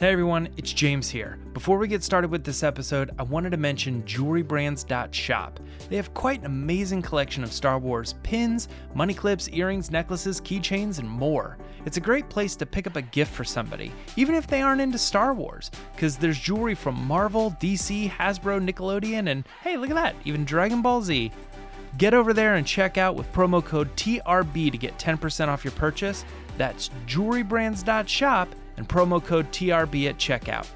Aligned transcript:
Hey 0.00 0.10
everyone, 0.10 0.48
it's 0.56 0.72
James 0.72 1.08
here. 1.08 1.38
Before 1.52 1.78
we 1.78 1.86
get 1.86 2.02
started 2.02 2.28
with 2.28 2.42
this 2.42 2.64
episode, 2.64 3.12
I 3.16 3.22
wanted 3.22 3.50
to 3.50 3.56
mention 3.56 4.02
jewelrybrands.shop. 4.02 5.60
They 5.88 5.94
have 5.94 6.12
quite 6.14 6.40
an 6.40 6.46
amazing 6.46 7.00
collection 7.00 7.44
of 7.44 7.52
Star 7.52 7.78
Wars 7.78 8.16
pins, 8.24 8.66
money 8.92 9.14
clips, 9.14 9.48
earrings, 9.50 9.92
necklaces, 9.92 10.40
keychains, 10.40 10.98
and 10.98 11.08
more. 11.08 11.58
It's 11.86 11.96
a 11.96 12.00
great 12.00 12.28
place 12.28 12.56
to 12.56 12.66
pick 12.66 12.88
up 12.88 12.96
a 12.96 13.02
gift 13.02 13.32
for 13.32 13.44
somebody, 13.44 13.92
even 14.16 14.34
if 14.34 14.48
they 14.48 14.62
aren't 14.62 14.80
into 14.80 14.98
Star 14.98 15.32
Wars, 15.32 15.70
because 15.94 16.16
there's 16.16 16.40
jewelry 16.40 16.74
from 16.74 16.96
Marvel, 17.06 17.56
DC, 17.60 18.10
Hasbro, 18.10 18.68
Nickelodeon, 18.68 19.28
and 19.28 19.46
hey, 19.62 19.76
look 19.76 19.90
at 19.90 19.94
that, 19.94 20.16
even 20.24 20.44
Dragon 20.44 20.82
Ball 20.82 21.02
Z. 21.02 21.30
Get 21.98 22.14
over 22.14 22.32
there 22.32 22.56
and 22.56 22.66
check 22.66 22.98
out 22.98 23.14
with 23.14 23.32
promo 23.32 23.64
code 23.64 23.94
TRB 23.94 24.72
to 24.72 24.76
get 24.76 24.98
10% 24.98 25.46
off 25.46 25.62
your 25.62 25.70
purchase. 25.70 26.24
That's 26.58 26.90
jewelrybrands.shop 27.06 28.56
and 28.76 28.88
promo 28.88 29.24
code 29.24 29.50
TRB 29.52 30.08
at 30.08 30.16
checkout. 30.16 30.66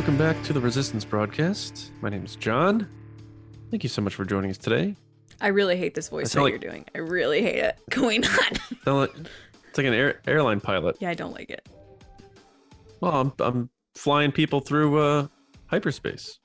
Welcome 0.00 0.16
back 0.16 0.42
to 0.42 0.54
the 0.54 0.60
Resistance 0.62 1.04
broadcast. 1.04 1.92
My 2.00 2.08
name 2.08 2.24
is 2.24 2.34
John. 2.34 2.88
Thank 3.70 3.82
you 3.82 3.90
so 3.90 4.00
much 4.00 4.14
for 4.14 4.24
joining 4.24 4.50
us 4.50 4.56
today. 4.56 4.96
I 5.42 5.48
really 5.48 5.76
hate 5.76 5.92
this 5.94 6.08
voice 6.08 6.32
that 6.32 6.40
like- 6.40 6.52
you're 6.52 6.58
doing. 6.58 6.86
I 6.94 7.00
really 7.00 7.42
hate 7.42 7.58
it 7.58 7.78
going 7.90 8.24
on. 8.24 8.96
Like- 8.96 9.10
It's 9.68 9.76
like 9.76 9.86
an 9.86 9.92
air, 9.92 10.22
airline 10.26 10.62
pilot. 10.62 10.96
yeah, 11.00 11.10
I 11.10 11.14
don't 11.14 11.34
like 11.34 11.50
it. 11.50 11.68
Well, 13.02 13.12
I'm, 13.12 13.32
I'm 13.40 13.68
flying 13.94 14.32
people 14.32 14.60
through 14.60 14.98
uh, 14.98 15.26
hyperspace. 15.66 16.38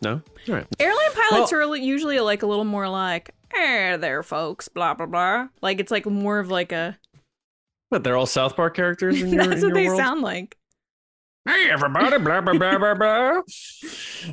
No? 0.00 0.22
All 0.48 0.54
right. 0.54 0.66
Airline 0.78 1.12
pilots 1.28 1.50
Well- 1.50 1.72
are 1.72 1.76
usually 1.76 2.20
like 2.20 2.44
a 2.44 2.46
little 2.46 2.64
more 2.64 2.88
like, 2.88 3.34
"Eh, 3.52 3.96
there, 3.96 4.22
folks," 4.22 4.68
blah 4.68 4.94
blah 4.94 5.06
blah. 5.06 5.48
Like 5.60 5.80
it's 5.80 5.90
like 5.90 6.06
more 6.06 6.38
of 6.38 6.52
like 6.52 6.70
a. 6.70 6.96
But 7.90 8.04
they're 8.04 8.16
all 8.16 8.26
South 8.26 8.54
Park 8.54 8.76
characters 8.76 9.20
in 9.20 9.30
your, 9.32 9.44
That's 9.44 9.60
in 9.64 9.70
what 9.70 9.74
your 9.74 9.74
they 9.74 9.86
world? 9.88 9.98
sound 9.98 10.20
like. 10.22 10.56
Hey, 11.48 11.70
everybody, 11.70 12.18
blah, 12.18 12.42
blah, 12.42 12.52
blah, 12.52 12.78
blah, 12.78 12.94
blah. 12.94 13.40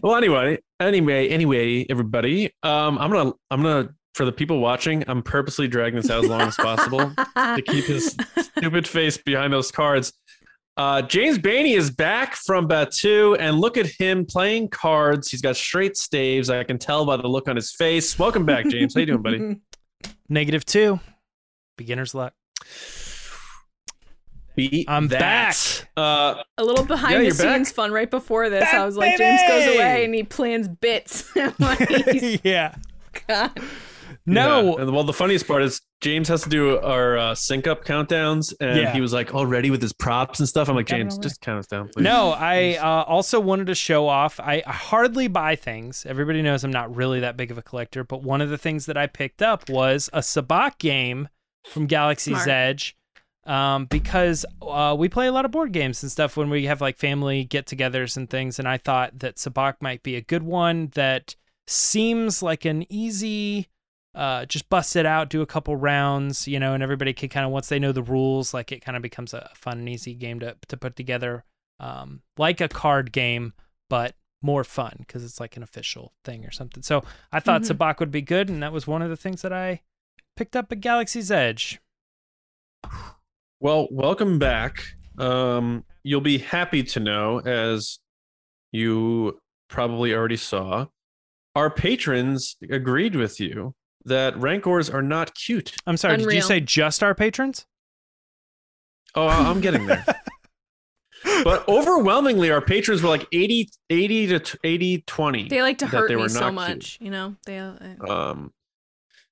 Well, 0.03 0.15
anyway, 0.15 0.59
anyway, 0.81 1.29
anyway, 1.29 1.85
everybody, 1.89 2.51
um, 2.63 2.97
I'm 2.97 3.09
gonna, 3.09 3.31
I'm 3.49 3.61
gonna, 3.61 3.89
for 4.13 4.25
the 4.25 4.33
people 4.33 4.59
watching, 4.59 5.05
I'm 5.07 5.23
purposely 5.23 5.69
dragging 5.69 6.01
this 6.01 6.09
out 6.09 6.25
as 6.25 6.29
long 6.29 6.41
as 6.41 6.55
possible. 6.57 7.13
to 7.35 7.63
keep 7.65 7.85
his 7.85 8.17
stupid 8.57 8.85
face 8.85 9.17
behind 9.17 9.53
those 9.53 9.71
cards. 9.71 10.11
Uh, 10.75 11.01
James 11.01 11.39
Bainey 11.39 11.77
is 11.77 11.89
back 11.89 12.35
from 12.35 12.67
Batuu, 12.67 13.37
and 13.39 13.57
look 13.57 13.77
at 13.77 13.87
him 13.87 14.25
playing 14.25 14.67
cards. 14.67 15.31
He's 15.31 15.41
got 15.41 15.55
straight 15.55 15.95
staves. 15.95 16.49
I 16.49 16.65
can 16.65 16.77
tell 16.77 17.05
by 17.05 17.15
the 17.15 17.27
look 17.27 17.47
on 17.47 17.55
his 17.55 17.71
face. 17.71 18.19
Welcome 18.19 18.45
back, 18.45 18.67
James. 18.67 18.93
How 18.93 18.99
you 18.99 19.05
doing, 19.05 19.21
buddy? 19.21 19.55
Negative 20.29 20.65
two, 20.65 20.99
beginner's 21.77 22.13
luck. 22.13 22.33
Beat 24.57 24.89
I'm 24.89 25.07
that. 25.09 25.19
back. 25.19 25.89
Uh, 25.95 26.41
a 26.57 26.63
little 26.65 26.83
behind 26.83 27.13
Yeah, 27.13 27.19
the 27.19 27.23
you're 27.25 27.33
scenes 27.33 27.69
back. 27.69 27.75
fun 27.75 27.91
right 27.93 28.09
before 28.11 28.49
this. 28.49 28.61
Back, 28.63 28.73
I 28.73 28.85
was 28.85 28.97
like, 28.97 29.17
James 29.17 29.39
goes 29.47 29.75
away 29.75 30.03
and 30.03 30.13
he 30.13 30.23
plans 30.23 30.67
bits. 30.67 31.31
Like, 31.59 31.79
yeah. 32.43 32.75
gone. 33.27 33.51
No. 34.25 34.75
yeah. 34.77 34.81
And, 34.83 34.91
well, 34.93 35.03
the 35.05 35.13
funniest 35.13 35.47
part 35.47 35.61
is 35.63 35.79
James 36.01 36.27
has 36.27 36.41
to 36.43 36.49
do 36.49 36.77
our 36.79 37.17
uh, 37.17 37.35
sync 37.35 37.65
up 37.67 37.85
countdowns, 37.85 38.53
and 38.59 38.77
Yeah. 38.81 38.91
he 38.93 38.99
was 38.99 39.13
like 39.13 39.33
all 39.33 39.45
ready 39.45 39.69
with 39.71 39.81
his 39.81 39.93
props 39.93 40.39
and 40.39 40.49
stuff. 40.49 40.67
I'm 40.69 40.75
like, 40.75 40.85
James, 40.87 41.17
just 41.17 41.39
count 41.41 41.59
us 41.59 41.67
down, 41.67 41.89
please. 41.89 42.03
No, 42.03 42.31
I 42.31 42.75
uh, 42.75 43.03
also 43.03 43.39
wanted 43.39 43.67
to 43.67 43.75
show 43.75 44.07
off. 44.07 44.39
I 44.39 44.63
hardly 44.67 45.27
buy 45.27 45.55
things. 45.55 46.05
Everybody 46.07 46.41
knows 46.41 46.63
I'm 46.63 46.71
not 46.71 46.93
really 46.95 47.19
that 47.21 47.37
big 47.37 47.51
of 47.51 47.57
a 47.57 47.61
collector, 47.61 48.03
but 48.03 48.21
one 48.23 48.41
of 48.41 48.49
the 48.49 48.57
things 48.57 48.85
that 48.87 48.97
I 48.97 49.07
picked 49.07 49.41
up 49.41 49.69
was 49.69 50.09
a 50.13 50.19
Sabacc 50.19 50.77
game 50.77 51.29
from 51.65 51.85
Galaxy's 51.85 52.35
Smart. 52.35 52.49
Edge. 52.49 52.96
Um, 53.47 53.85
because 53.85 54.45
uh, 54.61 54.93
we 54.99 55.07
play 55.07 55.27
a 55.27 55.31
lot 55.31 55.45
of 55.45 55.51
board 55.51 55.71
games 55.71 56.03
and 56.03 56.11
stuff 56.11 56.35
when 56.35 56.49
we 56.49 56.65
have 56.65 56.81
like 56.81 56.97
family 56.97 57.45
get-togethers 57.45 58.17
and 58.17 58.29
things, 58.29 58.59
and 58.59 58.67
I 58.67 58.77
thought 58.77 59.19
that 59.19 59.37
Sabacc 59.37 59.75
might 59.79 60.03
be 60.03 60.17
a 60.17 60.21
good 60.21 60.43
one 60.43 60.91
that 60.95 61.35
seems 61.65 62.43
like 62.43 62.65
an 62.65 62.85
easy, 62.91 63.69
uh, 64.13 64.43
just 64.45 64.67
bust 64.69 64.97
it 64.97 65.05
out, 65.05 65.29
do 65.29 65.41
a 65.41 65.45
couple 65.45 65.77
rounds, 65.77 66.45
you 66.45 66.59
know, 66.59 66.73
and 66.73 66.83
everybody 66.83 67.13
can 67.13 67.29
kind 67.29 67.45
of 67.45 67.51
once 67.53 67.69
they 67.69 67.79
know 67.79 67.93
the 67.93 68.03
rules, 68.03 68.53
like 68.53 68.73
it 68.73 68.83
kind 68.83 68.97
of 68.97 69.01
becomes 69.01 69.33
a 69.33 69.49
fun 69.55 69.79
and 69.79 69.87
easy 69.87 70.13
game 70.13 70.41
to 70.41 70.57
to 70.67 70.75
put 70.75 70.97
together 70.97 71.45
um, 71.79 72.21
like 72.37 72.59
a 72.59 72.67
card 72.67 73.13
game, 73.13 73.53
but 73.89 74.15
more 74.41 74.65
fun 74.65 74.95
because 74.99 75.23
it's 75.23 75.39
like 75.39 75.55
an 75.55 75.63
official 75.63 76.11
thing 76.25 76.45
or 76.45 76.51
something. 76.51 76.83
So 76.83 77.01
I 77.31 77.39
thought 77.39 77.61
Mhm. 77.61 77.77
Sabacc 77.77 77.99
would 78.01 78.11
be 78.11 78.21
good, 78.21 78.49
and 78.49 78.61
that 78.61 78.73
was 78.73 78.87
one 78.87 79.01
of 79.01 79.09
the 79.09 79.15
things 79.17 79.41
that 79.41 79.53
I 79.53 79.83
picked 80.35 80.55
up 80.57 80.69
at 80.69 80.81
Galaxy's 80.81 81.31
Edge. 81.31 81.79
Well, 83.59 83.87
welcome 83.91 84.39
back. 84.39 84.83
Um, 85.17 85.83
you'll 86.03 86.21
be 86.21 86.37
happy 86.37 86.83
to 86.83 86.99
know, 86.99 87.39
as 87.39 87.99
you 88.71 89.39
probably 89.69 90.13
already 90.13 90.37
saw, 90.37 90.85
our 91.55 91.69
patrons 91.69 92.55
agreed 92.69 93.15
with 93.15 93.39
you 93.39 93.73
that 94.05 94.37
rancors 94.37 94.89
are 94.89 95.01
not 95.01 95.33
cute. 95.33 95.73
I'm 95.87 95.97
sorry, 95.97 96.17
did 96.17 96.31
you 96.31 96.41
say 96.41 96.59
just 96.59 97.01
our 97.03 97.15
patrons? 97.15 97.65
Oh, 99.15 99.25
I- 99.27 99.49
I'm 99.49 99.59
getting 99.59 99.87
there. 99.87 100.05
but 101.43 101.67
overwhelmingly, 101.67 102.51
our 102.51 102.61
patrons 102.61 103.01
were 103.01 103.09
like 103.09 103.25
80, 103.31 103.69
80 103.89 104.27
to 104.27 104.39
t- 104.39 104.57
80, 104.63 105.03
20. 105.07 105.47
They 105.47 105.61
like 105.63 105.79
to 105.79 105.87
hurt 105.87 106.11
me 106.11 106.27
so 106.29 106.39
not 106.41 106.53
much, 106.53 106.99
you 107.01 107.09
know. 107.09 107.35
They. 107.45 107.57
Uh, 107.57 107.73
Um, 108.07 108.53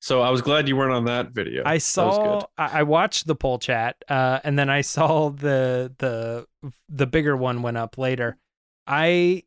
so 0.06 0.22
I 0.22 0.30
was 0.30 0.44
glad 0.44 0.68
you 0.68 0.76
weren't 0.76 0.94
on 0.94 1.06
that 1.06 1.32
video. 1.32 1.64
I 1.66 1.70
That 1.70 1.74
was 1.74 1.84
saw. 1.84 2.40
good. 2.40 2.48
I 2.60 2.80
I 2.80 2.84
watched 2.84 3.26
the 3.26 3.34
poll 3.36 3.58
chat, 3.58 4.04
uh, 4.08 4.40
and 4.44 4.58
then 4.60 4.70
I 4.70 4.82
saw 4.96 5.30
the 5.30 5.92
the 5.98 6.46
the 6.88 7.08
bigger 7.08 7.36
one 7.36 7.64
went 7.64 7.78
up 7.78 7.98
later. 7.98 8.38
I 8.86 9.44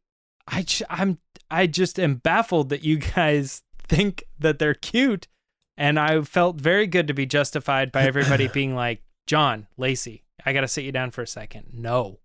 I 0.48 0.64
I'm 0.90 1.18
I 1.48 1.68
just 1.68 2.00
am 2.00 2.16
baffled 2.16 2.70
that 2.70 2.82
you 2.82 2.96
guys 3.16 3.62
think 3.78 4.24
that 4.40 4.58
they're 4.58 4.74
cute, 4.74 5.28
and 5.76 5.96
I 5.96 6.22
felt 6.22 6.56
very 6.60 6.88
good 6.88 7.06
to 7.06 7.14
be 7.14 7.24
justified 7.24 7.92
by 7.92 8.02
everybody 8.02 8.48
being 8.52 8.74
like, 8.74 9.02
John 9.28 9.68
Lacey, 9.76 10.24
I 10.44 10.52
got 10.52 10.62
to 10.62 10.68
sit 10.68 10.84
you 10.84 10.90
down 10.90 11.12
for 11.12 11.22
a 11.22 11.26
second. 11.26 11.68
No, 11.72 12.18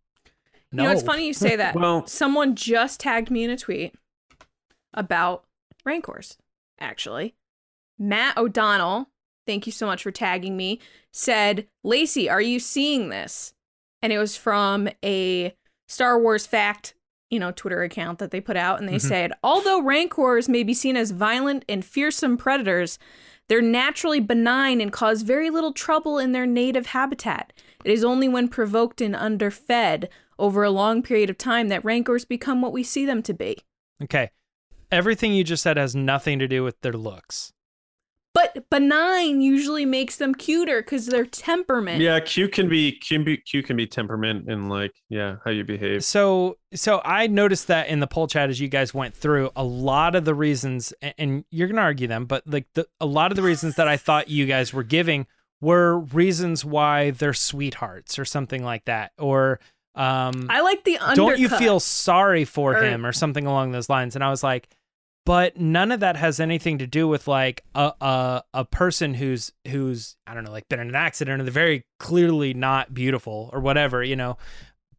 no. 0.72 0.82
You 0.84 0.90
know, 0.90 0.92
it's 0.92 1.04
funny 1.04 1.28
you 1.28 1.34
say 1.34 1.56
that. 1.56 1.76
Well- 1.76 2.08
someone 2.08 2.56
just 2.56 3.00
tagged 3.00 3.30
me 3.30 3.44
in 3.44 3.52
a 3.52 3.58
tweet 3.58 3.94
about 4.92 5.44
Rancors, 5.86 6.38
actually. 6.80 7.36
Matt 8.00 8.38
O'Donnell, 8.38 9.10
thank 9.46 9.66
you 9.66 9.72
so 9.72 9.86
much 9.86 10.04
for 10.04 10.12
tagging 10.12 10.58
me, 10.58 10.80
said, 11.12 11.68
Lacey, 11.84 12.30
are 12.30 12.42
you 12.42 12.60
seeing 12.60 13.10
this? 13.10 13.54
And 14.02 14.12
it 14.12 14.18
was 14.18 14.36
from 14.36 14.90
a 15.04 15.56
Star 15.88 16.20
Wars 16.20 16.46
fact, 16.46 16.96
you 17.30 17.40
know, 17.40 17.52
Twitter 17.52 17.84
account 17.84 18.20
that 18.20 18.32
they 18.32 18.42
put 18.42 18.58
out. 18.58 18.80
And 18.80 18.88
they 18.90 18.96
Mhm. 18.96 19.02
said, 19.08 19.32
although 19.44 19.82
Rancors 19.82 20.50
may 20.50 20.64
be 20.64 20.74
seen 20.74 20.98
as 20.98 21.12
violent 21.12 21.66
and 21.70 21.86
fearsome 21.86 22.38
predators, 22.38 23.00
they're 23.48 23.62
naturally 23.62 24.20
benign 24.20 24.82
and 24.82 24.92
cause 24.92 25.22
very 25.22 25.50
little 25.50 25.74
trouble 25.74 26.18
in 26.18 26.32
their 26.32 26.46
native 26.46 26.88
habitat. 26.88 27.54
It 27.84 27.92
is 27.92 28.04
only 28.04 28.28
when 28.28 28.48
provoked 28.48 29.02
and 29.02 29.16
underfed 29.16 30.10
over 30.40 30.64
a 30.64 30.70
long 30.70 31.02
period 31.04 31.30
of 31.30 31.38
time 31.38 31.68
that 31.68 31.84
rancors 31.86 32.26
become 32.26 32.62
what 32.62 32.72
we 32.72 32.84
see 32.84 33.06
them 33.06 33.22
to 33.24 33.34
be. 33.34 33.58
Okay. 34.02 34.32
Everything 34.92 35.34
you 35.34 35.44
just 35.44 35.64
said 35.64 35.78
has 35.78 35.96
nothing 35.96 36.40
to 36.40 36.48
do 36.48 36.64
with 36.64 36.80
their 36.82 36.94
looks. 36.94 37.54
But 38.34 38.68
benign 38.72 39.42
usually 39.42 39.86
makes 39.86 40.16
them 40.18 40.34
cuter 40.34 40.82
because 40.82 41.06
their 41.06 41.26
temperament. 41.26 42.02
Yeah, 42.02 42.20
Q 42.20 42.50
can 42.50 42.68
be 42.68 42.94
Q 42.94 43.18
can 43.20 43.26
be, 43.26 43.38
Q 43.38 43.62
can 43.62 43.78
be 43.78 43.86
temperament 43.86 44.50
and 44.50 44.70
like 44.70 44.92
yeah 45.10 45.36
how 45.46 45.52
you 45.52 45.64
behave. 45.64 46.04
So, 46.04 46.58
so 46.74 47.00
I 47.06 47.28
noticed 47.28 47.68
that 47.68 47.90
in 47.90 48.00
the 48.00 48.08
poll 48.08 48.26
chat 48.26 48.50
as 48.50 48.60
you 48.60 48.68
guys 48.70 48.92
went 48.92 49.16
through 49.16 49.52
a 49.56 49.64
lot 49.64 50.16
of 50.16 50.26
the 50.26 50.34
reasons, 50.34 50.94
and 51.20 51.46
you're 51.52 51.68
gonna 51.68 51.82
argue 51.82 52.08
them, 52.08 52.26
but 52.26 52.42
like 52.48 52.66
the, 52.74 52.88
a 53.00 53.06
lot 53.06 53.32
of 53.32 53.36
the 53.36 53.44
reasons 53.44 53.76
that 53.76 53.88
I 53.88 53.98
thought 53.98 54.30
you 54.30 54.48
guys 54.48 54.74
were 54.74 54.84
giving 54.84 55.28
were 55.62 56.00
reasons 56.00 56.66
why 56.66 57.12
they're 57.12 57.34
sweethearts 57.36 58.18
or 58.18 58.26
something 58.26 58.64
like 58.64 58.86
that, 58.86 59.12
or 59.20 59.60
um, 59.96 60.48
I 60.50 60.62
like 60.62 60.84
the 60.86 60.98
undercut. 60.98 61.16
don't 61.16 61.40
you 61.40 61.50
feel 61.50 61.80
sorry 61.80 62.46
for 62.46 62.78
Or- 62.78 62.84
him 62.84 63.06
or 63.06 63.14
something 63.14 63.46
along 63.46 63.74
those 63.74 63.90
lines? 63.90 64.16
And 64.16 64.24
I 64.24 64.32
was 64.32 64.42
like, 64.42 64.68
but 65.26 65.58
none 65.58 65.92
of 65.92 66.02
that 66.02 66.18
has 66.18 66.40
anything 66.40 66.78
to 66.80 66.88
do 66.88 67.08
with 67.08 67.28
like 67.28 67.64
a 67.76 67.94
a, 68.02 68.44
a 68.54 68.66
person 68.66 69.14
who's 69.14 69.52
who's 69.68 70.16
I 70.28 70.34
don't 70.34 70.44
know 70.44 70.52
like 70.52 70.68
been 70.70 70.80
in 70.80 70.90
an 70.90 70.96
accident 70.96 71.42
or 71.42 71.44
they're 71.44 71.54
very 71.54 71.86
clearly 72.00 72.54
not 72.54 72.94
beautiful 72.94 73.50
or 73.54 73.60
whatever, 73.60 74.04
you 74.04 74.16
know. 74.16 74.38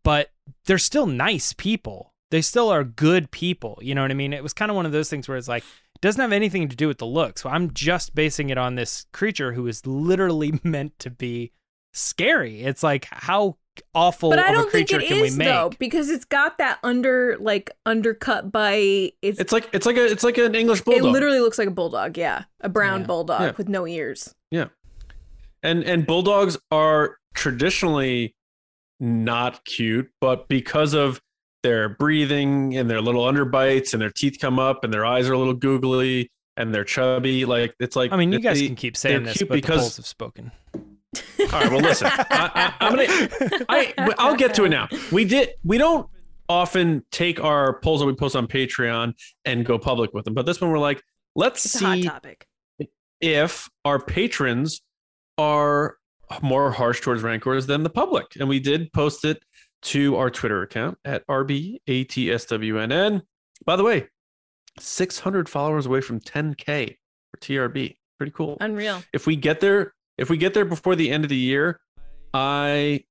But 0.03 0.31
they're 0.67 0.79
still 0.79 1.07
nice 1.07 1.53
people. 1.53 2.13
They 2.31 2.43
still 2.43 2.69
are 2.69 2.85
good 2.85 3.31
people. 3.31 3.79
You 3.81 3.95
know 3.95 4.03
what 4.03 4.11
I 4.11 4.15
mean? 4.15 4.33
It 4.33 4.43
was 4.43 4.53
kind 4.53 4.71
of 4.71 4.77
one 4.77 4.87
of 4.87 4.93
those 4.93 5.09
things 5.09 5.29
where 5.29 5.37
it's 5.37 5.49
like 5.49 5.63
it 5.63 6.01
doesn't 6.01 6.21
have 6.21 6.33
anything 6.33 6.69
to 6.69 6.77
do 6.77 6.89
with 6.89 6.99
the 6.99 7.07
looks. 7.07 7.43
So 7.43 7.51
I'm 7.51 7.73
just 7.73 8.15
basing 8.15 8.51
it 8.51 8.59
on 8.59 8.75
this 8.75 9.07
creature 9.13 9.53
who 9.53 9.67
is 9.67 9.87
literally 9.87 10.59
meant 10.65 10.99
to 11.01 11.11
be 11.11 11.53
scary. 11.93 12.63
It's 12.63 12.83
like 12.83 13.07
how 13.11 13.57
awful 13.95 14.31
But 14.31 14.39
I 14.39 14.53
don't 14.53 14.71
think 14.71 14.89
creature 14.89 15.01
it 15.03 15.09
can 15.09 15.21
we 15.21 15.31
make? 15.31 15.49
though, 15.49 15.71
because 15.79 16.11
it's 16.11 16.25
got 16.25 16.59
that 16.59 16.79
under 16.83 17.37
like 17.41 17.71
undercut 17.87 18.51
by 18.53 19.11
it's, 19.23 19.39
It's 19.41 19.53
like 19.53 19.69
it's 19.73 19.87
like 19.87 19.97
a 19.97 20.05
it's 20.07 20.25
like 20.25 20.39
an 20.39 20.55
English 20.55 20.83
bulldog. 20.83 21.05
it 21.05 21.09
literally 21.11 21.41
looks 21.41 21.59
like 21.59 21.69
a 21.69 21.73
bulldog, 21.73 22.17
yeah. 22.19 22.45
A 22.61 22.69
brown 22.69 23.01
Yeah. 23.01 23.07
bulldog 23.07 23.41
Yeah. 23.41 23.53
with 23.57 23.69
no 23.69 23.87
ears. 23.87 24.35
Yeah. 24.51 24.67
And 25.63 25.83
and 25.85 26.07
bulldogs 26.07 26.59
are 26.71 27.17
traditionally 27.35 28.35
not 29.01 29.65
cute, 29.65 30.11
but 30.21 30.47
because 30.49 30.95
of 30.95 31.21
their 31.63 31.89
breathing 31.89 32.77
and 32.77 32.91
their 32.91 33.01
little 33.01 33.25
underbites 33.25 33.93
and 33.95 34.03
their 34.03 34.11
teeth 34.11 34.37
come 34.41 34.59
up 34.59 34.85
and 34.85 34.93
their 34.93 35.05
eyes 35.07 35.29
are 35.29 35.33
a 35.33 35.39
little 35.39 35.55
googly 35.55 36.31
and 36.57 36.75
they're 36.75 36.85
chubby, 36.85 37.45
like 37.45 37.75
it's 37.81 37.97
like 37.97 38.13
I 38.13 38.17
mean, 38.17 38.31
you 38.33 38.39
guys 38.39 38.61
they- 38.61 38.67
can 38.67 38.77
keep 38.77 38.97
saying 38.97 39.25
they're 39.25 39.33
this, 39.33 39.39
cute 39.39 39.49
but 39.49 39.55
the 39.57 39.61
because- 39.63 39.81
polls 39.81 39.97
have 39.97 40.07
spoken. 40.07 40.53
All 41.41 41.61
right, 41.61 41.71
well, 41.71 41.81
listen, 41.81 42.09
I, 42.11 42.51
I, 42.55 42.75
I'm 42.81 42.97
gonna, 42.97 43.65
I, 43.69 43.95
I'll 44.19 44.37
get 44.37 44.55
to 44.55 44.65
it 44.65 44.69
now. 44.71 44.89
We 45.13 45.25
did, 45.25 45.51
we 45.65 45.79
don't 45.79 46.09
often 46.49 47.05
take 47.11 47.43
our 47.43 47.81
polls 47.81 48.01
that 48.01 48.07
we 48.07 48.15
post 48.15 48.37
on 48.37 48.47
Patreon 48.47 49.15
and 49.45 49.65
go 49.65 49.79
public 49.79 50.13
with 50.13 50.25
them, 50.25 50.35
but 50.35 50.47
this 50.47 50.61
one 50.61 50.71
we're 50.71 50.79
like, 50.79 51.03
let's 51.35 51.65
It's 51.65 51.79
see 51.79 52.03
topic. 52.05 52.47
if 53.21 53.69
our 53.85 53.99
patrons 53.99 54.83
are 55.39 55.97
more 56.43 56.71
harsh 56.71 57.01
towards 57.01 57.23
rancors 57.23 57.67
than 57.67 57.83
the 57.83 57.91
public, 57.91 58.27
and 58.39 58.49
we 58.49 58.61
did 58.61 58.93
post 58.93 59.25
it 59.25 59.43
to 59.83 60.17
our 60.17 60.31
Twitter 60.31 60.63
account 60.63 60.97
at 61.05 61.27
RBATSWNN. 61.29 63.23
By 63.67 63.77
the 63.77 63.83
way, 63.85 64.09
600 64.81 65.49
followers 65.49 65.87
away 65.87 66.01
from 66.01 66.21
10k 66.21 66.97
for 67.31 67.37
TRB. 67.41 67.97
Pretty 68.19 68.33
cool 68.33 68.57
Unreal. 68.61 69.03
if 69.13 69.27
we 69.27 69.35
get 69.37 69.61
there 69.61 69.93
if 70.19 70.31
we 70.31 70.37
get 70.37 70.55
there 70.55 70.65
before 70.65 70.95
the 70.97 71.11
end 71.11 71.25
of 71.25 71.31
the 71.31 71.37
year 71.37 71.81
i 72.33 73.03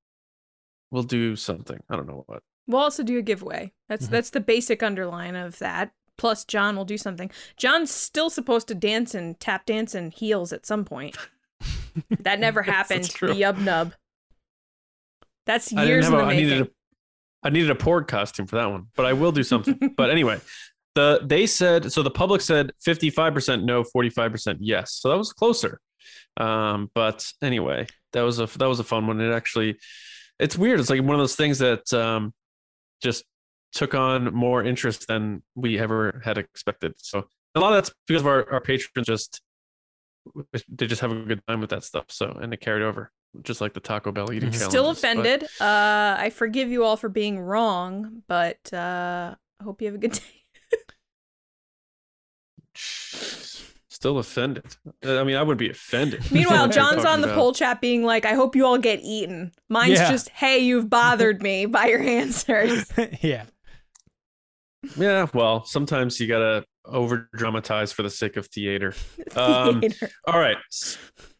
will 0.91 1.03
do 1.03 1.35
something 1.35 1.79
i 1.89 1.95
don't 1.95 2.07
know 2.07 2.23
what 2.27 2.41
We'll 2.65 2.79
also 2.81 3.03
do 3.03 3.17
a 3.17 3.21
giveaway. 3.21 3.73
That's 3.89 4.07
Mhm. 4.07 4.11
that's 4.11 4.29
the 4.29 4.39
basic 4.39 4.81
underline 4.81 5.35
of 5.35 5.59
that. 5.59 5.91
Plus, 6.17 6.45
John 6.45 6.77
will 6.77 6.85
do 6.85 6.97
something. 6.97 7.29
John's 7.57 7.91
still 7.91 8.29
supposed 8.29 8.69
to 8.69 8.73
dance 8.75 9.13
and 9.13 9.38
tap 9.38 9.65
dance 9.65 9.94
and 9.94 10.13
heels 10.13 10.53
at 10.53 10.65
some 10.65 10.85
point. 10.85 11.17
That 12.21 12.39
never 12.39 12.61
happened. 12.63 13.09
true. 13.09 13.33
The 13.33 13.41
yub 13.41 13.57
nub. 13.59 13.91
That's 15.45 15.73
i 15.75 15.83
years 15.83 16.06
in 16.06 16.13
the 16.13 16.19
a, 16.19 16.21
i 16.23 16.27
making. 16.27 16.44
needed 16.49 16.61
a 16.61 16.69
i 17.44 17.49
needed 17.49 17.69
a 17.69 17.75
porg 17.75 18.07
costume 18.07 18.47
for 18.47 18.56
that 18.56 18.71
one 18.71 18.85
but 18.95 19.06
i 19.06 19.11
will 19.11 19.33
do 19.33 19.44
something 19.44 19.77
but 19.97 20.09
anyway 20.09 20.39
the 20.95 21.19
they 21.25 21.45
said 21.45 21.91
so 21.91 22.01
the 22.01 22.09
public 22.11 22.39
said 22.39 22.71
55% 22.88 23.63
no 23.65 23.83
45% 23.83 24.57
yes 24.61 24.94
so 24.94 25.09
that 25.09 25.17
was 25.17 25.33
closer 25.33 25.81
um 26.38 26.89
but 26.94 27.31
anyway 27.41 27.85
that 28.13 28.21
was 28.21 28.39
a 28.39 28.45
that 28.57 28.67
was 28.67 28.79
a 28.79 28.83
fun 28.83 29.07
one 29.07 29.21
it 29.21 29.31
actually 29.33 29.77
it's 30.39 30.57
weird 30.57 30.79
it's 30.79 30.89
like 30.89 31.01
one 31.01 31.15
of 31.15 31.19
those 31.19 31.35
things 31.35 31.59
that 31.59 31.91
um 31.94 32.33
just 33.01 33.23
took 33.71 33.94
on 33.95 34.33
more 34.33 34.63
interest 34.63 35.07
than 35.07 35.41
we 35.55 35.79
ever 35.79 36.21
had 36.23 36.38
expected 36.38 36.94
so 36.97 37.25
a 37.55 37.59
lot 37.59 37.73
of 37.73 37.77
that's 37.77 37.91
because 38.07 38.21
of 38.21 38.27
our, 38.27 38.51
our 38.51 38.61
patrons 38.61 39.07
just 39.07 39.41
they 40.69 40.88
just 40.88 41.01
have 41.01 41.11
a 41.11 41.15
good 41.15 41.41
time 41.47 41.59
with 41.59 41.69
that 41.69 41.83
stuff 41.83 42.06
so 42.09 42.27
and 42.41 42.53
it 42.53 42.61
carried 42.61 42.83
over 42.83 43.11
just 43.41 43.61
like 43.61 43.73
the 43.73 43.79
taco 43.79 44.11
bell 44.11 44.31
eating 44.31 44.51
Mhm. 44.51 44.69
Still 44.69 44.89
offended. 44.91 45.44
Uh, 45.59 46.15
I 46.19 46.29
forgive 46.29 46.69
you 46.69 46.83
all 46.83 46.97
for 46.97 47.09
being 47.09 47.39
wrong, 47.39 48.21
but 48.27 48.71
uh, 48.71 49.33
I 49.59 49.63
hope 49.63 49.81
you 49.81 49.88
have 49.88 49.95
a 49.95 49.97
good 49.97 50.11
day. 50.21 50.43
Still 54.03 54.17
offended. 54.17 54.65
Uh, 55.05 55.21
I 55.21 55.23
mean, 55.23 55.38
I 55.38 55.41
wouldn't 55.44 55.59
be 55.59 55.69
offended. 55.69 56.21
Meanwhile, 56.31 56.67
What 56.67 56.75
are 56.75 56.81
you 56.81 56.89
John's 56.91 57.05
on 57.05 57.21
the 57.21 57.27
about? 57.27 57.38
poll 57.38 57.53
chat 57.53 57.79
being 57.79 58.03
like, 58.03 58.25
"I 58.25 58.33
hope 58.33 58.53
you 58.53 58.65
all 58.65 58.77
get 58.77 59.00
eaten." 59.01 59.53
Mine's 59.69 59.94
Yeah. 59.94 60.11
just, 60.11 60.27
"Hey, 60.27 60.59
you've 60.59 60.89
bothered 60.89 61.41
me 61.41 61.65
by 61.67 61.85
your 61.85 62.01
answers." 62.01 62.91
yeah. 63.21 63.45
Yeah, 64.97 65.27
well, 65.33 65.63
sometimes 65.63 66.19
you 66.19 66.27
gotta 66.27 66.65
over 66.83 67.29
dramatize 67.33 67.94
for 67.94 68.03
the 68.03 68.09
sake 68.09 68.35
of 68.35 68.47
theater. 68.47 68.94
Um, 69.38 69.79
Theater. 69.79 70.09
All 70.27 70.38
right. 70.38 70.57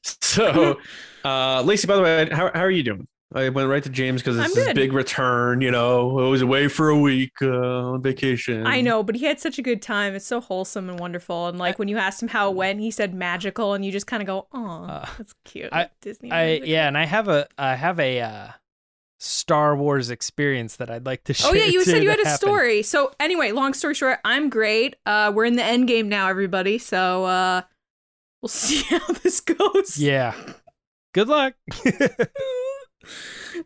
So, 0.02 0.80
uh, 1.26 1.62
Lacey, 1.64 1.86
by 1.88 1.98
the 1.98 2.02
way, 2.02 2.30
how, 2.32 2.50
how 2.54 2.62
are 2.62 2.72
you 2.72 2.84
doing? 2.84 3.10
I 3.36 3.50
went 3.50 3.68
right 3.70 3.84
to 3.84 3.90
James 3.90 4.22
because 4.22 4.38
I'm 4.38 4.46
it's 4.46 4.56
his 4.56 4.66
good. 4.68 4.76
big 4.76 4.94
return. 4.94 5.62
You 5.62 5.72
know, 5.72 6.20
I 6.20 6.30
was 6.30 6.42
away 6.42 6.68
for 6.68 6.90
a 6.90 6.98
week 6.98 7.32
uh, 7.42 7.48
on 7.94 8.02
vacation. 8.02 8.66
I 8.68 8.82
know, 8.82 9.02
but 9.04 9.16
he 9.16 9.26
had 9.26 9.40
such 9.40 9.58
a 9.58 9.62
good 9.62 9.82
time. 9.82 10.14
It's 10.16 10.26
so 10.26 10.40
wholesome 10.42 10.90
and 10.90 11.00
wonderful. 11.00 11.48
And 11.48 11.58
like 11.58 11.80
when 11.80 11.88
you 11.88 11.98
asked 11.98 12.22
him 12.22 12.30
how 12.30 12.50
it 12.50 12.56
went, 12.56 12.80
he 12.80 12.92
said 12.92 13.14
magical, 13.14 13.74
and 13.74 13.84
you 13.84 13.92
just 13.92 14.08
kind 14.08 14.22
of 14.22 14.28
go, 14.28 14.48
"Oh, 14.54 14.86
Uh, 14.86 15.06
that's 15.18 15.34
cute." 15.46 15.70
I- 15.74 15.90
Disney. 16.02 16.32
I 16.32 16.46
magical." 16.46 16.70
yeah, 16.70 16.88
and 16.88 16.98
I 16.98 17.06
have 17.06 17.28
a 17.28 17.48
I 17.58 17.76
have 17.76 18.00
a 18.00 18.22
uh, 18.22 18.48
Star 19.20 19.76
Wars 19.76 20.10
experience 20.10 20.76
that 20.76 20.90
I'd 20.90 21.06
like 21.06 21.24
to 21.26 21.34
share. 21.34 21.52
Oh 21.52 21.54
yeah, 21.54 21.66
you 21.66 21.84
too 21.84 21.92
said 21.92 22.04
you 22.04 22.10
had 22.10 22.20
a 22.20 22.24
happened. 22.28 22.40
story. 22.40 22.84
So 22.84 23.12
anyway, 23.20 23.52
long 23.52 23.74
story 23.74 23.94
short, 23.96 24.20
I'm 24.26 24.50
great. 24.50 24.96
Uh, 25.06 25.32
we're 25.34 25.46
in 25.46 25.56
the 25.56 25.64
end 25.64 25.88
game 25.88 26.10
now, 26.10 26.28
everybody. 26.30 26.78
So 26.78 27.24
uh, 27.26 27.62
we'll 28.42 28.50
see 28.50 28.82
how 28.84 29.06
this 29.24 29.40
goes. 29.40 29.98
Yeah. 29.98 30.34
Good 31.14 31.28
luck. 31.30 31.54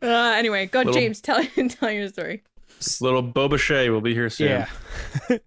Uh, 0.02 0.08
anyway, 0.36 0.66
go 0.66 0.80
Little- 0.80 0.94
James. 0.94 1.22
Tell 1.28 1.44
tell 1.44 1.92
your 1.92 2.08
story. 2.10 2.44
Little 3.02 3.24
Boba 3.24 3.58
Shay 3.58 3.90
will 3.90 4.02
be 4.02 4.14
here 4.14 4.30
soon. 4.30 4.50
yeah. 4.50 4.68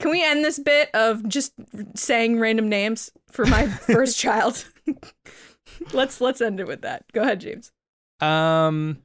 Can 0.00 0.10
we 0.12 0.24
end 0.24 0.44
this 0.44 0.58
bit 0.60 0.90
of 0.94 1.28
just 1.28 1.52
saying 1.96 2.38
random 2.38 2.68
names 2.68 3.10
for 3.30 3.44
my 3.46 3.66
first 3.66 4.16
child? 4.18 4.64
let's 5.92 6.20
let's 6.20 6.40
end 6.40 6.60
it 6.60 6.66
with 6.68 6.82
that. 6.82 7.04
Go 7.12 7.22
ahead, 7.22 7.40
James. 7.40 7.72
Um. 8.20 8.98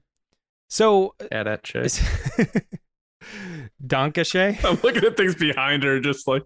So. 0.70 1.16
Add 1.32 1.48
that 1.48 1.66
Shay. 1.68 1.88
Donkashay. 3.86 4.64
I'm 4.64 4.80
looking 4.84 5.04
at 5.04 5.18
things 5.18 5.36
behind 5.36 5.84
her, 5.84 6.00
just 6.00 6.28
like. 6.28 6.44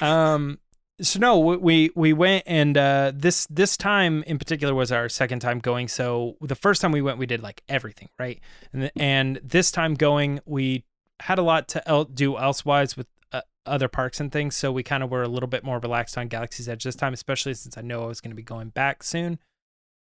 Um. 0.00 0.58
So 1.02 1.18
no, 1.18 1.38
we 1.38 1.56
we, 1.56 1.90
we 1.94 2.12
went 2.12 2.44
and 2.46 2.76
uh, 2.78 3.12
this 3.14 3.46
this 3.46 3.76
time 3.76 4.22
in 4.24 4.38
particular 4.38 4.74
was 4.74 4.92
our 4.92 5.08
second 5.08 5.40
time 5.40 5.58
going. 5.58 5.88
So 5.88 6.36
the 6.40 6.54
first 6.54 6.80
time 6.80 6.92
we 6.92 7.02
went, 7.02 7.18
we 7.18 7.26
did 7.26 7.42
like 7.42 7.62
everything 7.68 8.08
right, 8.18 8.40
and 8.72 8.90
and 8.96 9.40
this 9.42 9.70
time 9.70 9.94
going, 9.94 10.40
we 10.44 10.84
had 11.20 11.38
a 11.38 11.42
lot 11.42 11.68
to 11.68 11.88
el- 11.88 12.04
do 12.04 12.36
elsewise 12.36 12.96
with 12.96 13.06
uh, 13.32 13.42
other 13.66 13.88
parks 13.88 14.20
and 14.20 14.30
things. 14.30 14.56
So 14.56 14.70
we 14.70 14.82
kind 14.82 15.02
of 15.02 15.10
were 15.10 15.22
a 15.22 15.28
little 15.28 15.48
bit 15.48 15.64
more 15.64 15.78
relaxed 15.78 16.16
on 16.16 16.28
Galaxy's 16.28 16.68
Edge 16.68 16.84
this 16.84 16.96
time, 16.96 17.12
especially 17.12 17.54
since 17.54 17.76
I 17.76 17.80
know 17.82 18.04
I 18.04 18.06
was 18.06 18.20
going 18.20 18.30
to 18.30 18.36
be 18.36 18.42
going 18.42 18.68
back 18.68 19.02
soon. 19.02 19.38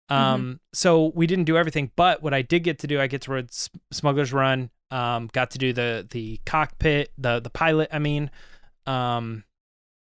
Um, 0.09 0.59
so 0.73 1.11
we 1.13 1.27
didn't 1.27 1.45
do 1.45 1.55
everything, 1.55 1.91
but 1.95 2.23
what 2.23 2.33
I 2.33 2.41
did 2.41 2.63
get 2.63 2.79
to 2.79 2.87
do, 2.87 2.99
I 2.99 3.05
get 3.07 3.21
to 3.21 3.31
ride 3.31 3.45
S- 3.45 3.69
Smuggler's 3.91 4.33
Run. 4.33 4.71
Um, 4.91 5.29
got 5.31 5.51
to 5.51 5.59
do 5.59 5.71
the 5.71 6.07
the 6.09 6.41
cockpit, 6.45 7.11
the 7.17 7.39
the 7.39 7.51
pilot. 7.51 7.89
I 7.93 7.99
mean, 7.99 8.31
um, 8.87 9.43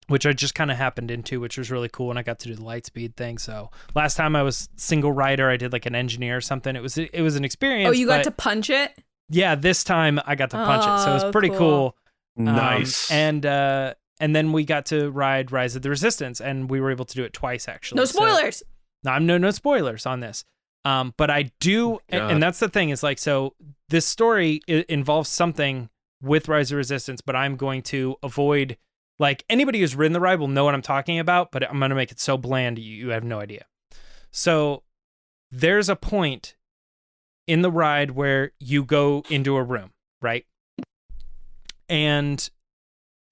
which 0.09 0.27
I 0.27 0.33
just 0.33 0.55
kind 0.55 0.71
of 0.71 0.77
happened 0.77 1.11
into, 1.11 1.41
which 1.41 1.57
was 1.57 1.71
really 1.71 1.89
cool, 1.89 2.11
and 2.11 2.19
I 2.19 2.23
got 2.23 2.39
to 2.41 2.49
do 2.49 2.55
the 2.57 2.65
light 2.65 2.85
speed 2.87 3.17
thing. 3.17 3.39
So 3.39 3.71
last 3.95 4.17
time 4.17 4.35
I 4.37 4.43
was 4.43 4.69
single 4.77 5.13
rider, 5.13 5.49
I 5.49 5.57
did 5.57 5.73
like 5.73 5.87
an 5.87 5.95
engineer 5.95 6.37
or 6.37 6.41
something. 6.41 6.75
It 6.77 6.83
was 6.83 6.99
it 6.99 7.21
was 7.23 7.37
an 7.37 7.45
experience. 7.45 7.89
Oh, 7.89 7.93
you 7.93 8.07
got 8.07 8.25
to 8.25 8.31
punch 8.31 8.69
it. 8.71 8.93
yeah. 9.31 9.55
This 9.55 9.85
time 9.85 10.21
I 10.27 10.35
got 10.35 10.51
to 10.51 10.57
punch 10.57 10.83
it, 10.85 11.05
so 11.05 11.11
it 11.11 11.21
Oh, 11.21 11.25
was 11.25 11.33
pretty 11.33 11.51
cool. 11.51 11.57
cool. 11.59 11.95
Um, 12.39 12.45
Nice. 12.57 13.11
and 13.11 13.45
uh, 13.47 13.95
and 14.21 14.35
then 14.35 14.53
we 14.53 14.65
got 14.65 14.87
to 14.87 15.11
ride 15.11 15.53
Rise 15.53 15.77
of 15.77 15.83
the 15.83 15.91
Resistance, 15.91 16.41
and 16.41 16.69
we 16.71 16.81
were 16.81 16.91
able 16.91 17.05
to 17.05 17.15
do 17.15 17.25
it 17.25 17.33
twice 17.33 17.69
actually. 17.69 17.97
No 17.99 18.05
So- 18.05 18.19
spoilers. 18.19 18.63
no, 19.05 19.13
I'm 19.13 19.27
no 19.27 19.39
no 19.39 19.51
spoilers 19.51 20.07
on 20.07 20.21
this. 20.21 20.45
Um, 20.85 21.13
but 21.17 21.29
I 21.31 21.51
do, 21.61 21.99
and, 22.09 22.33
and 22.33 22.43
that's 22.43 22.61
the 22.61 22.69
thing 22.69 22.91
is 22.91 23.03
like 23.03 23.19
so. 23.19 23.55
This 23.91 24.07
story 24.07 24.61
i- 24.69 24.85
involves 24.89 25.29
something 25.29 25.91
with 26.23 26.49
Rise 26.49 26.71
of 26.73 26.77
Resistance, 26.79 27.21
but 27.21 27.35
I'm 27.37 27.57
going 27.57 27.83
to 27.83 28.17
avoid 28.23 28.77
like 29.19 29.45
anybody 29.49 29.81
who's 29.81 29.97
ridden 29.97 30.13
the 30.13 30.21
ride 30.21 30.39
will 30.39 30.49
know 30.49 30.65
what 30.65 30.75
I'm 30.75 30.83
talking 30.83 31.19
about. 31.19 31.53
But 31.53 31.69
I'm 31.69 31.79
going 31.79 31.91
to 31.91 31.97
make 31.97 32.11
it 32.11 32.21
so 32.21 32.37
bland 32.37 32.79
you, 32.79 32.95
you 32.95 33.09
have 33.11 33.25
no 33.25 33.41
idea. 33.41 33.65
So 34.31 34.83
there's 35.51 35.89
a 35.89 35.97
point 35.97 36.57
in 37.47 37.63
the 37.63 37.71
ride 37.71 38.13
where 38.13 38.53
you 38.61 38.85
go 38.85 39.25
into 39.31 39.57
a 39.57 39.63
room, 39.63 39.93
right? 40.21 40.45
And 41.89 42.49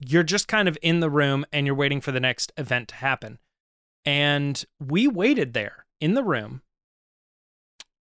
you're 0.00 0.22
just 0.22 0.48
kind 0.48 0.68
of 0.68 0.78
in 0.82 1.00
the 1.00 1.10
room 1.10 1.44
and 1.52 1.66
you're 1.66 1.74
waiting 1.74 2.00
for 2.00 2.12
the 2.12 2.20
next 2.20 2.52
event 2.56 2.88
to 2.88 2.94
happen. 2.96 3.38
And 4.04 4.64
we 4.80 5.06
waited 5.08 5.52
there 5.52 5.86
in 6.00 6.14
the 6.14 6.22
room 6.22 6.62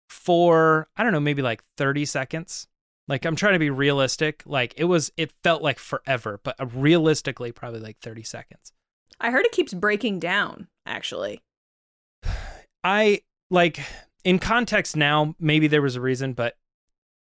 for, 0.08 0.88
I 0.96 1.02
don't 1.02 1.12
know, 1.12 1.20
maybe 1.20 1.42
like 1.42 1.62
30 1.76 2.04
seconds. 2.04 2.66
Like 3.10 3.24
I'm 3.24 3.34
trying 3.34 3.54
to 3.54 3.58
be 3.58 3.70
realistic. 3.70 4.44
Like 4.46 4.72
it 4.76 4.84
was 4.84 5.10
it 5.16 5.32
felt 5.42 5.62
like 5.62 5.80
forever, 5.80 6.38
but 6.44 6.54
uh, 6.60 6.66
realistically 6.66 7.50
probably 7.50 7.80
like 7.80 7.98
30 7.98 8.22
seconds. 8.22 8.72
I 9.20 9.30
heard 9.32 9.44
it 9.44 9.50
keeps 9.52 9.74
breaking 9.74 10.20
down, 10.20 10.68
actually. 10.86 11.42
I 12.84 13.22
like 13.50 13.80
in 14.24 14.38
context 14.38 14.96
now, 14.96 15.34
maybe 15.40 15.66
there 15.66 15.82
was 15.82 15.96
a 15.96 16.00
reason, 16.00 16.34
but 16.34 16.56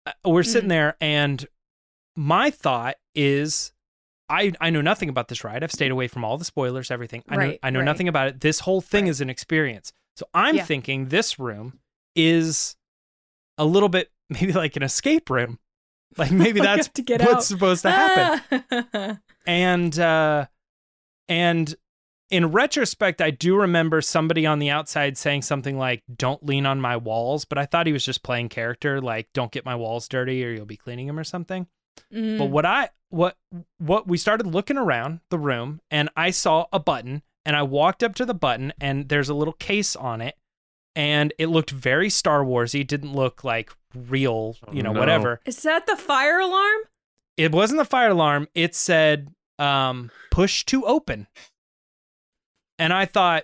uh, 0.05 0.11
we're 0.25 0.43
sitting 0.43 0.67
Mhm. 0.67 0.73
there 0.73 0.97
and 1.01 1.47
my 2.15 2.51
thought 2.51 2.97
is 3.15 3.73
I 4.29 4.53
I 4.61 4.69
know 4.69 4.81
nothing 4.81 5.09
about 5.09 5.27
this 5.27 5.43
ride. 5.43 5.63
I've 5.63 5.71
stayed 5.71 5.89
away 5.91 6.07
from 6.07 6.23
all 6.23 6.37
the 6.37 6.45
spoilers, 6.45 6.91
everything. 6.91 7.23
I 7.27 7.35
know 7.35 7.39
Right, 7.47 7.59
I 7.63 7.69
know 7.71 7.79
right. 7.79 7.85
nothing 7.85 8.07
about 8.07 8.27
it. 8.27 8.41
This 8.41 8.59
whole 8.59 8.79
thing 8.81 9.05
Right. 9.05 9.09
is 9.09 9.21
an 9.21 9.29
experience. 9.31 9.91
So 10.17 10.27
I'm 10.35 10.57
Yeah. 10.57 10.65
thinking 10.65 11.07
this 11.07 11.39
room 11.39 11.79
is 12.15 12.75
a 13.57 13.65
little 13.65 13.89
bit 13.89 14.11
maybe 14.29 14.53
like 14.53 14.75
an 14.75 14.83
escape 14.83 15.31
room. 15.31 15.57
Like 16.17 16.31
maybe 16.31 16.59
that's 16.61 16.87
to 16.89 17.01
get 17.01 17.21
what's 17.21 17.33
out. 17.33 17.43
supposed 17.43 17.81
to 17.83 17.91
happen 17.91 19.19
and 19.45 19.97
uh 19.99 20.47
and 21.27 21.75
in 22.31 22.51
retrospect 22.51 23.21
i 23.21 23.31
do 23.31 23.55
remember 23.55 24.01
somebody 24.01 24.45
on 24.45 24.59
the 24.59 24.69
outside 24.69 25.17
saying 25.17 25.41
something 25.43 25.77
like 25.77 26.03
don't 26.15 26.45
lean 26.45 26.65
on 26.65 26.81
my 26.81 26.97
walls 26.97 27.45
but 27.45 27.57
i 27.57 27.65
thought 27.65 27.87
he 27.87 27.93
was 27.93 28.03
just 28.05 28.23
playing 28.23 28.49
character 28.49 28.99
like 29.01 29.27
don't 29.33 29.51
get 29.51 29.65
my 29.65 29.75
walls 29.75 30.07
dirty 30.07 30.43
or 30.45 30.49
you'll 30.51 30.65
be 30.65 30.77
cleaning 30.77 31.07
them 31.07 31.17
or 31.19 31.23
something 31.23 31.67
Mm. 32.13 32.37
but 32.37 32.45
what 32.45 32.65
i 32.65 32.89
what 33.09 33.35
what 33.77 34.07
we 34.07 34.17
started 34.17 34.47
looking 34.47 34.77
around 34.77 35.19
the 35.31 35.37
room 35.39 35.81
and 35.91 36.09
i 36.15 36.29
saw 36.31 36.65
a 36.71 36.79
button 36.79 37.23
and 37.45 37.57
i 37.57 37.61
walked 37.63 38.03
up 38.03 38.15
to 38.15 38.25
the 38.25 38.33
button 38.33 38.71
and 38.79 39.09
there's 39.09 39.27
a 39.27 39.33
little 39.33 39.53
case 39.53 39.97
on 39.97 40.21
it 40.21 40.35
and 40.95 41.33
it 41.37 41.47
looked 41.47 41.71
very 41.71 42.09
star 42.09 42.43
warsy 42.43 42.85
didn't 42.85 43.13
look 43.13 43.43
like 43.43 43.71
real 43.95 44.55
you 44.71 44.79
Oh, 44.79 44.83
know 44.85 44.93
no. 44.93 44.99
whatever 44.99 45.41
Is 45.45 45.61
that 45.63 45.85
the 45.87 45.95
fire 45.95 46.39
alarm? 46.39 46.79
it 47.37 47.51
wasn't 47.51 47.77
the 47.79 47.85
fire 47.85 48.09
alarm. 48.09 48.47
It 48.53 48.75
said 48.75 49.29
um, 49.57 50.11
push 50.31 50.63
to 50.65 50.85
open. 50.85 51.27
And 52.77 52.93
I 52.93 53.05
thought 53.05 53.43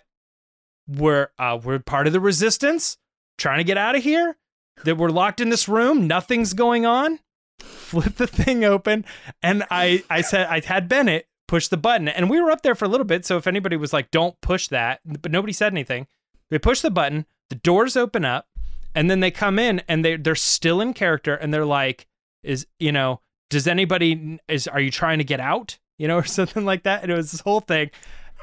we're 0.88 1.30
uh, 1.40 1.60
we're 1.64 1.80
part 1.80 2.08
of 2.08 2.14
the 2.14 2.20
resistance, 2.20 2.98
trying 3.38 3.58
to 3.60 3.64
get 3.64 3.78
out 3.78 3.96
of 3.96 4.04
here. 4.04 4.38
That 4.84 4.98
we're 4.98 5.10
locked 5.10 5.40
in 5.40 5.50
this 5.50 5.68
room, 5.70 6.06
nothing's 6.08 6.54
going 6.54 6.86
on. 6.86 7.20
Flip 7.62 8.16
the 8.16 8.28
thing 8.28 8.64
open, 8.66 9.06
and 9.42 9.64
I 9.72 10.04
I 10.10 10.22
said 10.22 10.48
I 10.48 10.60
had 10.60 10.88
Bennett 10.90 11.28
push 11.48 11.68
the 11.70 11.78
button, 11.78 12.08
and 12.10 12.30
we 12.30 12.42
were 12.42 12.52
up 12.52 12.62
there 12.62 12.76
for 12.76 12.84
a 12.86 12.90
little 12.90 13.06
bit. 13.06 13.26
So 13.26 13.38
if 13.38 13.48
anybody 13.48 13.78
was 13.78 13.94
like, 13.94 14.12
"Don't 14.12 14.40
push 14.42 14.68
that," 14.70 15.00
but 15.06 15.32
nobody 15.32 15.54
said 15.54 15.72
anything. 15.74 16.08
They 16.50 16.60
pushed 16.60 16.82
the 16.82 16.92
button, 16.92 17.26
the 17.50 17.56
doors 17.56 17.96
open 17.96 18.26
up, 18.26 18.48
and 18.94 19.10
then 19.10 19.20
they 19.20 19.32
come 19.32 19.60
in, 19.60 19.82
and 19.88 20.04
they 20.04 20.18
they're 20.18 20.36
still 20.36 20.82
in 20.82 20.94
character, 20.94 21.36
and 21.36 21.54
they're 21.54 21.66
like, 21.66 22.08
"Is 22.44 22.68
you 22.80 22.92
know." 22.92 23.22
does 23.52 23.68
anybody 23.68 24.40
is 24.48 24.68
are 24.68 24.80
you 24.80 24.90
trying 24.90 25.20
to 25.20 25.24
get 25.24 25.40
out 25.40 25.78
you 26.00 26.08
know 26.08 26.18
or 26.20 26.24
something 26.24 26.66
like 26.66 26.82
that 26.82 27.04
and 27.04 27.12
it 27.12 27.16
was 27.16 27.32
this 27.32 27.42
whole 27.42 27.60
thing 27.60 27.92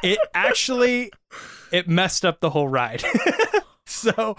it 0.05 0.17
actually 0.33 1.11
it 1.73 1.89
messed 1.89 2.25
up 2.25 2.39
the 2.39 2.51
whole 2.51 2.69
ride 2.69 3.03
so 3.87 4.37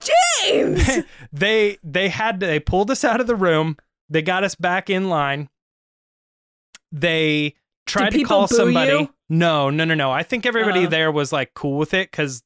James! 0.00 1.04
they 1.32 1.76
they 1.84 2.08
had 2.08 2.40
to, 2.40 2.46
they 2.46 2.58
pulled 2.58 2.90
us 2.90 3.04
out 3.04 3.20
of 3.20 3.26
the 3.26 3.36
room 3.36 3.76
they 4.08 4.22
got 4.22 4.44
us 4.44 4.54
back 4.54 4.88
in 4.88 5.10
line 5.10 5.50
they 6.90 7.54
tried 7.86 8.10
to 8.10 8.22
call 8.24 8.48
somebody 8.48 8.92
you? 8.92 9.14
no 9.28 9.68
no 9.68 9.84
no 9.84 9.94
no 9.94 10.10
i 10.10 10.22
think 10.22 10.46
everybody 10.46 10.86
Oh. 10.86 10.88
there 10.88 11.12
was 11.12 11.32
like 11.32 11.52
cool 11.54 11.76
with 11.76 11.92
it 11.92 12.10
because 12.10 12.42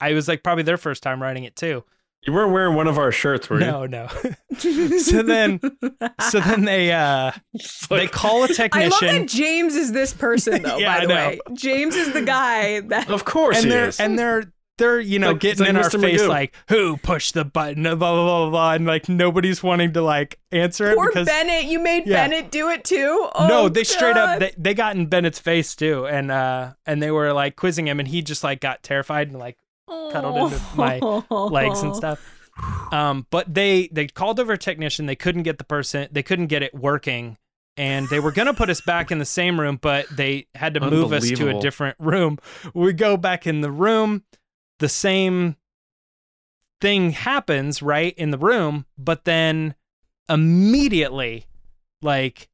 i 0.00 0.12
was 0.12 0.28
like 0.28 0.42
probably 0.42 0.62
their 0.64 0.76
first 0.76 1.02
time 1.02 1.20
riding 1.22 1.44
it 1.44 1.56
too 1.56 1.84
You 2.26 2.32
weren't 2.32 2.52
wearing 2.52 2.74
one 2.74 2.86
of 2.88 2.96
our 2.98 3.12
shirts, 3.12 3.50
were 3.50 3.60
you? 3.60 3.66
no 3.66 3.86
no 3.86 4.08
so 4.58 5.22
then 5.22 5.60
so 6.30 6.40
then 6.40 6.64
they 6.64 6.90
uh 6.92 7.32
It's 7.52 7.86
they 7.88 7.98
like- 8.00 8.12
call 8.12 8.44
a 8.44 8.48
I 8.72 8.86
love 8.88 9.00
that 9.00 9.26
James 9.28 9.74
is 9.76 9.92
this 9.92 10.12
person, 10.14 10.62
though, 10.62 10.78
Yeah, 10.84 11.00
by 11.00 11.06
the 11.06 11.14
way. 11.14 11.38
James 11.54 11.94
is 11.96 12.12
the 12.12 12.22
guy 12.22 12.80
that. 12.80 13.10
of 13.10 13.24
course 13.24 13.56
and 13.58 13.66
he 13.66 13.70
they're 13.70 13.88
is. 13.88 14.00
and 14.00 14.18
they're 14.18 14.44
they're 14.78 14.98
you 15.00 15.18
know 15.20 15.32
Like- 15.32 15.40
getting 15.40 15.60
like 15.60 15.68
in 15.70 15.76
our 15.76 15.84
Mr. 15.84 16.00
face 16.00 16.26
like 16.26 16.54
who 16.68 16.96
pushed 16.96 17.34
the 17.34 17.44
button 17.44 17.82
blah 17.84 17.94
blah 17.94 18.12
blah 18.12 18.24
blah, 18.42 18.50
blah 18.50 18.72
and 18.72 18.86
like 18.86 19.08
nobody's 19.08 19.62
wanting 19.62 19.92
to 19.92 20.02
like 20.02 20.38
answer 20.50 20.90
it 20.90 20.96
Poor 20.96 21.06
because 21.08 21.26
Bennett. 21.26 21.66
You 21.66 21.78
made 21.78 22.06
Yeah. 22.06 22.26
Bennett 22.26 22.50
do 22.50 22.70
it 22.70 22.82
too? 22.84 23.28
Oh, 23.34 23.46
no 23.46 23.68
they 23.68 23.84
straight 23.84 24.16
up 24.16 24.40
they, 24.40 24.52
they 24.58 24.74
got 24.74 24.96
in 24.96 25.06
Bennett's 25.06 25.38
face 25.38 25.76
too 25.76 26.06
and 26.06 26.30
uh 26.32 26.72
and 26.86 27.00
they 27.02 27.10
were 27.12 27.32
like 27.32 27.54
quizzing 27.56 27.86
him 27.86 28.00
and 28.00 28.08
he 28.08 28.20
just 28.22 28.42
like 28.42 28.60
got 28.60 28.82
terrified 28.82 29.28
and 29.28 29.38
like 29.38 29.56
cuddled 29.88 30.52
into 30.52 30.64
my 30.76 30.98
legs 31.30 31.82
and 31.82 31.94
stuff. 31.94 32.20
Um 32.92 33.26
but 33.30 33.52
they 33.52 33.88
they 33.92 34.06
called 34.06 34.38
over 34.38 34.52
a 34.52 34.58
technician. 34.58 35.06
They 35.06 35.16
couldn't 35.16 35.42
get 35.42 35.58
the 35.58 35.64
person 35.64 36.08
they 36.12 36.22
couldn't 36.22 36.46
get 36.46 36.62
it 36.62 36.74
working. 36.74 37.36
And 37.76 38.08
they 38.08 38.20
were 38.20 38.30
going 38.30 38.46
to 38.46 38.54
put 38.54 38.70
us 38.70 38.80
back 38.80 39.10
in 39.10 39.18
the 39.18 39.24
same 39.24 39.58
room 39.58 39.78
but 39.82 40.06
they 40.14 40.46
had 40.54 40.74
to 40.74 40.80
move 40.80 41.12
us 41.12 41.28
to 41.30 41.48
a 41.48 41.60
different 41.60 41.96
room. 41.98 42.38
We 42.72 42.92
go 42.92 43.16
back 43.16 43.46
in 43.48 43.62
the 43.62 43.72
room. 43.72 44.22
The 44.78 44.88
same 44.88 45.56
thing 46.80 47.10
happens 47.10 47.82
right 47.82 48.14
in 48.16 48.30
the 48.30 48.38
room 48.38 48.86
but 48.98 49.24
then 49.24 49.74
immediately 50.28 51.46
like 52.02 52.48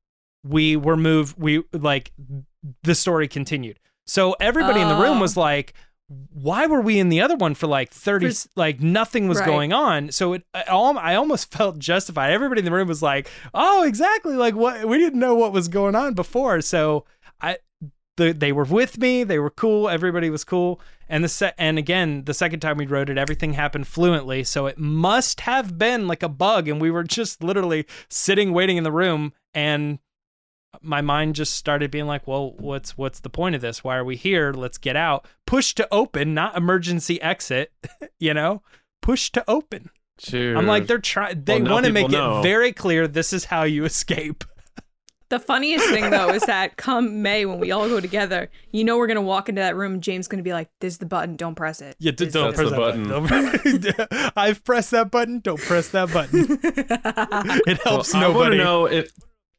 we 0.47 0.77
were 0.77 0.97
moved 0.97 1.37
we 1.39 1.63
like 1.73 2.13
the 2.83 2.95
story 2.95 3.29
continued. 3.29 3.79
So 4.07 4.35
everybody 4.41 4.81
in 4.81 4.89
the 4.89 4.97
room 4.97 5.19
Oh. 5.19 5.21
was 5.21 5.37
like 5.37 5.75
why 6.33 6.67
were 6.67 6.81
we 6.81 6.99
in 6.99 7.09
the 7.09 7.21
other 7.21 7.37
one 7.37 7.55
for 7.55 7.69
like 7.69 7.93
30 7.93 8.31
For- 8.33 8.49
like 8.57 8.81
nothing 8.81 9.29
was 9.29 9.39
Right. 9.39 9.47
going 9.47 9.73
on? 9.73 10.11
So 10.11 10.33
it 10.33 10.45
I, 10.53 10.63
I 10.63 11.15
almost 11.15 11.53
felt 11.57 11.79
justified. 11.79 12.33
Everybody 12.33 12.59
in 12.61 12.65
the 12.65 12.73
room 12.73 12.89
was 12.89 13.03
like 13.03 13.31
oh 13.55 13.85
exactly 13.85 14.35
like 14.35 14.55
what 14.57 14.85
we 14.87 14.99
didn't 14.99 15.21
know 15.21 15.35
what 15.37 15.53
was 15.53 15.69
going 15.69 15.95
on 15.95 16.15
before. 16.15 16.61
So 16.63 17.05
i 17.41 17.59
the, 18.17 18.33
they 18.33 18.51
were 18.53 18.65
with 18.65 18.99
me 18.99 19.23
they 19.25 19.39
were 19.39 19.51
cool 19.51 19.89
everybody 19.89 20.31
was 20.31 20.43
cool. 20.45 20.81
And 21.09 21.23
the 21.23 21.29
se- 21.29 21.55
and 21.59 21.79
again 21.79 22.25
the 22.25 22.35
second 22.35 22.59
time 22.61 22.77
we 22.77 22.87
wrote 22.87 23.09
it 23.09 23.17
everything 23.17 23.53
happened 23.53 23.87
fluently. 23.87 24.43
So 24.43 24.67
it 24.67 24.79
must 24.79 25.43
have 25.43 25.79
been 25.79 26.09
like 26.09 26.25
a 26.25 26.29
bug 26.29 26.67
and 26.67 26.81
we 26.81 26.91
were 26.91 27.05
just 27.05 27.43
literally 27.43 27.87
sitting 28.09 28.53
waiting 28.53 28.77
in 28.77 28.85
the 28.85 28.93
room 28.93 29.33
and 29.55 30.01
my 30.83 31.01
mind 31.01 31.35
just 31.35 31.55
started 31.55 31.91
being 31.91 32.07
like, 32.07 32.27
well, 32.27 32.53
what's 32.59 32.97
what's 32.97 33.21
the 33.21 33.31
point 33.31 33.55
of 33.55 33.61
this? 33.61 33.83
Why 33.85 33.97
are 33.97 34.05
we 34.05 34.17
here? 34.17 34.53
Let's 34.53 34.79
get 34.79 34.97
out. 34.97 35.27
Push 35.47 35.75
to 35.75 35.89
open, 35.93 36.33
not 36.35 36.57
emergency 36.57 37.21
exit, 37.21 37.73
you 38.19 38.33
know? 38.35 38.63
Push 39.03 39.31
to 39.31 39.45
open. 39.49 39.91
Dude. 40.19 40.57
I'm 40.57 40.67
like 40.67 40.87
they're 40.87 40.99
trying 40.99 41.45
they 41.45 41.61
Well, 41.63 41.73
want 41.73 41.87
to 41.87 41.93
make 41.93 42.09
people 42.09 42.41
it 42.41 42.43
very 42.43 42.73
clear 42.73 43.09
this 43.09 43.33
is 43.33 43.47
how 43.47 43.63
you 43.65 43.85
escape. 43.85 44.45
The 45.31 45.39
funniest 45.39 45.89
thing 45.91 46.11
though 46.11 46.31
is 46.31 46.43
that 46.47 46.77
come 46.77 47.23
May 47.23 47.47
when 47.47 47.61
we 47.61 47.71
all 47.71 47.89
go 47.89 48.01
together, 48.01 48.51
you 48.73 48.83
know 48.83 48.97
we're 48.99 49.07
gonna 49.07 49.23
walk 49.23 49.49
into 49.49 49.61
that 49.61 49.77
room. 49.77 49.93
and 49.95 50.03
James 50.03 50.27
gonna 50.27 50.43
be 50.43 50.53
like, 50.53 50.69
"This 50.81 50.95
is 50.95 50.99
the 50.99 51.07
button. 51.07 51.37
Don't 51.37 51.55
press 51.55 51.81
it." 51.81 51.95
Yeah, 52.01 52.11
d- 52.11 52.27
don't 52.31 52.53
press 52.53 52.69
the 52.69 52.75
that 52.75 52.77
button. 52.77 54.09
Don't- 54.09 54.33
I've 54.37 54.65
pressed 54.65 54.91
that 54.91 55.13
button. 55.13 55.39
Don't 55.39 55.61
press 55.61 55.91
that 55.91 56.13
button. 56.13 56.59
It 57.65 57.79
Well, 57.85 57.95
helps 57.95 58.13
I 58.13 58.23
want 58.27 58.33
nobody. 58.35 58.57
to 58.59 58.65
know 58.65 58.87
if 58.87 59.13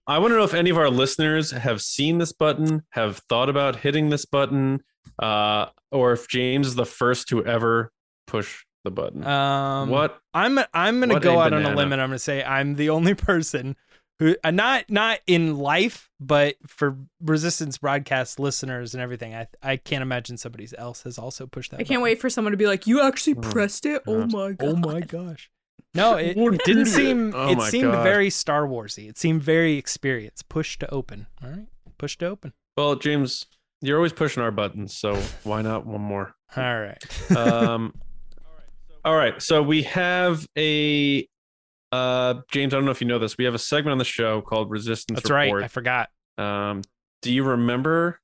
I 0.08 0.20
want 0.20 0.32
to 0.32 0.38
know 0.38 0.44
if 0.44 0.54
any 0.54 0.70
of 0.70 0.78
our 0.78 0.90
listeners 0.90 1.52
have 1.52 1.82
seen 1.82 2.18
this 2.18 2.34
button, 2.34 2.84
have 2.92 3.18
thought 3.30 3.50
about 3.50 3.78
hitting 3.78 4.10
this 4.10 4.26
button, 4.26 4.84
uh, 5.20 5.68
or 5.92 6.14
if 6.14 6.28
James 6.28 6.68
is 6.68 6.76
the 6.76 6.86
first 6.86 7.28
to 7.30 7.46
ever 7.46 7.92
push 8.28 8.66
the 8.84 8.92
button. 8.92 9.26
Um, 9.26 9.90
what? 9.90 10.20
I'm 10.34 10.60
I'm 10.74 11.00
gonna 11.00 11.20
go 11.20 11.40
a 11.40 11.44
out 11.46 11.54
on 11.54 11.66
a 11.66 11.76
limb 11.76 11.94
and 11.94 12.02
I'm 12.02 12.10
gonna 12.10 12.20
say 12.20 12.44
I'm 12.44 12.76
the 12.76 12.90
only 12.90 13.14
person 13.16 13.76
who 14.20 14.36
uh, 14.44 14.52
not 14.52 14.90
not 14.90 15.20
in 15.28 15.58
life, 15.58 16.10
but 16.20 16.56
for 16.66 16.98
resistance 17.24 17.78
broadcast 17.78 18.40
listeners 18.40 18.94
and 18.94 19.02
everything, 19.02 19.36
I 19.36 19.48
I 19.62 19.78
can't 19.78 20.02
imagine 20.02 20.38
somebody 20.38 20.68
else 20.78 21.04
has 21.04 21.18
also 21.18 21.46
pushed 21.48 21.72
that. 21.72 21.80
I 21.80 21.84
can't 21.84 22.02
wait 22.02 22.20
for 22.20 22.30
someone 22.30 22.52
to 22.52 22.58
be 22.58 22.68
like, 22.68 22.88
"You 22.88 23.02
actually 23.02 23.36
Oh, 23.38 23.42
pressed 23.42 23.86
it? 23.86 24.02
Oh 24.08 24.26
my 24.26 24.54
god!" 24.54 24.58
Oh 24.62 24.76
my 24.76 25.02
gosh. 25.02 25.50
No, 25.94 26.16
it, 26.16 26.38
it 26.38 26.64
didn't 26.66 26.86
seem. 26.86 27.34
Oh 27.36 27.52
it 27.52 27.62
seemed 27.70 27.92
God. 27.92 28.04
very 28.04 28.30
Star 28.30 28.66
Warsy. 28.66 29.10
It 29.10 29.18
seemed 29.18 29.44
very 29.44 29.78
experienced. 29.78 30.48
Push 30.48 30.80
to 30.80 30.94
open. 30.94 31.28
All 31.44 31.50
right, 31.50 31.68
push 31.98 32.18
to 32.20 32.28
open. 32.28 32.54
Well, 32.78 32.96
James, 32.96 33.46
you're 33.82 33.98
always 33.98 34.14
pushing 34.14 34.42
our 34.42 34.52
buttons, 34.52 34.96
so 34.96 35.16
why 35.44 35.62
not 35.62 35.86
one 35.86 36.02
more? 36.02 36.34
All 36.56 36.80
right. 36.80 37.32
Um, 37.36 37.94
all 39.04 39.16
right, 39.16 39.42
so 39.42 39.62
we 39.62 39.84
have 39.84 40.48
a 40.58 41.28
uh, 41.92 42.36
James. 42.52 42.74
I 42.74 42.78
don't 42.78 42.86
know 42.86 42.92
if 42.92 43.02
you 43.02 43.08
know 43.08 43.20
this. 43.20 43.38
We 43.38 43.46
have 43.46 43.56
a 43.56 43.60
segment 43.60 43.92
on 43.92 43.98
the 43.98 44.06
show 44.06 44.42
called 44.42 44.70
Resistance 44.70 45.22
That's 45.22 45.30
right. 45.30 45.54
I 45.54 45.68
forgot. 45.68 46.10
Um, 46.38 46.84
do 47.22 47.34
you 47.34 47.44
remember? 47.44 48.20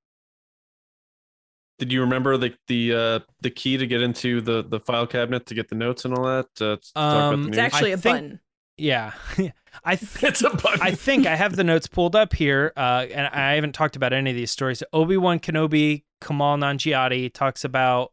Did 1.80 1.92
you 1.92 2.02
remember 2.02 2.38
the 2.38 2.54
the 2.68 2.94
uh, 2.94 3.20
the 3.42 3.50
key 3.52 3.78
to 3.78 3.86
get 3.86 4.02
into 4.02 4.42
the 4.42 4.64
the 4.64 4.80
file 4.80 5.06
cabinet 5.08 5.46
to 5.48 5.54
get 5.54 5.70
the 5.70 5.76
notes 5.76 6.06
and 6.06 6.14
all 6.18 6.24
that? 6.26 6.46
Uh, 6.60 6.76
to 6.76 6.78
talk 6.78 6.92
about 6.96 7.34
Um, 7.34 7.44
the 7.44 7.50
It's 7.50 7.58
actually 7.58 7.92
I 7.92 7.94
a 7.94 7.98
think- 7.98 8.16
button. 8.16 8.40
Yeah, 8.80 9.14
I. 9.84 9.96
Th- 9.96 10.24
it's 10.24 10.42
a 10.44 10.50
button. 10.52 10.82
I 10.82 10.92
think 10.92 11.26
I 11.26 11.36
have 11.36 11.56
the 11.56 11.64
notes 11.64 11.88
pulled 11.88 12.16
up 12.16 12.34
here, 12.34 12.74
uh, 12.78 13.08
and 13.12 13.26
I 13.28 13.54
haven't 13.54 13.74
talked 13.74 13.96
about 13.96 14.14
any 14.14 14.30
of 14.30 14.36
these 14.36 14.52
stories. 14.52 14.84
Obi 14.94 15.18
Wan 15.18 15.40
Kenobi, 15.40 16.04
Kumail 16.22 16.60
Nanjiani 16.60 17.34
talks 17.34 17.64
about. 17.64 18.12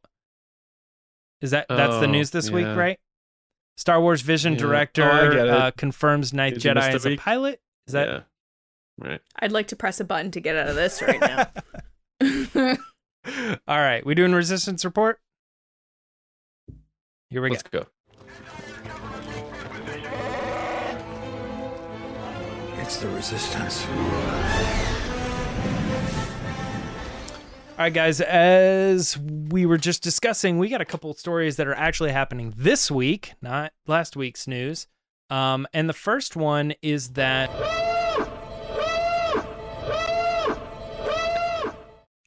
Is 1.43 1.51
that 1.51 1.67
that's 1.69 1.99
the 2.01 2.07
Oh, 2.07 2.11
news 2.11 2.31
this 2.31 2.51
week, 2.51 2.65
right? 2.67 2.99
Star 3.77 4.01
Wars 4.01 4.23
Vision 4.23 4.55
Yeah. 4.55 4.59
director 4.61 5.03
Oh, 5.03 5.11
I 5.31 5.35
get 5.35 5.47
it. 5.47 5.51
uh, 5.51 5.71
confirms 5.73 6.33
Ninth 6.33 6.61
Did 6.61 6.77
Jedi 6.77 6.95
as 6.95 7.05
a 7.05 7.09
week? 7.11 7.21
pilot. 7.21 7.61
Is 7.87 7.93
that 7.93 8.09
yeah. 8.09 8.21
right? 8.99 9.21
I'd 9.41 9.53
like 9.53 9.69
to 9.69 9.77
press 9.77 10.01
a 10.01 10.05
button 10.05 10.31
to 10.31 10.41
get 10.41 10.57
out 10.57 10.69
of 10.69 10.77
this 10.77 11.03
right 11.03 11.21
now. 11.21 12.77
all 13.69 13.79
right? 13.79 14.05
We 14.05 14.15
doing 14.15 14.33
resistance 14.33 14.85
report? 14.85 15.21
Here 17.31 17.43
we 17.43 17.49
go. 17.49 17.55
Let's 17.55 17.63
go. 17.63 17.87
It's 22.81 22.99
the 22.99 23.09
resistance. 23.09 23.87
All 27.77 27.79
right, 27.79 27.93
guys, 27.93 28.21
as 28.21 29.19
we 29.19 29.67
were 29.67 29.79
just 29.79 30.03
discussing, 30.03 30.59
we 30.59 30.69
got 30.69 30.81
a 30.81 30.85
couple 30.85 31.11
of 31.11 31.19
stories 31.19 31.57
that 31.57 31.67
are 31.67 31.75
actually 31.75 32.13
happening 32.13 32.55
this 32.57 32.89
week, 32.89 33.33
not 33.43 33.73
last 33.89 34.17
week's 34.17 34.47
news. 34.47 34.87
Um, 35.29 35.67
and 35.73 35.89
the 35.89 35.95
first 35.95 36.37
one 36.37 36.75
is 36.83 37.15
that 37.15 37.51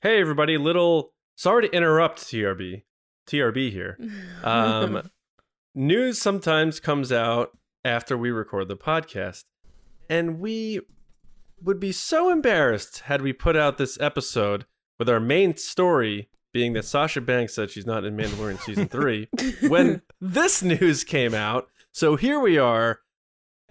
Hey 0.03 0.21
everybody, 0.21 0.57
little 0.59 1.13
sorry 1.35 1.67
to 1.67 1.75
interrupt 1.75 2.19
TRB. 2.19 2.83
TRB 3.27 3.71
here. 3.71 3.97
Um 4.43 5.09
news 5.73 6.19
sometimes 6.21 6.79
comes 6.79 7.11
out 7.11 7.57
after 7.83 8.15
we 8.17 8.29
record 8.31 8.67
the 8.67 8.77
podcast. 8.77 9.43
And 10.09 10.39
we 10.39 10.81
would 11.61 11.79
be 11.79 11.91
so 11.91 12.29
embarrassed 12.29 12.99
had 13.01 13.21
we 13.23 13.33
put 13.33 13.55
out 13.55 13.77
this 13.77 13.99
episode 13.99 14.65
with 14.99 15.09
our 15.09 15.19
main 15.19 15.57
story 15.57 16.29
being 16.53 16.73
that 16.73 16.85
Sasha 16.85 17.19
Banks 17.21 17.55
said 17.55 17.69
she's 17.71 17.85
not 17.85 18.05
in 18.05 18.15
Mandalorian 18.15 18.59
season 18.59 18.87
3 18.89 19.27
when 19.67 20.01
this 20.21 20.61
news 20.63 21.03
came 21.03 21.33
out. 21.33 21.67
So 21.91 22.15
here 22.15 22.39
we 22.39 22.57
are 22.59 22.99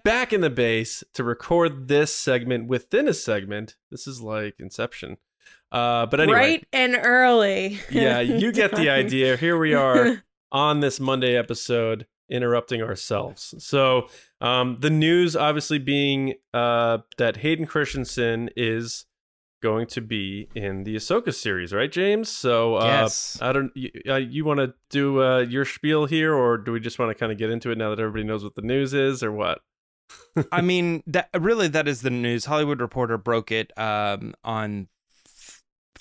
back 0.03 0.31
in 0.33 0.41
the 0.41 0.49
base 0.49 1.03
to 1.13 1.23
record 1.23 1.87
this 1.87 2.13
segment 2.13 2.67
within 2.67 3.07
a 3.07 3.13
segment. 3.13 3.75
This 3.89 4.05
is 4.07 4.21
like 4.21 4.55
Inception. 4.59 5.17
Uh, 5.71 6.05
but 6.05 6.19
anyway, 6.19 6.37
Right 6.37 6.67
and 6.71 6.97
early. 7.01 7.79
yeah, 7.91 8.19
you 8.19 8.51
get 8.51 8.75
the 8.75 8.89
idea. 8.89 9.35
Here 9.37 9.57
we 9.57 9.73
are 9.73 10.23
on 10.51 10.79
this 10.79 10.99
Monday 10.99 11.35
episode, 11.35 12.07
interrupting 12.29 12.81
ourselves. 12.81 13.53
So, 13.59 14.07
um, 14.39 14.77
the 14.79 14.89
news 14.89 15.35
obviously 15.35 15.79
being 15.79 16.35
uh, 16.53 16.99
that 17.17 17.37
Hayden 17.37 17.65
Christensen 17.65 18.49
is 18.55 19.05
going 19.61 19.87
to 19.87 20.01
be 20.01 20.47
in 20.55 20.83
the 20.83 20.95
Ahsoka 20.95 21.33
series, 21.33 21.73
right, 21.73 21.91
James? 21.91 22.29
So, 22.29 22.75
uh, 22.75 22.85
Yes. 22.85 23.37
I 23.41 23.51
don't. 23.51 23.71
You, 23.75 23.89
uh, 24.07 24.15
you 24.15 24.45
want 24.45 24.59
to 24.59 24.73
do 24.89 25.21
uh, 25.21 25.39
your 25.39 25.65
spiel 25.65 26.05
here, 26.05 26.33
or 26.33 26.57
do 26.57 26.71
we 26.71 26.79
just 26.79 26.99
want 26.99 27.09
to 27.09 27.15
kind 27.15 27.31
of 27.31 27.37
get 27.37 27.49
into 27.49 27.71
it 27.71 27.77
now 27.77 27.89
that 27.89 27.99
everybody 27.99 28.23
knows 28.23 28.43
what 28.43 28.55
the 28.55 28.61
news 28.61 28.93
is, 28.93 29.21
or 29.23 29.31
what? 29.31 29.59
I 30.51 30.61
mean, 30.61 31.03
that 31.07 31.29
really 31.37 31.67
that 31.69 31.87
is 31.87 32.01
the 32.01 32.09
news. 32.09 32.45
Hollywood 32.45 32.79
Reporter 32.79 33.17
broke 33.17 33.51
it 33.51 33.77
um, 33.77 34.33
on 34.43 34.81
f- 34.83 34.87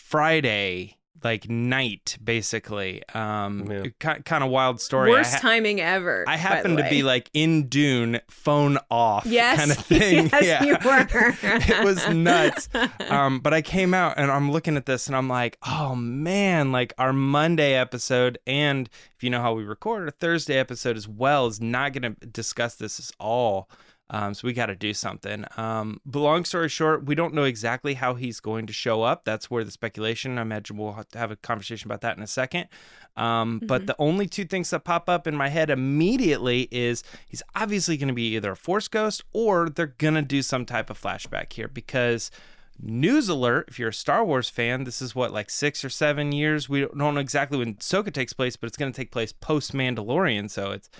Friday, 0.06 0.96
like 1.24 1.50
night, 1.50 2.16
basically. 2.22 3.02
Um, 3.12 3.68
Yeah. 3.68 4.14
kind 4.24 4.44
of 4.44 4.50
wild 4.50 4.80
story. 4.80 5.10
Worst 5.10 5.34
ha- 5.34 5.40
timing 5.40 5.80
ever. 5.80 6.22
I 6.28 6.32
by 6.32 6.36
happened 6.36 6.78
the 6.78 6.82
to 6.84 6.88
be 6.90 7.02
like 7.02 7.28
in 7.34 7.66
Dune, 7.68 8.20
phone 8.30 8.78
off, 8.88 9.26
yes, 9.26 9.58
kind 9.58 9.70
of 9.72 9.76
thing. 9.86 10.28
Yes, 10.32 10.44
yeah. 10.44 10.62
you 10.62 10.76
were. 10.84 11.06
it 11.42 11.84
was 11.84 12.08
nuts. 12.08 12.68
Um, 13.10 13.40
but 13.40 13.52
I 13.54 13.62
came 13.62 13.94
out 13.94 14.14
and 14.18 14.30
I'm 14.30 14.50
looking 14.50 14.76
at 14.76 14.86
this 14.86 15.06
and 15.06 15.14
I'm 15.16 15.28
like, 15.28 15.58
oh 15.66 15.94
man, 15.96 16.70
like 16.72 16.92
our 16.98 17.12
Monday 17.12 17.74
episode, 17.74 18.38
and 18.46 18.88
if 19.16 19.22
you 19.24 19.30
know 19.30 19.40
how 19.40 19.54
we 19.54 19.64
record, 19.64 20.08
a 20.08 20.10
Thursday 20.12 20.56
episode 20.58 20.96
as 20.96 21.06
well 21.08 21.46
is 21.46 21.60
not 21.60 21.92
going 21.92 22.14
to 22.14 22.26
discuss 22.26 22.74
this 22.76 22.98
at 23.00 23.10
all. 23.20 23.68
Um, 24.08 24.34
so 24.34 24.46
we 24.46 24.52
got 24.52 24.66
to 24.66 24.76
do 24.76 24.94
something. 24.94 25.44
Um, 25.56 26.00
but 26.06 26.20
long 26.20 26.44
story 26.44 26.68
short, 26.68 27.06
we 27.06 27.16
don't 27.16 27.34
know 27.34 27.42
exactly 27.42 27.94
how 27.94 28.14
he's 28.14 28.38
going 28.38 28.66
to 28.68 28.72
show 28.72 29.02
up. 29.02 29.24
That's 29.24 29.50
where 29.50 29.64
the 29.64 29.72
speculation. 29.72 30.38
I 30.38 30.42
imagine 30.42 30.76
we'll 30.76 30.92
have 30.92 31.08
to 31.08 31.18
have 31.18 31.32
a 31.32 31.36
conversation 31.36 31.88
about 31.88 32.02
that 32.02 32.16
in 32.16 32.22
a 32.22 32.28
second. 32.28 32.68
Um, 33.16 33.60
But 33.66 33.86
the 33.86 33.96
only 33.98 34.28
two 34.28 34.44
things 34.44 34.70
that 34.70 34.84
pop 34.84 35.08
up 35.08 35.26
in 35.26 35.34
my 35.34 35.48
head 35.48 35.70
immediately 35.70 36.68
is 36.70 37.02
he's 37.28 37.42
obviously 37.56 37.96
going 37.96 38.08
to 38.08 38.14
be 38.14 38.36
either 38.36 38.52
a 38.52 38.56
Force 38.56 38.86
ghost 38.86 39.24
or 39.32 39.68
they're 39.68 39.86
going 39.98 40.14
to 40.14 40.22
do 40.22 40.40
some 40.40 40.64
type 40.64 40.88
of 40.88 41.00
flashback 41.00 41.52
here 41.52 41.68
because. 41.68 42.30
News 42.78 43.30
alert! 43.30 43.68
If 43.68 43.78
you're 43.78 43.88
a 43.88 43.94
Star 43.94 44.22
Wars 44.22 44.50
fan, 44.50 44.84
this 44.84 45.00
is 45.00 45.14
what 45.14 45.32
like 45.32 45.48
six 45.48 45.82
or 45.82 45.88
seven 45.88 46.30
years. 46.30 46.68
We 46.68 46.82
don't 46.82 47.14
know 47.14 47.16
exactly 47.16 47.56
when 47.56 47.76
Ahsoka 47.76 48.12
takes 48.12 48.34
place, 48.34 48.54
but 48.54 48.66
it's 48.66 48.76
going 48.76 48.92
to 48.92 48.96
take 48.96 49.10
place 49.10 49.32
post 49.32 49.72
Mandalorian, 49.72 50.50
so 50.50 50.72
it's 50.72 50.90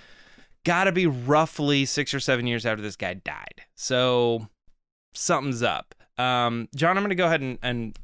got 0.63 0.85
to 0.85 0.91
be 0.91 1.07
roughly 1.07 1.85
six 1.85 2.13
or 2.13 2.19
seven 2.19 2.47
years 2.47 2.65
after 2.65 2.81
this 2.81 2.95
guy 2.95 3.13
died. 3.13 3.61
So 3.75 4.47
something's 5.13 5.63
up. 5.63 5.95
Um, 6.17 6.67
John, 6.75 6.97
I'm 6.97 7.03
going 7.03 7.09
to 7.09 7.15
go 7.15 7.25
ahead 7.25 7.41
and, 7.41 7.57
and 7.61 7.97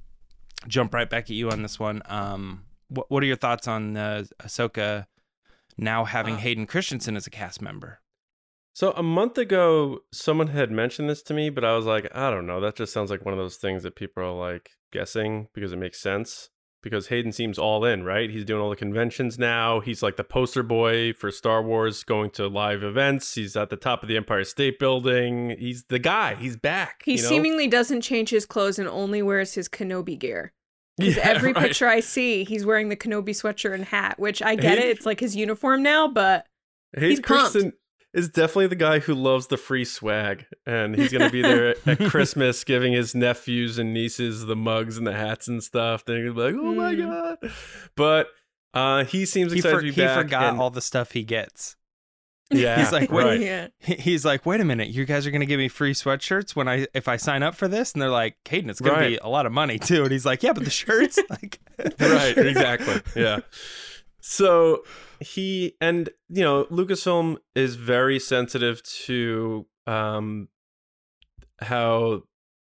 jump 0.67 0.93
right 0.93 1.09
back 1.09 1.25
at 1.25 1.31
you 1.31 1.49
on 1.49 1.61
this 1.61 1.79
one. 1.79 2.01
Um, 2.05 2.65
what, 2.89 3.09
what 3.09 3.23
are 3.23 3.25
your 3.25 3.35
thoughts 3.35 3.67
on 3.67 3.97
uh, 3.97 4.23
Ahsoka 4.41 5.07
now 5.77 6.05
having 6.05 6.35
Uh, 6.35 6.39
Hayden 6.39 6.67
Christensen 6.67 7.17
as 7.17 7.27
a 7.27 7.31
cast 7.31 7.61
member? 7.61 7.99
So 8.75 8.91
a 8.93 9.03
month 9.03 9.37
ago, 9.37 9.99
someone 10.11 10.47
had 10.47 10.71
mentioned 10.71 11.09
this 11.09 11.21
to 11.23 11.33
me, 11.33 11.49
but 11.49 11.63
I 11.63 11.75
was 11.75 11.85
like, 11.85 12.07
I 12.15 12.31
don't 12.31 12.47
know. 12.47 12.59
That 12.59 12.75
just 12.75 12.93
sounds 12.93 13.11
like 13.11 13.23
one 13.23 13.33
of 13.33 13.39
those 13.39 13.57
things 13.57 13.83
that 13.83 13.95
people 13.95 14.23
are 14.23 14.31
like 14.31 14.71
guessing 14.91 15.47
because 15.53 15.73
it 15.73 15.77
makes 15.77 16.01
sense. 16.01 16.49
Because 16.83 17.07
Hayden 17.07 17.31
seems 17.31 17.57
all 17.57 17.83
in, 17.85 18.03
right? 18.03 18.29
He's 18.29 18.45
doing 18.45 18.61
all 18.61 18.69
the 18.69 18.75
conventions 18.75 19.39
now. 19.39 19.79
He's 19.79 20.03
like 20.03 20.17
the 20.17 20.23
poster 20.23 20.61
boy 20.61 21.13
for 21.13 21.31
Star 21.31 21.63
Wars, 21.63 22.03
going 22.03 22.29
to 22.31 22.47
live 22.47 22.83
events. 22.83 23.33
He's 23.33 23.55
at 23.55 23.69
the 23.71 23.77
top 23.77 24.03
of 24.03 24.09
the 24.09 24.17
Empire 24.17 24.43
State 24.43 24.77
Building. 24.79 25.55
He's 25.57 25.85
the 25.85 25.97
guy. 25.97 26.35
He's 26.35 26.57
back. 26.57 27.01
He 27.05 27.15
you 27.15 27.21
know? 27.23 27.29
seemingly 27.29 27.67
doesn't 27.67 28.01
change 28.01 28.29
his 28.29 28.45
clothes 28.45 28.77
and 28.77 28.87
only 28.89 29.21
wears 29.23 29.53
his 29.55 29.67
Kenobi 29.69 30.19
gear. 30.19 30.51
Because 30.97 31.15
Yeah, 31.17 31.23
every 31.29 31.53
right. 31.53 31.63
picture 31.63 31.87
I 31.87 32.01
see, 32.01 32.43
he's 32.43 32.67
wearing 32.67 32.89
the 32.89 32.95
Kenobi 32.95 33.29
sweatshirt 33.29 33.73
and 33.73 33.85
hat, 33.85 34.19
which 34.19 34.43
I 34.43 34.53
get 34.53 34.77
Hayden- 34.77 34.83
it. 34.89 34.97
It's 34.97 35.05
like 35.07 35.19
his 35.21 35.35
uniform 35.35 35.81
now, 35.81 36.07
but 36.07 36.45
Hayden 36.93 37.09
He's 37.09 37.19
pumped. 37.19 37.53
Christensen 37.53 37.73
is 38.13 38.29
definitely 38.29 38.67
the 38.67 38.75
guy 38.75 38.99
who 38.99 39.13
loves 39.15 39.47
the 39.47 39.57
free 39.57 39.85
swag, 39.85 40.45
and 40.65 40.95
he's 40.95 41.11
gonna 41.11 41.29
be 41.31 41.41
there 41.41 41.75
at 41.85 41.99
Christmas 42.09 42.63
giving 42.63 42.93
his 42.93 43.15
nephews 43.15 43.77
and 43.79 43.93
nieces 43.93 44.45
the 44.45 44.55
mugs 44.55 44.97
and 44.97 45.07
the 45.07 45.13
hats 45.13 45.47
and 45.47 45.63
stuff. 45.63 46.05
They're 46.05 46.31
gonna 46.31 46.33
be 46.33 46.41
like, 46.57 46.63
"Oh 46.65 46.73
my 46.75 46.93
Mm. 46.95 47.39
god!" 47.41 47.51
But 47.95 48.27
uh, 48.73 49.03
he 49.05 49.25
seems 49.25 49.51
He, 49.51 49.59
excited 49.59 49.75
for- 49.75 49.81
to 49.81 49.87
be 49.87 49.93
he 49.93 50.01
back. 50.01 50.17
forgot 50.17 50.43
and- 50.51 50.59
all 50.61 50.69
the 50.69 50.81
stuff 50.81 51.11
he 51.11 51.23
gets. 51.23 51.75
Yeah, 52.51 52.77
He's 52.77 52.91
like, 52.91 53.11
wait, 53.11 53.23
right. 53.23 53.39
yeah. 53.39 53.67
He's 53.79 54.23
like, 54.25 54.45
wait 54.45 54.61
a 54.61 54.65
minute, 54.65 54.89
you 54.89 55.05
guys 55.05 55.25
are 55.25 55.31
gonna 55.31 55.47
give 55.47 55.57
me 55.57 55.69
free 55.69 55.93
sweatshirts 55.93 56.55
when 56.55 56.67
I 56.67 56.85
if 56.93 57.07
I 57.07 57.15
sign 57.17 57.41
up 57.41 57.55
for 57.55 57.67
this, 57.67 57.93
and 57.93 58.01
they're 58.01 58.11
like, 58.11 58.35
Caden, 58.45 58.69
it's 58.69 58.79
gonna 58.79 59.07
be 59.07 59.17
a 59.17 59.27
lot 59.27 59.47
of 59.47 59.51
money 59.51 59.79
too, 59.79 60.03
and 60.03 60.11
he's 60.11 60.25
like, 60.25 60.43
yeah, 60.43 60.53
but 60.53 60.63
the 60.63 60.69
shirts, 60.69 61.17
like, 61.31 61.59
right 61.99 62.37
exactly 62.37 63.01
yeah 63.19 63.39
so 64.25 64.83
he 65.19 65.75
and 65.81 66.09
you 66.29 66.41
know 66.41 66.63
lucasfilm 66.65 67.35
is 67.55 67.75
very 67.75 68.17
sensitive 68.17 68.81
to 68.83 69.65
um 69.85 70.47
how 71.59 72.23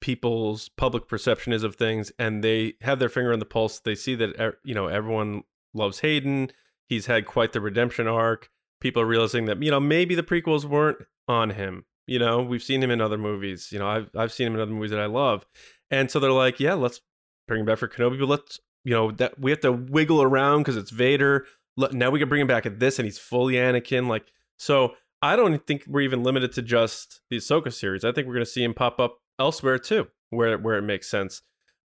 people's 0.02 0.70
public 0.70 1.08
perception 1.08 1.54
is 1.54 1.64
of 1.64 1.76
things 1.76 2.12
and 2.18 2.44
they 2.44 2.74
have 2.82 2.98
their 2.98 3.10
finger 3.10 3.32
on 3.32 3.38
the 3.38 3.46
pulse. 3.46 3.80
They 3.80 3.94
see 3.94 4.16
that 4.16 4.30
e- 4.40 4.58
you 4.64 4.74
know 4.74 4.88
everyone 4.88 5.44
loves 5.76 6.00
hayden. 6.00 6.50
He's 6.88 7.06
had 7.06 7.28
quite 7.28 7.54
the 7.54 7.62
redemption 7.62 8.08
arc. 8.08 8.50
People 8.82 9.04
are 9.04 9.08
realizing 9.08 9.46
that 9.46 9.62
you 9.62 9.70
know 9.70 9.80
maybe 9.80 10.16
the 10.16 10.24
prequels 10.24 10.66
weren't 10.66 10.98
on 11.28 11.52
him. 11.52 11.86
You 12.08 12.18
know 12.18 12.42
we've 12.42 12.64
seen 12.64 12.82
him 12.82 12.90
in 12.90 13.02
other 13.02 13.20
movies. 13.20 13.70
You 13.72 13.78
know 13.78 13.88
i've, 13.88 14.10
I've 14.16 14.34
seen 14.34 14.48
him 14.48 14.56
in 14.56 14.62
other 14.62 14.74
movies 14.74 14.92
that 14.92 15.00
i 15.00 15.06
love. 15.06 15.46
And 15.92 16.10
so 16.10 16.20
they're 16.20 16.32
like 16.32 16.60
yeah 16.60 16.74
let's 16.74 17.02
bring 17.48 17.60
him 17.60 17.68
back 17.68 17.78
for 17.78 17.88
kenobi 17.88 18.18
but 18.18 18.30
let's 18.30 18.60
you 18.86 18.92
know 18.92 19.12
that 19.12 19.38
we 19.38 19.52
have 19.52 19.60
to 19.62 19.72
wiggle 19.74 20.22
around 20.22 20.60
because 20.62 20.78
it's 20.78 20.92
vader. 20.92 21.46
Now 21.92 22.10
we 22.12 22.20
can 22.20 22.30
bring 22.30 22.40
him 22.40 22.48
back 22.48 22.66
at 22.66 22.80
this 22.80 22.98
and 23.00 23.06
he's 23.06 23.18
fully 23.20 23.56
anakin 23.56 24.08
like 24.08 24.32
so 24.58 24.94
i 25.22 25.36
don't 25.36 25.66
think 25.68 25.84
we're 25.88 26.00
even 26.02 26.24
limited 26.24 26.54
to 26.54 26.62
just 26.62 27.20
the 27.30 27.36
ahsoka 27.38 27.74
series. 27.74 28.06
I 28.06 28.14
think 28.14 28.28
we're 28.28 28.36
going 28.36 28.46
to 28.46 28.50
see 28.52 28.64
him 28.64 28.74
pop 28.74 28.98
up 29.00 29.18
elsewhere 29.40 29.78
too 29.78 30.08
where 30.30 30.58
where 30.58 30.78
it 30.78 30.84
makes 30.84 31.10
sense. 31.10 31.42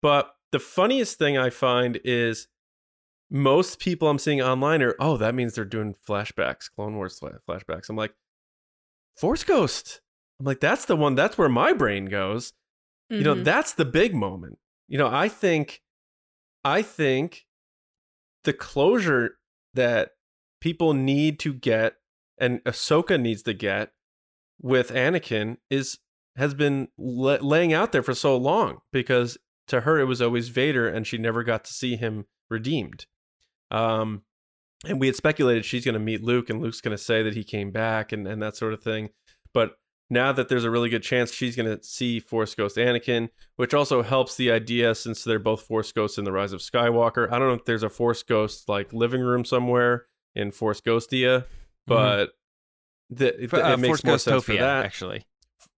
But 0.03 0.35
the 0.51 0.59
funniest 0.59 1.19
thing 1.19 1.39
i 1.39 1.51
find 1.51 2.01
is 2.05 2.49
most 3.31 3.79
people 3.81 4.09
i'm 4.09 4.19
seeing 4.19 4.41
online 4.41 4.83
are 4.83 4.95
oh 5.01 5.17
that 5.17 5.35
means 5.35 5.55
they're 5.55 5.65
doing 5.65 5.95
flashbacks 6.09 6.71
clone 6.75 6.97
wars 6.97 7.21
flashbacks. 7.49 7.89
I'm 7.89 7.97
like 7.97 8.15
force 9.17 9.45
ghost. 9.45 10.01
I'm 10.41 10.47
like 10.47 10.61
that's 10.61 10.85
the 10.87 10.97
one 10.97 11.15
that's 11.15 11.39
where 11.39 11.49
my 11.49 11.73
brain 11.73 12.07
goes. 12.07 12.53
You 13.09 13.23
know 13.23 13.35
Mhm. 13.37 13.45
that's 13.45 13.73
the 13.75 13.85
big 13.85 14.15
moment. 14.15 14.59
You 14.89 14.99
know 14.99 15.09
i 15.09 15.29
think 15.29 15.83
i 16.67 16.83
think 16.83 17.47
the 18.45 18.53
closure 18.53 19.39
that 19.75 20.11
people 20.61 20.95
need 20.95 21.39
to 21.39 21.53
get 21.53 21.95
and 22.39 22.63
ahsoka 22.65 23.21
needs 23.21 23.43
to 23.43 23.55
get 23.55 23.93
with 24.61 24.91
anakin 24.91 25.57
is 25.71 25.99
has 26.37 26.55
been 26.55 26.89
la- 26.99 27.39
laying 27.41 27.73
out 27.73 27.93
there 27.93 28.03
for 28.03 28.15
so 28.15 28.37
long 28.37 28.79
because 28.93 29.39
to 29.69 29.83
her 29.83 29.99
it 29.99 30.05
was 30.05 30.21
always 30.21 30.49
vader 30.49 30.89
and 30.89 31.07
she 31.07 31.19
never 31.19 31.43
got 31.43 31.65
to 31.65 31.73
see 31.73 31.97
him 31.97 32.27
redeemed 32.51 33.07
um 33.71 34.23
and 34.85 35.01
we 35.01 35.07
had 35.07 35.17
speculated 35.17 35.65
she's 35.65 35.85
going 35.85 35.95
to 35.95 35.99
meet 35.99 36.23
Luke 36.23 36.51
and 36.51 36.61
Luke's 36.61 36.81
going 36.81 36.97
to 36.97 37.03
say 37.03 37.23
that 37.23 37.35
he 37.35 37.45
came 37.45 37.71
back 37.71 38.13
and, 38.13 38.27
and 38.27 38.43
that 38.43 38.57
sort 38.57 38.73
of 38.73 38.83
thing. 38.83 39.11
But 39.55 39.77
now 40.09 40.33
that 40.33 40.49
there's 40.49 40.65
a 40.65 40.71
really 40.71 40.89
good 40.89 41.03
chance 41.03 41.33
she's 41.33 41.57
going 41.57 41.77
to 41.77 41.83
see 41.83 42.21
Force 42.21 42.55
Ghost 42.55 42.77
Anakin, 42.77 43.29
which 43.57 43.75
also 43.75 44.03
helps 44.03 44.37
the 44.37 44.51
idea 44.51 44.95
since 44.95 45.25
they're 45.25 45.39
both 45.39 45.63
Force 45.63 45.91
Ghosts 45.93 46.19
in 46.19 46.25
The 46.25 46.33
Rise 46.33 46.53
of 46.53 46.61
Skywalker. 46.61 47.31
I 47.31 47.39
don't 47.39 47.49
know 47.49 47.55
if 47.55 47.65
there's 47.65 47.83
a 47.83 47.89
Force 47.89 48.23
Ghost 48.23 48.69
like 48.69 48.93
living 48.93 49.21
room 49.21 49.45
somewhere 49.45 50.07
in 50.35 50.51
Force 50.53 50.81
Ghostia, 50.81 51.45
but 51.87 52.31
the, 53.11 53.45
it, 53.45 53.53
Uh, 53.53 53.59
it 53.73 53.79
makes 53.79 53.89
Force 53.89 54.05
more 54.05 54.13
Ghost 54.15 54.25
sense 54.25 54.45
for 54.45 54.53
that. 54.55 54.85
actually. 54.85 55.25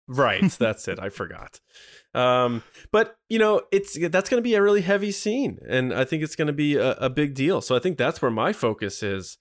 Right, 0.06 0.50
that's 0.58 0.88
it. 0.88 0.98
I 0.98 1.10
forgot. 1.10 1.60
Um, 2.14 2.62
but 2.90 3.16
you 3.28 3.38
know, 3.38 3.62
it's 3.70 3.98
that's 4.08 4.30
going 4.30 4.42
to 4.42 4.46
be 4.46 4.54
a 4.54 4.62
really 4.62 4.80
heavy 4.80 5.12
scene, 5.12 5.58
and 5.68 5.92
I 5.92 6.04
think 6.04 6.22
it's 6.22 6.36
going 6.36 6.46
to 6.46 6.52
be 6.54 6.76
a, 6.76 6.92
a 6.92 7.10
big 7.10 7.34
deal. 7.34 7.60
So 7.60 7.76
I 7.76 7.78
think 7.78 7.98
that's 7.98 8.20
where 8.22 8.30
my 8.30 8.52
focus 8.52 9.02
is 9.02 9.36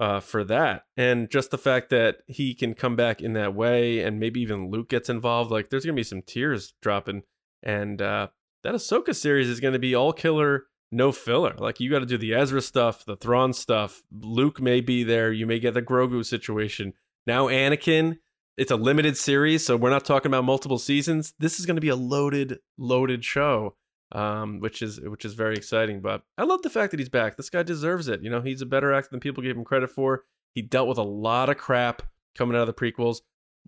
uh, 0.00 0.20
for 0.20 0.44
that, 0.44 0.84
and 0.96 1.30
just 1.30 1.50
the 1.50 1.58
fact 1.58 1.90
that 1.90 2.18
he 2.26 2.54
can 2.54 2.74
come 2.74 2.96
back 2.96 3.20
in 3.20 3.32
that 3.34 3.54
way, 3.54 4.00
and 4.00 4.20
maybe 4.20 4.40
even 4.40 4.70
Luke 4.70 4.88
gets 4.88 5.08
involved. 5.08 5.50
Like, 5.50 5.70
there's 5.70 5.84
going 5.84 5.96
to 5.96 6.00
be 6.00 6.04
some 6.04 6.22
tears 6.22 6.74
dropping, 6.82 7.22
and 7.62 8.00
uh, 8.00 8.28
that 8.64 8.74
Ahsoka 8.74 9.14
series 9.14 9.48
is 9.48 9.60
going 9.60 9.72
to 9.72 9.78
be 9.78 9.94
all 9.94 10.12
killer, 10.12 10.66
no 10.92 11.12
filler. 11.12 11.54
Like, 11.58 11.80
you 11.80 11.90
got 11.90 12.00
to 12.00 12.06
do 12.06 12.18
the 12.18 12.34
Ezra 12.34 12.62
stuff, 12.62 13.04
the 13.04 13.16
Thrawn 13.16 13.52
stuff. 13.52 14.02
Luke 14.12 14.60
may 14.60 14.80
be 14.80 15.04
there. 15.04 15.32
You 15.32 15.46
may 15.46 15.58
get 15.58 15.74
the 15.74 15.82
Grogu 15.82 16.24
situation. 16.24 16.92
Now 17.26 17.46
Anakin 17.48 18.18
it's 18.58 18.72
a 18.72 18.76
limited 18.76 19.16
series, 19.16 19.64
so 19.64 19.76
we're 19.76 19.88
not 19.88 20.04
talking 20.04 20.28
about 20.28 20.42
multiple 20.42 20.80
seasons. 20.80 21.32
This 21.38 21.60
is 21.60 21.64
going 21.64 21.76
to 21.76 21.80
be 21.80 21.90
a 21.90 21.96
loaded, 21.96 22.58
loaded 22.76 23.24
show, 23.24 23.76
um, 24.12 24.60
which 24.60 24.82
is 24.82 25.00
which 25.00 25.24
is 25.24 25.34
very 25.34 25.54
exciting. 25.54 26.00
But 26.00 26.22
I 26.36 26.44
love 26.44 26.62
the 26.62 26.70
fact 26.70 26.90
that 26.90 27.00
he's 27.00 27.08
back. 27.08 27.36
This 27.36 27.50
guy 27.50 27.62
deserves 27.62 28.08
it. 28.08 28.22
You 28.22 28.30
know, 28.30 28.40
he's 28.40 28.62
a 28.62 28.66
better 28.66 28.92
actor 28.92 29.10
than 29.10 29.20
people 29.20 29.42
gave 29.42 29.56
him 29.56 29.64
credit 29.64 29.90
for. 29.90 30.24
He 30.54 30.62
dealt 30.62 30.88
with 30.88 30.98
a 30.98 31.02
lot 31.02 31.48
of 31.48 31.58
crap 31.58 32.02
coming 32.36 32.56
out 32.56 32.68
of 32.68 32.74
the 32.74 32.92
prequels. 32.92 33.20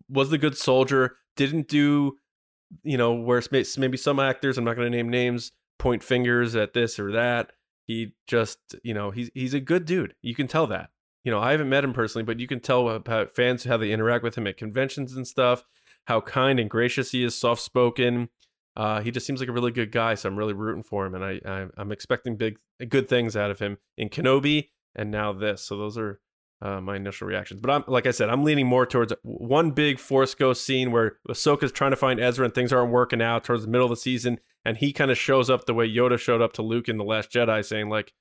Was 0.09 0.31
the 0.31 0.38
good 0.38 0.57
soldier. 0.57 1.16
Didn't 1.37 1.68
do, 1.68 2.18
you 2.83 2.98
know, 2.98 3.12
where 3.12 3.42
maybe 3.50 3.96
some 3.96 4.18
actors 4.18 4.59
I'm 4.59 4.64
not 4.64 4.76
going 4.76 4.90
to 4.90 4.96
name 4.96 5.09
names 5.09 5.53
point 5.79 6.03
fingers 6.03 6.57
at 6.57 6.74
this 6.74 6.98
or 6.98 7.12
that. 7.12 7.53
He 7.87 8.14
just, 8.26 8.59
you 8.83 8.94
know, 8.94 9.11
he's 9.11 9.31
he's 9.35 9.55
a 9.55 9.61
good 9.61 9.85
dude. 9.85 10.14
You 10.22 10.35
can 10.35 10.48
tell 10.48 10.66
that 10.68 10.90
you 11.24 11.31
know, 11.31 11.40
I 11.40 11.53
haven't 11.53 11.68
met 11.68 11.85
him 11.85 11.92
personally, 11.92 12.24
but 12.24 12.40
you 12.40 12.46
can 12.46 12.61
tell 12.61 12.88
about 12.88 13.35
fans 13.35 13.64
how 13.64 13.76
they 13.76 13.92
interact 13.92 14.24
with 14.24 14.37
him 14.37 14.46
at 14.46 14.57
conventions 14.57 15.14
and 15.14 15.26
stuff, 15.26 15.64
how 16.07 16.20
kind 16.20 16.59
and 16.59 16.70
gracious 16.70 17.11
he 17.12 17.22
is, 17.22 17.37
soft 17.37 17.61
spoken. 17.61 18.31
Uh, 18.81 19.03
he 19.03 19.11
just 19.11 19.27
seems 19.27 19.40
like 19.40 19.49
a 19.51 19.53
really 19.53 19.71
good 19.71 19.93
guy, 19.93 20.14
so 20.14 20.27
I'm 20.27 20.38
really 20.38 20.55
rooting 20.55 20.83
for 20.83 21.05
him, 21.05 21.14
and 21.14 21.23
I, 21.23 21.38
I 21.45 21.66
I'm 21.77 21.93
expecting 21.93 22.38
big 22.38 22.57
good 22.88 23.11
things 23.11 23.37
out 23.37 23.51
of 23.51 23.59
him 23.59 23.77
in 23.99 24.09
Kenobi 24.09 24.71
and 24.97 25.11
now 25.11 25.35
this. 25.35 25.61
So 25.61 25.77
those 25.77 25.99
are 25.99 26.19
uh, 26.62 26.81
my 26.81 26.97
initial 26.97 27.29
reactions. 27.29 27.61
But 27.61 27.71
I'm 27.71 27.85
like 27.87 28.07
I 28.07 28.11
said, 28.11 28.31
I'm 28.31 28.43
leaning 28.43 28.66
more 28.66 28.87
towards 28.87 29.12
one 29.23 29.73
big 29.73 29.99
Force 29.99 30.35
Ghost 30.35 30.64
scene 30.64 30.93
where 30.93 31.19
Ahsoka's 31.29 31.73
trying 31.73 31.90
to 31.90 31.97
find 31.97 32.19
Ezra 32.19 32.47
and 32.47 32.55
things 32.55 32.73
aren't 32.73 32.90
working 32.90 33.21
out 33.21 33.45
towards 33.45 33.64
the 33.64 33.71
middle 33.71 33.85
of 33.85 33.90
the 33.90 33.97
season, 33.97 34.40
and 34.64 34.79
he 34.79 34.95
kind 34.95 35.11
of 35.11 35.19
shows 35.19 35.51
up 35.51 35.66
the 35.66 35.75
way 35.75 35.87
Yoda 35.87 36.19
showed 36.19 36.40
up 36.40 36.55
to 36.55 36.62
Luke 36.62 36.88
in 36.88 36.97
the 36.97 37.05
Last 37.05 37.31
Jedi, 37.31 37.62
saying 37.62 37.90
like, 37.90 38.14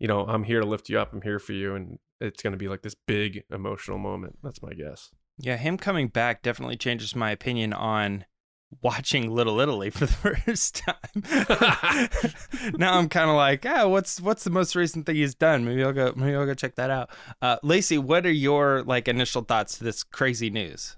you 0.00 0.08
know, 0.08 0.26
I'm 0.26 0.42
here 0.42 0.58
to 0.58 0.66
lift 0.66 0.88
you 0.88 0.98
up, 0.98 1.12
I'm 1.12 1.22
here 1.22 1.38
for 1.38 1.52
you, 1.52 1.76
and 1.76 2.00
it's 2.20 2.42
going 2.42 2.50
to 2.50 2.58
be 2.58 2.66
like 2.66 2.82
this 2.82 2.96
big 3.06 3.44
emotional 3.48 3.98
moment. 3.98 4.38
That's 4.42 4.60
my 4.60 4.72
guess. 4.72 5.10
Yeah, 5.38 5.56
him 5.56 5.76
coming 5.76 6.08
back 6.08 6.42
definitely 6.42 6.78
changes 6.78 7.14
my 7.14 7.30
opinion 7.30 7.72
on 7.72 8.24
watching 8.82 9.30
Little 9.34 9.60
Italy 9.60 9.90
for 9.90 10.06
the 10.06 10.12
first 10.46 10.82
time. 10.86 12.72
now 12.78 12.98
I'm 12.98 13.08
kind 13.08 13.30
of 13.30 13.36
like, 13.36 13.64
ah, 13.66 13.86
what's 13.88 14.20
what's 14.20 14.44
the 14.44 14.50
most 14.50 14.74
recent 14.76 15.06
thing 15.06 15.16
he's 15.16 15.34
done? 15.34 15.64
Maybe 15.64 15.82
I'll 15.84 15.92
go. 15.92 16.12
Maybe 16.16 16.34
I'll 16.34 16.46
go 16.46 16.54
check 16.54 16.74
that 16.76 16.90
out. 16.90 17.10
Uh, 17.42 17.56
Lacey, 17.62 17.98
what 17.98 18.26
are 18.26 18.30
your 18.32 18.82
like 18.82 19.08
initial 19.08 19.42
thoughts 19.42 19.78
to 19.78 19.84
this 19.84 20.02
crazy 20.02 20.50
news? 20.50 20.96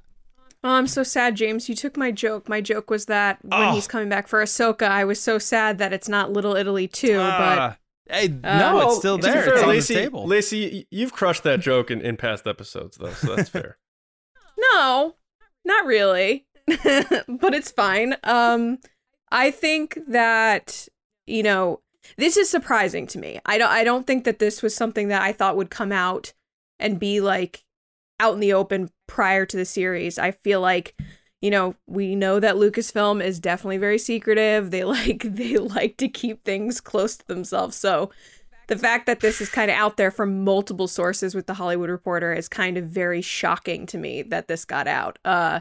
Oh, 0.64 0.70
I'm 0.70 0.86
so 0.86 1.02
sad, 1.02 1.36
James. 1.36 1.68
You 1.68 1.74
took 1.76 1.96
my 1.96 2.10
joke. 2.10 2.48
My 2.48 2.60
joke 2.60 2.90
was 2.90 3.06
that 3.06 3.38
when 3.42 3.52
Oh. 3.62 3.72
he's 3.72 3.86
coming 3.86 4.08
back 4.08 4.26
for 4.26 4.42
Ahsoka, 4.42 4.88
I 4.88 5.04
was 5.04 5.20
so 5.20 5.38
sad 5.38 5.78
that 5.78 5.92
it's 5.92 6.08
not 6.08 6.32
Little 6.32 6.56
Italy 6.56 6.88
too. 6.88 7.18
but 7.18 7.58
Ah, 7.58 7.76
hey, 8.10 8.28
no, 8.28 8.80
Uh, 8.80 8.86
it's 8.86 8.96
still 8.98 9.18
there. 9.18 9.32
fair, 9.44 9.54
it's 9.54 9.62
on 9.62 9.68
Lacey, 9.68 9.94
the 9.94 10.00
table. 10.00 10.26
Lacey, 10.26 10.86
you've 10.90 11.12
crushed 11.12 11.44
that 11.44 11.60
joke 11.60 11.90
in, 11.90 12.00
in 12.00 12.16
past 12.16 12.46
episodes, 12.46 12.96
though, 12.96 13.12
so 13.12 13.36
that's 13.36 13.48
fair. 13.50 13.78
No, 14.58 15.14
not 15.64 15.84
really. 15.86 16.46
but 16.66 17.54
it's 17.54 17.70
fine. 17.70 18.16
Um 18.24 18.78
I 19.30 19.50
think 19.50 19.98
that 20.08 20.88
you 21.26 21.42
know, 21.42 21.80
this 22.16 22.36
is 22.36 22.48
surprising 22.48 23.06
to 23.08 23.18
me. 23.18 23.40
I 23.46 23.58
don't 23.58 23.70
I 23.70 23.84
don't 23.84 24.06
think 24.06 24.24
that 24.24 24.38
this 24.38 24.62
was 24.62 24.74
something 24.74 25.08
that 25.08 25.22
I 25.22 25.32
thought 25.32 25.56
would 25.56 25.70
come 25.70 25.92
out 25.92 26.32
and 26.78 27.00
be 27.00 27.20
like 27.20 27.64
out 28.20 28.34
in 28.34 28.40
the 28.40 28.52
open 28.52 28.90
prior 29.06 29.46
to 29.46 29.56
the 29.56 29.64
series. 29.64 30.18
I 30.18 30.30
feel 30.30 30.60
like 30.60 30.94
you 31.42 31.50
know, 31.50 31.74
we 31.86 32.16
know 32.16 32.40
that 32.40 32.56
Lucasfilm 32.56 33.22
is 33.22 33.38
definitely 33.38 33.76
very 33.76 33.98
secretive. 33.98 34.70
They 34.70 34.84
like 34.96 35.22
they 35.22 35.56
like 35.58 35.96
to 35.98 36.08
keep 36.08 36.44
things 36.44 36.80
close 36.80 37.16
to 37.16 37.26
themselves. 37.26 37.76
So 37.76 38.10
the 38.68 38.76
fact 38.76 39.06
that 39.06 39.20
this 39.20 39.40
is 39.40 39.48
kind 39.48 39.70
of 39.70 39.76
out 39.76 39.96
there 39.96 40.10
from 40.10 40.42
multiple 40.44 40.88
sources 40.88 41.34
with 41.34 41.46
the 41.46 41.54
Hollywood 41.54 41.90
Reporter 41.90 42.32
is 42.32 42.48
kind 42.48 42.76
of 42.76 42.86
very 42.86 43.22
shocking 43.22 43.86
to 43.86 43.98
me 43.98 44.22
that 44.22 44.48
this 44.48 44.64
got 44.64 44.88
out. 44.88 45.18
Uh, 45.24 45.60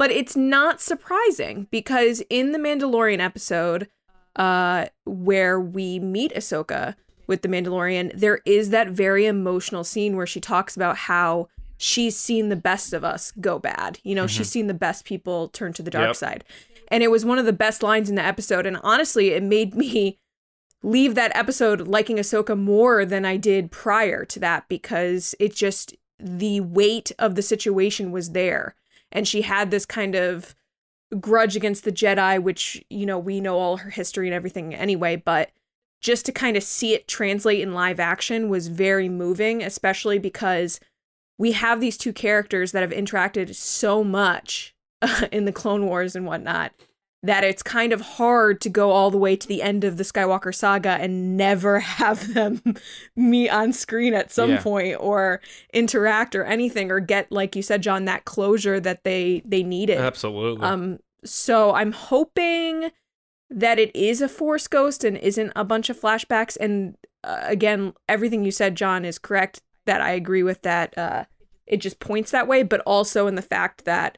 but 0.00 0.10
it's 0.10 0.34
not 0.34 0.80
surprising 0.80 1.66
because 1.70 2.22
in 2.30 2.52
the 2.52 2.58
Mandalorian 2.58 3.20
episode, 3.20 3.86
uh, 4.34 4.86
where 5.04 5.60
we 5.60 5.98
meet 5.98 6.32
Ahsoka 6.34 6.94
with 7.26 7.42
the 7.42 7.48
Mandalorian, 7.48 8.10
there 8.18 8.40
is 8.46 8.70
that 8.70 8.88
very 8.88 9.26
emotional 9.26 9.84
scene 9.84 10.16
where 10.16 10.26
she 10.26 10.40
talks 10.40 10.74
about 10.74 10.96
how 10.96 11.48
she's 11.76 12.16
seen 12.16 12.48
the 12.48 12.56
best 12.56 12.94
of 12.94 13.04
us 13.04 13.30
go 13.42 13.58
bad. 13.58 13.98
You 14.02 14.14
know, 14.14 14.26
she's 14.26 14.48
seen 14.48 14.68
the 14.68 14.72
best 14.74 15.04
people 15.04 15.48
turn 15.48 15.74
to 15.74 15.82
the 15.82 15.90
dark 15.90 16.06
Yep. 16.06 16.16
side. 16.16 16.44
And 16.88 17.02
it 17.02 17.10
was 17.10 17.26
one 17.26 17.38
of 17.38 17.44
the 17.44 17.52
best 17.52 17.82
lines 17.82 18.08
in 18.08 18.16
the 18.16 18.24
episode. 18.24 18.64
And 18.64 18.78
honestly, 18.82 19.28
it 19.32 19.42
made 19.42 19.74
me 19.74 20.18
leave 20.82 21.14
that 21.14 21.36
episode 21.36 21.86
liking 21.86 22.16
Ahsoka 22.16 22.58
more 22.58 23.04
than 23.04 23.26
I 23.26 23.36
did 23.36 23.70
prior 23.70 24.24
to 24.24 24.40
that 24.40 24.66
because 24.70 25.34
it 25.38 25.54
just 25.54 25.94
the 26.18 26.60
weight 26.60 27.12
of 27.18 27.34
the 27.34 27.42
situation 27.42 28.12
was 28.12 28.30
there. 28.30 28.76
And 29.12 29.26
she 29.26 29.42
had 29.42 29.70
this 29.70 29.86
kind 29.86 30.14
of 30.14 30.54
grudge 31.18 31.56
against 31.56 31.84
the 31.84 31.92
Jedi, 31.92 32.40
which, 32.42 32.84
you 32.88 33.06
know, 33.06 33.18
we 33.18 33.40
know 33.40 33.58
all 33.58 33.78
her 33.78 33.90
history 33.90 34.28
and 34.28 34.34
everything 34.34 34.74
anyway, 34.74 35.16
but 35.16 35.50
just 36.00 36.24
to 36.26 36.32
kind 36.32 36.56
of 36.56 36.62
see 36.62 36.94
it 36.94 37.08
translate 37.08 37.60
in 37.60 37.74
live 37.74 38.00
action 38.00 38.48
was 38.48 38.68
very 38.68 39.08
moving, 39.08 39.62
especially 39.62 40.18
because 40.18 40.80
we 41.38 41.52
have 41.52 41.80
these 41.80 41.98
two 41.98 42.12
characters 42.12 42.72
that 42.72 42.82
have 42.82 42.90
interacted 42.90 43.54
so 43.54 44.04
much 44.04 44.74
in 45.32 45.44
the 45.44 45.52
Clone 45.52 45.86
Wars 45.86 46.14
and 46.14 46.26
whatnot 46.26 46.72
that 47.22 47.44
it's 47.44 47.62
kind 47.62 47.92
of 47.92 48.00
hard 48.00 48.62
to 48.62 48.70
go 48.70 48.92
all 48.92 49.10
the 49.10 49.18
way 49.18 49.36
to 49.36 49.46
the 49.46 49.60
end 49.60 49.84
of 49.84 49.98
the 49.98 50.04
Skywalker 50.04 50.54
saga 50.54 50.92
and 50.92 51.36
never 51.36 51.78
have 52.00 52.32
them 52.32 52.62
meet 53.14 53.50
on 53.50 53.72
screen 53.74 54.14
at 54.14 54.30
some 54.32 54.50
Yeah. 54.52 54.62
point 54.62 54.96
or 54.98 55.40
interact 55.74 56.34
or 56.34 56.44
anything 56.44 56.90
or 56.90 56.98
get 56.98 57.30
like 57.30 57.54
you 57.54 57.62
said 57.62 57.82
John 57.82 58.06
that 58.06 58.24
closure 58.24 58.80
that 58.80 59.04
they 59.04 59.42
they 59.44 59.62
needed. 59.62 59.98
Absolutely. 59.98 60.62
Um 60.64 60.98
so 61.22 61.74
I'm 61.74 61.92
hoping 61.92 62.90
that 63.50 63.78
it 63.78 63.94
is 63.94 64.22
a 64.22 64.28
force 64.28 64.66
ghost 64.66 65.04
and 65.04 65.18
isn't 65.18 65.52
a 65.54 65.64
bunch 65.64 65.90
of 65.90 66.00
flashbacks 66.00 66.56
and 66.58 66.96
uh, 67.24 67.40
again 67.42 67.92
everything 68.08 68.44
you 68.46 68.50
said 68.50 68.76
John 68.76 69.04
is 69.04 69.18
correct 69.18 69.60
that 69.84 70.00
I 70.00 70.12
agree 70.12 70.42
with 70.42 70.62
that 70.62 70.96
uh 70.96 71.24
it 71.66 71.78
just 71.82 72.00
points 72.00 72.30
that 72.30 72.48
way 72.48 72.62
but 72.62 72.80
also 72.86 73.26
in 73.26 73.34
the 73.34 73.42
fact 73.42 73.84
that 73.84 74.16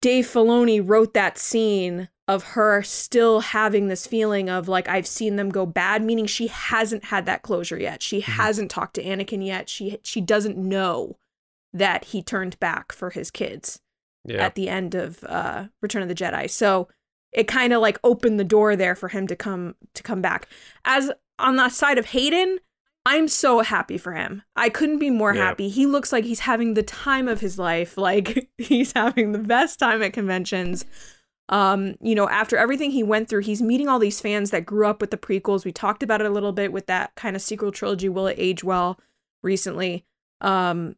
Dave 0.00 0.26
Filoni 0.26 0.80
wrote 0.82 1.14
that 1.14 1.38
scene 1.38 2.08
of 2.28 2.44
her 2.44 2.82
still 2.82 3.40
having 3.40 3.88
this 3.88 4.06
feeling 4.06 4.50
of 4.50 4.68
like 4.68 4.88
I've 4.88 5.06
seen 5.06 5.36
them 5.36 5.48
go 5.48 5.64
bad 5.64 6.02
meaning 6.02 6.26
she 6.26 6.48
hasn't 6.48 7.06
had 7.06 7.26
that 7.26 7.42
closure 7.42 7.78
yet. 7.78 8.02
She 8.02 8.20
hasn't 8.20 8.70
talked 8.70 8.94
to 8.94 9.02
Anakin 9.02 9.44
yet. 9.44 9.68
She 9.68 9.98
she 10.02 10.20
doesn't 10.20 10.58
know 10.58 11.16
that 11.72 12.04
he 12.04 12.22
turned 12.22 12.58
back 12.60 12.92
for 12.92 13.10
his 13.10 13.30
kids 13.30 13.80
yeah. 14.24 14.44
at 14.44 14.54
the 14.54 14.68
end 14.68 14.94
of 14.94 15.24
uh 15.24 15.68
Return 15.80 16.02
of 16.02 16.08
the 16.08 16.14
Jedi. 16.14 16.50
So 16.50 16.88
it 17.32 17.48
kind 17.48 17.72
of 17.72 17.80
like 17.80 17.98
opened 18.04 18.38
the 18.38 18.44
door 18.44 18.76
there 18.76 18.94
for 18.94 19.08
him 19.08 19.26
to 19.26 19.36
come 19.36 19.74
to 19.94 20.02
come 20.02 20.20
back. 20.20 20.48
As 20.84 21.10
on 21.38 21.56
the 21.56 21.70
side 21.70 21.98
of 21.98 22.06
Hayden, 22.06 22.58
I'm 23.06 23.28
so 23.28 23.60
happy 23.60 23.96
for 23.96 24.12
him. 24.12 24.42
I 24.54 24.68
couldn't 24.68 24.98
be 24.98 25.08
more 25.10 25.34
Yeah. 25.34 25.44
happy. 25.46 25.68
He 25.68 25.86
looks 25.86 26.12
like 26.12 26.24
he's 26.24 26.40
having 26.40 26.74
the 26.74 26.82
time 26.82 27.26
of 27.28 27.40
his 27.40 27.58
life. 27.58 27.96
Like 28.08 28.50
he's 28.58 28.92
having 28.92 29.32
the 29.32 29.38
best 29.38 29.78
time 29.78 30.02
at 30.02 30.12
conventions. 30.12 30.84
Um, 31.48 31.94
you 32.02 32.14
know, 32.14 32.28
after 32.28 32.58
everything 32.58 32.90
he 32.90 33.02
went 33.02 33.28
through, 33.28 33.40
he's 33.42 33.62
meeting 33.62 33.88
all 33.88 33.98
these 33.98 34.20
fans 34.20 34.50
that 34.50 34.66
grew 34.66 34.86
up 34.86 35.00
with 35.00 35.10
the 35.10 35.16
prequels. 35.16 35.64
We 35.64 35.72
talked 35.72 36.02
about 36.02 36.20
it 36.20 36.26
a 36.26 36.30
little 36.30 36.52
bit 36.52 36.72
with 36.72 36.86
that 36.86 37.14
kind 37.14 37.34
of 37.34 37.40
sequel 37.40 37.72
trilogy, 37.72 38.08
Will 38.10 38.26
It 38.26 38.36
Age 38.38 38.62
Well, 38.62 39.00
recently. 39.42 40.04
Um, 40.42 40.96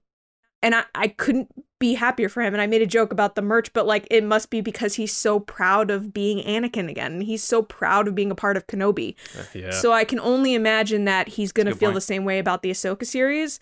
and 0.62 0.74
I, 0.74 0.84
I 0.94 1.08
couldn't 1.08 1.52
be 1.80 1.94
happier 1.94 2.28
for 2.28 2.42
him. 2.42 2.54
And 2.54 2.60
I 2.62 2.66
made 2.68 2.82
a 2.82 2.86
joke 2.86 3.10
about 3.12 3.34
the 3.34 3.42
merch, 3.42 3.72
but 3.72 3.86
like 3.86 4.06
it 4.10 4.22
must 4.22 4.50
be 4.50 4.60
because 4.60 4.94
he's 4.94 5.12
so 5.12 5.40
proud 5.40 5.90
of 5.90 6.12
being 6.14 6.44
Anakin 6.46 6.88
again. 6.88 7.14
And 7.14 7.22
he's 7.24 7.42
so 7.42 7.62
proud 7.62 8.06
of 8.06 8.14
being 8.14 8.30
a 8.30 8.34
part 8.36 8.56
of 8.56 8.68
Kenobi. 8.68 9.16
Yeah. 9.54 9.70
So 9.72 9.92
I 9.92 10.04
can 10.04 10.20
only 10.20 10.54
imagine 10.54 11.06
that 11.06 11.26
he's 11.26 11.50
gonna 11.50 11.74
feel 11.74 11.88
point. 11.88 11.94
the 11.96 12.00
same 12.02 12.24
way 12.24 12.38
about 12.38 12.62
the 12.62 12.70
Ahsoka 12.70 13.04
series. 13.04 13.58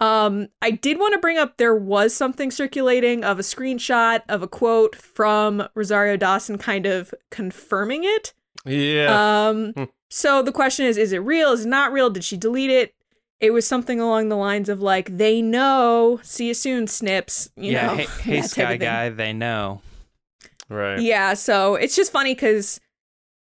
Um, 0.00 0.48
I 0.62 0.70
did 0.70 0.98
want 0.98 1.12
to 1.14 1.18
bring 1.18 1.38
up 1.38 1.56
there 1.56 1.74
was 1.74 2.14
something 2.14 2.50
circulating 2.52 3.24
of 3.24 3.38
a 3.38 3.42
screenshot 3.42 4.22
of 4.28 4.42
a 4.42 4.48
quote 4.48 4.94
from 4.96 5.66
Rosario 5.74 6.16
Dawson 6.16 6.56
kind 6.56 6.86
of 6.86 7.12
confirming 7.30 8.02
it. 8.04 8.32
yeah. 8.64 9.48
Um, 9.48 9.72
Hmm. 9.72 9.84
so 10.08 10.40
the 10.42 10.52
question 10.52 10.86
is, 10.86 10.96
is 10.96 11.12
it 11.12 11.18
real? 11.18 11.50
Is 11.52 11.64
it 11.66 11.68
not 11.68 11.92
real? 11.92 12.10
Did 12.10 12.22
she 12.24 12.36
delete 12.36 12.70
it? 12.70 12.94
It 13.40 13.52
was 13.52 13.66
something 13.66 14.00
along 14.00 14.28
the 14.30 14.36
lines 14.36 14.68
of 14.68 14.80
like, 14.80 15.16
they 15.16 15.40
know. 15.40 16.18
See 16.22 16.48
you 16.48 16.54
soon, 16.54 16.86
Snips. 16.88 17.48
You 17.56 17.72
yeah, 17.72 17.86
know, 17.86 17.94
hey, 17.94 18.06
hey 18.22 18.42
Sky. 18.42 18.76
Guy, 18.76 19.10
they 19.10 19.32
know. 19.32 19.80
right. 20.68 21.00
Yeah, 21.00 21.34
so 21.34 21.76
it's 21.76 21.94
just 21.94 22.10
funny 22.12 22.34
because 22.34 22.80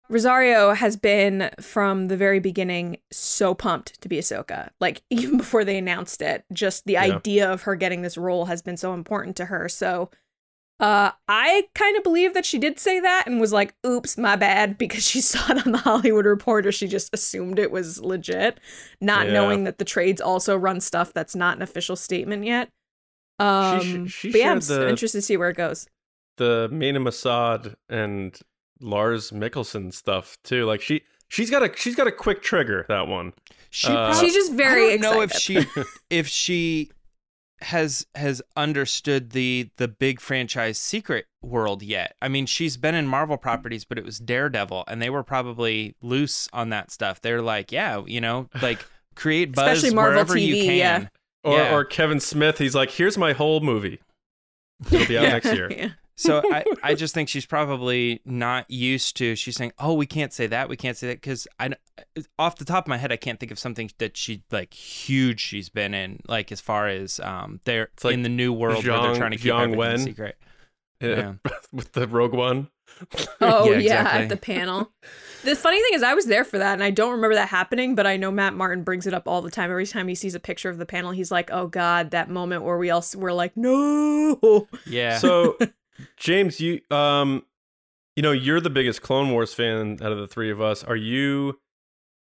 Rosario 0.09 0.73
has 0.75 0.97
been 0.97 1.51
from 1.61 2.07
the 2.09 2.17
very 2.17 2.39
beginning 2.41 2.99
so 3.11 3.55
pumped 3.55 4.01
to 4.03 4.09
be 4.09 4.19
Ahsoka. 4.19 4.69
Like 4.81 5.03
even 5.11 5.39
before 5.39 5.65
they 5.65 5.79
announced 5.79 6.21
it, 6.23 6.45
just 6.53 6.85
the 6.85 6.93
Yeah. 6.95 7.01
idea 7.03 7.51
of 7.51 7.63
her 7.63 7.75
getting 7.75 8.03
this 8.03 8.19
role 8.19 8.45
has 8.47 8.63
been 8.63 8.77
so 8.77 8.93
important 8.95 9.35
to 9.37 9.47
her. 9.47 9.69
So 9.69 10.11
uh 10.81 11.11
I 11.29 11.65
kind 11.75 11.97
of 11.97 12.03
believe 12.03 12.35
that 12.35 12.45
she 12.45 12.59
did 12.59 12.79
say 12.79 13.01
that 13.01 13.25
and 13.27 13.41
was 13.41 13.53
like, 13.53 13.75
oops, 13.87 14.19
my 14.19 14.37
bad, 14.37 14.77
because 14.79 15.05
she 15.07 15.21
saw 15.21 15.53
it 15.53 15.67
on 15.67 15.73
the 15.73 15.79
Hollywood 15.89 16.27
Reporter. 16.27 16.71
She 16.73 16.87
just 16.89 17.13
assumed 17.15 17.59
it 17.59 17.71
was 17.71 18.01
legit, 18.01 18.61
not 19.01 19.27
Yeah. 19.27 19.33
knowing 19.33 19.65
that 19.65 19.79
the 19.79 19.85
trades 19.85 20.21
also 20.21 20.57
run 20.57 20.81
stuff 20.81 21.13
that's 21.13 21.35
not 21.35 21.57
an 21.57 21.63
official 21.63 21.97
statement 21.97 22.45
yet. 22.45 22.69
Um, 23.39 24.07
she 24.07 24.31
but 24.33 24.39
yeah, 24.41 24.51
I'm 24.53 24.61
the- 24.61 24.89
interested 24.89 25.19
to 25.19 25.23
see 25.23 25.37
where 25.37 25.51
it 25.51 25.57
goes. 25.57 25.87
The 26.39 26.69
Mena 26.71 27.01
Massoud 27.01 27.75
and 27.89 28.39
Lars 28.81 29.31
Mikkelsen 29.31 29.93
stuff 29.95 30.37
too. 30.45 30.65
Like 30.67 30.83
she 30.83 31.03
she's 31.29 31.51
got 31.51 31.63
a 31.63 31.73
she's 31.77 31.95
got 31.95 32.07
a 32.07 32.13
quick 32.13 32.43
trigger 32.43 32.85
that 32.89 33.09
one. 33.09 33.33
She 33.71 33.89
Uh, 33.89 34.15
She's 34.15 34.35
just 34.35 34.53
very 34.53 34.93
I 34.93 34.97
don't 34.99 35.01
know 35.15 35.21
if 35.23 35.33
she 35.33 35.67
if 36.11 36.27
she 36.29 36.91
has 37.63 38.07
has 38.15 38.43
understood 38.57 39.31
the 39.31 39.71
the 39.77 39.89
big 39.89 40.21
franchise 40.21 40.79
secret 40.79 41.27
world 41.43 41.83
yet. 41.83 42.15
I 42.21 42.29
mean, 42.29 42.47
she's 42.47 42.77
been 42.77 42.95
in 42.95 43.07
Marvel 43.07 43.37
properties, 43.39 43.85
but 43.85 43.99
it 43.99 44.05
was 44.05 44.19
Daredevil, 44.19 44.85
and 44.89 45.01
they 45.01 45.11
were 45.11 45.23
probably 45.23 45.95
loose 46.03 46.49
on 46.53 46.69
that 46.71 46.91
stuff. 46.91 47.21
They're 47.21 47.43
like, 47.43 47.73
yeah, 47.73 48.03
you 48.07 48.21
know, 48.21 48.49
like 48.63 48.85
create 49.15 49.55
buzz 49.55 49.79
Especially 49.79 49.95
Marvel 49.95 50.13
wherever 50.15 50.37
you 50.39 50.65
can. 50.65 50.77
yeah. 50.77 51.07
Or 51.45 51.57
Yeah. 51.59 51.75
or 51.75 51.85
Kevin 51.85 52.21
Smith, 52.21 52.59
he's 52.59 52.75
like, 52.75 52.91
here's 52.91 53.17
my 53.17 53.33
whole 53.33 53.61
movie. 53.61 54.01
It'll 54.91 55.07
be 55.07 55.17
out 55.17 55.23
next 55.29 55.53
year. 55.55 55.71
Yeah. 55.73 55.91
So 56.17 56.43
I, 56.53 56.65
I 56.83 56.95
just 56.95 57.15
think 57.15 57.29
she's 57.29 57.47
probably 57.47 58.21
not 58.25 58.71
used 58.71 59.17
to. 59.19 59.37
She's 59.37 59.57
saying, 59.57 59.73
"Oh, 59.79 59.95
we 59.95 60.07
can't 60.07 60.33
say 60.33 60.47
that. 60.47 60.69
We 60.69 60.77
can't 60.77 60.97
say 60.97 61.09
that," 61.09 61.21
because 61.21 61.47
I, 61.61 61.71
off 62.39 62.57
the 62.57 62.65
top 62.65 62.85
of 62.85 62.89
my 62.89 62.97
head, 62.97 63.13
I 63.13 63.17
can't 63.17 63.39
think 63.39 63.53
of 63.53 63.59
something 63.59 63.91
that 63.99 64.17
she 64.17 64.43
like 64.51 64.73
huge 64.75 65.41
she's 65.41 65.69
been 65.69 65.95
in, 65.95 66.21
like 66.27 66.51
as 66.53 66.61
far 66.61 66.89
as 66.89 67.21
um, 67.21 67.61
they're 67.65 67.91
like 68.03 68.15
in 68.15 68.23
the 68.23 68.29
new 68.29 68.53
world 68.53 68.85
where 68.87 69.01
they're 69.01 69.17
trying 69.17 69.33
to 69.33 69.37
keep 69.37 69.53
Zhang 69.53 69.63
everything 69.63 69.79
Wen. 69.79 69.99
secret. 69.99 70.37
Yeah. 71.01 71.35
Yeah. 71.45 71.51
With 71.73 71.93
the 71.93 72.07
Rogue 72.09 72.33
One. 72.35 72.69
Oh 73.43 73.65
Yeah, 73.67 73.73
yeah, 73.73 73.79
exactly. 73.79 74.23
at 74.23 74.29
the 74.31 74.37
panel. 74.39 74.91
The 75.45 75.55
funny 75.55 75.81
thing 75.83 75.91
is, 75.93 76.03
I 76.03 76.15
was 76.15 76.27
there 76.27 76.45
for 76.45 76.57
that, 76.59 76.73
and 76.73 76.83
I 76.83 76.91
don't 76.91 77.13
remember 77.13 77.35
that 77.35 77.49
happening. 77.49 77.95
But 77.95 78.07
I 78.07 78.17
know 78.17 78.31
Matt 78.31 78.55
Martin 78.55 78.85
brings 78.85 79.07
it 79.07 79.13
up 79.13 79.29
all 79.29 79.43
the 79.43 79.51
time. 79.51 79.71
Every 79.71 79.87
time 79.87 80.09
he 80.09 80.15
sees 80.15 80.35
a 80.35 80.41
picture 80.41 80.71
of 80.71 80.79
the 80.79 80.87
panel, 80.87 81.11
he's 81.11 81.31
like, 81.31 81.51
"Oh 81.53 81.67
God, 81.67 82.13
that 82.13 82.31
moment 82.31 82.63
where 82.63 82.79
we 82.79 82.89
all 82.91 83.05
were 83.17 83.35
like, 83.35 83.55
no." 83.55 84.67
Yeah. 84.87 85.19
So 85.19 85.59
James, 86.17 86.61
you 86.61 86.81
um 86.91 87.45
you 88.15 88.23
know, 88.23 88.33
you're 88.33 88.61
the 88.61 88.71
biggest 88.71 89.03
Clone 89.03 89.31
Wars 89.31 89.53
fan 89.53 89.99
out 90.03 90.13
of 90.13 90.19
the 90.19 90.27
three 90.27 90.51
of 90.51 90.61
us. 90.61 90.83
Are 90.83 90.97
you 90.97 91.61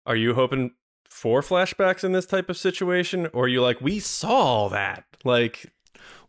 are 0.07 0.16
you 0.16 0.35
hoping 0.35 0.73
for 1.09 1.42
flashbacks 1.42 2.05
in 2.05 2.12
this 2.12 2.27
type 2.27 2.49
of 2.51 2.57
situation? 2.57 3.29
Or 3.33 3.44
are 3.44 3.49
you 3.49 3.62
like, 3.62 3.81
we 3.81 3.99
saw 3.99 4.31
all 4.31 4.68
that? 4.70 5.05
Like 5.25 5.73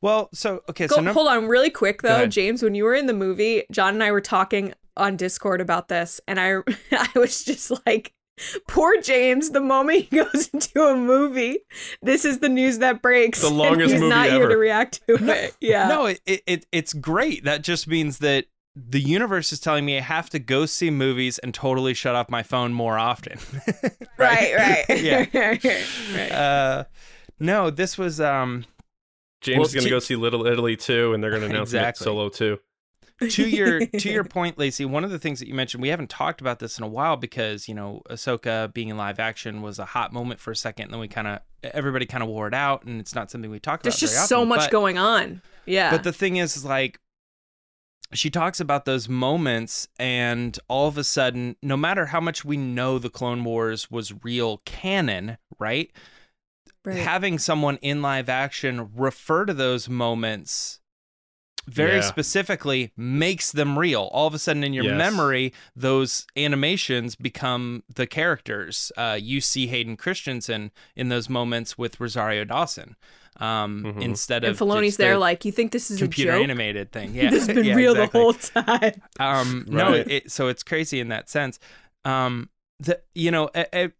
well, 0.01 0.29
so 0.33 0.63
okay, 0.69 0.87
Go, 0.87 0.95
so 0.95 1.01
no, 1.01 1.13
hold 1.13 1.27
on, 1.27 1.47
really 1.47 1.69
quick 1.69 2.01
though. 2.01 2.25
James. 2.25 2.63
When 2.63 2.75
you 2.75 2.83
were 2.83 2.95
in 2.95 3.05
the 3.05 3.13
movie, 3.13 3.63
John 3.71 3.93
and 3.93 4.03
I 4.03 4.11
were 4.11 4.21
talking 4.21 4.73
on 4.97 5.15
Discord 5.15 5.61
about 5.61 5.87
this, 5.89 6.19
and 6.27 6.39
I 6.39 6.55
I 6.91 7.09
was 7.15 7.43
just 7.43 7.71
like. 7.85 8.13
Poor 8.67 8.99
James, 9.01 9.51
the 9.51 9.61
moment 9.61 10.05
he 10.05 10.15
goes 10.17 10.49
into 10.53 10.81
a 10.83 10.95
movie, 10.95 11.59
this 12.01 12.25
is 12.25 12.39
the 12.39 12.49
news 12.49 12.79
that 12.79 13.01
breaks. 13.01 13.41
The 13.41 13.49
longest 13.49 13.91
he's 13.93 14.01
movie 14.01 14.09
not 14.13 14.29
here 14.29 14.43
ever. 14.43 14.49
to 14.53 14.57
react 14.57 15.01
to 15.07 15.15
it. 15.29 15.55
Yeah. 15.61 15.87
no, 15.87 16.05
it, 16.07 16.19
it, 16.25 16.41
it 16.47 16.65
it's 16.71 16.93
great. 16.93 17.43
That 17.45 17.61
just 17.63 17.87
means 17.87 18.19
that 18.19 18.45
the 18.75 19.01
universe 19.01 19.51
is 19.51 19.59
telling 19.59 19.85
me 19.85 19.97
I 19.97 20.01
have 20.01 20.29
to 20.31 20.39
go 20.39 20.65
see 20.65 20.89
movies 20.89 21.37
and 21.39 21.53
totally 21.53 21.93
shut 21.93 22.15
off 22.15 22.29
my 22.29 22.41
phone 22.41 22.71
more 22.73 22.97
often. 22.97 23.37
right, 24.17 24.55
right. 24.87 25.01
Yeah. 25.01 25.25
right. 25.33 26.31
uh, 26.31 26.83
no, 27.39 27.69
this 27.69 27.97
was 27.97 28.19
um. 28.21 28.65
James 29.41 29.57
Well, 29.57 29.65
is 29.67 29.73
gonna 29.73 29.83
to- 29.85 29.89
go 29.89 29.99
see 29.99 30.15
Little 30.15 30.45
Italy 30.45 30.77
too, 30.77 31.13
and 31.13 31.23
they're 31.23 31.31
gonna 31.31 31.47
announce 31.47 31.69
Exactly. 31.69 32.05
solo 32.05 32.29
too. 32.29 32.59
To 33.29 33.47
your 33.47 33.85
to 33.85 34.11
your 34.11 34.23
point, 34.25 34.57
Lacey, 34.57 34.85
one 34.85 35.03
of 35.03 35.11
the 35.11 35.19
things 35.19 35.39
that 35.39 35.47
you 35.47 35.53
mentioned, 35.53 35.81
we 35.81 35.89
haven't 35.89 36.09
talked 36.09 36.41
about 36.41 36.59
this 36.59 36.77
in 36.77 36.83
a 36.83 36.87
while 36.87 37.17
because 37.17 37.67
you 37.67 37.75
know 37.75 38.01
Ahsoka 38.09 38.73
being 38.73 38.89
in 38.89 38.97
live 38.97 39.19
action 39.19 39.61
was 39.61 39.79
a 39.79 39.85
hot 39.85 40.11
moment 40.13 40.39
for 40.39 40.51
a 40.51 40.55
second, 40.55 40.85
and 40.85 40.93
then 40.93 40.99
we 40.99 41.07
kind 41.07 41.27
of 41.27 41.39
everybody 41.63 42.05
kind 42.05 42.23
of 42.23 42.29
wore 42.29 42.47
it 42.47 42.53
out, 42.53 42.83
and 42.83 42.99
it's 42.99 43.15
not 43.15 43.31
something 43.31 43.49
we 43.49 43.59
talked 43.59 43.83
There's 43.83 43.95
about. 43.95 43.99
There's 44.01 44.11
just 44.11 44.29
so 44.29 44.37
often, 44.37 44.49
much 44.49 44.59
but- 44.61 44.71
going 44.71 44.97
on. 44.97 45.41
Yeah. 45.65 45.91
But 45.91 46.03
the 46.03 46.13
thing 46.13 46.37
is, 46.37 46.57
is 46.57 46.65
like 46.65 46.99
she 48.13 48.29
talks 48.29 48.59
about 48.59 48.85
those 48.85 49.07
moments, 49.07 49.87
and 49.97 50.57
all 50.67 50.87
of 50.87 50.97
a 50.97 51.03
sudden, 51.03 51.55
no 51.61 51.77
matter 51.77 52.07
how 52.07 52.19
much 52.19 52.43
we 52.43 52.57
know 52.57 52.99
the 52.99 53.09
Clone 53.09 53.43
Wars 53.43 53.89
was 53.89 54.13
real 54.23 54.57
canon, 54.65 55.37
right? 55.59 55.91
Right. 56.83 56.97
Having 56.97 57.39
someone 57.39 57.77
in 57.81 58.01
live 58.01 58.27
action 58.27 58.89
refer 58.95 59.45
to 59.45 59.53
those 59.53 59.87
moments 59.87 60.80
very 61.73 61.95
Yeah. 61.95 62.01
specifically 62.01 62.91
makes 62.97 63.51
them 63.51 63.79
real. 63.79 64.09
All 64.11 64.27
of 64.27 64.33
a 64.33 64.39
sudden, 64.39 64.63
in 64.63 64.73
your 64.73 64.83
Yes. 64.85 64.97
memory, 64.97 65.53
those 65.75 66.25
animations 66.35 67.15
become 67.15 67.83
the 67.93 68.05
characters. 68.07 68.91
Uh, 68.97 69.17
you 69.21 69.41
see 69.41 69.67
Hayden 69.67 69.97
Christensen 69.97 70.71
in 70.95 71.09
those 71.09 71.29
moments 71.29 71.77
with 71.77 71.99
Rosario 71.99 72.43
Dawson 72.43 72.95
um, 73.39 73.83
Mhm. 73.85 74.01
instead 74.03 74.43
and 74.43 74.51
of 74.51 74.59
Filoni's 74.59 74.87
just 74.89 74.97
there 74.99 75.17
like, 75.17 75.45
you 75.45 75.51
think 75.51 75.71
this 75.71 75.89
is 75.89 75.97
a 75.99 76.03
computer 76.05 76.33
joke? 76.33 76.43
animated 76.43 76.91
thing. 76.91 77.15
Yeah, 77.15 77.29
this 77.31 77.47
has 77.47 77.55
been 77.55 77.65
Yeah, 77.71 77.75
real 77.75 77.93
exactly. 77.93 78.19
the 78.19 78.23
whole 78.23 78.33
time. 78.33 79.01
Um, 79.19 79.65
no, 79.69 79.91
Right. 79.91 80.07
it, 80.11 80.31
so 80.31 80.47
it's 80.49 80.63
crazy 80.63 80.99
in 80.99 81.07
that 81.07 81.29
sense. 81.29 81.57
Um, 82.05 82.49
the 82.79 82.99
you 83.15 83.31
know, 83.31 83.49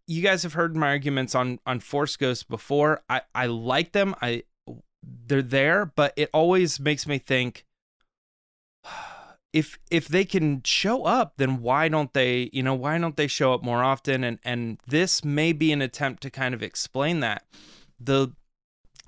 you 0.06 0.22
guys 0.22 0.42
have 0.42 0.52
heard 0.54 0.76
my 0.76 0.88
arguments 0.88 1.34
on 1.34 1.60
on 1.66 1.80
Force 1.80 2.16
Ghosts 2.16 2.42
before. 2.44 3.02
I 3.08 3.22
I 3.34 3.46
like 3.46 3.92
them. 3.92 4.14
I 4.20 4.42
they're 5.02 5.42
there, 5.42 5.86
but 5.86 6.12
it 6.16 6.30
always 6.32 6.80
makes 6.80 7.06
me 7.06 7.18
think. 7.18 7.64
If 9.52 9.78
if 9.90 10.08
they 10.08 10.24
can 10.24 10.62
show 10.64 11.04
up, 11.04 11.34
then 11.36 11.60
why 11.60 11.88
don't 11.88 12.14
they? 12.14 12.48
You 12.54 12.62
know, 12.62 12.72
why 12.72 12.96
don't 12.96 13.18
they 13.18 13.26
show 13.26 13.52
up 13.52 13.62
more 13.62 13.84
often? 13.84 14.24
And 14.24 14.38
and 14.46 14.78
this 14.86 15.26
may 15.26 15.52
be 15.52 15.72
an 15.72 15.82
attempt 15.82 16.22
to 16.22 16.30
kind 16.30 16.54
of 16.54 16.62
explain 16.62 17.20
that. 17.20 17.44
The 18.00 18.32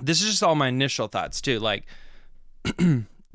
this 0.02 0.20
is 0.20 0.28
just 0.28 0.42
all 0.42 0.54
my 0.54 0.68
initial 0.68 1.08
thoughts 1.08 1.40
too. 1.40 1.58
Like 1.60 1.86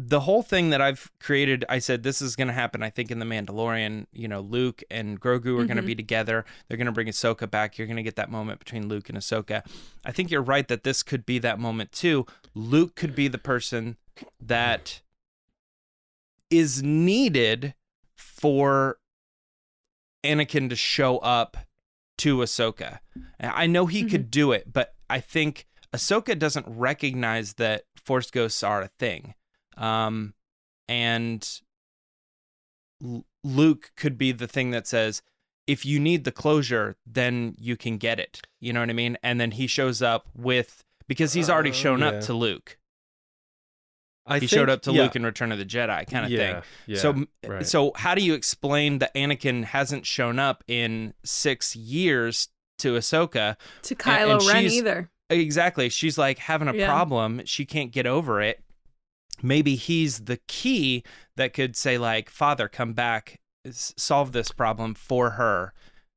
the 0.01 0.21
whole 0.21 0.41
thing 0.41 0.69
that 0.69 0.79
I've 0.79 1.11
created, 1.19 1.65
I 1.67 1.79
said 1.79 2.03
this 2.03 2.21
is 2.21 2.37
going 2.37 2.47
to 2.47 2.53
happen. 2.53 2.81
I 2.81 2.89
think 2.89 3.11
in 3.11 3.19
the 3.19 3.25
Mandalorian, 3.25 4.05
you 4.13 4.29
know, 4.29 4.39
Luke 4.39 4.81
and 4.89 5.19
Grogu 5.19 5.47
are 5.47 5.65
going 5.65 5.67
to 5.67 5.75
mm-hmm. 5.75 5.87
be 5.87 5.95
together. 5.95 6.45
They're 6.67 6.77
going 6.77 6.85
to 6.85 6.93
bring 6.93 7.07
Ahsoka 7.07 7.51
back. 7.51 7.77
You're 7.77 7.85
going 7.85 7.97
to 7.97 8.03
get 8.03 8.15
that 8.15 8.31
moment 8.31 8.59
between 8.59 8.87
Luke 8.87 9.09
and 9.09 9.17
Ahsoka. 9.17 9.61
I 10.05 10.13
think 10.13 10.31
you're 10.31 10.41
right 10.41 10.65
that 10.69 10.85
this 10.85 11.03
could 11.03 11.25
be 11.25 11.37
that 11.39 11.59
moment 11.59 11.91
too. 11.91 12.25
Luke 12.55 12.95
could 12.95 13.13
be 13.13 13.27
the 13.27 13.37
person 13.37 13.97
that 14.39 15.01
is 16.49 16.81
needed 16.81 17.73
for 18.15 18.99
Anakin 20.23 20.69
to 20.69 20.77
show 20.77 21.17
up 21.17 21.57
to 22.19 22.37
Ahsoka. 22.37 22.99
I 23.37 23.67
know 23.67 23.85
he 23.85 24.03
could 24.03 24.23
mm-hmm. 24.23 24.29
do 24.29 24.51
it, 24.53 24.71
but 24.71 24.93
I 25.09 25.19
think 25.19 25.67
Ahsoka 25.93 26.39
doesn't 26.39 26.65
recognize 26.69 27.55
that 27.55 27.83
Force 27.97 28.31
ghosts 28.31 28.63
are 28.63 28.81
a 28.81 28.87
thing. 28.87 29.33
Um, 29.77 30.33
and 30.87 31.47
L- 33.03 33.25
Luke 33.43 33.91
could 33.95 34.17
be 34.17 34.31
the 34.31 34.47
thing 34.47 34.71
that 34.71 34.87
says, 34.87 35.21
if 35.67 35.85
you 35.85 35.99
need 35.99 36.23
the 36.23 36.31
closure, 36.31 36.95
then 37.05 37.55
you 37.59 37.77
can 37.77 37.97
get 37.97 38.19
it. 38.19 38.41
You 38.59 38.73
know 38.73 38.79
what 38.79 38.89
I 38.89 38.93
mean? 38.93 39.17
And 39.23 39.39
then 39.39 39.51
he 39.51 39.67
shows 39.67 40.01
up 40.01 40.27
with, 40.35 40.83
because 41.07 41.33
he's 41.33 41.49
already 41.49 41.69
Oh, 41.69 41.73
shown 41.73 41.99
yeah. 41.99 42.07
up 42.07 42.21
to 42.21 42.33
Luke. 42.33 42.77
I 44.25 44.35
he 44.35 44.39
think, 44.41 44.49
showed 44.51 44.69
up 44.69 44.81
to 44.83 44.91
yeah, 44.91 45.03
Luke 45.03 45.15
in 45.15 45.23
Return 45.25 45.51
of 45.51 45.57
the 45.57 45.65
Jedi 45.65 46.07
kind 46.09 46.25
of 46.25 46.31
yeah, 46.31 46.61
thing. 46.61 46.63
Yeah, 46.87 46.97
so 46.99 47.25
right. 47.47 47.65
so 47.65 47.91
how 47.95 48.13
do 48.13 48.21
you 48.23 48.35
explain 48.35 48.99
that 48.99 49.13
Anakin 49.15 49.63
hasn't 49.63 50.05
shown 50.05 50.37
up 50.37 50.63
in 50.67 51.13
6 51.23 51.75
years 51.75 52.49
to 52.79 52.93
Ahsoka 52.93 53.55
To 53.83 53.95
Kylo 53.95 54.39
and 54.39 54.47
Ren 54.47 54.61
she's- 54.63 54.73
either. 54.73 55.09
exactly. 55.31 55.89
She's 55.89 56.17
like 56.17 56.37
having 56.37 56.67
a 56.67 56.73
Yeah. 56.75 56.85
problem. 56.87 57.41
She 57.45 57.65
can't 57.65 57.91
get 57.91 58.05
over 58.05 58.39
it. 58.41 58.63
Maybe 59.43 59.75
he's 59.75 60.25
the 60.25 60.39
key 60.47 61.03
that 61.35 61.53
could 61.53 61.75
say 61.75 61.97
like, 61.97 62.29
"Father, 62.29 62.67
come 62.67 62.93
back, 62.93 63.39
solve 63.71 64.31
this 64.31 64.51
problem 64.51 64.93
for 64.93 65.31
her," 65.31 65.73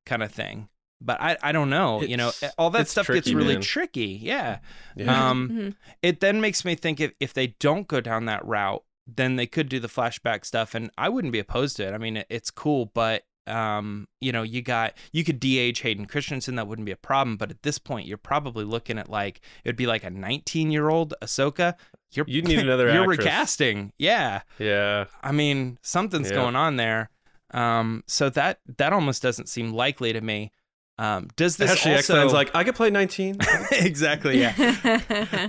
kind 0.06 0.22
of 0.22 0.32
thing. 0.32 0.68
But 1.00 1.20
I, 1.20 1.36
I 1.42 1.50
don't 1.52 1.68
know. 1.70 2.00
you 2.02 2.16
know, 2.16 2.30
all 2.56 2.70
that 2.70 2.82
it's 2.82 2.92
stuff 2.92 3.08
gets 3.08 3.28
really 3.32 3.54
man. 3.54 3.62
tricky. 3.62 4.20
Yeah. 4.22 4.58
Yeah. 4.96 5.30
Um, 5.30 5.48
Mhm. 5.48 5.74
it 6.00 6.20
then 6.20 6.40
makes 6.40 6.64
me 6.64 6.76
think 6.76 7.00
if, 7.00 7.12
if 7.18 7.34
they 7.34 7.48
don't 7.58 7.88
go 7.88 8.00
down 8.00 8.26
that 8.26 8.44
route, 8.46 8.84
then 9.08 9.34
they 9.34 9.48
could 9.48 9.68
do 9.68 9.80
the 9.80 9.88
flashback 9.88 10.44
stuff, 10.44 10.76
and 10.76 10.90
I 10.96 11.08
wouldn't 11.08 11.32
be 11.32 11.40
opposed 11.40 11.76
to 11.78 11.88
it. 11.88 11.92
I 11.92 11.98
mean, 11.98 12.18
it, 12.18 12.26
it's 12.30 12.50
cool, 12.52 12.86
but 12.94 13.24
um, 13.48 14.06
you 14.20 14.30
know, 14.30 14.44
you 14.44 14.62
got 14.62 14.94
you 15.10 15.24
could 15.24 15.40
de-age 15.40 15.80
Hayden 15.80 16.06
Christensen, 16.06 16.54
that 16.54 16.68
wouldn't 16.68 16.86
be 16.86 16.92
a 16.92 16.96
problem. 16.96 17.36
But 17.36 17.50
at 17.50 17.64
this 17.64 17.78
point, 17.78 18.06
you're 18.06 18.16
probably 18.16 18.64
looking 18.64 18.96
at 18.98 19.08
like 19.10 19.40
it'd 19.64 19.74
be 19.74 19.88
like 19.88 20.04
a 20.04 20.10
19 20.10 20.70
year 20.70 20.88
old 20.88 21.14
Ahsoka. 21.20 21.74
You're 22.14 22.26
You'd 22.28 22.46
need 22.48 22.58
another 22.60 22.84
You're 22.92 23.02
actress. 23.02 23.18
recasting, 23.18 23.92
yeah. 23.98 24.42
yeah. 24.58 25.06
I 25.22 25.32
mean, 25.32 25.78
something's 25.82 26.28
Yeah. 26.30 26.36
going 26.36 26.56
on 26.56 26.76
there. 26.76 27.10
Um, 27.52 28.02
so 28.06 28.30
that 28.30 28.60
that 28.78 28.92
almost 28.92 29.22
doesn't 29.22 29.48
seem 29.48 29.72
likely 29.72 30.12
to 30.12 30.20
me. 30.20 30.52
Um, 30.98 31.28
does 31.36 31.56
this 31.56 31.70
Actually, 31.70 31.96
also 31.96 32.14
X-Men's 32.14 32.32
like, 32.32 32.54
I 32.54 32.64
could 32.64 32.74
play 32.76 32.90
19. 32.90 33.38
exactly? 33.72 34.40
Yeah. 34.40 34.52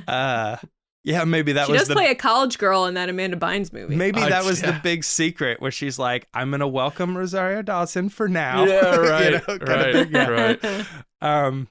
Uh, 0.07 0.57
yeah, 1.05 1.25
maybe 1.25 1.51
that 1.53 1.65
she 1.65 1.73
was 1.73 1.81
does 1.81 1.87
the 1.89 1.95
play 1.95 2.07
a 2.11 2.15
college 2.15 2.57
girl 2.57 2.85
in 2.85 2.93
that 2.93 3.09
Amanda 3.09 3.35
Bynes 3.37 3.73
movie. 3.73 3.95
maybe 3.95 4.21
I- 4.21 4.29
that 4.29 4.45
was 4.45 4.61
the 4.61 4.79
big 4.83 5.03
secret 5.03 5.61
where 5.61 5.71
she's 5.71 5.99
like, 5.99 6.27
"I'm 6.33 6.49
gonna 6.51 6.67
welcome 6.67 7.17
Rosario 7.17 7.61
Dawson 7.61 8.07
for 8.09 8.29
now." 8.29 8.63
Yeah, 8.65 8.95
You 8.95 9.01
right, 9.09 9.47
know, 9.47 9.57
right, 9.67 9.93
thing. 9.93 10.11
Yeah. 10.13 10.27
right. 10.29 10.85
Um, 11.21 11.67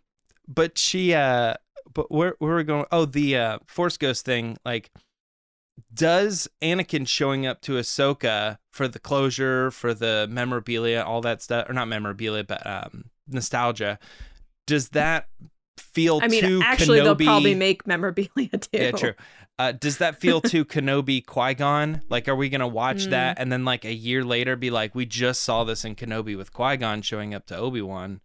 but 0.47 0.77
she, 0.77 1.15
uh, 1.15 1.55
but 1.93 2.11
where 2.11 2.35
where 2.39 2.53
are 2.53 2.57
we 2.57 2.65
going? 2.65 2.87
Oh, 2.93 3.05
the 3.05 3.37
uh, 3.37 3.59
Force 3.67 3.97
Ghost 3.97 4.25
thing. 4.25 4.57
Like, 4.65 4.91
does 5.93 6.49
Anakin 6.63 7.07
showing 7.07 7.47
up 7.47 7.61
to 7.63 7.73
Ahsoka 7.73 8.59
for 8.71 8.89
the 8.89 8.99
closure, 8.99 9.71
for 9.71 9.95
the 9.95 10.27
memorabilia, 10.31 11.03
all 11.03 11.21
that 11.23 11.43
stuff, 11.43 11.69
or 11.69 11.73
not 11.73 11.89
memorabilia, 11.89 12.45
but 12.45 12.67
um, 12.67 13.05
nostalgia? 13.29 13.99
Does 14.67 14.91
that 14.91 15.29
feel 15.79 16.21
I 16.23 16.29
mean, 16.29 16.43
too 16.43 16.61
actually, 16.65 17.01
they'll 17.01 17.17
probably 17.17 17.55
make 17.55 17.87
memorabilia 17.87 18.49
too. 18.59 18.69
yeah, 18.73 18.91
true. 18.93 19.15
Uh, 19.59 19.73
does 19.73 19.99
that 19.99 20.19
feel 20.21 20.41
too 20.41 20.65
Kenobi 20.67 21.25
Qui 21.25 21.55
Gon? 21.55 22.03
Like, 22.09 22.29
are 22.29 22.37
we 22.37 22.49
gonna 22.49 22.69
watch 22.69 23.07
Mm. 23.07 23.11
that 23.11 23.39
and 23.39 23.51
then 23.53 23.65
like 23.65 23.85
a 23.85 23.93
year 23.93 24.25
later 24.25 24.57
be 24.57 24.71
like, 24.71 24.95
we 24.95 25.05
just 25.07 25.43
saw 25.43 25.65
this 25.65 25.85
in 25.85 25.95
Kenobi 25.95 26.37
with 26.37 26.53
Qui 26.53 26.77
Gon 26.77 27.03
showing 27.03 27.35
up 27.35 27.47
to 27.47 27.57
Obi 27.57 27.83
Wan? 27.83 28.21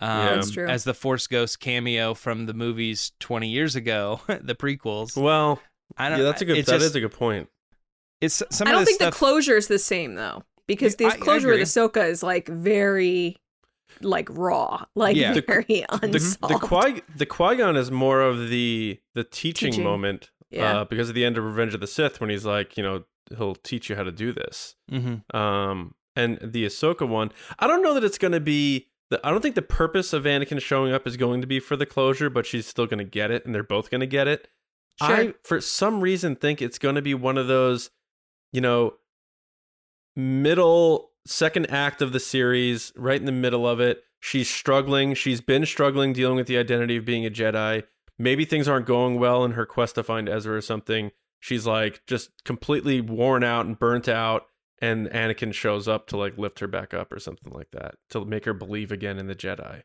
Um, 0.00 0.08
Yeah. 0.18 0.34
That's 0.34 0.50
true. 0.50 0.66
As 0.68 0.84
the 0.84 0.94
Force 0.94 1.26
Ghost 1.26 1.60
cameo 1.60 2.14
from 2.14 2.46
the 2.46 2.54
movies 2.54 3.12
twenty 3.20 3.48
years 3.48 3.76
ago, 3.76 4.20
the 4.28 4.54
prequels. 4.54 5.16
Well, 5.20 5.60
I 5.96 6.08
don't. 6.08 6.18
yeah, 6.18 6.24
that's 6.24 6.42
a 6.42 6.44
good. 6.44 6.58
It's 6.58 6.68
That 6.68 6.76
is 6.76 6.84
just, 6.84 6.96
a 6.96 7.00
good 7.00 7.12
point. 7.12 7.48
It's 8.20 8.42
some 8.50 8.66
I 8.68 8.72
don't 8.72 8.80
this 8.80 8.88
think 8.90 9.00
stuff. 9.00 9.14
the 9.14 9.18
closure 9.18 9.56
is 9.56 9.68
the 9.68 9.78
same 9.78 10.14
though, 10.14 10.42
because 10.66 10.96
the 10.96 11.06
I- 11.06 11.10
I 11.10 11.16
closure 11.16 11.48
with 11.48 11.54
agree. 11.56 11.64
Ahsoka 11.64 12.08
is 12.08 12.22
like 12.22 12.48
very, 12.48 13.36
like 14.00 14.28
raw, 14.30 14.84
like 14.94 15.16
Yeah. 15.16 15.34
Very 15.46 15.64
The 15.64 15.86
unsolved. 15.90 16.54
the 16.54 16.58
Qui 16.58 17.02
the 17.16 17.26
Qui 17.26 17.56
Gon 17.56 17.76
is 17.76 17.90
more 17.90 18.20
of 18.22 18.48
the 18.50 18.98
the 19.14 19.24
teaching, 19.24 19.70
Teaching. 19.72 19.84
moment. 19.84 20.30
Yeah. 20.50 20.80
Uh, 20.80 20.84
because 20.84 21.08
at 21.10 21.14
the 21.14 21.24
end 21.24 21.36
of 21.38 21.44
Revenge 21.44 21.74
of 21.74 21.80
the 21.80 21.86
Sith, 21.86 22.20
when 22.20 22.30
he's 22.30 22.44
like, 22.46 22.76
you 22.76 22.82
know, 22.82 23.04
he'll 23.36 23.54
teach 23.54 23.90
you 23.90 23.96
how 23.96 24.02
to 24.02 24.10
do 24.12 24.32
this. 24.32 24.74
Mhm. 24.90 25.22
Um, 25.34 25.94
and 26.16 26.38
the 26.42 26.64
Ahsoka 26.66 27.06
one, 27.06 27.30
I 27.58 27.66
don't 27.66 27.82
know 27.82 27.94
that 27.94 28.02
it's 28.04 28.18
going 28.18 28.32
to 28.32 28.40
be. 28.40 28.88
The, 29.10 29.20
I 29.24 29.30
don't 29.30 29.40
think 29.40 29.54
the 29.54 29.62
purpose 29.62 30.12
of 30.12 30.24
Anakin 30.24 30.60
showing 30.60 30.92
up 30.92 31.06
is 31.06 31.16
going 31.16 31.40
to 31.40 31.46
be 31.46 31.60
for 31.60 31.76
the 31.76 31.86
closure, 31.86 32.28
but 32.28 32.46
she's 32.46 32.66
still 32.66 32.86
going 32.86 32.98
to 32.98 33.04
get 33.04 33.30
it, 33.30 33.46
and 33.46 33.54
they're 33.54 33.62
both 33.62 33.90
going 33.90 34.00
to 34.00 34.06
get 34.06 34.28
it. 34.28 34.48
Sure. 35.00 35.16
I, 35.16 35.34
for 35.44 35.60
some 35.60 36.00
reason, 36.00 36.36
think 36.36 36.60
it's 36.60 36.78
going 36.78 36.96
to 36.96 37.02
be 37.02 37.14
one 37.14 37.38
of 37.38 37.46
those, 37.46 37.90
you 38.52 38.60
know, 38.60 38.94
middle 40.16 41.12
second 41.26 41.70
act 41.70 42.02
of 42.02 42.12
the 42.12 42.20
series, 42.20 42.92
right 42.96 43.20
in 43.20 43.26
the 43.26 43.32
middle 43.32 43.66
of 43.66 43.80
it. 43.80 44.02
She's 44.20 44.50
struggling. 44.50 45.14
She's 45.14 45.40
been 45.40 45.64
struggling 45.64 46.12
dealing 46.12 46.36
with 46.36 46.48
the 46.48 46.58
identity 46.58 46.96
of 46.96 47.04
being 47.04 47.24
a 47.24 47.30
Jedi. 47.30 47.84
Maybe 48.18 48.44
things 48.44 48.66
aren't 48.66 48.86
going 48.86 49.20
well 49.20 49.44
in 49.44 49.52
her 49.52 49.64
quest 49.64 49.94
to 49.94 50.02
find 50.02 50.28
Ezra 50.28 50.56
or 50.56 50.60
something. 50.60 51.12
She's 51.38 51.66
like 51.66 52.02
just 52.06 52.30
completely 52.44 53.00
worn 53.00 53.44
out 53.44 53.66
and 53.66 53.78
burnt 53.78 54.08
out. 54.08 54.46
And 54.80 55.08
Anakin 55.08 55.52
shows 55.52 55.88
up 55.88 56.06
to 56.08 56.16
like 56.16 56.38
lift 56.38 56.60
her 56.60 56.68
back 56.68 56.94
up 56.94 57.12
or 57.12 57.18
something 57.18 57.52
like 57.52 57.70
that 57.72 57.96
to 58.10 58.24
make 58.24 58.44
her 58.44 58.54
believe 58.54 58.92
again 58.92 59.18
in 59.18 59.26
the 59.26 59.34
Jedi, 59.34 59.82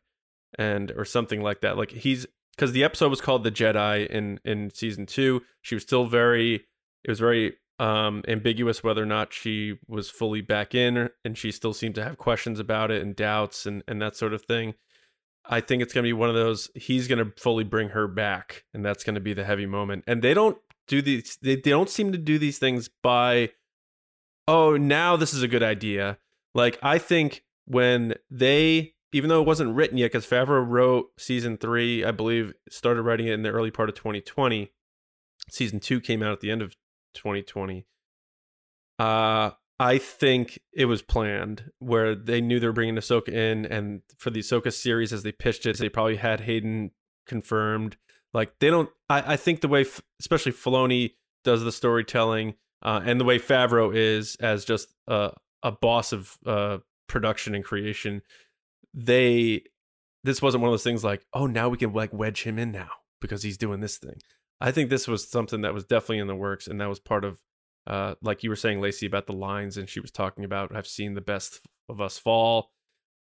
and 0.58 0.92
or 0.92 1.04
something 1.04 1.42
like 1.42 1.60
that. 1.62 1.76
Like 1.76 1.90
he's 1.90 2.26
because 2.54 2.72
the 2.72 2.84
episode 2.84 3.10
was 3.10 3.20
called 3.20 3.44
the 3.44 3.50
Jedi 3.50 4.06
in 4.06 4.38
in 4.44 4.70
season 4.70 5.06
two. 5.06 5.42
She 5.62 5.74
was 5.74 5.82
still 5.82 6.06
very 6.06 6.66
it 7.04 7.10
was 7.10 7.18
very 7.18 7.54
um 7.78 8.22
ambiguous 8.28 8.84
whether 8.84 9.02
or 9.02 9.06
not 9.06 9.32
she 9.32 9.78
was 9.88 10.08
fully 10.08 10.40
back 10.40 10.74
in 10.74 11.10
and 11.24 11.36
she 11.36 11.50
still 11.50 11.74
seemed 11.74 11.94
to 11.96 12.04
have 12.04 12.18
questions 12.18 12.60
about 12.60 12.90
it 12.90 13.02
and 13.02 13.16
doubts 13.16 13.66
and 13.66 13.82
and 13.88 14.00
that 14.00 14.14
sort 14.14 14.32
of 14.32 14.42
thing 14.42 14.74
i 15.44 15.60
think 15.60 15.82
it's 15.82 15.92
going 15.92 16.04
to 16.04 16.08
be 16.08 16.12
one 16.12 16.28
of 16.28 16.36
those 16.36 16.70
he's 16.76 17.08
going 17.08 17.18
to 17.18 17.32
fully 17.40 17.64
bring 17.64 17.88
her 17.88 18.06
back 18.06 18.64
and 18.72 18.84
that's 18.84 19.02
going 19.02 19.16
to 19.16 19.20
be 19.20 19.34
the 19.34 19.44
heavy 19.44 19.66
moment 19.66 20.04
and 20.06 20.22
they 20.22 20.32
don't 20.32 20.56
do 20.86 21.02
these 21.02 21.36
they, 21.42 21.56
they 21.56 21.70
don't 21.70 21.90
seem 21.90 22.12
to 22.12 22.18
do 22.18 22.38
these 22.38 22.58
things 22.58 22.88
by 23.02 23.50
oh 24.48 24.76
now 24.76 25.16
this 25.16 25.32
is 25.32 25.42
a 25.42 25.48
good 25.48 25.62
idea 25.62 26.18
like 26.54 26.78
i 26.82 26.98
think 26.98 27.44
when 27.66 28.14
they 28.30 28.94
even 29.12 29.28
though 29.28 29.40
it 29.40 29.46
wasn't 29.46 29.74
written 29.74 29.96
yet 29.96 30.06
because 30.06 30.26
favreau 30.26 30.64
wrote 30.66 31.06
season 31.18 31.56
three 31.56 32.04
i 32.04 32.10
believe 32.10 32.52
started 32.68 33.02
writing 33.02 33.26
it 33.26 33.32
in 33.32 33.42
the 33.42 33.50
early 33.50 33.70
part 33.70 33.88
of 33.88 33.94
2020 33.94 34.70
season 35.50 35.80
two 35.80 36.00
came 36.00 36.22
out 36.22 36.32
at 36.32 36.40
the 36.40 36.50
end 36.50 36.62
of 36.62 36.74
2020. 37.14 37.86
Uh, 38.98 39.50
I 39.80 39.98
think 39.98 40.60
it 40.72 40.84
was 40.84 41.02
planned 41.02 41.70
where 41.78 42.14
they 42.14 42.40
knew 42.40 42.60
they 42.60 42.66
were 42.66 42.72
bringing 42.72 42.96
Ahsoka 42.96 43.28
in, 43.28 43.66
and 43.66 44.02
for 44.18 44.30
the 44.30 44.40
Ahsoka 44.40 44.72
series, 44.72 45.12
as 45.12 45.22
they 45.22 45.32
pitched 45.32 45.66
it, 45.66 45.78
they 45.78 45.88
probably 45.88 46.16
had 46.16 46.40
Hayden 46.40 46.92
confirmed. 47.26 47.96
Like 48.32 48.52
they 48.60 48.70
don't. 48.70 48.90
I, 49.08 49.32
I 49.34 49.36
think 49.36 49.60
the 49.60 49.68
way, 49.68 49.84
especially 50.20 50.52
Filoni 50.52 51.14
does 51.42 51.64
the 51.64 51.72
storytelling, 51.72 52.54
uh, 52.84 53.00
and 53.04 53.20
the 53.20 53.24
way 53.24 53.38
Favreau 53.38 53.94
is 53.94 54.36
as 54.36 54.64
just 54.64 54.94
a 55.06 55.32
a 55.62 55.72
boss 55.72 56.12
of 56.12 56.36
uh, 56.44 56.78
production 57.08 57.54
and 57.54 57.64
creation, 57.64 58.22
they 58.92 59.62
this 60.24 60.40
wasn't 60.40 60.62
one 60.62 60.68
of 60.68 60.72
those 60.72 60.84
things 60.84 61.04
like, 61.04 61.24
oh, 61.32 61.46
now 61.46 61.68
we 61.68 61.76
can 61.76 61.92
like 61.92 62.12
wedge 62.12 62.42
him 62.42 62.58
in 62.58 62.72
now 62.72 62.90
because 63.20 63.42
he's 63.42 63.58
doing 63.58 63.80
this 63.80 63.98
thing. 63.98 64.16
I 64.60 64.70
think 64.70 64.88
this 64.88 65.06
was 65.06 65.28
something 65.28 65.62
that 65.62 65.74
was 65.74 65.84
definitely 65.84 66.18
in 66.18 66.26
the 66.26 66.34
works, 66.34 66.66
and 66.66 66.80
that 66.80 66.88
was 66.88 67.00
part 67.00 67.24
of, 67.24 67.40
uh, 67.86 68.14
like 68.22 68.42
you 68.42 68.50
were 68.50 68.56
saying, 68.56 68.80
Lacey, 68.80 69.06
about 69.06 69.26
the 69.26 69.32
lines, 69.34 69.76
and 69.76 69.88
she 69.88 70.00
was 70.00 70.10
talking 70.10 70.44
about, 70.44 70.74
I've 70.74 70.86
seen 70.86 71.14
the 71.14 71.20
best 71.20 71.60
of 71.88 72.00
us 72.00 72.18
fall. 72.18 72.70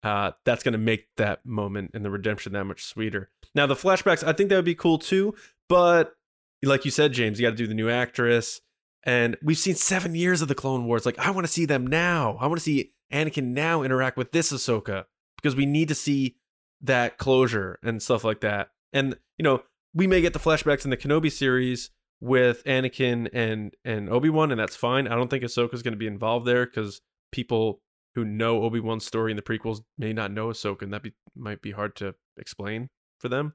Uh, 0.04 0.32
that's 0.46 0.64
going 0.64 0.74
to 0.74 0.80
make 0.80 1.08
that 1.18 1.46
moment 1.46 1.92
and 1.94 2.06
the 2.06 2.10
redemption 2.10 2.54
that 2.54 2.64
much 2.64 2.84
sweeter. 2.84 3.30
Now, 3.54 3.68
the 3.68 3.76
flashbacks, 3.76 4.26
I 4.26 4.34
think 4.34 4.50
that 4.50 4.56
would 4.56 4.66
be 4.66 4.76
cool 4.76 5.00
too, 5.00 5.36
but 5.70 6.16
like 6.64 6.86
you 6.86 6.92
said, 6.92 7.14
James, 7.14 7.40
you 7.40 7.46
got 7.46 7.52
to 7.52 7.56
do 7.58 7.68
the 7.68 7.74
new 7.74 7.90
actress, 7.90 8.62
and 9.04 9.38
we've 9.42 9.58
seen 9.58 9.76
seven 9.76 10.16
years 10.16 10.42
of 10.42 10.48
the 10.48 10.56
Clone 10.56 10.86
Wars. 10.86 11.06
Like, 11.06 11.20
I 11.20 11.32
want 11.32 11.46
to 11.46 11.52
see 11.52 11.66
them 11.66 11.88
now. 11.88 12.38
I 12.40 12.48
want 12.48 12.60
to 12.60 12.64
see 12.64 12.94
Anakin 13.12 13.54
now 13.54 13.84
interact 13.84 14.18
with 14.18 14.32
this 14.32 14.52
Ahsoka 14.52 15.06
because 15.38 15.56
we 15.56 15.66
need 15.66 15.88
to 15.88 15.96
see 15.96 16.38
that 16.82 17.18
closure 17.18 17.80
and 17.84 18.02
stuff 18.02 18.24
like 18.24 18.42
that. 18.42 18.70
And 18.94 19.18
you 19.38 19.44
know, 19.44 19.64
we 19.94 20.08
may 20.08 20.22
get 20.22 20.34
the 20.34 20.40
flashbacks 20.40 20.84
in 20.84 20.92
the 20.92 20.98
Kenobi 20.98 21.32
series 21.32 21.92
with 22.20 22.64
Anakin 22.66 23.30
and 23.34 23.76
and 23.86 24.10
Obi 24.10 24.30
Wan, 24.30 24.52
and 24.52 24.60
that's 24.60 24.76
fine. 24.76 25.08
I 25.08 25.16
don't 25.16 25.30
think 25.30 25.44
Ahsoka's 25.44 25.84
going 25.84 25.94
to 25.94 25.98
be 25.98 26.08
involved 26.08 26.46
there 26.46 26.66
because 26.66 27.02
people 27.32 27.82
who 28.16 28.26
know 28.26 28.64
Obi 28.64 28.80
Wan's 28.80 29.06
story 29.06 29.32
in 29.32 29.38
the 29.38 29.44
prequels 29.44 29.82
may 29.98 30.14
not 30.14 30.32
know 30.32 30.48
Ahsoka, 30.48 30.84
and 30.84 30.94
that 30.94 31.04
be 31.04 31.14
might 31.36 31.62
be 31.62 31.72
hard 31.72 31.96
to 31.98 32.16
explain 32.38 32.90
for 33.20 33.30
them. 33.30 33.54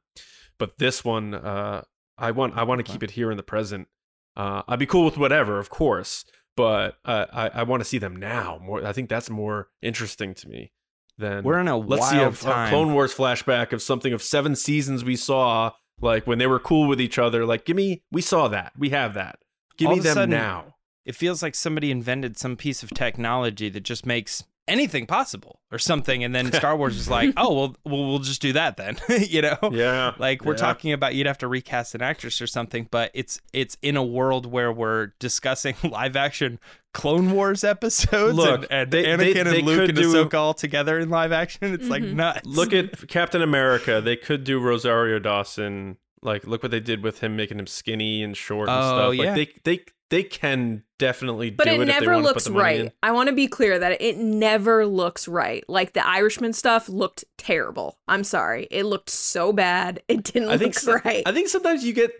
But 0.59 0.78
this 0.78 1.05
one, 1.05 1.35
uh, 1.35 1.83
I 2.18 2.31
want 2.31 2.57
I 2.57 2.62
want 2.62 2.85
to 2.85 2.90
keep 2.90 3.02
it 3.02 3.12
here 3.12 3.31
in 3.31 3.37
the 3.37 3.42
present. 3.42 3.88
Uh, 4.37 4.62
I'd 4.68 4.79
be 4.79 4.87
cool 4.87 5.05
with 5.05 5.18
whatever, 5.18 5.59
of 5.59 5.68
course, 5.71 6.25
but 6.57 6.97
uh, 7.05 7.27
I 7.33 7.49
I 7.49 7.62
want 7.64 7.81
to 7.83 7.88
see 7.88 7.99
them 7.99 8.16
now. 8.16 8.59
More, 8.62 8.85
I 8.87 8.92
think 8.92 9.09
that's 9.09 9.29
more 9.31 9.68
interesting 9.83 10.35
to 10.35 10.49
me 10.49 10.73
than 11.18 11.45
We're 11.45 11.61
in 11.61 11.68
a 11.68 11.77
let's 11.77 12.09
see 12.11 12.16
a, 12.16 12.31
wild 12.31 12.35
a. 12.45 12.68
Clone 12.71 12.95
Wars 12.95 13.14
flashback 13.14 13.73
of 13.73 13.83
something 13.83 14.12
of 14.12 14.23
seven 14.23 14.57
seasons 14.57 15.05
we 15.05 15.16
saw, 15.16 15.73
like 16.01 16.27
when 16.27 16.38
they 16.38 16.47
were 16.47 16.59
cool 16.59 16.88
with 16.88 17.01
each 17.01 17.18
other. 17.18 17.45
Like, 17.45 17.64
give 17.66 17.77
me, 17.77 18.03
we 18.11 18.23
saw 18.23 18.49
that, 18.49 18.73
we 18.79 18.90
have 18.90 19.14
that. 19.14 19.38
Give 19.77 19.88
All 19.88 19.95
me 19.97 20.01
them 20.01 20.14
sudden- 20.14 20.31
now. 20.31 20.75
it 21.05 21.14
feels 21.14 21.42
like 21.42 21.55
somebody 21.55 21.90
invented 21.90 22.38
some 22.38 22.57
piece 22.57 22.83
of 22.83 22.90
technology 22.90 23.68
that 23.68 23.81
just 23.83 24.07
makes 24.07 24.45
anything 24.68 25.07
possible 25.07 25.59
or 25.72 25.79
something 25.79 26.22
and 26.22 26.35
then 26.35 26.53
star 26.53 26.77
wars 26.77 26.96
is 26.96 27.11
like 27.11 27.33
oh 27.37 27.53
well, 27.53 27.77
well 27.85 28.06
we'll 28.08 28.19
just 28.21 28.40
do 28.40 28.52
that 28.52 28.77
then 28.77 28.96
you 29.08 29.42
know 29.42 29.56
Yeah, 29.73 30.15
like 30.19 30.44
we're 30.44 30.52
yeah. 30.52 30.58
talking 30.58 30.92
about 30.92 31.15
you'd 31.17 31.27
have 31.27 31.38
to 31.38 31.48
recast 31.48 31.94
an 31.96 32.02
actress 32.02 32.40
or 32.40 32.46
something 32.46 32.87
but 32.90 33.10
it's 33.13 33.40
it's 33.52 33.77
in 33.83 33.96
a 33.96 34.04
world 34.04 34.46
where 34.46 34.73
we're 34.73 35.13
discussing 35.19 35.75
live 35.85 36.15
action 36.15 36.60
clone 36.94 37.33
wars 37.33 37.65
episodes 37.65 38.37
Look, 38.37 38.63
and, 38.71 38.71
and 38.71 38.90
they- 38.92 39.04
anakin 39.04 39.19
they- 39.19 39.33
they 39.42 39.58
and 39.58 39.67
luke 39.67 39.81
could 39.81 39.88
and 39.90 39.98
do- 39.98 40.13
ahsoka 40.15 40.35
all 40.35 40.54
together 40.54 40.98
in 40.98 41.10
live 41.10 41.33
action 41.33 41.75
it's 41.75 41.88
like 41.88 42.02
Mhm. 42.04 42.15
nuts 42.15 42.46
Look 42.46 42.73
at 42.73 43.08
Captain 43.08 43.42
America. 43.42 44.00
They 44.00 44.17
could 44.17 44.44
do 44.44 44.60
Rosario 44.60 45.19
Dawson 45.19 45.96
Like, 46.23 46.46
look 46.46 46.63
what 46.63 46.71
they 46.71 46.79
did 46.79 47.02
with 47.02 47.19
him, 47.19 47.35
making 47.35 47.58
him 47.58 47.67
skinny 47.67 48.23
and 48.23 48.37
short 48.37 48.69
and 48.69 48.79
Oh, 48.79 49.13
stuff. 49.13 49.15
yeah. 49.17 49.35
Like, 49.35 49.65
they 49.65 49.77
they 49.79 49.85
they 50.13 50.23
can 50.23 50.85
definitely 51.00 51.50
But 51.50 51.65
do 51.65 51.71
it 51.71 51.79
But 51.79 51.88
it. 51.88 51.88
if 51.88 51.94
they 52.00 52.06
never 52.06 52.15
put 52.19 52.23
looks 52.25 52.44
the 52.44 52.50
money 52.50 52.83
right. 52.83 52.92
I 53.02 53.10
want 53.13 53.29
to 53.31 53.35
be 53.35 53.48
clear 53.48 53.79
that 53.79 54.00
it 54.00 54.19
never 54.19 54.87
looks 54.87 55.27
right. 55.27 55.65
Like 55.69 55.94
the 55.94 56.06
Irishman 56.06 56.52
stuff 56.52 56.88
looked 56.88 57.25
terrible. 57.38 57.98
I'm 58.06 58.23
sorry. 58.23 58.69
It 58.71 58.85
looked 58.85 59.10
so 59.10 59.52
bad. 59.52 60.02
It 60.08 60.23
didn't 60.23 60.50
I 60.50 60.58
think 60.58 60.75
look 60.77 61.00
so- 61.00 61.00
right. 61.04 61.23
I 61.27 61.33
think 61.33 61.48
sometimes 61.48 61.85
you 61.85 61.92
get 61.92 62.13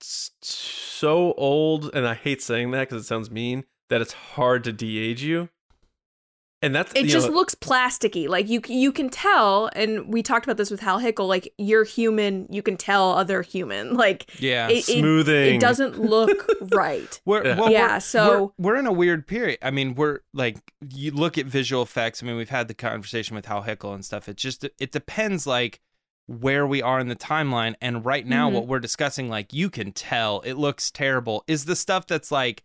so 0.00 1.32
old, 1.36 1.90
and 1.94 2.06
I 2.06 2.14
hate 2.14 2.42
saying 2.42 2.70
that 2.72 2.88
because 2.88 3.02
it 3.02 3.06
sounds 3.06 3.30
mean. 3.30 3.64
That 3.90 4.00
it's 4.00 4.12
hard 4.14 4.64
to 4.64 4.72
de-age 4.72 5.22
you, 5.22 5.50
and 6.62 6.74
that's 6.74 6.92
it 6.94 7.04
you 7.04 7.10
just 7.10 7.28
know, 7.28 7.34
looks 7.34 7.54
plasticky. 7.54 8.28
Like 8.28 8.48
you 8.48 8.60
you 8.68 8.92
can 8.92 9.10
tell 9.10 9.68
and 9.74 10.12
we 10.12 10.22
talked 10.22 10.46
about 10.46 10.56
this 10.56 10.70
with 10.70 10.80
Hal 10.80 11.00
Hickel 11.00 11.26
like 11.28 11.52
you're 11.58 11.84
human, 11.84 12.46
you 12.50 12.62
can 12.62 12.76
tell 12.76 13.10
other 13.12 13.42
human. 13.42 13.94
Like 14.02 14.30
Yeah. 14.40 14.68
it, 14.68 14.88
it, 14.88 14.98
smoothing. 15.00 15.56
it 15.56 15.60
doesn't 15.60 15.98
look 15.98 16.48
right. 16.72 17.20
We're, 17.24 17.44
Yeah. 17.46 17.58
well, 17.60 17.70
Yeah, 17.70 17.86
we're- 17.88 18.00
so- 18.00 18.52
we're, 18.58 18.72
we're 18.72 18.76
in 18.78 18.86
a 18.86 18.92
weird 18.92 19.26
period. 19.26 19.58
I 19.62 19.70
mean, 19.70 19.94
we're 19.94 20.20
like 20.32 20.58
you 20.88 21.10
look 21.10 21.36
at 21.38 21.46
visual 21.46 21.82
effects. 21.82 22.22
I 22.22 22.26
mean, 22.26 22.36
we've 22.36 22.48
had 22.48 22.68
the 22.68 22.74
conversation 22.74 23.34
with 23.36 23.46
Hal 23.46 23.62
Hickel 23.64 23.92
and 23.94 24.04
stuff. 24.04 24.28
It 24.28 24.36
just 24.36 24.64
it 24.78 24.92
depends 24.92 25.46
like 25.46 25.80
where 26.26 26.66
we 26.66 26.80
are 26.80 27.00
in 27.00 27.08
the 27.08 27.16
timeline. 27.16 27.74
And 27.80 28.04
right 28.04 28.24
now, 28.26 28.48
Mhm. 28.48 28.52
what 28.54 28.66
we're 28.68 28.78
discussing, 28.80 29.28
like 29.28 29.52
you 29.52 29.68
can 29.68 29.92
tell, 29.92 30.40
it 30.42 30.54
looks 30.54 30.90
terrible. 30.90 31.42
Is 31.48 31.64
the 31.64 31.76
stuff 31.76 32.06
that's 32.06 32.30
like 32.30 32.62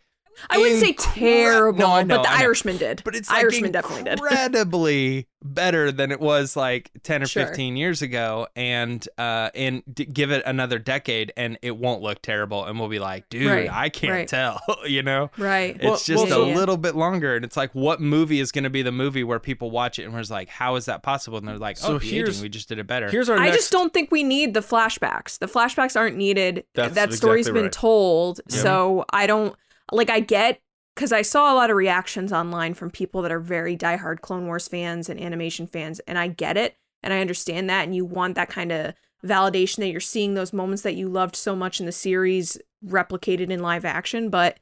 I 0.49 0.57
wouldn't 0.57 0.79
say 0.79 0.93
terrible, 0.93 1.79
No, 1.79 2.01
know, 2.01 2.17
but 2.17 2.23
the 2.23 2.31
Irishman 2.31 2.77
did. 2.77 3.01
But 3.03 3.15
it's 3.15 3.29
like 3.29 3.43
Irishman 3.43 3.71
definitely 3.71 4.03
did. 4.03 4.13
incredibly 4.19 5.27
better 5.43 5.91
than 5.91 6.11
it 6.11 6.19
was 6.19 6.55
like 6.55 6.89
ten 7.03 7.21
or 7.23 7.27
Sure. 7.27 7.45
fifteen 7.45 7.77
years 7.77 8.01
ago, 8.01 8.47
and 8.55 9.07
uh, 9.17 9.49
and 9.55 9.83
d- 9.91 10.05
give 10.05 10.31
it 10.31 10.43
another 10.45 10.79
decade, 10.79 11.31
and 11.37 11.57
it 11.61 11.77
won't 11.77 12.01
look 12.01 12.21
terrible, 12.21 12.65
and 12.65 12.79
we'll 12.79 12.89
be 12.89 12.99
like, 12.99 13.29
dude, 13.29 13.47
Right, 13.49 13.71
I 13.71 13.89
can't 13.89 14.11
right. 14.11 14.27
tell, 14.27 14.59
you 14.85 15.03
know. 15.03 15.29
Right. 15.37 15.75
It's 15.75 15.83
Well- 15.83 15.97
just 15.97 16.09
well, 16.09 16.25
a 16.25 16.29
so- 16.29 16.45
little 16.59 16.77
bit 16.77 16.95
longer, 16.95 17.35
and 17.35 17.45
it's 17.45 17.57
like, 17.57 17.73
what 17.73 18.01
movie 18.01 18.39
is 18.39 18.51
going 18.51 18.63
to 18.63 18.69
be 18.69 18.81
the 18.81 18.91
movie 18.91 19.23
where 19.23 19.39
people 19.39 19.71
watch 19.71 19.99
it 19.99 20.03
and 20.05 20.13
was 20.13 20.31
like, 20.31 20.49
how 20.49 20.75
is 20.75 20.85
that 20.85 21.03
possible? 21.03 21.37
And 21.37 21.47
they're 21.47 21.57
like, 21.57 21.77
So 21.77 21.95
oh, 21.95 21.99
the 21.99 22.05
here's- 22.05 22.29
aging, 22.29 22.41
we 22.43 22.49
just 22.49 22.67
did 22.69 22.79
it 22.79 22.87
better. 22.87 23.09
Here's 23.09 23.29
our 23.29 23.37
I 23.37 23.45
next. 23.45 23.57
just 23.57 23.71
don't 23.71 23.93
think 23.93 24.11
we 24.11 24.23
need 24.23 24.53
the 24.53 24.61
flashbacks. 24.61 25.37
The 25.39 25.47
flashbacks 25.47 25.95
aren't 25.95 26.15
needed. 26.17 26.65
That's 26.73 26.95
that 26.95 27.13
story's 27.13 27.47
exactly 27.47 27.59
been 27.59 27.65
right. 27.65 27.71
told. 27.71 28.41
Yeah. 28.49 28.57
So 28.61 29.05
I 29.11 29.27
don't 29.27 29.55
like 29.91 30.09
I 30.09 30.19
get 30.19 30.59
because 30.95 31.11
I 31.11 31.21
saw 31.21 31.53
a 31.53 31.55
lot 31.55 31.69
of 31.69 31.75
reactions 31.77 32.33
online 32.33 32.73
from 32.73 32.89
people 32.89 33.21
that 33.21 33.31
are 33.31 33.39
very 33.39 33.77
diehard 33.77 34.21
Clone 34.21 34.47
Wars 34.47 34.67
fans 34.67 35.09
and 35.09 35.19
animation 35.19 35.67
fans, 35.67 35.99
and 36.01 36.17
I 36.17 36.27
get 36.27 36.57
it 36.57 36.75
and 37.03 37.13
I 37.13 37.21
understand 37.21 37.69
that, 37.69 37.83
and 37.85 37.95
you 37.95 38.03
want 38.05 38.35
that 38.35 38.49
kind 38.49 38.71
of 38.71 38.93
validation 39.25 39.77
that 39.77 39.89
you're 39.89 39.99
seeing 39.99 40.33
those 40.33 40.53
moments 40.53 40.83
that 40.83 40.95
you 40.95 41.07
loved 41.07 41.35
so 41.35 41.55
much 41.55 41.79
in 41.79 41.85
the 41.85 41.91
series 41.91 42.57
replicated 42.85 43.49
in 43.49 43.59
live 43.61 43.85
action, 43.85 44.29
but 44.29 44.59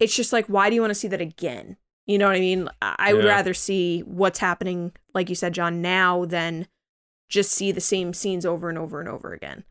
it's 0.00 0.14
just 0.16 0.32
like, 0.32 0.46
why 0.46 0.68
do 0.68 0.74
you 0.74 0.80
want 0.80 0.90
to 0.90 0.94
see 0.94 1.08
that 1.08 1.20
again? 1.20 1.76
You 2.06 2.18
know 2.18 2.26
what 2.26 2.36
I 2.36 2.40
mean? 2.40 2.68
I 2.82 2.94
I 2.98 3.14
would 3.14 3.24
Yeah. 3.24 3.30
rather 3.30 3.54
see 3.54 4.00
what's 4.00 4.38
happening, 4.38 4.92
like 5.14 5.28
you 5.30 5.34
said, 5.34 5.54
John, 5.54 5.80
now 5.80 6.24
than 6.26 6.66
just 7.30 7.52
see 7.52 7.72
the 7.72 7.80
same 7.80 8.12
scenes 8.12 8.44
over 8.44 8.68
and 8.68 8.76
over 8.76 9.00
and 9.00 9.08
over 9.08 9.32
again. 9.32 9.64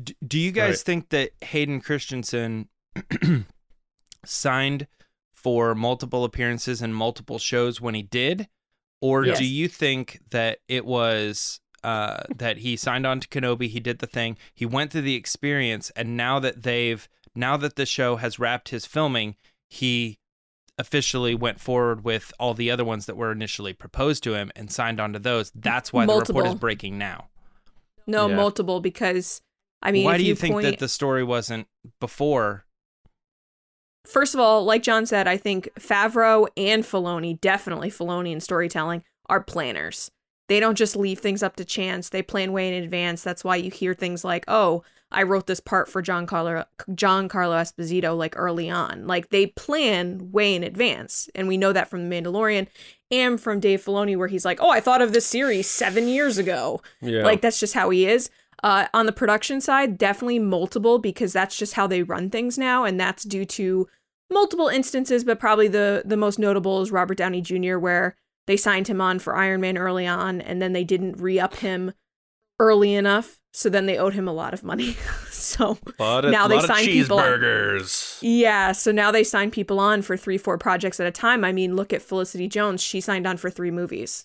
D- 0.00 0.16
do 0.26 0.38
you 0.38 0.52
guys 0.52 0.68
Right. 0.68 0.78
think 0.78 1.08
that 1.08 1.32
Hayden 1.42 1.80
Christensen 1.80 2.68
signed 4.24 4.86
for 5.32 5.74
multiple 5.74 6.24
appearances 6.24 6.80
and 6.80 6.94
multiple 6.94 7.38
shows 7.38 7.80
when 7.80 7.94
he 7.94 8.02
did, 8.02 8.48
or 9.00 9.24
Yes. 9.24 9.38
do 9.38 9.44
you 9.44 9.66
think 9.68 10.20
that 10.30 10.58
it 10.68 10.84
was 10.84 11.60
uh, 11.84 12.22
that 12.36 12.58
he 12.58 12.76
signed 12.76 13.04
on 13.04 13.18
to 13.18 13.26
Kenobi, 13.26 13.68
he 13.68 13.80
did 13.80 13.98
the 13.98 14.06
thing, 14.06 14.36
he 14.54 14.64
went 14.64 14.92
through 14.92 15.00
the 15.00 15.16
experience, 15.16 15.90
and 15.96 16.16
now 16.16 16.38
that 16.38 16.62
they've 16.62 17.08
now 17.34 17.56
that 17.56 17.74
the 17.76 17.86
show 17.86 18.16
has 18.16 18.38
wrapped 18.38 18.68
his 18.68 18.86
filming, 18.86 19.34
he 19.68 20.18
officially 20.78 21.34
went 21.34 21.58
forward 21.60 22.04
with 22.04 22.32
all 22.38 22.54
the 22.54 22.70
other 22.70 22.84
ones 22.84 23.06
that 23.06 23.16
were 23.16 23.32
initially 23.32 23.72
proposed 23.72 24.22
to 24.22 24.34
him 24.34 24.52
and 24.54 24.70
signed 24.70 25.00
on 25.00 25.12
to 25.12 25.18
those. 25.18 25.50
That's 25.54 25.92
why 25.92 26.06
the 26.06 26.14
report 26.14 26.46
is 26.46 26.54
breaking 26.54 26.98
now. 26.98 27.28
No, 28.06 28.28
Yeah. 28.28 28.36
multiple 28.36 28.80
because 28.80 29.42
I 29.82 29.90
mean, 29.92 30.04
why 30.04 30.14
if 30.14 30.20
do 30.20 30.26
you, 30.26 30.34
think 30.36 30.54
point, 30.54 30.64
that 30.66 30.78
the 30.78 30.88
story 30.88 31.24
wasn't 31.24 31.66
before 32.00 32.64
First 34.04 34.34
of 34.34 34.40
all, 34.40 34.64
like 34.64 34.82
John 34.82 35.06
said, 35.06 35.28
I 35.28 35.36
think 35.36 35.68
Favreau 35.78 36.48
and 36.56 36.82
Filoni, 36.82 37.40
definitely 37.40 37.90
Filoni 37.90 38.32
in 38.32 38.40
storytelling, 38.40 39.04
are 39.28 39.42
planners. 39.42 40.10
They 40.48 40.60
don't 40.60 40.76
just 40.76 40.96
leave 40.96 41.20
things 41.20 41.42
up 41.42 41.56
to 41.56 41.64
chance. 41.64 42.08
They 42.08 42.22
plan 42.22 42.52
way 42.52 42.68
in 42.68 42.82
advance. 42.82 43.22
That's 43.22 43.44
why 43.44 43.56
you 43.56 43.70
hear 43.70 43.94
things 43.94 44.24
like, 44.24 44.44
"Oh, 44.48 44.82
I 45.10 45.22
wrote 45.22 45.46
this 45.46 45.60
part 45.60 45.88
for 45.88 46.02
Giancarlo 46.02 46.66
John 46.94 47.28
Carlo 47.28 47.56
Esposito 47.56 48.16
like 48.16 48.34
early 48.36 48.68
on." 48.68 49.06
Like 49.06 49.30
they 49.30 49.46
plan 49.46 50.30
way 50.32 50.54
in 50.54 50.64
advance, 50.64 51.30
and 51.34 51.46
we 51.48 51.56
know 51.56 51.72
that 51.72 51.88
from 51.88 52.08
The 52.08 52.14
Mandalorian 52.14 52.66
and 53.10 53.40
from 53.40 53.60
Dave 53.60 53.84
Filoni, 53.84 54.16
where 54.16 54.28
he's 54.28 54.44
like, 54.44 54.58
"Oh, 54.60 54.70
I 54.70 54.80
thought 54.80 55.00
of 55.00 55.12
this 55.12 55.26
series 55.26 55.70
seven 55.70 56.08
years 56.08 56.38
ago." 56.38 56.82
yeah. 57.00 57.22
Like 57.22 57.40
that's 57.40 57.60
just 57.60 57.74
how 57.74 57.90
he 57.90 58.06
is. 58.06 58.28
Uh, 58.62 58.86
on 58.94 59.06
the 59.06 59.12
production 59.12 59.60
side, 59.60 59.98
definitely 59.98 60.38
multiple 60.38 60.98
because 60.98 61.32
that's 61.32 61.56
just 61.56 61.74
how 61.74 61.86
they 61.86 62.02
run 62.02 62.30
things 62.30 62.56
now, 62.56 62.84
and 62.84 62.98
that's 63.00 63.24
due 63.24 63.44
to 63.44 63.88
multiple 64.30 64.68
instances. 64.68 65.24
But 65.24 65.40
probably 65.40 65.68
the 65.68 66.02
the 66.04 66.16
most 66.16 66.38
notable 66.38 66.80
is 66.80 66.92
Robert 66.92 67.18
Downey 67.18 67.40
Jr., 67.40 67.78
where 67.78 68.16
they 68.46 68.56
signed 68.56 68.88
him 68.88 69.00
on 69.00 69.18
for 69.18 69.34
Iron 69.34 69.60
Man 69.60 69.76
early 69.76 70.06
on, 70.06 70.40
and 70.40 70.62
then 70.62 70.72
they 70.72 70.84
didn't 70.84 71.18
re 71.18 71.40
up 71.40 71.56
him 71.56 71.92
early 72.60 72.94
enough, 72.94 73.40
so 73.52 73.68
then 73.68 73.86
they 73.86 73.98
owed 73.98 74.14
him 74.14 74.28
a 74.28 74.32
lot 74.32 74.54
of 74.54 74.62
money. 74.62 74.92
so 75.30 75.76
of, 75.98 76.30
now 76.30 76.46
they 76.46 76.60
sign 76.60 76.84
people 76.84 77.18
on. 77.18 77.24
yeah, 78.20 78.70
so 78.70 78.92
now 78.92 79.10
they 79.10 79.24
sign 79.24 79.50
people 79.50 79.80
on 79.80 80.02
for 80.02 80.16
three, 80.16 80.38
four 80.38 80.56
projects 80.56 81.00
at 81.00 81.06
a 81.06 81.10
time. 81.10 81.44
I 81.44 81.50
mean, 81.50 81.74
look 81.74 81.92
at 81.92 82.00
Felicity 82.00 82.46
Jones; 82.46 82.80
she 82.80 83.00
signed 83.00 83.26
on 83.26 83.36
for 83.36 83.50
three 83.50 83.72
movies. 83.72 84.24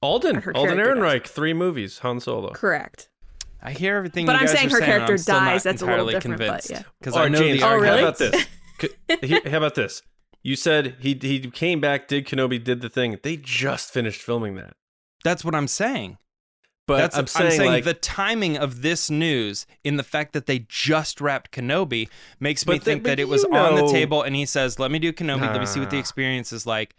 Alden, 0.00 0.36
Alden 0.54 0.78
Ehrenreich, 0.78 1.26
three 1.26 1.54
movies, 1.54 2.00
Han 2.00 2.20
Solo. 2.20 2.50
Correct. 2.50 3.08
I 3.62 3.72
hear 3.72 3.96
everything. 3.96 4.26
But 4.26 4.32
you 4.32 4.38
I'm 4.38 4.46
guys 4.46 4.54
saying 4.56 4.66
are 4.68 4.70
her 4.70 4.78
saying, 4.78 4.90
character 4.90 5.12
I'm 5.12 5.18
still 5.18 5.34
not 5.40 5.44
dies. 5.46 5.62
That's 5.64 5.82
a 5.82 5.86
little 5.86 6.08
entirely 6.08 6.34
different, 6.36 6.52
but 6.64 6.70
yeah. 6.70 6.82
Because 7.00 7.16
Oh, 7.16 7.20
I 7.20 7.28
know 7.28 7.38
James, 7.38 7.60
the 7.60 7.66
Oh, 7.66 7.74
really? 7.76 7.88
How 7.88 7.98
about 7.98 8.18
this? 8.18 8.46
How 9.50 9.56
about 9.58 9.74
this? 9.74 10.02
You 10.42 10.54
said 10.56 10.96
he 11.00 11.18
he 11.20 11.40
came 11.50 11.80
back, 11.80 12.06
did 12.08 12.26
Kenobi, 12.26 12.62
did 12.62 12.80
the 12.80 12.88
thing. 12.88 13.18
They 13.22 13.36
just 13.36 13.92
finished 13.92 14.22
filming 14.22 14.54
that. 14.56 14.74
That's 15.24 15.44
what 15.44 15.54
I'm 15.54 15.66
saying. 15.66 16.18
But 16.86 16.98
That's 16.98 17.18
I'm 17.18 17.26
saying, 17.26 17.60
like, 17.66 17.84
the 17.84 17.92
timing 17.92 18.56
of 18.56 18.80
this 18.80 19.10
news 19.10 19.66
in 19.84 19.96
the 19.98 20.02
fact 20.02 20.32
that 20.32 20.46
they 20.46 20.60
just 20.70 21.20
wrapped 21.20 21.50
Kenobi 21.50 22.08
makes 22.40 22.66
me 22.66 22.74
But 22.76 22.84
the- 22.84 22.90
think 22.92 23.04
that 23.04 23.18
it 23.18 23.28
was 23.28 23.42
you 23.42 23.54
on 23.54 23.74
the 23.74 23.92
table, 23.92 24.22
and 24.22 24.34
he 24.34 24.46
says, 24.46 24.78
"Let 24.78 24.90
me 24.90 24.98
do 24.98 25.12
Kenobi. 25.12 25.40
Let 25.42 25.60
me 25.60 25.66
see 25.66 25.80
what 25.80 25.90
the 25.90 25.98
experience 25.98 26.50
is 26.52 26.64
like. 26.66 26.94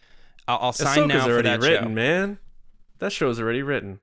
I'll, 0.47 0.59
I'll 0.61 0.73
sign 0.73 0.97
Ahsoka's 0.99 1.07
now 1.07 1.25
for 1.25 1.31
already 1.31 1.49
that 1.49 1.61
written, 1.61 1.83
show." 1.85 1.89
man. 1.89 2.37
That 2.99 3.11
show's 3.13 3.39
already 3.39 3.63
written. 3.63 3.99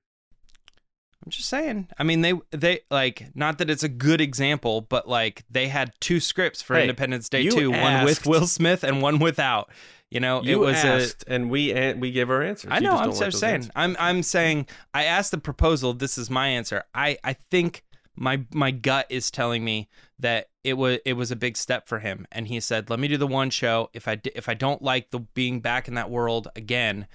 I'm 1.26 1.30
just 1.30 1.48
saying. 1.48 1.88
I 1.98 2.04
mean, 2.04 2.20
they 2.20 2.34
they 2.52 2.80
like 2.88 3.34
not 3.34 3.58
that 3.58 3.68
it's 3.68 3.82
a 3.82 3.88
good 3.88 4.20
example, 4.20 4.82
but 4.82 5.08
like 5.08 5.44
they 5.50 5.66
had 5.66 5.92
two 6.00 6.20
scripts 6.20 6.62
for 6.62 6.76
Hey, 6.76 6.82
Independence 6.82 7.28
Day 7.28 7.48
two, 7.48 7.72
one 7.72 8.04
with 8.04 8.26
Will 8.26 8.46
Smith 8.46 8.84
and 8.84 9.02
one 9.02 9.18
without. 9.18 9.70
You 10.08 10.20
know, 10.20 10.40
You 10.40 10.62
it 10.62 10.66
was 10.66 10.84
a 10.84 11.10
and 11.26 11.50
we 11.50 11.72
an- 11.72 11.98
we 11.98 12.12
gave 12.12 12.30
our 12.30 12.42
answers. 12.42 12.70
I 12.72 12.78
know. 12.78 12.92
I'm 12.92 13.10
don't 13.10 13.18
like 13.18 13.30
just 13.30 13.40
saying. 13.40 13.54
answers. 13.56 13.72
I'm 13.74 13.96
I'm 13.98 14.22
saying. 14.22 14.68
I 14.94 15.02
asked 15.04 15.32
the 15.32 15.38
proposal. 15.38 15.94
This 15.94 16.16
is 16.16 16.30
my 16.30 16.46
answer. 16.46 16.84
I 16.94 17.18
I 17.24 17.32
think 17.32 17.82
my 18.14 18.44
my 18.54 18.70
gut 18.70 19.06
is 19.10 19.32
telling 19.32 19.64
me 19.64 19.88
that 20.20 20.46
it 20.62 20.74
was 20.74 21.00
it 21.04 21.14
was 21.14 21.32
a 21.32 21.36
big 21.36 21.56
step 21.56 21.88
for 21.88 21.98
him, 21.98 22.28
and 22.30 22.46
he 22.46 22.60
said, 22.60 22.88
"Let 22.88 23.00
me 23.00 23.08
do 23.08 23.16
the 23.16 23.26
one 23.26 23.50
show. 23.50 23.90
If 23.92 24.06
I 24.06 24.20
if 24.36 24.48
I 24.48 24.54
don't 24.54 24.80
like 24.80 25.10
the 25.10 25.18
being 25.18 25.58
back 25.58 25.88
in 25.88 25.94
that 25.94 26.08
world 26.08 26.46
again, 26.54 27.08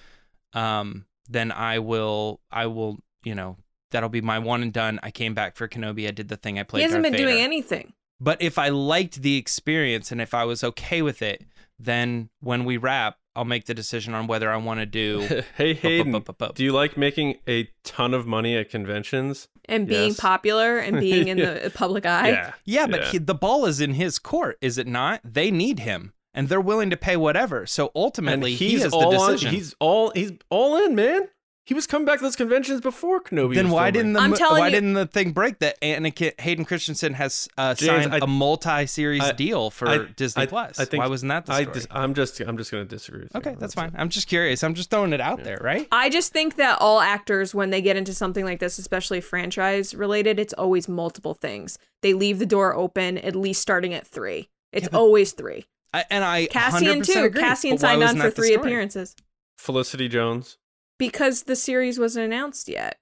um, 0.51 1.05
then 1.29 1.53
I 1.53 1.79
will 1.79 2.41
I 2.51 2.65
will 2.65 2.99
you 3.23 3.35
know." 3.35 3.55
That'll 3.91 4.09
be 4.09 4.21
my 4.21 4.39
one 4.39 4.61
and 4.61 4.73
done. 4.73 4.99
I 5.03 5.11
came 5.11 5.33
back 5.33 5.55
for 5.55 5.67
Kenobi. 5.67 6.07
I 6.07 6.11
did 6.11 6.27
the 6.29 6.37
thing. 6.37 6.59
I 6.59 6.63
played. 6.63 6.79
he 6.79 6.83
hasn't 6.83 7.03
Darth 7.03 7.13
been 7.13 7.21
doing 7.21 7.39
anything. 7.41 7.93
But 8.19 8.41
if 8.41 8.57
I 8.59 8.69
liked 8.69 9.21
the 9.21 9.37
experience 9.37 10.11
and 10.11 10.21
if 10.21 10.33
I 10.33 10.45
was 10.45 10.63
okay 10.63 11.01
with 11.01 11.21
it, 11.21 11.43
then 11.79 12.29
when 12.39 12.65
we 12.65 12.77
wrap, 12.77 13.17
I'll 13.35 13.45
make 13.45 13.65
the 13.65 13.73
decision 13.73 14.13
on 14.13 14.27
whether 14.27 14.51
I 14.51 14.57
want 14.57 14.79
to 14.81 14.85
do. 14.85 15.43
hey 15.57 15.73
Hayden, 15.73 16.13
up, 16.15 16.29
up, 16.29 16.41
up. 16.41 16.55
do 16.55 16.63
you 16.63 16.71
like 16.73 16.97
making 16.97 17.37
a 17.47 17.69
ton 17.83 18.13
of 18.13 18.27
money 18.27 18.55
at 18.57 18.69
conventions? 18.69 19.47
and 19.65 19.87
being 19.87 20.09
Yes. 20.09 20.19
popular 20.19 20.79
and 20.79 20.99
being 20.99 21.27
in 21.29 21.37
the 21.37 21.71
public 21.73 22.05
eye. 22.05 22.29
yeah, 22.31 22.53
Yeah, 22.65 22.87
but 22.87 23.01
Yeah. 23.01 23.11
He, 23.11 23.17
the 23.19 23.35
ball 23.35 23.65
is 23.65 23.79
in 23.79 23.93
his 23.93 24.19
court, 24.19 24.57
is 24.59 24.77
it 24.77 24.87
not? 24.87 25.21
They 25.23 25.49
need 25.49 25.79
him, 25.79 26.13
and 26.33 26.49
they're 26.49 26.59
willing 26.59 26.89
to 26.89 26.97
pay 26.97 27.15
whatever. 27.15 27.65
So 27.67 27.85
and 27.85 27.91
ultimately, 27.95 28.53
he 28.55 28.71
he's 28.71 28.83
has 28.83 28.91
the 28.91 28.97
all 28.97 29.19
on. 29.21 29.31
decision. 29.31 29.53
He's 29.55 29.75
all 29.79 30.11
he's 30.13 30.33
all 30.49 30.75
in, 30.83 30.93
man. 30.95 31.29
He 31.71 31.73
was 31.73 31.87
coming 31.87 32.05
back 32.05 32.17
to 32.19 32.23
those 32.25 32.35
conventions 32.35 32.81
before 32.81 33.21
Kenobi. 33.21 33.55
then 33.55 33.67
was 33.67 33.73
why 33.75 33.83
filming. 33.91 33.93
didn't 33.93 34.13
the 34.13 34.19
I'm 34.19 34.33
telling 34.33 34.59
why 34.59 34.67
you- 34.67 34.71
didn't 34.75 34.93
the 34.95 35.05
thing 35.05 35.31
break 35.31 35.59
that 35.59 35.79
Anakin 35.79 36.37
Hayden 36.41 36.65
Christensen 36.65 37.13
has 37.13 37.47
uh, 37.57 37.73
James, 37.75 38.03
signed 38.03 38.13
I- 38.15 38.25
a 38.25 38.27
multi-series 38.27 39.21
I- 39.21 39.31
deal 39.31 39.71
for 39.71 39.87
I- 39.87 39.97
Disney 40.17 40.43
I- 40.43 40.45
Plus? 40.47 40.79
I 40.81 40.83
think 40.83 41.01
why 41.01 41.07
wasn't 41.07 41.29
that 41.29 41.45
the 41.45 41.53
I 41.53 41.61
story? 41.61 41.73
dis- 41.75 41.87
I'm 41.89 42.13
just 42.13 42.41
I'm 42.41 42.57
just 42.57 42.71
gonna 42.71 42.83
disagree 42.83 43.21
with 43.23 43.31
you. 43.33 43.37
okay, 43.39 43.55
that's 43.57 43.73
fine. 43.73 43.93
I'm 43.97 44.09
just 44.09 44.27
curious. 44.27 44.65
I'm 44.65 44.73
just 44.73 44.89
throwing 44.89 45.13
it 45.13 45.21
out 45.21 45.45
there, 45.45 45.59
right? 45.61 45.87
I 45.93 46.09
just 46.09 46.33
think 46.33 46.57
that 46.57 46.77
all 46.81 46.99
actors, 46.99 47.55
when 47.55 47.69
they 47.69 47.81
get 47.81 47.95
into 47.95 48.13
something 48.13 48.43
like 48.43 48.59
this, 48.59 48.77
especially 48.77 49.21
franchise 49.21 49.95
related, 49.95 50.39
it's 50.39 50.51
always 50.53 50.89
multiple 50.89 51.33
things. 51.35 51.79
They 52.01 52.13
leave 52.13 52.37
the 52.39 52.45
door 52.45 52.75
open, 52.75 53.17
at 53.19 53.33
least 53.33 53.61
starting 53.61 53.93
at 53.93 54.05
three. 54.05 54.49
It's 54.73 54.89
always 54.89 55.31
three. 55.31 55.67
I, 55.93 56.03
and 56.09 56.25
I 56.25 56.47
Cassian 56.47 57.01
100% 57.01 57.05
too. 57.05 57.23
agree, 57.23 57.41
Cassian 57.41 57.71
but 57.77 57.81
why 57.83 57.89
signed 57.89 58.01
on 58.03 58.07
wasn't 58.07 58.19
for 58.19 58.23
that 58.27 58.35
the 58.35 58.41
three 58.41 58.53
story? 58.53 58.67
appearances 58.67 59.15
Felicity 59.57 60.09
Jones. 60.09 60.57
Because 61.01 61.43
the 61.43 61.55
series 61.55 61.97
wasn't 61.97 62.25
announced 62.25 62.69
yet. 62.69 62.99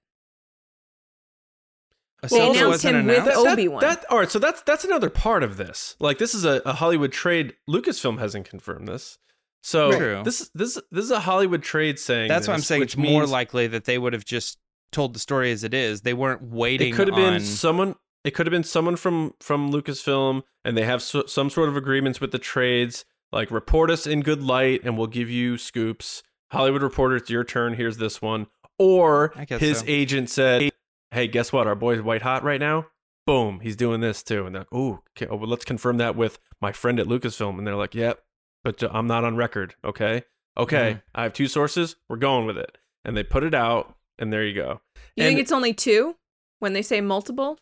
Ahsoka 2.22 2.28
They 2.30 2.50
announced 2.50 2.64
wasn't 2.66 2.96
him 2.96 3.06
with 3.06 3.18
announced? 3.18 3.44
That- 3.44 3.52
Obi-Wan. 3.52 3.80
That, 3.80 4.04
all 4.10 4.18
right, 4.18 4.30
so 4.30 4.38
that's 4.38 4.62
that's 4.62 4.84
another 4.84 5.10
part 5.10 5.42
of 5.42 5.56
this. 5.56 5.96
Like 6.00 6.18
this 6.18 6.34
is 6.34 6.44
a, 6.44 6.62
a 6.64 6.72
Hollywood 6.74 7.12
trade. 7.12 7.54
Lucasfilm 7.68 8.18
hasn't 8.18 8.48
confirmed 8.48 8.88
this. 8.88 9.18
So 9.62 9.92
True. 9.92 10.22
this 10.24 10.50
this 10.54 10.80
this 10.90 11.04
is 11.04 11.10
a 11.10 11.20
Hollywood 11.20 11.62
trade 11.62 11.98
saying. 11.98 12.28
That's 12.28 12.48
what 12.48 12.54
I'm 12.54 12.60
saying. 12.60 12.80
Which 12.80 12.94
It's 12.94 12.96
more 12.96 13.26
likely 13.26 13.66
that 13.66 13.84
they 13.84 13.98
would 13.98 14.14
have 14.14 14.24
just 14.24 14.58
told 14.92 15.14
the 15.14 15.18
story 15.18 15.52
as 15.52 15.64
it 15.64 15.74
is. 15.74 16.00
They 16.00 16.14
weren't 16.14 16.42
waiting. 16.42 16.94
it 16.94 16.96
could 16.96 17.08
have 17.08 17.16
been 17.16 17.40
someone. 17.40 17.96
It 18.24 18.32
could 18.32 18.46
have 18.46 18.52
been 18.52 18.64
someone 18.64 18.96
from 18.96 19.34
from 19.40 19.70
Lucasfilm, 19.70 20.42
and 20.64 20.76
they 20.76 20.84
have 20.84 21.02
so, 21.02 21.24
some 21.26 21.50
sort 21.50 21.68
of 21.68 21.76
agreements 21.76 22.20
with 22.20 22.32
the 22.32 22.38
trades. 22.38 23.04
Like 23.32 23.50
report 23.50 23.90
us 23.90 24.06
in 24.06 24.22
good 24.22 24.42
light, 24.42 24.80
and 24.84 24.98
we'll 24.98 25.06
give 25.06 25.30
you 25.30 25.56
scoops. 25.56 26.22
Hollywood 26.52 26.82
Reporter, 26.82 27.16
it's 27.16 27.30
your 27.30 27.44
turn. 27.44 27.74
Here's 27.74 27.96
this 27.98 28.20
one. 28.20 28.46
Or 28.78 29.32
I 29.36 29.44
guess 29.44 29.60
his 29.60 29.78
so. 29.80 29.84
agent 29.88 30.30
said, 30.30 30.70
"Hey, 31.10 31.26
guess 31.28 31.52
what? 31.52 31.66
Our 31.66 31.74
boy's 31.74 32.00
white 32.00 32.22
hot 32.22 32.42
right 32.42 32.60
now. 32.60 32.86
Boom, 33.26 33.60
he's 33.60 33.76
doing 33.76 34.00
this 34.00 34.22
too." 34.22 34.46
And 34.46 34.54
they're 34.54 34.62
like, 34.62 34.72
"Ooh, 34.74 35.02
okay, 35.16 35.26
oh, 35.30 35.36
well, 35.36 35.48
let's 35.48 35.64
confirm 35.64 35.98
that 35.98 36.16
with 36.16 36.38
my 36.60 36.72
friend 36.72 36.98
at 36.98 37.06
Lucasfilm." 37.06 37.58
And 37.58 37.66
they're 37.66 37.76
like, 37.76 37.94
"Yep, 37.94 38.22
but 38.64 38.82
I'm 38.90 39.06
not 39.06 39.24
on 39.24 39.36
record." 39.36 39.74
Okay, 39.84 40.24
okay, 40.56 40.94
Mhm. 40.94 41.02
I 41.14 41.22
have 41.24 41.32
two 41.34 41.46
sources. 41.46 41.96
We're 42.08 42.16
going 42.16 42.46
with 42.46 42.56
it. 42.56 42.78
And 43.04 43.16
they 43.16 43.22
put 43.22 43.44
it 43.44 43.54
out, 43.54 43.94
and 44.18 44.32
there 44.32 44.44
you 44.44 44.54
go. 44.54 44.80
You 45.16 45.24
And- 45.24 45.28
think 45.28 45.40
it's 45.40 45.52
only 45.52 45.72
two 45.74 46.16
when 46.58 46.72
they 46.72 46.82
say 46.82 47.00
multiple? 47.00 47.58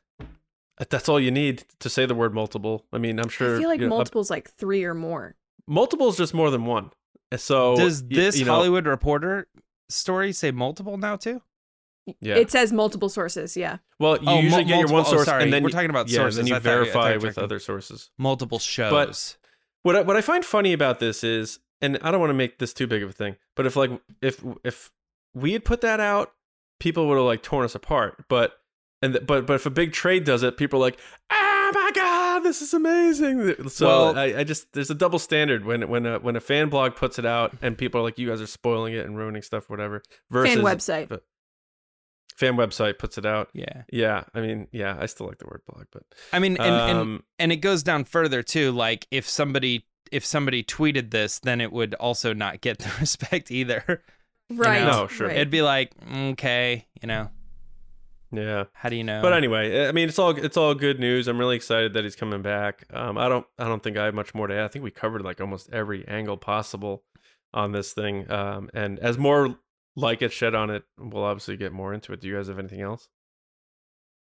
That's 0.90 1.08
all 1.08 1.18
you 1.18 1.32
need 1.32 1.64
to 1.80 1.90
say 1.90 2.06
the 2.06 2.14
word 2.14 2.32
multiple. 2.32 2.86
I 2.92 2.98
mean, 2.98 3.18
I'm 3.18 3.28
sure. 3.28 3.56
I 3.56 3.58
feel 3.58 3.68
like 3.68 3.80
you 3.80 3.88
know, 3.88 3.94
a- 3.94 3.98
multiple's 3.98 4.30
like 4.30 4.48
three 4.50 4.84
or 4.84 4.94
more. 4.94 5.34
multiple 5.66 6.08
is 6.08 6.16
just 6.16 6.32
more 6.32 6.50
than 6.50 6.64
one. 6.64 6.90
So 7.36 7.76
Does 7.76 8.02
y- 8.02 8.08
this 8.10 8.38
you 8.38 8.44
know, 8.46 8.54
Hollywood 8.54 8.86
Reporter 8.86 9.48
story 9.88 10.32
say 10.32 10.50
multiple 10.50 10.96
now 10.96 11.16
too? 11.16 11.42
Yeah. 12.20 12.36
It 12.36 12.50
says 12.50 12.72
multiple 12.72 13.08
sources. 13.10 13.56
Yeah. 13.56 13.78
well, 14.00 14.16
you 14.16 14.28
Oh, 14.28 14.40
usually 14.40 14.62
mul- 14.64 14.68
get 14.68 14.78
your 14.78 14.86
one 14.88 14.92
multiple- 15.02 15.20
oh, 15.20 15.24
source, 15.24 15.42
and 15.42 15.52
then 15.52 15.62
We're 15.62 15.68
you- 15.68 15.72
talking 15.74 15.90
about 15.90 16.08
yeah, 16.08 16.16
sources. 16.20 16.36
Then 16.36 16.46
you 16.46 16.54
I 16.54 16.58
thought 16.58 16.64
you- 16.70 16.84
thought 16.86 17.02
verify 17.02 17.12
with 17.16 17.22
checking- 17.34 17.44
other 17.44 17.58
sources. 17.58 18.10
Multiple 18.16 18.58
shows. 18.58 18.90
But 18.90 19.36
What 19.82 19.96
I, 19.96 20.00
what 20.02 20.16
I 20.16 20.20
find 20.22 20.44
funny 20.44 20.72
about 20.72 20.98
this 21.00 21.22
is, 21.22 21.60
and 21.82 21.98
I 22.02 22.10
don't 22.10 22.20
want 22.20 22.30
to 22.30 22.34
make 22.34 22.58
this 22.58 22.72
too 22.72 22.86
big 22.86 23.02
of 23.02 23.10
a 23.10 23.12
thing, 23.12 23.36
but 23.56 23.64
if 23.66 23.76
like 23.76 23.90
if 24.22 24.42
if 24.64 24.90
we 25.34 25.52
had 25.52 25.64
put 25.64 25.82
that 25.82 26.00
out, 26.00 26.32
people 26.80 27.06
would 27.08 27.16
have 27.16 27.24
like 27.26 27.42
torn 27.42 27.64
us 27.64 27.74
apart. 27.74 28.24
But 28.28 28.58
and 29.02 29.12
th- 29.14 29.26
but 29.26 29.46
but 29.46 29.54
if 29.54 29.66
a 29.66 29.70
big 29.70 29.92
trade 29.92 30.24
does 30.24 30.42
it, 30.42 30.56
people 30.56 30.78
are 30.80 30.82
like, 30.82 30.98
oh 31.30 31.34
my 31.34 31.36
god, 31.36 31.47
this 32.48 32.62
is 32.62 32.74
amazing. 32.74 33.68
So 33.68 33.86
Well- 33.86 34.18
I, 34.18 34.40
I 34.40 34.44
just 34.44 34.72
there's 34.72 34.90
a 34.90 34.94
double 34.94 35.18
standard 35.18 35.64
when 35.64 35.88
when 35.88 36.04
a 36.06 36.18
when 36.18 36.34
a 36.36 36.40
fan 36.40 36.68
blog 36.68 36.96
puts 36.96 37.18
it 37.18 37.24
out 37.26 37.52
and 37.62 37.78
people 37.78 38.00
are 38.00 38.04
like, 38.04 38.18
you 38.18 38.28
guys 38.28 38.40
are 38.40 38.46
spoiling 38.46 38.94
it 38.94 39.06
and 39.06 39.16
ruining 39.16 39.42
stuff, 39.42 39.70
whatever. 39.70 40.02
Versus 40.30 40.54
Fan 40.56 40.64
website. 40.64 41.08
but- 41.08 41.24
fan 42.36 42.54
website 42.54 42.98
puts 42.98 43.18
it 43.18 43.26
out. 43.26 43.48
yeah. 43.52 43.82
Yeah, 43.92 44.22
I 44.34 44.40
mean, 44.40 44.68
yeah, 44.70 44.96
I 45.00 45.06
still 45.06 45.26
like 45.26 45.38
the 45.38 45.46
word 45.46 45.62
blog, 45.68 45.86
but 45.92 46.02
I 46.32 46.38
mean, 46.38 46.56
and, 46.56 46.74
and 46.74 46.98
um, 46.98 47.22
and 47.38 47.50
it 47.52 47.56
goes 47.56 47.82
down 47.82 48.04
further 48.04 48.42
too. 48.42 48.70
Like 48.72 49.06
if 49.10 49.28
somebody 49.28 49.86
if 50.12 50.24
somebody 50.24 50.62
tweeted 50.62 51.10
this, 51.10 51.38
then 51.40 51.60
it 51.60 51.72
would 51.72 51.94
also 51.94 52.32
not 52.32 52.60
get 52.60 52.78
the 52.78 52.90
respect 53.00 53.50
either. 53.50 54.02
Right. 54.50 54.82
No, 54.82 55.08
sure. 55.08 55.26
right. 55.26 55.36
It'd 55.36 55.50
be 55.50 55.60
like, 55.60 55.92
okay, 56.10 56.86
you 57.02 57.06
know, 57.06 57.28
yeah. 58.32 58.64
how 58.72 58.88
do 58.88 58.96
you 58.96 59.04
know? 59.04 59.20
But 59.22 59.32
anyway, 59.32 59.86
I 59.88 59.92
mean, 59.92 60.08
it's 60.08 60.18
all 60.18 60.30
it's 60.30 60.56
all 60.56 60.74
good 60.74 60.98
news. 61.00 61.28
I'm 61.28 61.38
really 61.38 61.56
excited 61.56 61.94
that 61.94 62.04
he's 62.04 62.16
coming 62.16 62.42
back. 62.42 62.84
Um, 62.92 63.16
I 63.18 63.28
don't 63.28 63.46
I 63.58 63.64
don't 63.64 63.82
think 63.82 63.96
I 63.96 64.04
have 64.06 64.14
much 64.14 64.34
more 64.34 64.46
to 64.46 64.54
add. 64.54 64.64
I 64.64 64.68
think 64.68 64.84
we 64.84 64.90
covered 64.90 65.22
like 65.22 65.40
almost 65.40 65.70
every 65.72 66.06
angle 66.08 66.36
possible 66.36 67.04
on 67.54 67.72
this 67.72 67.92
thing. 67.92 68.30
Um, 68.30 68.70
and 68.74 68.98
as 68.98 69.16
more 69.18 69.56
light 69.96 70.20
gets 70.20 70.34
shed 70.34 70.54
on 70.54 70.70
it, 70.70 70.84
we'll 70.98 71.24
obviously 71.24 71.56
get 71.56 71.72
more 71.72 71.92
into 71.94 72.12
it. 72.12 72.20
Do 72.20 72.28
you 72.28 72.36
guys 72.36 72.48
have 72.48 72.58
anything 72.58 72.82
else 72.82 73.08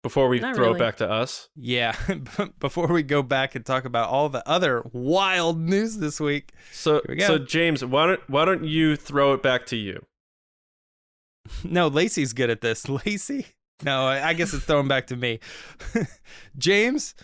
before 0.03 0.29
we 0.29 0.41
Not 0.41 0.57
throw 0.57 0.67
really. 0.67 0.77
it 0.77 0.81
back 0.81 0.97
to 0.97 1.09
us? 1.11 1.49
yeah. 1.55 1.95
Before 2.59 2.89
we 2.89 3.05
go 3.05 3.23
back 3.23 3.55
and 3.55 3.65
talk 3.65 3.85
about 3.85 4.09
all 4.09 4.29
the 4.29 4.47
other 4.49 4.83
wild 4.93 5.61
news 5.61 5.99
this 5.99 6.19
week, 6.19 6.51
So 6.73 7.01
we 7.09 7.21
so 7.21 7.39
James, 7.39 7.85
why 7.85 8.07
don't 8.07 8.21
why 8.29 8.45
don't 8.45 8.65
you 8.65 8.97
throw 8.97 9.33
it 9.35 9.43
back 9.43 9.65
to 9.67 9.77
you? 9.77 10.05
No, 11.65 11.89
Lacey's 11.89 12.33
good 12.33 12.51
at 12.51 12.61
this. 12.61 12.89
Lacey? 13.07 13.47
No, 13.85 14.07
I 14.07 14.33
guess 14.33 14.55
it's 14.55 14.65
thrown 14.65 14.87
back 14.87 15.09
to 15.09 15.17
me. 15.17 15.41
James, 16.59 17.15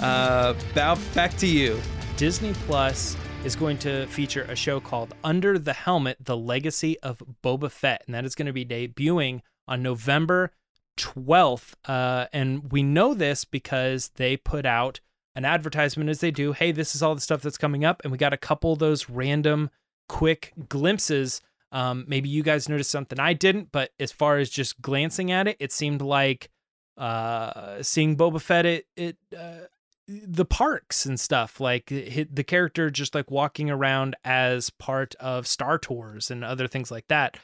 uh, 0.00 0.54
bow, 0.74 0.96
back 1.14 1.36
to 1.38 1.46
you. 1.46 1.80
Disney 2.16 2.52
Plus 2.66 3.16
is 3.44 3.56
going 3.56 3.78
to 3.78 4.06
feature 4.06 4.42
a 4.42 4.54
show 4.54 4.78
called 4.78 5.12
Under 5.24 5.58
the 5.58 5.72
Helmet: 5.72 6.18
The 6.20 6.36
Legacy 6.36 6.98
of 7.00 7.20
Boba 7.42 7.70
Fett, 7.70 8.04
and 8.06 8.14
that 8.14 8.24
is 8.24 8.36
going 8.36 8.46
to 8.46 8.52
be 8.52 8.64
debuting 8.64 9.40
on 9.66 9.82
November 9.82 10.52
12th. 10.96 11.74
Uh, 11.84 12.26
and 12.32 12.70
we 12.70 12.84
know 12.84 13.14
this 13.14 13.44
because 13.44 14.10
they 14.14 14.36
put 14.36 14.64
out 14.64 15.00
an 15.34 15.44
advertisement 15.44 16.10
as 16.10 16.20
they 16.20 16.30
do. 16.30 16.52
Hey, 16.52 16.70
this 16.70 16.94
is 16.94 17.02
all 17.02 17.16
the 17.16 17.20
stuff 17.20 17.42
that's 17.42 17.58
coming 17.58 17.84
up, 17.84 18.02
and 18.04 18.12
we 18.12 18.18
got 18.18 18.32
a 18.32 18.38
couple 18.38 18.72
of 18.72 18.78
those 18.78 19.10
random, 19.10 19.70
quick 20.08 20.52
glimpses 20.68 21.40
um, 21.74 22.04
maybe 22.06 22.28
you 22.28 22.44
guys 22.44 22.68
noticed 22.68 22.92
something 22.92 23.18
I 23.18 23.32
didn't, 23.32 23.72
but 23.72 23.90
as 23.98 24.12
far 24.12 24.38
as 24.38 24.48
just 24.48 24.80
glancing 24.80 25.32
at 25.32 25.48
it, 25.48 25.56
it 25.58 25.72
seemed 25.72 26.00
like 26.00 26.48
uh, 26.96 27.82
seeing 27.82 28.16
Boba 28.16 28.40
Fett 28.40 28.64
at, 28.64 28.84
it 28.96 29.16
uh, 29.36 29.66
the 30.06 30.44
parks 30.44 31.04
and 31.04 31.18
stuff. 31.18 31.58
Like 31.58 31.90
it, 31.90 32.34
the 32.34 32.44
character 32.44 32.90
just 32.90 33.12
like 33.12 33.28
walking 33.28 33.70
around 33.70 34.14
as 34.24 34.70
part 34.70 35.16
of 35.16 35.48
Star 35.48 35.76
Tours 35.76 36.30
and 36.30 36.44
other 36.44 36.68
things 36.68 36.92
like 36.92 37.08
that. 37.08 37.38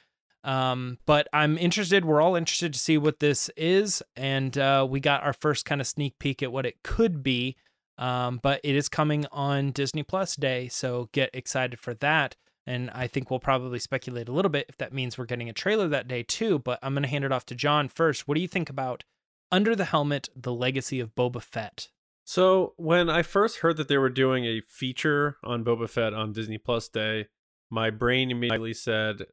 Um, 0.45 0.99
but 1.07 1.26
I'm 1.33 1.59
interested. 1.59 2.05
We're 2.05 2.22
all 2.22 2.37
interested 2.37 2.72
to 2.72 2.78
see 2.78 2.99
what 2.99 3.18
this 3.18 3.51
is, 3.57 4.01
and 4.14 4.57
uh, 4.57 4.87
we 4.89 5.01
got 5.01 5.24
our 5.24 5.33
first 5.33 5.64
kind 5.64 5.81
of 5.81 5.89
sneak 5.89 6.20
peek 6.20 6.41
at 6.41 6.53
what 6.53 6.66
it 6.66 6.76
could 6.85 7.24
be. 7.24 7.57
Um, 7.99 8.39
but 8.41 8.61
it 8.62 8.76
is 8.76 8.89
coming 8.89 9.26
on 9.33 9.72
Disney 9.72 10.05
Plus 10.05 10.37
Day, 10.37 10.68
so 10.68 11.09
get 11.12 11.31
excited 11.35 11.81
for 11.81 11.95
that. 11.95 12.37
And 12.67 12.91
I 12.91 13.07
think 13.07 13.31
we'll 13.31 13.41
probably 13.41 13.79
speculate 13.79 14.29
a 14.29 14.33
little 14.33 14.51
bit 14.51 14.67
if 14.69 14.79
that 14.79 14.93
means 14.93 15.17
we're 15.17 15.25
getting 15.25 15.49
a 15.49 15.55
trailer 15.55 15.89
that 15.89 16.09
day 16.09 16.23
too. 16.23 16.59
But 16.59 16.79
I'm 16.83 16.95
going 16.95 17.03
to 17.03 17.09
hand 17.09 17.25
it 17.25 17.33
off 17.33 17.47
to 17.47 17.55
John 17.55 17.89
first. 17.89 18.29
What 18.29 18.35
do 18.35 18.41
you 18.41 18.49
think 18.49 18.71
about 18.71 19.05
Under 19.51 19.75
the 19.75 19.87
Helmet, 19.87 20.29
The 20.37 20.53
Legacy 20.53 21.01
of 21.01 21.15
Boba 21.15 21.43
Fett? 21.43 21.89
So 22.25 22.75
when 22.77 23.11
I 23.11 23.23
first 23.23 23.59
heard 23.59 23.77
that 23.79 23.89
they 23.89 23.99
were 23.99 24.09
doing 24.09 24.45
a 24.45 24.61
feature 24.61 25.37
on 25.43 25.65
Boba 25.65 25.89
Fett 25.89 26.15
on 26.15 26.33
Disney 26.33 26.59
Plus 26.59 26.89
Day, 26.89 27.27
my 27.71 27.91
brain 27.91 28.31
immediately 28.31 28.75
said 28.75 29.27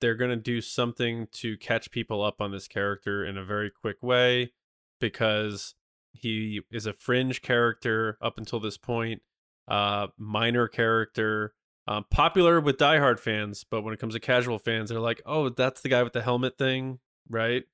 they're 0.00 0.14
going 0.14 0.30
to 0.30 0.36
do 0.36 0.60
something 0.60 1.28
to 1.32 1.56
catch 1.58 1.90
people 1.90 2.24
up 2.24 2.40
on 2.40 2.50
this 2.50 2.66
character 2.66 3.24
in 3.24 3.36
a 3.36 3.44
very 3.44 3.70
quick 3.70 4.02
way 4.02 4.52
because 5.00 5.74
he 6.12 6.60
is 6.70 6.86
a 6.86 6.92
fringe 6.92 7.42
character 7.42 8.18
up 8.20 8.38
until 8.38 8.60
this 8.60 8.76
point, 8.76 9.22
uh, 9.68 10.08
minor 10.18 10.68
character, 10.68 11.54
um, 11.86 12.04
popular 12.10 12.60
with 12.60 12.78
diehard 12.78 13.18
fans, 13.18 13.64
but 13.68 13.82
when 13.82 13.92
it 13.92 14.00
comes 14.00 14.14
to 14.14 14.20
casual 14.20 14.58
fans, 14.58 14.90
they're 14.90 15.00
like, 15.00 15.22
"Oh, 15.26 15.48
that's 15.48 15.80
the 15.80 15.88
guy 15.88 16.02
with 16.02 16.12
the 16.12 16.22
helmet 16.22 16.56
thing, 16.58 17.00
right?" 17.28 17.64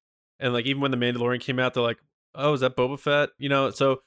And 0.40 0.52
like 0.52 0.66
even 0.66 0.80
when 0.80 0.90
the 0.90 0.96
Mandalorian 0.96 1.40
came 1.40 1.58
out, 1.58 1.74
they're 1.74 1.82
like, 1.82 2.00
"Oh, 2.34 2.52
is 2.54 2.60
that 2.60 2.76
Boba 2.76 2.98
Fett?" 2.98 3.30
You 3.38 3.48
know, 3.48 3.70
so 3.70 4.02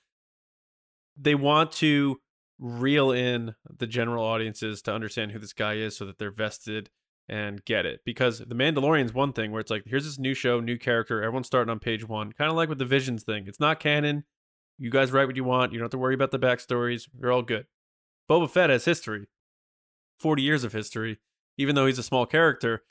they 1.17 1.35
want 1.35 1.71
to 1.73 2.19
reel 2.59 3.11
in 3.11 3.55
the 3.77 3.87
general 3.87 4.23
audiences 4.23 4.81
to 4.83 4.93
understand 4.93 5.31
who 5.31 5.39
this 5.39 5.53
guy 5.53 5.73
is 5.73 5.97
so 5.97 6.05
that 6.05 6.19
they're 6.19 6.31
vested 6.31 6.89
and 7.27 7.63
get 7.65 7.85
it. 7.85 8.01
Because 8.05 8.39
the 8.39 8.55
Mandalorian's 8.55 9.13
one 9.13 9.33
thing 9.33 9.51
where 9.51 9.61
it's 9.61 9.71
like, 9.71 9.83
here's 9.85 10.05
this 10.05 10.19
new 10.19 10.33
show, 10.33 10.59
new 10.59 10.77
character, 10.77 11.21
everyone's 11.21 11.47
starting 11.47 11.71
on 11.71 11.79
page 11.79 12.07
one. 12.07 12.31
Kind 12.33 12.51
of 12.51 12.55
like 12.55 12.69
with 12.69 12.77
the 12.77 12.85
Visions 12.85 13.23
thing. 13.23 13.45
It's 13.47 13.59
not 13.59 13.79
canon. 13.79 14.25
You 14.77 14.89
guys 14.89 15.11
write 15.11 15.27
what 15.27 15.35
you 15.35 15.43
want. 15.43 15.71
You 15.71 15.79
don't 15.79 15.85
have 15.85 15.91
to 15.91 15.97
worry 15.97 16.13
about 16.13 16.31
the 16.31 16.39
backstories. 16.39 17.07
You're 17.19 17.31
all 17.31 17.41
good. 17.41 17.65
Boba 18.29 18.49
Fett 18.49 18.69
has 18.69 18.85
history. 18.85 19.27
40 20.21 20.41
years 20.41 20.63
of 20.63 20.73
history. 20.73 21.19
Even 21.57 21.75
though 21.75 21.85
he's 21.85 21.99
a 21.99 22.03
small 22.03 22.25
character, 22.25 22.83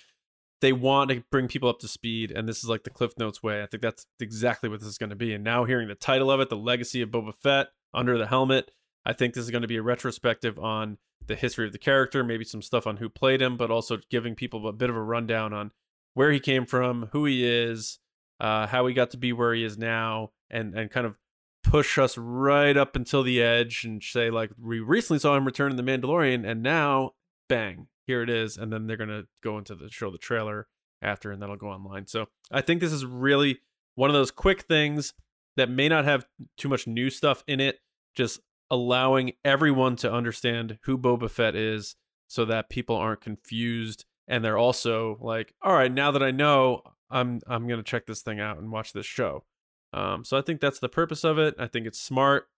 they 0.61 0.72
want 0.72 1.11
to 1.11 1.24
bring 1.31 1.49
people 1.49 1.68
up 1.68 1.78
to 1.81 1.89
speed, 1.89 2.31
and 2.31 2.49
this 2.49 2.59
is 2.59 2.68
like 2.68 2.85
the 2.85 2.91
Cliff 2.91 3.12
Notes 3.18 3.43
way. 3.43 3.62
I 3.62 3.66
think 3.66 3.83
that's 3.83 4.07
exactly 4.20 4.68
what 4.68 4.81
this 4.81 4.89
is 4.89 4.99
going 4.99 5.11
to 5.11 5.16
be. 5.16 5.33
And 5.33 5.43
now 5.43 5.64
hearing 5.64 5.89
the 5.89 5.95
title 5.95 6.31
of 6.31 6.41
it, 6.41 6.51
The 6.51 6.57
Legacy 6.57 7.01
of 7.01 7.11
Boba 7.11 7.35
Fett, 7.35 7.68
Under 7.95 8.18
the 8.18 8.26
Helmet, 8.26 8.70
I 9.05 9.12
think 9.14 9.35
this 9.35 9.45
is 9.45 9.51
going 9.51 9.62
to 9.62 9.68
be 9.68 9.78
a 9.78 9.83
retrospective 9.83 10.59
on 10.59 10.99
the 11.26 11.35
history 11.35 11.66
of 11.66 11.72
the 11.72 11.78
character, 11.78 12.22
maybe 12.22 12.45
some 12.45 12.62
stuff 12.62 12.87
on 12.87 12.99
who 12.99 13.09
played 13.09 13.41
him, 13.41 13.57
but 13.57 13.70
also 13.70 13.99
giving 14.11 14.35
people 14.35 14.66
a 14.68 14.72
bit 14.72 14.91
of 14.91 14.97
a 14.97 15.03
rundown 15.03 15.53
on 15.53 15.70
where 16.14 16.33
he 16.33 16.41
came 16.41 16.66
from, 16.66 17.09
who 17.12 17.24
he 17.24 17.47
is, 17.47 17.99
uh, 18.41 18.66
how 18.66 18.87
he 18.87 18.95
got 18.95 19.11
to 19.11 19.16
be 19.16 19.33
where 19.33 19.55
he 19.55 19.64
is 19.64 19.78
now, 19.78 20.31
and 20.51 20.74
and 20.74 20.91
kind 20.91 21.07
of 21.07 21.16
push 21.62 21.99
us 21.99 22.18
right 22.18 22.76
up 22.76 22.97
until 22.97 23.22
the 23.22 23.41
edge 23.43 23.85
and 23.85 24.03
say 24.03 24.31
like 24.31 24.51
we 24.59 24.81
recently 24.81 25.18
saw 25.18 25.37
him 25.37 25.45
return 25.45 25.70
in 25.70 25.76
the 25.76 25.83
Mandalorian, 25.83 26.49
and 26.49 26.62
now 26.62 27.12
bang, 27.51 27.89
here 28.07 28.23
it 28.23 28.31
is, 28.31 28.57
and 28.57 28.73
then 28.73 28.87
they're 28.87 28.97
gonna 28.97 29.25
go 29.43 29.59
into 29.59 29.75
the 29.75 29.91
show 29.91 30.11
the 30.11 30.17
trailer 30.17 30.69
after, 31.03 31.31
and 31.31 31.43
that'll 31.43 31.57
go 31.57 31.69
online. 31.69 32.07
So 32.07 32.29
I 32.51 32.63
think 32.63 32.81
this 32.81 32.93
is 32.93 33.05
really 33.05 33.61
one 33.97 34.09
of 34.09 34.15
those 34.15 34.31
quick 34.31 34.63
things 34.63 35.13
that 35.57 35.69
may 35.69 35.89
not 35.89 36.05
have 36.07 36.27
too 36.57 36.69
much 36.69 36.87
new 36.87 37.11
stuff 37.11 37.45
in 37.47 37.61
it, 37.61 37.81
just 38.15 38.41
allowing 38.71 39.33
everyone 39.45 39.97
to 39.97 40.11
understand 40.13 40.79
who 40.85 40.97
Boba 40.97 41.29
Fett 41.29 41.57
is 41.57 41.97
so 42.29 42.45
that 42.45 42.71
people 42.71 42.97
aren't 42.97 43.21
confused 43.21 44.05
and 44.29 44.45
they're 44.45 44.57
also 44.57 45.19
like, 45.21 45.53
all 45.61 45.73
right, 45.73 45.93
now 45.93 46.13
that 46.13 46.23
I 46.23 46.31
know, 46.31 46.83
I'm 47.11 47.41
I'm 47.49 47.67
to 47.69 47.83
check 47.83 48.07
this 48.07 48.23
thing 48.23 48.39
out 48.39 48.59
and 48.59 48.71
watch 48.71 48.93
this 48.93 49.07
show. 49.07 49.45
Um 49.93 50.25
so 50.25 50.39
I 50.39 50.43
think 50.43 50.61
that's 50.61 50.79
the 50.79 50.89
purpose 50.89 51.25
of 51.25 51.39
it. 51.39 51.57
I 51.59 51.67
think 51.67 51.87
it's 51.87 52.01
smart. 52.01 52.49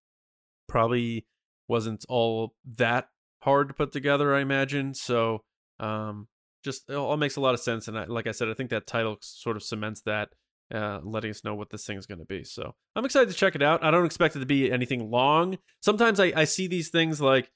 Probably 0.69 1.27
wasn't 1.67 2.05
all 2.11 2.55
that 2.77 3.09
hard 3.43 3.69
to 3.69 3.75
put 3.75 3.93
together, 3.93 4.35
I 4.35 4.41
imagine. 4.41 4.95
So 4.95 5.43
um 5.81 6.29
just 6.65 6.89
it 6.89 6.95
all 6.95 7.17
makes 7.17 7.37
a 7.37 7.41
lot 7.41 7.55
of 7.55 7.61
sense 7.61 7.89
and 7.89 7.99
I, 7.99 8.05
like 8.05 8.27
I 8.27 8.33
said, 8.33 8.49
I 8.49 8.55
think 8.55 8.71
that 8.71 8.87
title 8.87 9.17
sort 9.21 9.57
of 9.57 9.63
cements 9.63 10.03
that 10.07 10.29
uh, 10.73 11.01
letting 11.03 11.31
us 11.31 11.45
know 11.45 11.55
what 11.55 11.69
this 11.71 11.85
thing 11.85 11.99
is 11.99 12.07
going 12.07 12.21
to 12.21 12.25
be. 12.25 12.45
So 12.45 12.75
I'm 12.97 13.05
excited 13.05 13.29
to 13.29 13.35
check 13.35 13.55
it 13.55 13.63
out. 13.63 13.85
I 13.85 13.91
don't 13.91 14.07
expect 14.07 14.37
it 14.37 14.39
to 14.39 14.47
be 14.47 14.73
anything 14.73 15.11
long. 15.11 15.59
Sometimes 15.81 16.19
I, 16.19 16.33
I 16.35 16.45
see 16.45 16.67
these 16.67 16.89
things 16.89 17.21
like, 17.21 17.51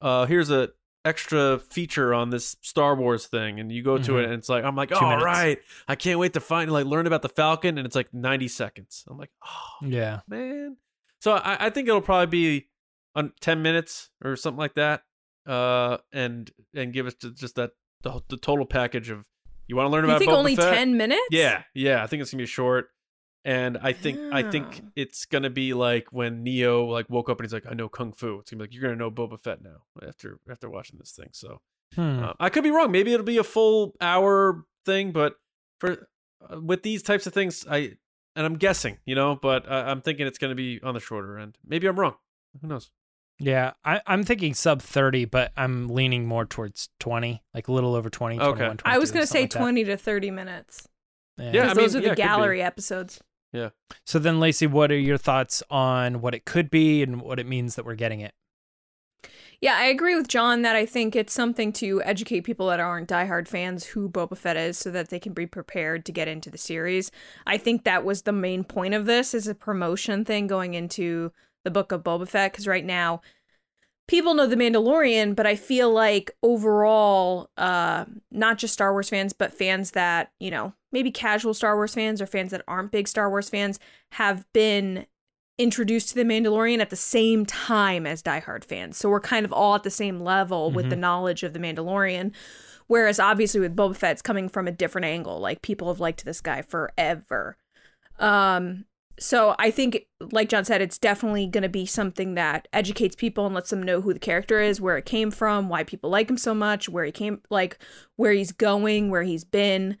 uh, 0.00 0.24
here's 0.26 0.50
a 0.50 0.70
extra 1.04 1.58
feature 1.58 2.14
on 2.14 2.30
this 2.30 2.56
Star 2.62 2.94
Wars 2.96 3.26
thing, 3.26 3.60
and 3.60 3.70
you 3.70 3.82
go 3.82 3.98
to 3.98 4.12
Mhm. 4.12 4.18
it, 4.20 4.24
and 4.24 4.32
it's 4.34 4.48
like 4.48 4.64
I'm 4.64 4.74
like, 4.76 4.88
Two 4.90 4.94
all 4.96 5.10
minutes. 5.10 5.24
right, 5.24 5.58
I 5.88 5.94
can't 5.96 6.18
wait 6.18 6.32
to 6.34 6.40
find 6.40 6.72
like 6.72 6.86
learn 6.86 7.06
about 7.06 7.20
the 7.20 7.28
Falcon, 7.28 7.76
and 7.76 7.86
it's 7.86 7.96
like 7.96 8.14
90 8.14 8.48
seconds. 8.48 9.04
I'm 9.10 9.18
like, 9.18 9.30
oh 9.44 9.86
Yeah. 9.86 10.20
man. 10.26 10.78
So 11.20 11.32
I, 11.32 11.66
I 11.66 11.70
think 11.70 11.88
it'll 11.88 12.00
probably 12.00 12.26
be 12.30 12.68
on 13.14 13.32
10 13.40 13.60
minutes 13.60 14.08
or 14.24 14.36
something 14.36 14.58
like 14.58 14.74
that, 14.76 15.02
uh, 15.46 15.98
and 16.12 16.50
and 16.74 16.92
give 16.92 17.06
us 17.06 17.14
just 17.14 17.56
that 17.56 17.72
the, 18.02 18.20
the 18.28 18.36
total 18.36 18.66
package 18.66 19.10
of 19.10 19.26
you 19.66 19.76
want 19.76 19.86
to 19.86 19.90
learn 19.90 20.04
about 20.04 20.20
it. 20.20 20.24
You 20.24 20.30
about 20.30 20.30
think 20.30 20.30
Boba 20.32 20.38
only 20.38 20.56
Fett? 20.56 20.74
ten 20.74 20.96
minutes? 20.96 21.22
Yeah, 21.30 21.62
yeah. 21.74 22.02
I 22.02 22.06
think 22.06 22.22
it's 22.22 22.30
gonna 22.30 22.42
be 22.42 22.46
short, 22.46 22.88
and 23.44 23.78
I 23.78 23.92
think 23.92 24.18
I 24.32 24.42
think 24.50 24.80
Oh. 24.84 24.88
it's 24.96 25.24
gonna 25.26 25.50
be 25.50 25.72
like 25.74 26.08
when 26.12 26.42
Neo 26.42 26.84
like 26.86 27.08
woke 27.08 27.28
up 27.30 27.38
and 27.40 27.46
he's 27.46 27.52
like, 27.54 27.66
I 27.70 27.74
know 27.74 27.88
kung 27.88 28.12
fu. 28.12 28.38
It's 28.40 28.50
gonna 28.50 28.58
be 28.58 28.64
like 28.64 28.74
you're 28.74 28.82
gonna 28.82 28.96
know 28.96 29.10
Boba 29.10 29.42
Fett 29.42 29.62
now 29.62 29.84
after 30.06 30.38
after 30.50 30.68
watching 30.68 30.98
this 30.98 31.12
thing. 31.12 31.28
So 31.32 31.60
Hmm. 31.94 32.24
uh, 32.24 32.32
I 32.40 32.48
could 32.48 32.64
be 32.64 32.70
wrong. 32.72 32.90
Maybe 32.90 33.12
it'll 33.12 33.24
be 33.24 33.38
a 33.38 33.44
full 33.44 33.94
hour 34.00 34.64
thing, 34.84 35.12
but 35.12 35.36
for 35.78 36.08
uh, 36.50 36.60
with 36.60 36.82
these 36.82 37.02
types 37.02 37.26
of 37.26 37.32
things, 37.32 37.64
I 37.70 37.92
and 38.36 38.44
I'm 38.44 38.56
guessing, 38.56 38.98
you 39.06 39.14
know, 39.14 39.36
but 39.40 39.66
uh, 39.70 39.84
I'm 39.86 40.00
thinking 40.02 40.26
it's 40.26 40.38
gonna 40.38 40.54
be 40.56 40.80
on 40.82 40.94
the 40.94 41.00
shorter 41.00 41.38
end. 41.38 41.56
Maybe 41.64 41.86
I'm 41.86 41.98
wrong. 41.98 42.16
Who 42.60 42.66
knows? 42.68 42.90
Yeah, 43.38 43.72
I, 43.84 44.00
I'm 44.06 44.22
thinking 44.22 44.54
sub 44.54 44.80
30, 44.80 45.24
but 45.26 45.52
I'm 45.56 45.88
leaning 45.88 46.26
more 46.26 46.44
towards 46.44 46.88
20, 47.00 47.42
like 47.52 47.68
a 47.68 47.72
little 47.72 47.94
over 47.94 48.08
20. 48.08 48.38
Okay. 48.38 48.54
21, 48.56 48.78
I 48.84 48.98
was 48.98 49.10
gonna 49.10 49.26
say 49.26 49.40
something 49.40 49.42
like 49.42 49.50
that. 49.50 49.58
twenty 49.58 49.84
to 49.84 49.96
thirty 49.96 50.30
minutes. 50.30 50.88
Yeah. 51.36 51.50
Yeah, 51.52 51.62
I 51.62 51.66
mean, 51.68 51.76
those 51.76 51.96
are 51.96 52.00
yeah, 52.00 52.08
the 52.08 52.12
it 52.12 52.16
gallery 52.16 52.62
episodes. 52.62 53.20
Yeah. 53.52 53.70
So 54.04 54.18
then, 54.18 54.40
Lacey, 54.40 54.66
what 54.66 54.90
are 54.92 54.98
your 54.98 55.18
thoughts 55.18 55.62
on 55.70 56.20
what 56.20 56.34
it 56.34 56.44
could 56.44 56.70
be 56.70 57.02
and 57.02 57.20
what 57.20 57.38
it 57.40 57.46
means 57.46 57.74
that 57.76 57.84
we're 57.84 57.94
getting 57.94 58.20
it? 58.20 58.34
Yeah, 59.60 59.76
I 59.76 59.84
agree 59.84 60.14
with 60.14 60.28
John 60.28 60.62
that 60.62 60.76
I 60.76 60.84
think 60.84 61.16
it's 61.16 61.32
something 61.32 61.72
to 61.74 62.02
educate 62.02 62.42
people 62.42 62.66
that 62.66 62.80
aren't 62.80 63.08
diehard 63.08 63.48
fans 63.48 63.84
who 63.84 64.08
Boba 64.10 64.36
Fett 64.36 64.56
is 64.56 64.76
so 64.76 64.90
that 64.90 65.08
they 65.08 65.18
can 65.18 65.32
be 65.32 65.46
prepared 65.46 66.04
to 66.04 66.12
get 66.12 66.28
into 66.28 66.50
the 66.50 66.58
series. 66.58 67.10
I 67.46 67.56
think 67.56 67.84
that 67.84 68.04
was 68.04 68.22
the 68.22 68.32
main 68.32 68.64
point 68.64 68.94
of 68.94 69.06
this 69.06 69.32
is 69.32 69.48
a 69.48 69.54
promotion 69.54 70.24
thing 70.24 70.46
going 70.48 70.74
into 70.74 71.32
the 71.64 71.70
book 71.70 71.92
of 71.92 72.04
Boba 72.04 72.28
Fett 72.28 72.52
because 72.52 72.66
right 72.66 72.84
now 72.84 73.20
people 74.06 74.34
know 74.34 74.46
the 74.46 74.56
Mandalorian, 74.56 75.34
but 75.34 75.46
I 75.46 75.56
feel 75.56 75.90
like 75.90 76.30
overall, 76.42 77.50
uh, 77.56 78.04
not 78.30 78.58
just 78.58 78.74
Star 78.74 78.92
Wars 78.92 79.08
fans, 79.08 79.32
but 79.32 79.52
fans 79.52 79.92
that, 79.92 80.30
you 80.38 80.50
know, 80.50 80.74
maybe 80.92 81.10
casual 81.10 81.54
Star 81.54 81.76
Wars 81.76 81.94
fans 81.94 82.20
or 82.20 82.26
fans 82.26 82.50
that 82.50 82.62
aren't 82.68 82.92
big 82.92 83.08
Star 83.08 83.30
Wars 83.30 83.48
fans 83.48 83.78
have 84.12 84.44
been 84.52 85.06
introduced 85.56 86.08
to 86.10 86.14
the 86.16 86.24
Mandalorian 86.24 86.80
at 86.80 86.90
the 86.90 86.96
same 86.96 87.46
time 87.46 88.06
as 88.06 88.22
diehard 88.22 88.64
fans. 88.64 88.96
So 88.96 89.08
we're 89.08 89.20
kind 89.20 89.46
of 89.46 89.52
all 89.52 89.74
at 89.76 89.84
the 89.84 89.90
same 89.90 90.20
level 90.20 90.70
with 90.70 90.90
the 90.90 90.96
knowledge 90.96 91.44
of 91.44 91.52
the 91.52 91.60
Mandalorian. 91.60 92.32
Whereas 92.88 93.20
obviously 93.20 93.60
with 93.60 93.76
Boba 93.76 93.96
Fett, 93.96 94.12
it's 94.12 94.22
coming 94.22 94.48
from 94.48 94.66
a 94.66 94.72
different 94.72 95.04
angle. 95.04 95.38
Like 95.38 95.62
people 95.62 95.88
have 95.88 96.00
liked 96.00 96.24
this 96.24 96.40
guy 96.40 96.60
forever. 96.62 97.56
Um, 98.18 98.84
so 99.18 99.54
I 99.58 99.70
think, 99.70 100.06
like 100.32 100.48
John 100.48 100.64
said, 100.64 100.80
it's 100.80 100.98
definitely 100.98 101.46
going 101.46 101.62
to 101.62 101.68
be 101.68 101.86
something 101.86 102.34
that 102.34 102.66
educates 102.72 103.14
people 103.14 103.46
and 103.46 103.54
lets 103.54 103.70
them 103.70 103.82
know 103.82 104.00
who 104.00 104.12
the 104.12 104.18
character 104.18 104.60
is, 104.60 104.80
where 104.80 104.96
it 104.96 105.06
came 105.06 105.30
from, 105.30 105.68
why 105.68 105.84
people 105.84 106.10
like 106.10 106.28
him 106.28 106.38
so 106.38 106.54
much, 106.54 106.88
where 106.88 107.04
he 107.04 107.12
came, 107.12 107.40
like 107.48 107.78
where 108.16 108.32
he's 108.32 108.52
going, 108.52 109.10
where 109.10 109.22
he's 109.22 109.44
been. 109.44 109.98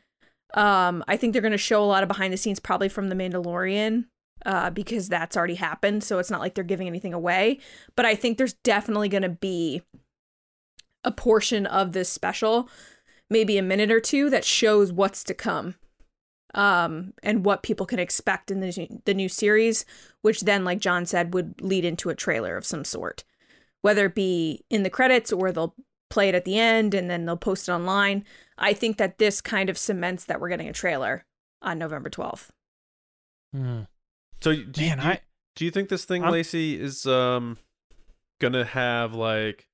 Um, 0.54 1.04
I 1.06 1.16
think 1.16 1.32
they're 1.32 1.42
going 1.42 1.52
to 1.52 1.58
show 1.58 1.82
a 1.82 1.86
lot 1.86 2.02
of 2.02 2.08
behind 2.08 2.32
the 2.32 2.36
scenes, 2.36 2.58
probably 2.58 2.88
from 2.88 3.08
the 3.08 3.14
Mandalorian, 3.14 4.06
uh, 4.44 4.70
because 4.70 5.08
that's 5.08 5.36
already 5.36 5.56
happened. 5.56 6.02
So 6.02 6.18
it's 6.18 6.30
not 6.30 6.40
like 6.40 6.54
they're 6.54 6.64
giving 6.64 6.88
anything 6.88 7.14
away. 7.14 7.60
But 7.96 8.06
I 8.06 8.16
think 8.16 8.36
there's 8.36 8.54
definitely 8.54 9.08
going 9.08 9.22
to 9.22 9.28
be 9.28 9.82
a 11.04 11.12
portion 11.12 11.66
of 11.66 11.92
this 11.92 12.08
special, 12.08 12.68
maybe 13.30 13.58
a 13.58 13.62
minute 13.62 13.92
or 13.92 14.00
two, 14.00 14.28
that 14.30 14.44
shows 14.44 14.92
what's 14.92 15.22
to 15.24 15.34
come 15.34 15.76
um, 16.54 17.12
and 17.22 17.44
what 17.44 17.62
people 17.62 17.86
can 17.86 17.98
expect 17.98 18.50
in 18.50 18.60
the, 18.60 18.88
the 19.04 19.14
new 19.14 19.28
series, 19.28 19.84
which 20.22 20.42
then, 20.42 20.64
like 20.64 20.78
John 20.78 21.04
said, 21.06 21.34
would 21.34 21.60
lead 21.60 21.84
into 21.84 22.10
a 22.10 22.14
trailer 22.14 22.56
of 22.56 22.64
some 22.66 22.84
sort, 22.84 23.24
whether 23.82 24.06
it 24.06 24.14
be 24.14 24.64
in 24.70 24.82
the 24.82 24.90
credits 24.90 25.32
or 25.32 25.52
they'll 25.52 25.74
play 26.10 26.28
it 26.28 26.34
at 26.34 26.44
the 26.44 26.58
end 26.58 26.94
and 26.94 27.10
then 27.10 27.24
they'll 27.26 27.36
post 27.36 27.68
it 27.68 27.72
online. 27.72 28.24
I 28.56 28.72
think 28.72 28.98
that 28.98 29.18
this 29.18 29.40
kind 29.40 29.68
of 29.68 29.76
cements 29.76 30.26
that 30.26 30.40
we're 30.40 30.48
getting 30.48 30.68
a 30.68 30.72
trailer 30.72 31.24
on 31.60 31.78
November 31.78 32.08
12th. 32.10 32.50
Hmm. 33.52 33.80
So 34.40 34.54
do 34.54 34.80
Man, 34.80 34.98
you- 34.98 35.04
I 35.04 35.20
Do 35.56 35.64
you 35.64 35.70
think 35.70 35.88
this 35.88 36.04
thing, 36.04 36.22
I'm- 36.22 36.32
Lacey, 36.32 36.80
is 36.80 37.06
um 37.06 37.58
gonna 38.40 38.64
have 38.64 39.14
like 39.14 39.68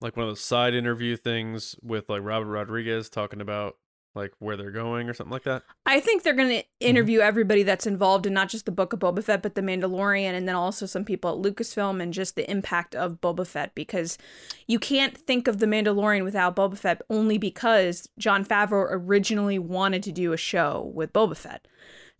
like 0.00 0.16
one 0.16 0.24
of 0.24 0.30
those 0.30 0.40
side 0.40 0.74
interview 0.74 1.16
things 1.16 1.74
with 1.82 2.08
like 2.08 2.22
Robert 2.22 2.46
Rodriguez 2.46 3.08
talking 3.08 3.40
about 3.40 3.76
like 4.14 4.32
where 4.38 4.56
they're 4.56 4.70
going 4.70 5.08
or 5.08 5.14
something 5.14 5.32
like 5.32 5.44
that? 5.44 5.62
I 5.86 6.00
think 6.00 6.22
they're 6.22 6.34
going 6.34 6.48
to 6.48 6.64
interview 6.80 7.20
everybody 7.20 7.62
that's 7.62 7.86
involved 7.86 8.26
in 8.26 8.32
not 8.34 8.48
just 8.48 8.66
the 8.66 8.72
Book 8.72 8.92
of 8.92 8.98
Boba 9.00 9.22
Fett, 9.22 9.42
but 9.42 9.54
the 9.54 9.60
Mandalorian, 9.62 10.32
and 10.32 10.48
then 10.48 10.54
also 10.54 10.86
some 10.86 11.04
people 11.04 11.30
at 11.30 11.42
Lucasfilm 11.52 12.02
and 12.02 12.12
just 12.12 12.34
the 12.36 12.50
impact 12.50 12.94
of 12.94 13.20
Boba 13.20 13.46
Fett 13.46 13.74
because 13.74 14.18
you 14.66 14.78
can't 14.78 15.16
think 15.16 15.46
of 15.46 15.58
the 15.58 15.66
Mandalorian 15.66 16.24
without 16.24 16.56
Boba 16.56 16.76
Fett 16.76 17.02
only 17.10 17.38
because 17.38 18.08
Jon 18.18 18.44
Favreau 18.44 18.86
originally 18.90 19.58
wanted 19.58 20.02
to 20.04 20.12
do 20.12 20.32
a 20.32 20.36
show 20.36 20.90
with 20.94 21.12
Boba 21.12 21.36
Fett. 21.36 21.68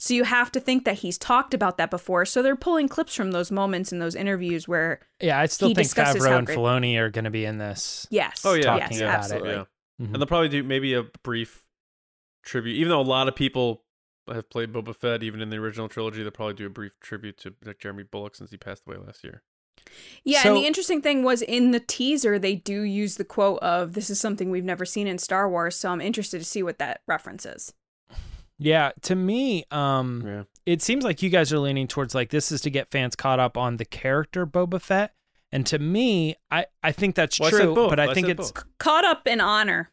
So 0.00 0.14
you 0.14 0.22
have 0.22 0.52
to 0.52 0.60
think 0.60 0.84
that 0.84 0.98
he's 0.98 1.18
talked 1.18 1.54
about 1.54 1.76
that 1.78 1.90
before. 1.90 2.24
So 2.24 2.40
they're 2.40 2.54
pulling 2.54 2.86
clips 2.88 3.16
from 3.16 3.32
those 3.32 3.50
moments 3.50 3.90
in 3.92 3.98
those 3.98 4.14
interviews 4.14 4.68
where, 4.68 5.00
yeah, 5.20 5.40
I 5.40 5.46
still 5.46 5.66
He 5.68 5.74
think 5.74 5.86
discusses 5.86 6.22
Favreau 6.24 6.38
and 6.38 6.46
great- 6.46 6.56
Filoni 6.56 6.96
are 6.98 7.10
going 7.10 7.24
to 7.24 7.30
be 7.32 7.44
in 7.44 7.58
this. 7.58 8.06
yes, 8.08 8.42
Oh, 8.44 8.54
yeah. 8.54 8.62
Talking 8.62 8.80
yes, 8.80 9.00
about 9.00 9.08
it, 9.08 9.14
absolutely. 9.16 9.50
Yeah. 9.50 9.64
Mhm. 10.00 10.04
And 10.04 10.14
they'll 10.14 10.26
probably 10.26 10.48
do 10.50 10.62
maybe 10.62 10.94
a 10.94 11.02
brief 11.24 11.64
tribute, 12.48 12.74
even 12.74 12.90
though 12.90 13.00
a 13.00 13.02
lot 13.02 13.28
of 13.28 13.34
people 13.36 13.84
have 14.32 14.50
played 14.50 14.72
Boba 14.72 14.94
Fett, 14.94 15.22
even 15.22 15.40
in 15.40 15.50
the 15.50 15.56
original 15.56 15.88
trilogy. 15.88 16.22
They'll 16.22 16.30
probably 16.32 16.54
do 16.54 16.66
a 16.66 16.70
brief 16.70 16.92
tribute 17.00 17.38
to 17.38 17.54
like 17.64 17.78
Jeremy 17.78 18.02
Bulloch 18.02 18.34
since 18.36 18.50
he 18.50 18.56
passed 18.56 18.82
away 18.86 18.96
last 18.98 19.24
year. 19.24 19.42
Yeah, 20.24 20.42
So- 20.42 20.48
and 20.54 20.62
the 20.62 20.66
interesting 20.66 21.00
thing 21.00 21.22
was 21.22 21.40
in 21.40 21.70
the 21.70 21.80
teaser 21.80 22.38
they 22.38 22.56
do 22.56 22.82
use 22.82 23.16
the 23.16 23.24
quote 23.24 23.60
of 23.60 23.94
"This 23.94 24.10
is 24.10 24.20
something 24.20 24.50
we've 24.50 24.64
never 24.64 24.84
seen 24.84 25.06
in 25.06 25.18
Star 25.18 25.48
Wars," 25.48 25.76
so 25.76 25.90
I'm 25.90 26.00
interested 26.00 26.38
to 26.40 26.44
see 26.44 26.62
what 26.62 26.78
that 26.78 27.00
reference 27.06 27.46
is. 27.46 27.72
Yeah, 28.58 28.90
to 29.02 29.14
me, 29.14 29.64
um, 29.70 30.22
Yeah. 30.26 30.42
it 30.66 30.82
seems 30.82 31.04
like 31.04 31.22
you 31.22 31.30
guys 31.30 31.52
are 31.52 31.60
leaning 31.60 31.86
towards 31.86 32.14
like 32.14 32.30
this 32.30 32.50
is 32.50 32.60
to 32.62 32.70
get 32.70 32.90
fans 32.90 33.14
caught 33.14 33.38
up 33.38 33.56
on 33.56 33.76
the 33.76 33.84
character 33.84 34.46
Boba 34.46 34.80
Fett. 34.80 35.14
And 35.52 35.64
to 35.68 35.78
me, 35.78 36.34
I, 36.50 36.66
I 36.82 36.92
think 36.92 37.14
that's 37.14 37.38
Well, 37.40 37.48
true, 37.50 37.74
both. 37.74 37.88
but 37.90 38.00
I 38.00 38.10
I 38.10 38.14
think 38.14 38.28
it's 38.28 38.50
both. 38.52 38.64
Caught 38.78 39.04
up 39.04 39.26
in 39.26 39.40
honor. 39.40 39.90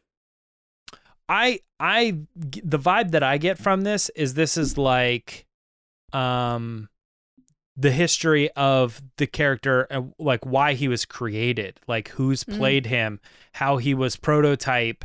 I 1.28 1.60
I 1.80 2.18
the 2.36 2.78
vibe 2.78 3.10
that 3.12 3.22
I 3.22 3.38
get 3.38 3.58
from 3.58 3.82
this 3.82 4.08
is 4.10 4.34
this 4.34 4.56
is 4.56 4.78
like 4.78 5.46
um 6.12 6.88
the 7.76 7.90
history 7.90 8.50
of 8.52 9.02
the 9.18 9.26
character 9.26 9.82
and 9.90 10.14
like 10.18 10.46
why 10.46 10.72
he 10.74 10.88
was 10.88 11.04
created, 11.04 11.78
like 11.86 12.08
who's 12.08 12.42
Mhm. 12.44 12.56
played 12.56 12.86
him, 12.86 13.20
how 13.52 13.76
he 13.76 13.92
was 13.92 14.16
prototype 14.16 15.04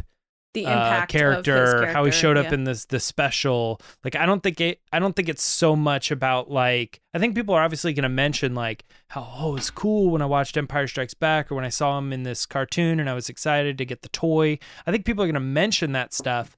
The 0.54 0.64
impact 0.64 0.78
uh, 0.78 0.86
impact 0.86 1.12
character, 1.12 1.76
of 1.76 1.86
his 1.86 1.94
how 1.94 2.04
he 2.04 2.12
showed 2.12 2.36
up 2.36 2.48
yeah. 2.48 2.54
in 2.56 2.64
this 2.66 2.86
the 2.86 3.00
special. 3.00 3.80
Like 4.04 4.16
I 4.16 4.26
don't 4.26 4.44
think 4.44 4.60
it 4.60 4.82
I 4.92 5.00
don't 5.00 5.16
think 5.16 5.30
it's 5.30 5.44
so 5.44 5.76
much 5.76 6.12
about 6.12 6.52
like 6.52 7.00
I 7.14 7.20
think 7.20 7.36
people 7.36 7.56
are 7.56 7.64
obviously 7.64 7.94
going 7.94 8.04
to 8.04 8.10
mention 8.10 8.54
like 8.54 8.84
how 9.08 9.32
oh 9.38 9.56
it's 9.56 9.70
cool 9.70 10.10
when 10.10 10.22
I 10.22 10.26
watched 10.26 10.58
Empire 10.58 10.88
Strikes 10.88 11.14
Back 11.14 11.52
or 11.52 11.56
when 11.56 11.64
I 11.64 11.70
saw 11.70 11.98
him 11.98 12.12
in 12.12 12.24
this 12.24 12.46
cartoon 12.46 13.00
and 13.00 13.10
I 13.10 13.14
was 13.14 13.30
excited 13.30 13.78
to 13.78 13.86
get 13.86 14.02
the 14.02 14.10
toy. 14.10 14.60
I 14.86 14.92
think 14.92 15.06
people 15.06 15.24
are 15.24 15.28
going 15.28 15.36
to 15.36 15.40
mention 15.40 15.94
that 15.94 16.14
stuff. 16.14 16.58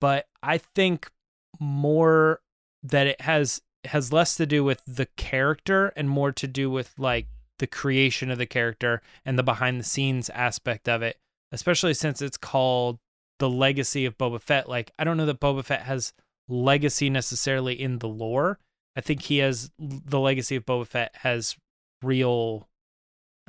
but 0.00 0.26
I 0.42 0.58
think 0.58 1.10
more 1.58 2.40
that 2.82 3.06
it 3.06 3.20
has 3.20 3.62
has 3.84 4.12
less 4.12 4.36
to 4.36 4.46
do 4.46 4.64
with 4.64 4.82
the 4.86 5.06
character 5.16 5.92
and 5.96 6.08
more 6.08 6.32
to 6.32 6.46
do 6.46 6.70
with 6.70 6.92
like 6.98 7.26
the 7.58 7.66
creation 7.66 8.30
of 8.30 8.38
the 8.38 8.46
character 8.46 9.02
and 9.24 9.38
the 9.38 9.42
behind 9.42 9.78
the 9.78 9.84
scenes 9.84 10.30
aspect 10.30 10.88
of 10.88 11.02
it, 11.02 11.18
especially 11.52 11.94
since 11.94 12.20
it's 12.20 12.36
called 12.36 12.98
the 13.44 13.50
legacy 13.50 14.06
of 14.06 14.16
Boba 14.16 14.40
Fett. 14.40 14.68
Like 14.68 14.90
I 14.98 15.04
don't 15.04 15.18
know 15.18 15.26
that 15.26 15.38
Boba 15.40 15.62
Fett 15.62 15.82
has 15.82 16.14
legacy 16.48 17.10
necessarily 17.10 17.78
in 17.78 17.98
the 17.98 18.08
lore. 18.08 18.58
I 18.96 19.00
think 19.02 19.22
he 19.22 19.38
has 19.38 19.70
the 19.78 20.18
legacy 20.18 20.56
of 20.56 20.64
Boba 20.64 20.86
Fett 20.86 21.14
has 21.16 21.56
real 22.02 22.68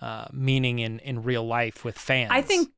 uh 0.02 0.28
meaning 0.34 0.80
in 0.80 1.00
in 1.00 1.24
real 1.24 1.46
life 1.48 1.86
with 1.86 1.98
fans. 1.98 2.32
I 2.34 2.42
think, 2.42 2.70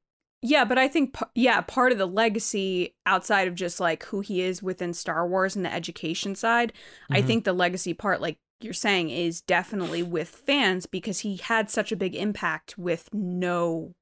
yeah, 0.43 0.65
but 0.65 0.77
I 0.77 0.87
think, 0.87 1.15
yeah, 1.33 1.61
part 1.61 1.91
of 1.91 1.97
the 1.97 2.05
legacy 2.05 2.93
outside 3.07 3.47
of 3.47 3.55
just 3.55 3.79
like 3.79 4.03
who 4.05 4.19
he 4.19 4.41
is 4.41 4.61
within 4.61 4.93
Star 4.93 5.27
Wars 5.27 5.55
and 5.55 5.65
the 5.65 5.73
education 5.73 6.35
side, 6.35 6.71
I 7.09 7.21
Mhm. 7.21 7.25
think 7.27 7.43
the 7.43 7.53
legacy 7.53 7.95
part, 7.95 8.21
like 8.21 8.37
you're 8.61 8.73
saying, 8.73 9.09
is 9.09 9.41
definitely 9.41 10.03
with 10.03 10.29
fans 10.29 10.85
because 10.85 11.19
he 11.21 11.37
had 11.37 11.71
such 11.71 11.91
a 11.91 11.95
big 11.95 12.15
impact 12.15 12.77
with 12.77 13.09
no, 13.13 13.93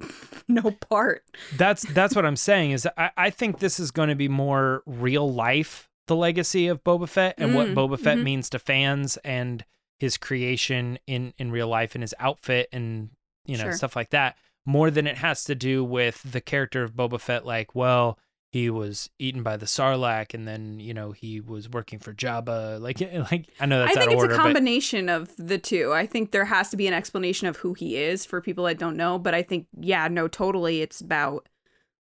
no 0.48 0.70
part. 0.70 1.24
that's 1.56 1.82
that's 1.92 2.14
what 2.16 2.26
I'm 2.26 2.36
saying 2.36 2.72
is 2.72 2.88
I, 2.96 3.10
I 3.16 3.30
think 3.30 3.58
this 3.58 3.78
is 3.80 3.90
going 3.90 4.08
to 4.08 4.14
be 4.14 4.28
more 4.28 4.82
real 4.86 5.30
life 5.32 5.88
the 6.06 6.16
legacy 6.16 6.66
of 6.66 6.84
Boba 6.84 7.08
Fett 7.08 7.34
and 7.38 7.54
what 7.54 7.68
Mm, 7.68 7.74
Boba 7.74 7.98
Fett 7.98 8.18
mhm. 8.18 8.24
means 8.24 8.50
to 8.50 8.58
fans 8.58 9.16
and 9.18 9.64
his 9.98 10.16
creation 10.18 10.98
in 11.06 11.32
in 11.38 11.50
real 11.50 11.68
life 11.68 11.94
and 11.94 12.02
his 12.02 12.14
outfit 12.18 12.68
and 12.72 13.10
you 13.46 13.56
know 13.56 13.64
Sure. 13.64 13.72
stuff 13.72 13.96
like 13.96 14.10
that 14.10 14.36
more 14.66 14.90
than 14.90 15.06
it 15.06 15.16
has 15.18 15.44
to 15.44 15.54
do 15.54 15.84
with 15.84 16.20
the 16.30 16.40
character 16.40 16.82
of 16.82 16.92
Boba 16.94 17.20
Fett 17.20 17.46
like 17.46 17.74
well 17.74 18.18
he 18.54 18.70
was 18.70 19.10
eaten 19.18 19.42
by 19.42 19.56
the 19.56 19.66
Sarlacc 19.66 20.32
and 20.32 20.46
then 20.46 20.78
you 20.78 20.94
know 20.94 21.10
he 21.10 21.40
was 21.40 21.68
working 21.68 21.98
for 21.98 22.14
Jabba 22.14 22.80
like 22.80 23.00
like 23.32 23.48
I 23.60 23.66
know 23.66 23.80
that's 23.80 23.96
I 23.96 24.00
think 24.00 24.02
out 24.02 24.06
of 24.08 24.12
it's 24.14 24.22
order 24.22 24.34
a 24.34 24.36
but 24.36 24.42
combination 24.44 25.08
of 25.08 25.30
the 25.36 25.58
two. 25.58 25.92
I 25.92 26.06
think 26.06 26.30
there 26.30 26.44
has 26.44 26.70
to 26.70 26.76
be 26.76 26.86
an 26.86 26.94
explanation 26.94 27.48
of 27.48 27.56
who 27.56 27.74
he 27.74 27.96
is 27.96 28.24
for 28.24 28.40
people 28.40 28.64
that 28.66 28.78
don't 28.78 28.96
know, 28.96 29.18
but 29.18 29.34
I 29.34 29.42
think 29.42 29.66
yeah, 29.80 30.06
no, 30.08 30.28
totally 30.28 30.82
it's 30.82 31.00
about 31.00 31.48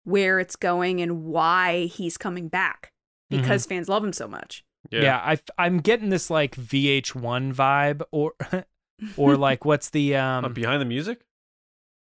where 0.04 0.40
it's 0.40 0.56
going 0.58 1.02
and 1.02 1.24
why 1.24 1.86
he's 1.86 2.18
coming 2.18 2.48
back 2.50 2.92
Mm-hmm. 3.32 3.44
because 3.44 3.66
fans 3.66 3.88
love 3.88 4.04
him 4.04 4.12
so 4.12 4.28
much. 4.28 4.66
yeah, 4.92 5.18
I 5.24 5.38
I'm 5.58 5.80
getting 5.80 6.10
this 6.10 6.30
like 6.30 6.54
VH1 6.58 7.54
vibe 7.56 8.02
or 8.12 8.34
or 9.16 9.38
like 9.48 9.64
what's 9.64 9.90
the 9.92 10.18
um 10.18 10.44
Uh, 10.44 10.50
behind 10.50 10.82
the 10.82 10.86
music. 10.86 11.22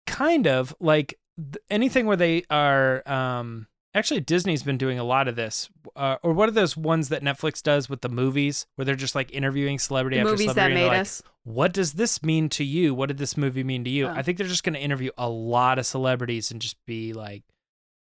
kind 0.07 0.47
of 0.47 0.74
like 0.78 1.18
th- 1.39 1.57
anything 1.70 2.05
where 2.05 2.16
they 2.18 2.43
are 2.51 3.03
um 3.09 3.66
actually 3.99 4.20
disney's 4.20 4.62
been 4.62 4.76
doing 4.78 4.99
a 4.99 5.05
lot 5.05 5.26
of 5.28 5.36
this 5.36 5.68
uh, 5.97 6.16
or 6.22 6.32
what 6.32 6.49
are 6.49 6.53
those 6.53 6.76
ones 6.76 7.09
that 7.09 7.22
netflix 7.22 7.62
does 7.62 7.88
with 7.88 8.01
the 8.03 8.09
movies 8.09 8.66
where 8.76 8.84
they're 8.84 8.94
just 8.94 9.14
like 9.14 9.32
interviewing 9.32 9.78
celebrity 9.78 10.16
The 10.16 10.20
after 10.22 10.30
movies 10.32 10.47
that 10.49 10.53
celebrity 10.55 10.74
and 10.74 10.74
made 10.74 10.82
they're 10.90 10.99
like, 10.99 11.01
us. 11.01 11.22
what 11.44 11.72
does 11.72 11.92
this 11.94 12.22
mean 12.22 12.49
to 12.51 12.64
you 12.64 12.94
what 12.94 13.07
did 13.09 13.18
this 13.18 13.36
movie 13.36 13.64
mean 13.64 13.84
to 13.84 13.90
you 13.90 14.07
Oh. 14.07 14.11
i 14.11 14.22
think 14.22 14.38
they're 14.38 14.47
just 14.47 14.62
going 14.64 14.74
to 14.74 14.80
interview 14.80 15.11
a 15.16 15.28
lot 15.28 15.78
of 15.78 15.86
celebrities 15.86 16.51
and 16.51 16.61
just 16.61 16.76
be 16.86 17.12
like 17.12 17.42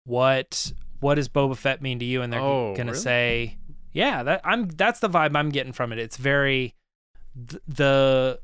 what 0.04 0.72
what 1.00 1.16
does 1.16 1.28
boba 1.28 1.56
fett 1.56 1.80
mean 1.82 1.98
to 1.98 2.04
you 2.04 2.22
and 2.22 2.32
they're 2.32 2.40
Oh, 2.40 2.74
going 2.74 2.86
to 2.86 2.92
really? 2.92 3.02
say 3.02 3.56
yeah 3.92 4.22
that 4.22 4.40
i'm 4.44 4.68
that's 4.68 5.00
the 5.00 5.08
vibe 5.08 5.36
i'm 5.36 5.50
getting 5.50 5.72
from 5.72 5.92
it 5.92 5.98
it's 5.98 6.16
very 6.16 6.74
th- 7.48 7.62
the 7.68 8.40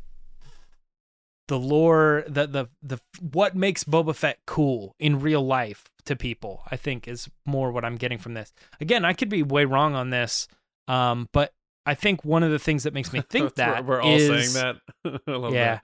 the 1.48 1.58
lore, 1.58 2.22
the 2.28 2.46
the 2.46 2.66
the 2.80 3.00
what 3.20 3.56
makes 3.56 3.82
Boba 3.82 4.14
Fett 4.14 4.38
cool 4.46 4.94
in 5.00 5.18
real 5.18 5.44
life 5.44 5.89
to 6.06 6.16
people, 6.16 6.62
I 6.70 6.76
think 6.76 7.06
is 7.08 7.28
more 7.46 7.70
what 7.72 7.84
I'm 7.84 7.96
getting 7.96 8.18
from 8.18 8.34
this. 8.34 8.52
Again, 8.80 9.04
I 9.04 9.12
could 9.12 9.28
be 9.28 9.42
way 9.42 9.64
wrong 9.64 9.94
on 9.94 10.10
this, 10.10 10.48
um, 10.88 11.28
but 11.32 11.52
I 11.86 11.94
think 11.94 12.24
one 12.24 12.42
of 12.42 12.50
the 12.50 12.58
things 12.58 12.84
that 12.84 12.94
makes 12.94 13.12
me 13.12 13.20
think 13.30 13.54
that 13.56 13.84
we're, 13.84 13.96
we're 13.96 14.02
all 14.02 14.16
is- 14.16 14.52
saying 14.52 14.76
that. 15.04 15.20
I 15.26 15.30
love 15.30 15.54
yeah. 15.54 15.80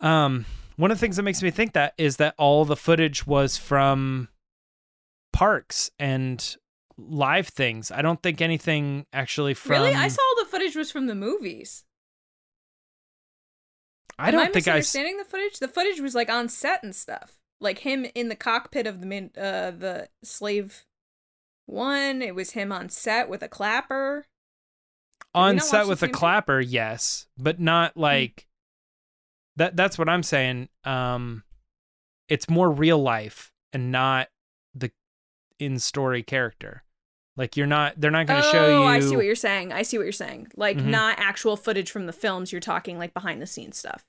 that. 0.00 0.06
Um, 0.06 0.46
one 0.76 0.90
of 0.92 0.96
the 0.96 1.00
things 1.00 1.16
that 1.16 1.24
makes 1.24 1.42
me 1.42 1.50
think 1.50 1.72
that 1.72 1.94
is 1.98 2.18
that 2.18 2.34
all 2.38 2.64
the 2.64 2.76
footage 2.76 3.26
was 3.26 3.56
from 3.56 4.28
parks 5.32 5.90
and 5.98 6.56
live 6.96 7.48
things. 7.48 7.90
I 7.90 8.02
don't 8.02 8.22
think 8.22 8.40
anything 8.40 9.06
actually 9.12 9.54
from. 9.54 9.72
Really? 9.72 9.94
I 9.94 10.08
saw 10.08 10.22
the 10.38 10.44
footage 10.46 10.76
was 10.76 10.90
from 10.92 11.06
the 11.06 11.14
movies. 11.16 11.84
I 14.20 14.28
Am 14.28 14.34
don't 14.34 14.40
think 14.46 14.50
I 14.50 14.52
think 14.52 14.68
I. 14.68 14.78
s- 14.78 14.94
misunderstanding 14.94 15.16
the 15.18 15.24
footage. 15.24 15.58
The 15.58 15.68
footage 15.68 16.00
was 16.00 16.14
like 16.14 16.30
on 16.30 16.48
set 16.48 16.82
and 16.82 16.94
stuff, 16.94 17.37
like 17.60 17.78
him 17.80 18.06
in 18.14 18.28
the 18.28 18.36
cockpit 18.36 18.86
of 18.86 19.00
the 19.00 19.06
min- 19.06 19.30
uh 19.36 19.70
the 19.72 20.08
slave 20.22 20.84
one. 21.66 22.22
It 22.22 22.34
was 22.34 22.52
him 22.52 22.72
on 22.72 22.88
set 22.88 23.28
with 23.28 23.42
a 23.42 23.48
clapper. 23.48 24.26
on 25.34 25.58
set 25.60 25.86
with 25.86 26.02
a 26.02 26.06
thing? 26.06 26.14
clapper 26.14 26.58
yes 26.60 27.26
but 27.36 27.60
not 27.60 27.96
like 27.96 28.46
that 29.56 29.76
that's 29.76 29.98
what 29.98 30.08
i'm 30.08 30.22
saying 30.22 30.68
um 30.84 31.42
it's 32.28 32.48
more 32.48 32.70
real 32.70 32.98
life 32.98 33.52
and 33.72 33.92
not 33.92 34.28
the 34.74 34.90
in 35.58 35.78
story 35.78 36.22
character 36.22 36.82
like 37.36 37.56
you're 37.56 37.66
not 37.66 37.94
they're 37.98 38.10
not 38.10 38.26
going 38.26 38.40
to 38.42 38.48
oh, 38.48 38.52
show 38.52 38.68
you 38.80 38.84
I 38.84 39.00
see 39.00 39.14
what 39.16 39.24
you're 39.26 39.34
saying. 39.36 39.72
I 39.72 39.82
see 39.82 39.96
what 39.96 40.02
you're 40.04 40.12
saying. 40.12 40.48
Like 40.56 40.76
Mhm. 40.78 40.86
not 40.86 41.20
actual 41.20 41.56
footage 41.56 41.88
from 41.88 42.06
the 42.06 42.12
films. 42.12 42.50
You're 42.50 42.60
talking 42.60 42.98
like 42.98 43.14
behind 43.14 43.40
the 43.40 43.46
scenes 43.46 43.78
stuff. 43.78 44.04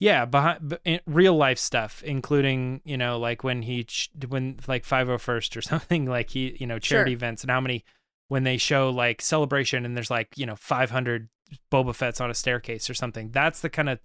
Yeah 0.00 0.24
behind 0.24 0.80
real 1.06 1.36
life 1.36 1.58
stuff 1.58 2.02
including 2.02 2.80
you 2.84 2.96
know 2.96 3.18
like 3.18 3.44
when 3.44 3.62
he 3.62 3.86
when 4.28 4.58
like 4.66 4.84
501st 4.84 5.56
or 5.56 5.62
something 5.72 6.06
like 6.06 6.30
he 6.30 6.56
you 6.58 6.66
know 6.66 6.78
charity 6.80 7.12
Sure. 7.12 7.16
events 7.16 7.42
and 7.42 7.50
how 7.50 7.60
many 7.60 7.84
when 8.28 8.42
they 8.42 8.56
show 8.56 8.90
like 8.90 9.22
celebration 9.22 9.84
and 9.84 9.96
there's 9.96 10.10
like 10.10 10.28
you 10.36 10.46
know 10.46 10.56
500 10.56 11.28
Boba 11.72 11.92
Fett's 11.94 12.20
on 12.20 12.30
a 12.30 12.34
staircase 12.34 12.88
or 12.88 12.94
something. 12.94 13.30
That's 13.32 13.60
the 13.60 13.68
kind 13.68 13.88
of 13.88 13.98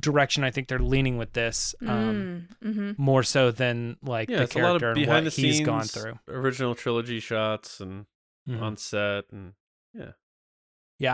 direction 0.00 0.44
I 0.44 0.50
think 0.50 0.68
they're 0.68 0.78
leaning 0.78 1.18
with 1.18 1.34
this, 1.34 1.74
um, 1.86 2.48
mm, 2.62 2.74
hmm 2.74 2.90
more 2.96 3.22
so 3.22 3.50
than 3.50 3.98
like 4.02 4.30
Yeah, 4.30 4.38
the 4.38 4.42
it's 4.44 4.54
a 4.54 4.58
lot 4.58 4.80
character 4.80 4.90
of 4.92 4.96
and 4.96 5.06
behind 5.06 5.26
what 5.26 5.32
the 5.34 5.42
he's 5.42 5.56
scenes 5.56 5.66
gone 5.66 5.82
through. 5.82 6.18
original 6.28 6.74
trilogy 6.74 7.20
shots 7.20 7.80
and 7.80 8.06
Mhm. 8.48 8.62
on 8.62 8.76
set 8.78 9.24
and 9.30 9.52
Yeah, 9.92 10.12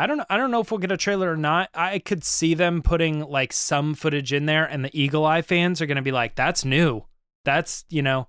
I 0.03 0.07
don't. 0.07 0.21
I 0.29 0.37
don't 0.37 0.51
know 0.51 0.61
if 0.61 0.71
we'll 0.71 0.79
get 0.79 0.91
a 0.91 0.97
trailer 0.97 1.31
or 1.31 1.37
not. 1.37 1.71
I 1.75 2.01
could 2.01 2.25
see 2.25 2.55
them 2.55 2.83
putting 2.83 3.21
like 3.21 3.53
some 3.53 3.95
footage 3.95 4.33
in 4.33 4.47
there, 4.47 4.65
and 4.65 4.85
the 4.85 4.91
Eagle 5.01 5.25
Eye 5.25 5.43
fans 5.43 5.81
are 5.81 5.87
going 5.87 5.97
to 5.97 6.03
be 6.03 6.13
like, 6.13 6.35
"That's 6.35 6.65
new. 6.65 7.05
That's 7.45 7.85
you 7.89 8.03
know." 8.03 8.29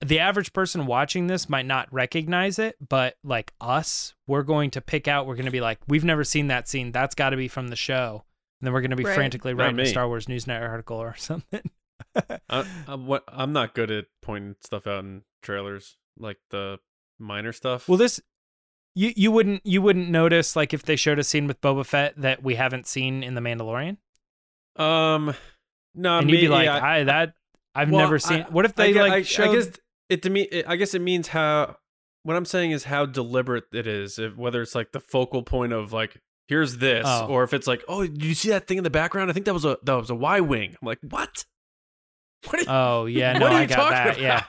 The 0.00 0.20
average 0.20 0.52
person 0.52 0.86
watching 0.86 1.26
this 1.26 1.48
might 1.48 1.66
not 1.66 1.92
recognize 1.92 2.60
it, 2.60 2.76
but 2.88 3.16
like 3.24 3.52
us, 3.60 4.14
we're 4.28 4.44
going 4.44 4.70
to 4.72 4.80
pick 4.80 5.08
out. 5.08 5.26
We're 5.26 5.34
going 5.34 5.46
to 5.46 5.50
be 5.50 5.60
like, 5.60 5.80
"We've 5.88 6.04
never 6.04 6.22
seen 6.24 6.46
that 6.48 6.68
scene. 6.68 6.92
That's 6.92 7.14
got 7.16 7.30
to 7.30 7.36
be 7.36 7.48
from 7.48 7.68
the 7.68 7.74
show." 7.76 8.24
And 8.60 8.66
then 8.66 8.72
we're 8.74 8.80
going 8.80 8.90
to 8.90 8.96
be 8.96 9.04
Right. 9.04 9.14
frantically 9.14 9.54
Not 9.54 9.62
writing 9.64 9.80
a. 9.80 9.86
Star 9.86 10.06
Wars 10.06 10.26
Newsnet 10.26 10.60
article 10.60 10.98
or 10.98 11.14
something. 11.18 11.62
I, 12.48 12.64
I'm 12.86 13.06
what 13.06 13.24
I'm 13.28 13.52
not 13.52 13.74
good 13.74 13.90
at 13.90 14.06
pointing 14.22 14.56
stuff 14.62 14.86
out 14.86 15.04
in 15.04 15.22
trailers 15.42 15.96
like 16.18 16.38
the 16.50 16.78
minor 17.18 17.52
stuff. 17.52 17.88
Well, 17.88 17.98
this 17.98 18.20
you 18.94 19.12
you 19.16 19.30
wouldn't 19.30 19.64
you 19.64 19.80
wouldn't 19.82 20.08
notice 20.10 20.56
like 20.56 20.72
if 20.74 20.82
they 20.82 20.96
showed 20.96 21.18
a 21.18 21.24
scene 21.24 21.46
with 21.46 21.60
Boba 21.60 21.84
Fett 21.86 22.14
that 22.20 22.42
we 22.42 22.54
haven't 22.56 22.86
seen 22.86 23.22
in 23.22 23.34
the 23.34 23.40
Mandalorian, 23.40 23.96
um, 24.76 25.34
no, 25.94 26.18
and 26.18 26.30
you'd 26.30 26.40
be 26.40 26.48
like, 26.48 26.66
yeah, 26.66 26.84
I 26.84 27.04
that 27.04 27.34
I've 27.74 27.90
well, 27.90 28.00
never 28.00 28.18
seen. 28.18 28.42
I- 28.42 28.50
what 28.50 28.64
if 28.64 28.72
I 28.78 28.86
they 28.86 28.92
gue- 28.92 29.00
like 29.02 29.12
I, 29.12 29.22
showed? 29.22 29.50
I 29.50 29.54
guess 29.54 29.70
it 30.08 30.22
to 30.22 30.30
me. 30.30 30.42
It, 30.42 30.64
I 30.68 30.76
guess 30.76 30.94
it 30.94 31.00
means 31.02 31.28
how. 31.28 31.76
What 32.24 32.36
I'm 32.36 32.44
saying 32.44 32.72
is 32.72 32.84
how 32.84 33.06
deliberate 33.06 33.64
it 33.72 33.86
is. 33.86 34.18
If, 34.18 34.36
whether 34.36 34.60
it's 34.60 34.74
like 34.74 34.92
the 34.92 35.00
focal 35.00 35.42
point 35.42 35.72
of 35.72 35.92
like 35.92 36.20
here's 36.48 36.76
this, 36.78 37.04
Oh. 37.06 37.26
or 37.28 37.42
if 37.44 37.54
it's 37.54 37.66
like 37.66 37.82
oh, 37.88 38.02
did 38.02 38.24
you 38.24 38.34
see 38.34 38.50
that 38.50 38.66
thing 38.66 38.78
in 38.78 38.84
the 38.84 38.90
background? 38.90 39.30
I 39.30 39.34
think 39.34 39.46
that 39.46 39.54
was 39.54 39.64
a 39.64 39.78
that 39.84 39.94
was 39.94 40.10
a 40.10 40.14
Y 40.14 40.40
wing. 40.40 40.70
I'm 40.80 40.86
like 40.86 40.98
what? 41.08 41.44
What 42.44 42.54
are 42.54 42.62
you, 42.62 42.66
Oh 42.68 43.06
yeah, 43.06 43.32
no, 43.32 43.40
what 43.46 43.52
are 43.52 43.58
you 43.58 43.62
I 43.62 43.66
got 43.66 43.76
talking 43.76 43.94
that. 43.94 44.20
Yeah, 44.20 44.44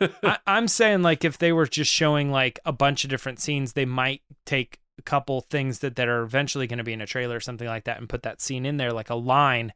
about? 0.00 0.14
I, 0.22 0.38
I'm 0.46 0.68
saying 0.68 1.02
like 1.02 1.24
if 1.24 1.38
they 1.38 1.52
were 1.52 1.66
just 1.66 1.92
showing 1.92 2.30
like 2.30 2.58
a 2.64 2.72
bunch 2.72 3.04
of 3.04 3.10
different 3.10 3.40
scenes, 3.40 3.74
they 3.74 3.84
might 3.84 4.22
take 4.46 4.80
a 4.98 5.02
couple 5.02 5.40
things 5.42 5.80
that 5.80 5.96
that 5.96 6.08
are 6.08 6.22
eventually 6.22 6.66
going 6.66 6.78
to 6.78 6.84
be 6.84 6.92
in 6.92 7.00
a 7.00 7.06
trailer 7.06 7.36
or 7.36 7.40
something 7.40 7.68
like 7.68 7.84
that, 7.84 7.98
and 7.98 8.08
put 8.08 8.22
that 8.22 8.40
scene 8.40 8.64
in 8.64 8.78
there 8.78 8.92
like 8.92 9.10
a 9.10 9.14
line, 9.14 9.72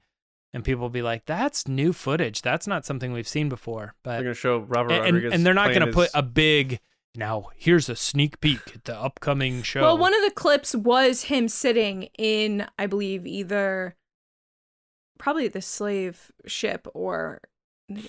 and 0.53 0.65
people 0.65 0.83
will 0.83 0.91
be 0.91 1.03
like, 1.03 1.27
"That's 1.27 1.69
new 1.69 1.93
footage. 1.93 2.43
That's 2.43 2.67
not 2.67 2.87
something 2.87 3.13
we've 3.13 3.29
seen 3.29 3.49
before." 3.49 3.95
But 4.03 4.13
They're 4.15 4.23
gonna 4.23 4.35
show 4.35 4.59
Robert 4.59 4.93
and, 4.93 5.05
and, 5.05 5.15
Rodriguez, 5.15 5.33
and 5.35 5.47
they're 5.47 5.55
not 5.55 5.69
going 5.75 5.87
to 5.87 5.93
put 5.93 6.11
a 6.15 6.23
big. 6.23 6.81
Now 7.17 7.51
here's 7.57 7.89
a 7.89 7.95
sneak 7.95 8.41
peek 8.41 8.61
at 8.75 8.85
the 8.85 8.97
upcoming 8.97 9.63
show. 9.63 9.83
Well, 9.83 9.99
one 9.99 10.15
of 10.15 10.23
the 10.23 10.33
clips 10.33 10.75
was 10.75 11.25
him 11.25 11.49
sitting 11.49 12.09
in, 12.19 12.67
I 12.79 12.87
believe, 12.87 13.25
either 13.27 13.95
probably 15.19 15.49
the 15.49 15.63
slave 15.63 16.31
ship 16.47 16.87
or 16.95 17.41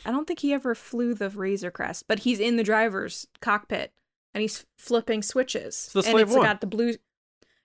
I 0.06 0.12
don't 0.12 0.26
think 0.26 0.40
he 0.40 0.54
ever 0.54 0.74
flew 0.74 1.14
the 1.14 1.30
Razor 1.30 1.72
Crest, 1.72 2.06
but 2.08 2.20
he's 2.20 2.40
in 2.40 2.56
the 2.56 2.64
driver's 2.64 3.28
cockpit 3.42 3.92
and 4.34 4.42
he's 4.42 4.66
flipping 4.78 5.22
switches. 5.22 5.90
the 5.94 6.00
and 6.00 6.08
Slave 6.08 6.28
it's 6.28 6.36
One. 6.36 6.46
got 6.46 6.62
the 6.62 6.68
blue 6.68 6.94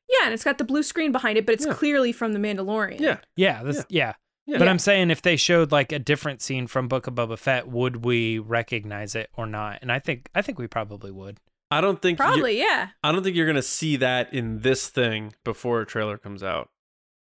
Yeah, 0.08 0.24
and 0.24 0.34
it's 0.34 0.42
got 0.44 0.58
the 0.58 0.64
blue 0.64 0.82
screen 0.82 1.12
behind 1.12 1.38
it, 1.38 1.46
but 1.46 1.54
it's 1.54 1.66
Yeah. 1.66 1.74
clearly 1.74 2.10
from 2.12 2.32
the 2.32 2.38
Mandalorian. 2.40 2.98
yeah, 3.00 3.18
yeah, 3.36 3.62
this, 3.62 3.84
yeah. 3.88 4.14
But 4.48 4.66
I'm 4.66 4.80
saying 4.80 5.10
if 5.12 5.22
they 5.22 5.36
showed 5.36 5.70
like 5.70 5.92
a 5.92 6.00
different 6.00 6.42
scene 6.42 6.66
from 6.66 6.88
Book 6.88 7.06
of 7.06 7.14
Boba 7.14 7.38
Fett, 7.38 7.68
would 7.68 8.04
we 8.04 8.40
recognize 8.40 9.14
it 9.14 9.30
or 9.36 9.46
not? 9.46 9.78
And 9.80 9.92
I 9.92 10.00
think 10.00 10.28
I 10.34 10.42
think 10.42 10.58
we 10.58 10.66
probably 10.66 11.12
would. 11.12 11.38
I 11.70 11.80
don't 11.80 12.02
think 12.02 12.18
Probably, 12.18 12.58
yeah. 12.58 12.88
I 13.04 13.12
don't 13.12 13.22
think 13.22 13.36
you're 13.36 13.46
gonna 13.46 13.62
see 13.62 13.94
that 13.98 14.34
in 14.34 14.62
this 14.62 14.88
thing 14.88 15.34
before 15.44 15.80
a 15.80 15.86
trailer 15.86 16.18
comes 16.18 16.42
out. 16.42 16.68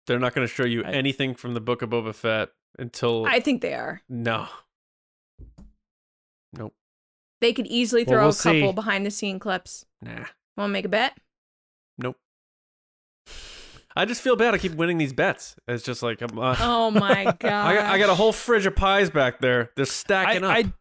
They're 0.06 0.18
not 0.18 0.34
gonna 0.34 0.46
show 0.46 0.64
you 0.64 0.82
I- 0.84 0.90
anything 0.90 1.34
from 1.34 1.54
the 1.54 1.60
Book 1.60 1.82
of 1.82 1.90
Boba 1.90 2.14
Fett 2.14 2.50
until 2.78 3.26
I 3.26 3.40
think 3.40 3.60
they 3.62 3.74
are. 3.74 4.02
no. 4.08 4.48
Nope. 6.52 6.74
They 7.40 7.52
could 7.52 7.66
easily 7.68 8.04
Well, 8.04 8.12
throw 8.14 8.20
we'll 8.22 8.30
a 8.30 8.60
couple 8.62 8.70
see. 8.70 8.74
behind 8.74 9.06
the 9.06 9.10
scene 9.10 9.38
clips. 9.38 9.86
Nah. 10.02 10.26
Want 10.56 10.68
to 10.70 10.72
make 10.72 10.84
a 10.84 10.88
bet? 10.88 11.16
Nope. 11.96 12.16
I 13.96 14.04
just 14.04 14.20
feel 14.20 14.36
bad. 14.36 14.54
I 14.54 14.58
keep 14.58 14.74
winning 14.74 14.98
these 14.98 15.12
bets. 15.12 15.56
It's 15.66 15.84
just 15.84 16.02
like 16.02 16.20
I'm, 16.22 16.38
uh, 16.38 16.56
Oh 16.60 16.90
my 16.90 17.24
god! 17.38 17.44
I 17.44 17.74
got 17.74 17.84
I 17.86 17.98
got 17.98 18.08
a 18.10 18.14
whole 18.14 18.32
fridge 18.32 18.66
of 18.66 18.76
pies 18.76 19.10
back 19.10 19.40
there. 19.40 19.70
They're 19.76 19.84
stacking 19.84 20.44
I, 20.44 20.60
up. 20.60 20.66
I 20.66 20.72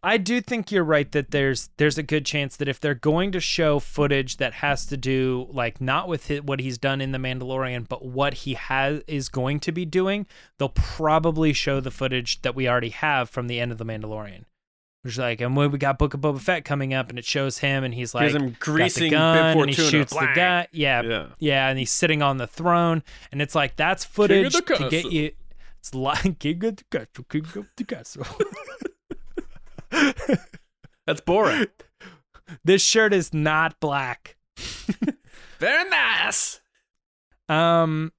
I 0.00 0.16
do 0.16 0.40
think 0.40 0.70
you're 0.70 0.84
right 0.84 1.10
that 1.10 1.32
there's 1.32 1.70
there's 1.76 1.98
a 1.98 2.04
good 2.04 2.24
chance 2.24 2.56
that 2.56 2.68
if 2.68 2.78
they're 2.78 2.94
going 2.94 3.32
to 3.32 3.40
show 3.40 3.80
footage 3.80 4.36
that 4.36 4.54
has 4.54 4.86
to 4.86 4.96
do 4.96 5.48
like 5.50 5.80
not 5.80 6.06
with 6.06 6.28
hi- 6.28 6.36
what 6.38 6.60
he's 6.60 6.78
done 6.78 7.00
in 7.00 7.10
the 7.10 7.18
Mandalorian, 7.18 7.88
but 7.88 8.04
what 8.04 8.34
he 8.34 8.54
has 8.54 9.02
is 9.08 9.28
going 9.28 9.58
to 9.60 9.72
be 9.72 9.84
doing, 9.84 10.26
they'll 10.58 10.68
probably 10.68 11.52
show 11.52 11.80
the 11.80 11.90
footage 11.90 12.42
that 12.42 12.54
we 12.54 12.68
already 12.68 12.90
have 12.90 13.28
from 13.28 13.48
the 13.48 13.58
end 13.58 13.72
of 13.72 13.78
the 13.78 13.84
Mandalorian. 13.84 14.44
Which 15.02 15.14
is 15.14 15.18
like, 15.18 15.40
and 15.40 15.56
when 15.56 15.70
we 15.72 15.78
got 15.78 15.98
Book 15.98 16.14
of 16.14 16.20
Boba 16.20 16.40
Fett 16.40 16.64
coming 16.64 16.92
up, 16.94 17.08
and 17.08 17.18
it 17.18 17.24
shows 17.24 17.58
him, 17.58 17.82
and 17.84 17.94
he's 17.94 18.14
like, 18.14 18.32
him 18.32 18.56
greasing 18.58 19.04
the 19.04 19.10
gun, 19.10 19.58
and 19.58 19.70
he 19.70 19.74
shoots 19.74 20.12
the 20.12 20.28
guy. 20.34 20.66
Yeah, 20.72 21.02
Yeah. 21.02 21.26
yeah, 21.38 21.68
and 21.68 21.78
he's 21.78 21.92
sitting 21.92 22.20
on 22.22 22.36
the 22.38 22.46
throne, 22.48 23.02
and 23.32 23.40
it's 23.42 23.54
like 23.54 23.74
that's 23.76 24.04
footage 24.04 24.52
to 24.54 24.88
get 24.90 25.10
you. 25.12 25.30
It's 25.80 25.94
like 25.94 26.38
king 26.40 26.64
of 26.64 26.76
the 26.76 26.84
castle, 26.90 27.24
king 27.28 27.46
of 27.56 27.66
the 27.76 27.84
castle. 27.84 28.26
That's 31.06 31.20
boring. 31.20 31.66
this 32.64 32.82
shirt 32.82 33.12
is 33.12 33.32
not 33.32 33.78
black. 33.80 34.36
Very 35.58 35.88
nice. 35.88 36.60
Um, 37.48 38.12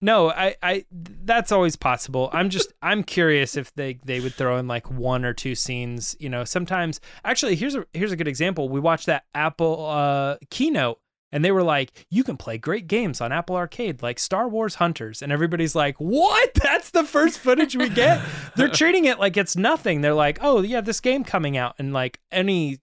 no, 0.00 0.30
I, 0.30 0.56
I, 0.62 0.84
that's 0.90 1.52
always 1.52 1.76
possible. 1.76 2.28
I'm 2.32 2.50
just, 2.50 2.72
I'm 2.82 3.04
curious 3.04 3.56
if 3.56 3.72
they, 3.74 4.00
they 4.04 4.20
would 4.20 4.34
throw 4.34 4.58
in 4.58 4.66
like 4.66 4.90
one 4.90 5.24
or 5.24 5.32
two 5.32 5.54
scenes. 5.54 6.16
You 6.18 6.28
know, 6.28 6.44
sometimes. 6.44 7.00
Actually, 7.24 7.54
here's 7.56 7.74
a 7.74 7.86
here's 7.92 8.12
a 8.12 8.16
good 8.16 8.28
example. 8.28 8.68
We 8.68 8.80
watched 8.80 9.06
that 9.06 9.24
Apple 9.34 9.86
uh 9.86 10.36
keynote, 10.50 10.98
and 11.32 11.44
they 11.44 11.50
were 11.50 11.62
like, 11.62 12.06
"You 12.10 12.22
can 12.22 12.36
play 12.36 12.58
great 12.58 12.86
games 12.86 13.20
on 13.20 13.32
Apple 13.32 13.56
Arcade, 13.56 14.02
like 14.02 14.18
Star 14.18 14.48
Wars 14.48 14.76
Hunters," 14.76 15.22
and 15.22 15.32
everybody's 15.32 15.74
like, 15.74 15.96
"What? 15.96 16.54
That's 16.62 16.90
the 16.90 17.04
first 17.04 17.38
footage 17.38 17.74
we 17.74 17.88
get?" 17.88 18.20
They're 18.54 18.68
treating 18.82 19.06
it 19.06 19.18
like 19.18 19.36
it's 19.36 19.56
nothing. 19.56 20.02
They're 20.02 20.14
like, 20.14 20.38
"Oh 20.42 20.60
yeah, 20.60 20.82
this 20.82 21.00
game 21.00 21.24
coming 21.24 21.56
out," 21.56 21.74
and 21.78 21.92
like 21.92 22.20
any 22.30 22.78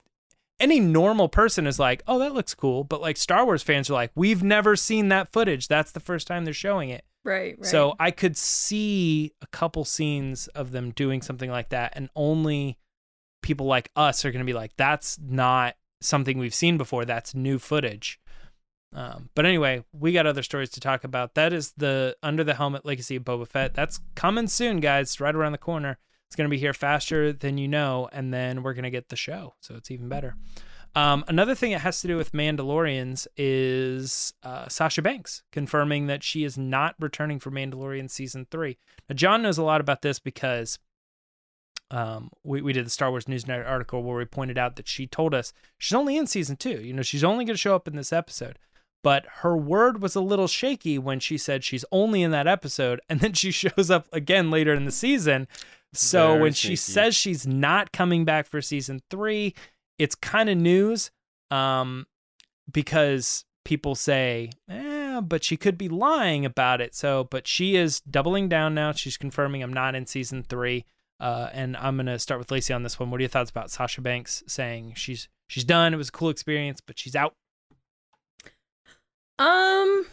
any 0.60 0.80
normal 0.80 1.30
person 1.30 1.68
is 1.68 1.80
like, 1.80 2.04
"Oh, 2.08 2.20
that 2.20 2.34
looks 2.34 2.54
cool," 2.56 2.84
but 2.84 3.02
like 3.02 3.18
Star 3.18 3.46
Wars 3.46 3.64
fans 3.64 3.90
are 3.90 3.94
like, 3.94 4.12
"We've 4.16 4.44
never 4.44 4.76
seen 4.76 5.10
that 5.10 5.32
footage. 5.32 5.68
That's 5.68 5.92
the 5.92 6.00
first 6.00 6.28
time 6.28 6.46
they're 6.46 6.54
showing 6.54 6.90
it." 6.90 7.06
right, 7.24 7.56
right. 7.58 7.66
So 7.66 7.96
I 8.00 8.12
could 8.12 8.36
see 8.38 9.34
a 9.42 9.48
couple 9.48 9.86
scenes 9.86 10.48
of 10.48 10.72
them 10.72 10.92
doing 10.92 11.22
something 11.22 11.52
like 11.52 11.70
that, 11.70 11.94
and 11.96 12.10
only 12.16 12.78
people 13.42 13.68
like 13.68 13.92
us 13.96 14.26
are 14.26 14.32
going 14.32 14.46
to 14.46 14.50
be 14.50 14.54
like, 14.54 14.72
"That's 14.78 15.20
not 15.20 15.76
something 16.02 16.38
we've 16.38 16.54
seen 16.54 16.78
before. 16.78 17.06
That's 17.06 17.36
new 17.36 17.60
footage." 17.60 18.20
Um, 18.94 19.30
but 19.36 19.46
anyway, 19.46 19.84
we 19.94 20.12
got 20.12 20.26
other 20.26 20.44
stories 20.44 20.72
to 20.72 20.80
talk 20.80 21.04
about. 21.04 21.36
That 21.36 21.54
is 21.54 21.74
the 21.78 22.16
Under 22.24 22.44
the 22.44 22.56
Helmet 22.56 22.86
Legacy 22.86 23.18
of 23.18 23.24
Boba 23.24 23.48
Fett. 23.48 23.74
That's 23.74 24.00
coming 24.16 24.48
soon, 24.48 24.80
guys. 24.80 25.20
Right 25.20 25.36
around 25.36 25.52
the 25.52 25.58
corner. 25.60 25.98
It's 26.28 26.36
going 26.36 26.48
to 26.48 26.52
be 26.54 26.60
here 26.60 26.74
faster 26.74 27.34
than 27.34 27.58
you 27.58 27.68
know, 27.68 28.08
and 28.12 28.32
then 28.32 28.62
we're 28.62 28.76
going 28.76 28.84
to 28.84 28.92
get 28.92 29.10
the 29.10 29.16
show, 29.16 29.56
so 29.62 29.74
it's 29.76 29.90
even 29.90 30.10
better. 30.10 30.36
Um, 30.96 31.24
another 31.28 31.56
thing 31.56 31.72
that 31.72 31.80
has 31.80 32.02
to 32.02 32.08
do 32.08 32.18
with 32.18 32.34
Mandalorians 32.34 33.26
is 33.36 34.34
uh, 34.44 34.68
Sasha 34.68 35.02
Banks 35.02 35.42
confirming 35.52 36.06
that 36.06 36.24
she 36.24 36.44
is 36.44 36.56
not 36.56 36.96
returning 37.00 37.40
for 37.40 37.50
Mandalorian 37.50 38.10
season 38.10 38.46
three. 38.50 38.78
Now, 39.08 39.16
John 39.16 39.42
knows 39.42 39.58
a 39.58 39.64
lot 39.64 39.82
about 39.82 40.04
this 40.04 40.20
because 40.20 40.78
um, 41.92 42.30
we, 42.44 42.62
we 42.62 42.74
did 42.74 42.86
the 42.86 42.92
Star 42.92 43.10
Wars 43.10 43.26
Newsnet 43.26 43.68
article 43.68 44.04
where 44.04 44.18
we 44.18 44.26
pointed 44.26 44.58
out 44.58 44.76
that 44.76 44.88
she 44.88 45.08
told 45.08 45.34
us 45.34 45.54
she's 45.78 45.96
only 45.96 46.18
in 46.18 46.28
season 46.28 46.58
two. 46.58 46.82
You 46.82 46.94
know, 46.94 47.02
she's 47.02 47.24
only 47.24 47.46
going 47.46 47.56
to 47.56 47.62
show 47.62 47.76
up 47.76 47.88
in 47.88 47.96
this 47.96 48.14
episode. 48.14 48.60
But 49.02 49.26
her 49.38 49.56
word 49.56 50.02
was 50.02 50.16
a 50.16 50.22
little 50.22 50.48
shaky 50.48 50.98
when 50.98 51.20
she 51.20 51.38
said 51.38 51.64
she's 51.64 51.86
only 51.92 52.22
in 52.22 52.32
that 52.32 52.48
episode, 52.48 53.00
and 53.10 53.20
then 53.20 53.34
she 53.34 53.52
shows 53.52 53.90
up 53.90 54.08
again 54.12 54.52
later 54.52 54.74
in 54.74 54.86
the 54.86 54.92
season. 54.92 55.48
So 55.94 56.30
Very 56.30 56.42
when 56.42 56.54
she 56.54 56.76
says 56.76 57.16
she's 57.16 57.48
not 57.48 57.92
coming 57.92 58.26
back 58.26 58.46
for 58.46 58.62
season 58.62 59.02
three, 59.10 59.56
it's 59.98 60.16
kind 60.16 60.50
of 60.50 60.58
news 60.58 61.12
um, 61.50 62.06
because 62.72 63.46
people 63.66 63.96
say, 63.96 64.52
eh, 64.70 65.20
but 65.22 65.44
she 65.44 65.58
could 65.58 65.78
be 65.78 65.90
lying 65.90 66.46
about 66.46 66.82
it. 66.82 66.96
So, 66.96 67.26
but 67.26 67.48
she 67.48 67.76
is 67.76 68.02
doubling 68.02 68.50
down 68.50 68.76
now. 68.76 68.92
She's 68.92 69.18
confirming 69.18 69.64
I'm 69.64 69.74
not 69.74 69.96
in 69.96 70.06
season 70.06 70.44
three. 70.44 70.86
Uh, 71.20 71.50
and 71.52 71.76
I'm 71.76 71.98
gonna 71.98 72.18
start 72.18 72.40
with 72.40 72.50
Lacey 72.50 72.74
on 72.74 72.84
this 72.84 73.00
one. 73.00 73.12
What 73.12 73.18
are 73.18 73.24
your 73.24 73.30
thoughts 73.30 73.50
about 73.50 73.70
Sasha 73.70 74.00
Banks 74.00 74.42
saying 74.48 74.94
she's 74.96 75.28
she's 75.48 75.66
done? 75.66 75.94
It 75.94 75.98
was 75.98 76.10
a 76.10 76.14
cool 76.14 76.30
experience, 76.30 76.80
but 76.80 76.98
she's 76.98 77.16
out. 77.16 77.34
Um, 79.40 80.06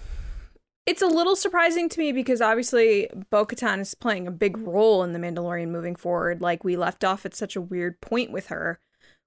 it's 0.86 1.02
a 1.02 1.06
little 1.06 1.36
surprising 1.36 1.88
to 1.90 1.98
me 1.98 2.12
because 2.12 2.40
obviously 2.40 3.08
Bo 3.30 3.44
Katan 3.44 3.80
is 3.80 3.94
playing 3.94 4.26
a 4.26 4.30
big 4.30 4.56
role 4.56 5.02
in 5.02 5.12
The 5.12 5.18
Mandalorian 5.18 5.68
moving 5.68 5.96
forward. 5.96 6.40
Like, 6.40 6.62
we 6.64 6.76
left 6.76 7.04
off 7.04 7.26
at 7.26 7.34
such 7.34 7.56
a 7.56 7.60
weird 7.60 8.00
point 8.00 8.30
with 8.30 8.46
her 8.46 8.78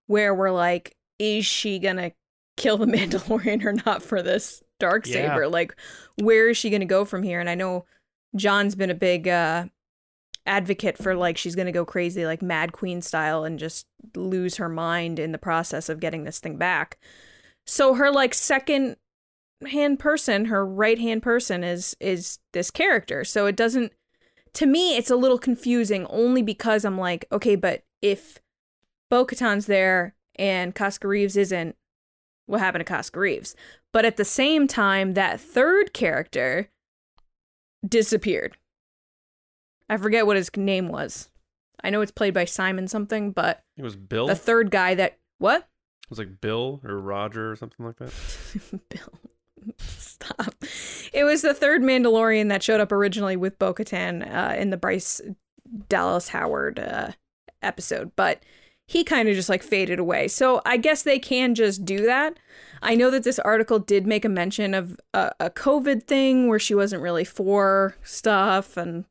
where 0.08 0.34
we're 0.34 0.52
like, 0.52 0.96
is 1.20 1.46
she 1.46 1.78
gonna 1.80 2.12
kill 2.56 2.78
the 2.78 2.86
Mandalorian 2.88 3.64
or 3.66 3.74
not 3.86 4.02
for 4.02 4.22
this 4.22 4.64
dark 4.80 5.06
Yeah. 5.06 5.34
saber? 5.36 5.48
Like, 5.48 5.76
where 6.16 6.50
is 6.50 6.58
she 6.58 6.70
gonna 6.70 6.86
go 6.86 7.04
from 7.04 7.22
here? 7.24 7.40
And 7.42 7.50
I 7.50 7.56
know 7.56 7.86
John's 8.36 8.76
been 8.76 8.90
a 8.90 8.96
big 8.96 9.28
uh 9.28 9.66
advocate 10.46 10.98
for 10.98 11.14
like 11.14 11.38
she's 11.38 11.56
gonna 11.56 11.72
go 11.72 11.86
crazy 11.86 12.26
like 12.26 12.42
Mad 12.42 12.72
Queen 12.72 13.02
style 13.02 13.44
and 13.44 13.60
just 13.60 13.86
lose 14.16 14.56
her 14.58 14.70
mind 14.70 15.20
in 15.20 15.32
the 15.32 15.38
process 15.38 15.90
of 15.90 16.00
getting 16.00 16.24
this 16.24 16.40
thing 16.40 16.58
back. 16.58 16.98
So 17.68 17.96
her 17.96 18.10
like 18.12 18.34
second 18.34 18.96
hand 19.68 20.00
person, 20.00 20.46
her 20.46 20.66
right 20.66 21.00
hand 21.00 21.22
person 21.24 21.64
is 21.64 21.96
is 22.00 22.40
this 22.54 22.72
character. 22.72 23.24
So 23.24 23.46
it 23.46 23.56
doesn't 23.56 23.92
to 24.54 24.66
me 24.66 24.96
it's 24.98 25.12
a 25.12 25.16
little 25.16 25.38
confusing 25.38 26.06
only 26.08 26.42
because 26.42 26.86
I'm 26.86 26.98
like, 26.98 27.26
okay, 27.32 27.56
but 27.56 27.84
if 28.02 28.40
Bo 29.10 29.26
Katan's 29.26 29.66
there 29.66 30.16
and 30.38 30.74
Koska 30.74 31.08
Reeves 31.08 31.36
isn't, 31.38 31.76
what 32.46 32.60
happened 32.62 32.86
to 32.86 32.92
Koska 32.94 33.20
Reeves? 33.20 33.56
But 33.92 34.06
at 34.06 34.18
the 34.18 34.26
same 34.26 34.68
time, 34.68 35.14
that 35.16 35.40
third 35.40 35.94
character 35.94 36.70
disappeared. 37.88 38.58
I 39.90 39.98
forget 39.98 40.26
what 40.28 40.38
his 40.38 40.50
name 40.56 40.90
was. 40.90 41.30
I 41.84 41.90
know 41.90 42.02
it's 42.02 42.12
played 42.12 42.34
by 42.34 42.46
Simon 42.46 42.88
something, 42.88 43.32
but 43.32 43.64
It 43.78 43.84
was 43.84 43.96
Bill. 43.96 44.28
the 44.28 44.36
third 44.36 44.70
guy 44.70 44.94
that 44.96 45.18
what? 45.40 45.62
it 45.62 46.10
was 46.10 46.20
like 46.20 46.42
Bill 46.42 46.82
or 46.84 47.00
Roger 47.00 47.52
or 47.52 47.56
something 47.56 47.86
like 47.86 47.98
that. 47.98 48.12
Bill. 48.90 49.20
Stop. 49.78 50.56
It 51.14 51.24
was 51.24 51.42
the 51.42 51.54
third 51.54 51.82
Mandalorian 51.82 52.50
that 52.50 52.64
showed 52.64 52.80
up 52.80 52.92
originally 52.92 53.36
with 53.36 53.60
Bo 53.60 53.74
Katan 53.74 54.30
uh, 54.34 54.56
in 54.56 54.70
the 54.70 54.78
Bryce 54.78 55.22
Dallas 55.88 56.30
Howard 56.30 56.80
uh, 56.80 57.12
episode, 57.62 58.12
but 58.16 58.44
he 58.88 59.04
kind 59.04 59.30
of 59.30 59.36
just 59.36 59.50
like 59.50 59.62
faded 59.62 60.00
away. 60.00 60.28
So 60.28 60.62
I 60.66 60.78
guess 60.78 61.04
they 61.04 61.20
can 61.20 61.54
just 61.54 61.86
do 61.86 62.06
that. 62.06 62.40
I 62.82 62.96
know 62.96 63.12
that 63.12 63.24
this 63.24 63.40
article 63.40 63.78
did 63.78 64.08
make 64.08 64.26
a 64.26 64.30
mention 64.30 64.74
of 64.74 65.00
a, 65.14 65.32
a 65.40 65.50
COVID 65.50 66.04
thing 66.04 66.48
where 66.48 66.60
she 66.60 66.74
wasn't 66.74 67.04
really 67.04 67.24
for 67.24 67.96
stuff 68.04 68.78
and 68.78 69.06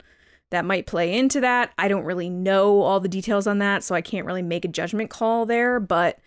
that 0.51 0.65
might 0.65 0.87
play 0.87 1.17
into 1.17 1.41
that. 1.41 1.73
I 1.79 1.89
don't 1.89 2.05
really 2.05 2.31
know 2.31 2.81
all 2.81 3.01
the 3.01 3.09
details 3.09 3.47
on 3.47 3.59
that, 3.59 3.85
so 3.85 3.95
I 3.95 4.01
can't 4.01 4.27
really 4.27 4.43
make 4.43 4.65
a 4.65 4.69
judgment 4.69 5.11
call 5.11 5.47
there, 5.47 5.79
but 5.79 6.19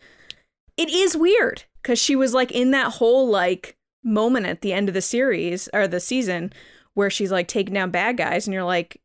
it 0.77 0.89
is 0.89 1.17
weird 1.17 1.63
because 1.81 1.99
she 1.99 2.15
was 2.15 2.33
like 2.33 2.51
in 2.51 2.71
that 2.71 2.93
whole 2.93 3.27
like 3.27 3.75
moment 4.03 4.45
at 4.45 4.61
the 4.61 4.73
end 4.73 4.87
of 4.87 4.93
the 4.93 5.01
series 5.01 5.69
or 5.73 5.87
the 5.87 5.99
season 5.99 6.51
where 6.93 7.09
she's 7.09 7.31
like 7.31 7.47
taking 7.47 7.73
down 7.73 7.91
bad 7.91 8.17
guys 8.17 8.47
and 8.47 8.53
you're 8.53 8.63
like 8.63 8.99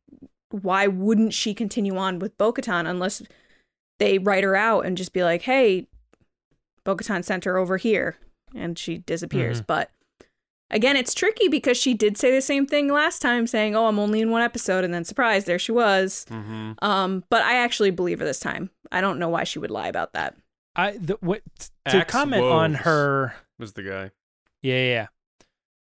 why 0.49 0.87
wouldn't 0.87 1.33
she 1.33 1.53
continue 1.53 1.97
on 1.97 2.19
with 2.19 2.37
Bo-Katan 2.37 2.87
unless 2.89 3.21
they 3.99 4.17
write 4.17 4.43
her 4.43 4.55
out 4.55 4.85
and 4.85 4.97
just 4.97 5.13
be 5.13 5.23
like 5.23 5.43
hey 5.43 5.87
Bo-Katan 6.83 7.23
sent 7.23 7.43
her 7.45 7.57
over 7.57 7.77
here 7.77 8.17
and 8.55 8.77
she 8.79 8.97
disappears 8.99 9.61
but 9.61 9.91
again 10.71 10.95
it's 10.95 11.13
tricky 11.13 11.47
because 11.47 11.77
she 11.77 11.93
did 11.93 12.17
say 12.17 12.31
the 12.33 12.41
same 12.41 12.65
thing 12.65 12.87
last 12.91 13.21
time 13.21 13.45
saying 13.45 13.75
oh 13.75 13.85
I'm 13.87 13.99
only 13.99 14.21
in 14.21 14.31
one 14.31 14.41
episode 14.41 14.83
and 14.83 14.93
then 14.93 15.03
surprise 15.03 15.45
there 15.45 15.59
she 15.59 15.71
was 15.71 16.25
Mm-hmm. 16.29 16.71
um 16.81 17.23
but 17.29 17.41
I 17.43 17.57
actually 17.57 17.91
believe 17.91 18.19
her 18.19 18.25
this 18.25 18.39
time 18.39 18.69
I 18.91 19.01
don't 19.01 19.19
know 19.19 19.29
why 19.29 19.43
she 19.43 19.59
would 19.59 19.71
lie 19.71 19.87
about 19.89 20.13
that 20.13 20.35
I 20.75 20.91
the, 20.91 21.17
what 21.21 21.41
to 21.85 21.97
Axe 21.97 22.11
comment 22.11 22.43
on 22.43 22.73
her. 22.75 23.35
Was 23.59 23.73
the 23.73 23.81
guy. 23.81 24.11
Yeah, 24.61 24.75
yeah, 24.75 24.89
yeah. 24.89 25.07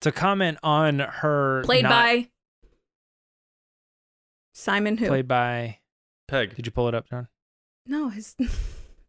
To 0.02 0.12
comment 0.12 0.58
on 0.64 1.00
her 1.00 1.64
played 1.64 1.84
not- 1.84 1.90
by 1.90 2.28
Simon 4.54 4.98
who? 4.98 5.08
played 5.08 5.28
by. 5.28 5.80
Peg. 6.28 6.56
Did 6.56 6.66
you 6.66 6.72
pull 6.72 6.88
it 6.88 6.96
up, 6.96 7.10
John? 7.10 7.28
No, 7.86 8.10
his, 8.10 8.36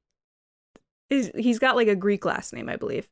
his 1.10 1.30
he's 1.36 1.58
got 1.58 1.76
like 1.76 1.88
a 1.88 1.94
Greek 1.96 2.24
last 2.24 2.52
name, 2.52 2.68
I 2.68 2.76
believe. 2.76 3.08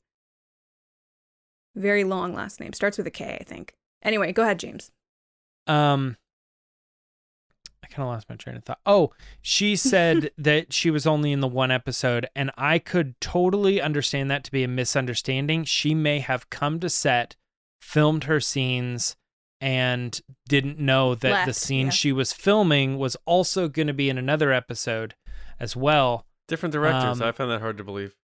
Very 1.74 2.04
long 2.04 2.34
last 2.34 2.60
name. 2.60 2.72
Starts 2.72 2.98
with 2.98 3.06
a 3.06 3.10
K, 3.10 3.38
I 3.40 3.44
think. 3.44 3.74
Anyway, 4.02 4.32
go 4.32 4.42
ahead, 4.42 4.58
James. 4.58 4.90
Um, 5.66 6.16
I 6.18 6.21
kind 7.92 8.06
of 8.06 8.12
lost 8.12 8.28
my 8.28 8.36
train 8.36 8.56
of 8.56 8.64
thought. 8.64 8.80
Oh, 8.86 9.12
she 9.40 9.76
said 9.76 10.30
that 10.38 10.72
she 10.72 10.90
was 10.90 11.06
only 11.06 11.32
in 11.32 11.40
the 11.40 11.48
one 11.48 11.70
episode, 11.70 12.26
and 12.34 12.50
I 12.56 12.78
could 12.78 13.20
totally 13.20 13.80
understand 13.80 14.30
that 14.30 14.44
to 14.44 14.52
be 14.52 14.64
a 14.64 14.68
misunderstanding. 14.68 15.64
She 15.64 15.94
may 15.94 16.20
have 16.20 16.50
come 16.50 16.80
to 16.80 16.90
set, 16.90 17.36
filmed 17.80 18.24
her 18.24 18.40
scenes, 18.40 19.16
and 19.60 20.20
didn't 20.48 20.78
know 20.78 21.14
that 21.14 21.46
the 21.46 21.54
scene 21.54 21.86
yeah. 21.86 21.92
she 21.92 22.12
was 22.12 22.32
filming 22.32 22.98
was 22.98 23.16
also 23.26 23.68
going 23.68 23.86
to 23.86 23.92
be 23.92 24.10
in 24.10 24.18
another 24.18 24.52
episode 24.52 25.14
as 25.60 25.76
well. 25.76 26.26
Different 26.48 26.72
directors. 26.72 27.20
Um, 27.20 27.28
I 27.28 27.32
find 27.32 27.50
that 27.50 27.60
hard 27.60 27.78
to 27.78 27.84
believe. 27.84 28.16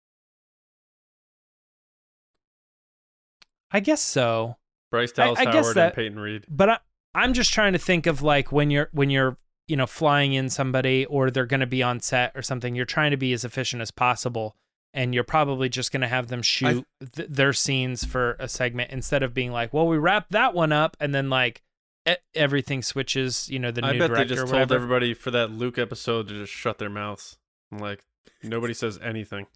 I 3.72 3.80
guess 3.80 4.02
so. 4.02 4.58
Bryce 4.92 5.12
Dallas 5.12 5.40
I 5.40 5.46
guess 5.46 5.66
Howard 5.66 5.76
that- 5.76 5.86
and 5.88 5.96
Peyton 5.96 6.20
Reed. 6.20 6.46
but 6.50 6.70
I, 6.70 6.78
I'm 7.14 7.34
just 7.34 7.54
trying 7.54 7.74
to 7.74 7.80
think 7.80 8.06
of 8.08 8.22
like 8.22 8.52
when 8.52 8.72
you're 8.72 8.90
when 8.92 9.10
you're 9.10 9.38
you 9.68 9.76
know 9.76 9.88
flying 9.88 10.34
in 10.34 10.50
somebody 10.50 11.06
or 11.06 11.30
they're 11.32 11.46
going 11.46 11.60
to 11.60 11.66
be 11.68 11.84
on 11.84 12.00
set 12.00 12.32
or 12.36 12.42
something. 12.42 12.76
You're 12.76 12.86
trying 12.86 13.12
to 13.12 13.18
be 13.18 13.34
as 13.34 13.44
efficient 13.44 13.82
as 13.82 13.92
possible, 13.92 14.56
and 14.94 15.14
you're 15.14 15.24
probably 15.24 15.70
just 15.70 15.92
going 15.92 16.02
to 16.02 16.08
have 16.08 16.28
them 16.28 16.42
shoot 16.42 16.86
th- 17.16 17.28
their 17.30 17.54
scenes 17.54 18.04
for 18.04 18.36
a 18.40 18.48
segment 18.48 18.92
instead 18.92 19.24
of 19.24 19.34
being 19.34 19.52
like, 19.52 19.74
well, 19.74 19.88
we 19.88 19.98
wrap 19.98 20.28
that 20.32 20.54
one 20.54 20.72
up, 20.72 20.96
and 21.00 21.14
then 21.14 21.30
like 21.30 21.62
e- 22.08 22.14
everything 22.36 22.82
switches. 22.82 23.50
You 23.50 23.60
know, 23.60 23.72
the 23.72 23.84
I 23.86 23.94
new 23.94 24.00
bet 24.00 24.14
they 24.14 24.26
just 24.26 24.44
or 24.44 24.48
told 24.48 24.72
everybody 24.72 25.14
for 25.14 25.32
that 25.32 25.52
Luke 25.52 25.78
episode 25.78 26.28
to 26.30 26.34
just 26.34 26.54
shut 26.54 26.78
their 26.78 26.90
mouths. 26.90 27.38
Like 27.72 28.06
nobody 28.44 28.74
says 28.74 28.98
anything. 29.02 29.48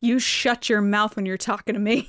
You 0.00 0.18
shut 0.18 0.68
your 0.70 0.80
mouth 0.80 1.14
when 1.14 1.26
you're 1.26 1.36
talking 1.36 1.74
to 1.74 1.80
me. 1.80 2.08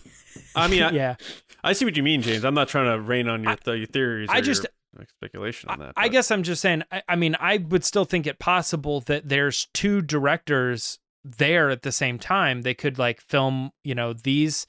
I 0.55 0.67
mean, 0.69 0.81
I, 0.81 0.91
yeah, 0.93 1.15
I 1.63 1.73
see 1.73 1.83
what 1.85 1.97
you 1.97 2.03
mean, 2.03 2.21
James. 2.21 2.45
I'm 2.45 2.53
not 2.53 2.69
trying 2.69 2.85
to 2.95 3.01
rain 3.01 3.27
on 3.27 3.43
your, 3.43 3.55
th- 3.57 3.77
your 3.77 3.85
theories. 3.87 4.29
I 4.31 4.39
just- 4.41 4.63
your 4.63 4.71
speculation 5.07 5.69
on 5.69 5.79
that. 5.79 5.93
I 5.97 6.05
but- 6.07 6.11
guess 6.13 6.31
I'm 6.31 6.43
just 6.43 6.61
saying. 6.61 6.83
I, 6.91 7.01
I 7.09 7.15
mean, 7.15 7.35
I 7.39 7.57
would 7.57 7.83
still 7.83 8.05
think 8.05 8.25
it 8.27 8.39
possible 8.39 9.01
that 9.01 9.29
there's 9.29 9.67
two 9.73 10.01
directors 10.01 10.99
there 11.23 11.69
at 11.69 11.81
the 11.83 11.91
same 11.91 12.17
time. 12.19 12.61
They 12.61 12.73
could 12.73 12.97
like 12.97 13.21
film, 13.21 13.71
you 13.83 13.93
know, 13.95 14.13
these 14.13 14.65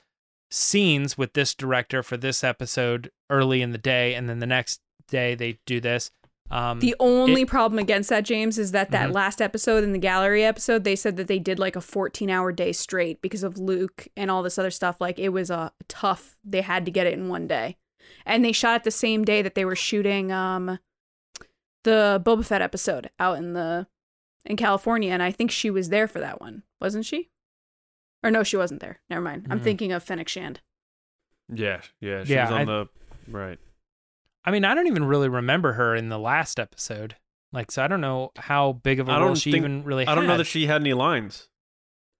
scenes 0.50 1.16
with 1.16 1.32
this 1.34 1.54
director 1.54 2.02
for 2.02 2.16
this 2.16 2.42
episode 2.42 3.10
early 3.30 3.62
in 3.62 3.70
the 3.72 3.78
day, 3.78 4.14
and 4.14 4.28
then 4.28 4.40
the 4.40 4.46
next 4.46 4.80
day 5.08 5.34
they 5.34 5.58
do 5.66 5.80
this. 5.80 6.10
Um, 6.50 6.80
The 6.80 6.96
only 6.98 7.44
problem 7.44 7.78
against 7.78 8.08
that, 8.10 8.24
James, 8.24 8.58
is 8.58 8.72
that 8.72 8.90
that 8.90 9.10
Mhm. 9.10 9.14
last 9.14 9.40
episode 9.40 9.84
in 9.84 9.92
the 9.92 9.98
gallery 9.98 10.44
episode, 10.44 10.82
they 10.82 10.96
said 10.96 11.16
that 11.16 11.28
they 11.28 11.38
did 11.38 11.60
like 11.60 11.76
a 11.76 11.80
14 11.80 12.28
hour 12.28 12.50
day 12.50 12.72
straight 12.72 13.22
because 13.22 13.44
of 13.44 13.56
Luke 13.56 14.08
and 14.16 14.28
all 14.32 14.42
this 14.42 14.58
other 14.58 14.72
stuff. 14.72 15.00
Like 15.00 15.20
it 15.20 15.28
was 15.28 15.48
a 15.50 15.72
tough, 15.88 16.36
they 16.44 16.62
had 16.62 16.84
to 16.86 16.90
get 16.90 17.06
it 17.06 17.12
in 17.12 17.28
one 17.28 17.46
day. 17.46 17.76
And 18.26 18.44
they 18.44 18.52
shot 18.52 18.76
it 18.76 18.84
the 18.84 18.90
same 18.90 19.24
day 19.24 19.42
that 19.42 19.54
they 19.54 19.64
were 19.64 19.76
shooting 19.76 20.30
um 20.32 20.78
the 21.84 22.22
Boba 22.24 22.44
Fett 22.44 22.62
episode 22.62 23.10
out 23.18 23.38
in 23.38 23.52
the 23.54 23.86
in 24.44 24.56
California. 24.56 25.12
And 25.12 25.22
I 25.22 25.30
think 25.32 25.50
she 25.50 25.70
was 25.70 25.88
there 25.88 26.08
for 26.08 26.20
that 26.20 26.40
one, 26.40 26.62
wasn't 26.80 27.06
she? 27.06 27.30
Or 28.22 28.30
no, 28.30 28.42
she 28.42 28.56
wasn't 28.56 28.80
there. 28.80 29.00
Never 29.08 29.22
mind. 29.22 29.46
I'm 29.50 29.60
Mhm. 29.60 29.64
thinking 29.64 29.92
of 29.92 30.02
Fennec 30.02 30.28
Shand. 30.28 30.60
Yeah, 31.52 31.80
yeah, 32.00 32.24
she 32.24 32.34
Yeah, 32.34 32.44
was 32.44 32.52
on 32.52 32.60
I- 32.60 32.64
the 32.64 32.86
right. 33.28 33.58
I 34.44 34.50
mean, 34.50 34.64
I 34.64 34.74
don't 34.74 34.86
even 34.86 35.04
really 35.04 35.28
remember 35.28 35.72
her 35.74 35.94
in 35.94 36.08
the 36.08 36.18
last 36.18 36.58
episode. 36.60 37.16
Like, 37.52 37.70
so 37.70 37.82
I 37.82 37.88
don't 37.88 38.00
know 38.00 38.30
how 38.36 38.72
big 38.72 39.00
of 39.00 39.08
a 39.08 39.12
I 39.12 39.18
role 39.18 39.28
don't 39.28 39.34
she 39.36 39.50
think- 39.52 39.62
even 39.64 39.84
really. 39.84 40.06
I 40.06 40.14
don't 40.14 40.26
know 40.26 40.36
that 40.38 40.44
she 40.46 40.66
had 40.66 40.80
any 40.80 40.94
lines. 40.94 41.48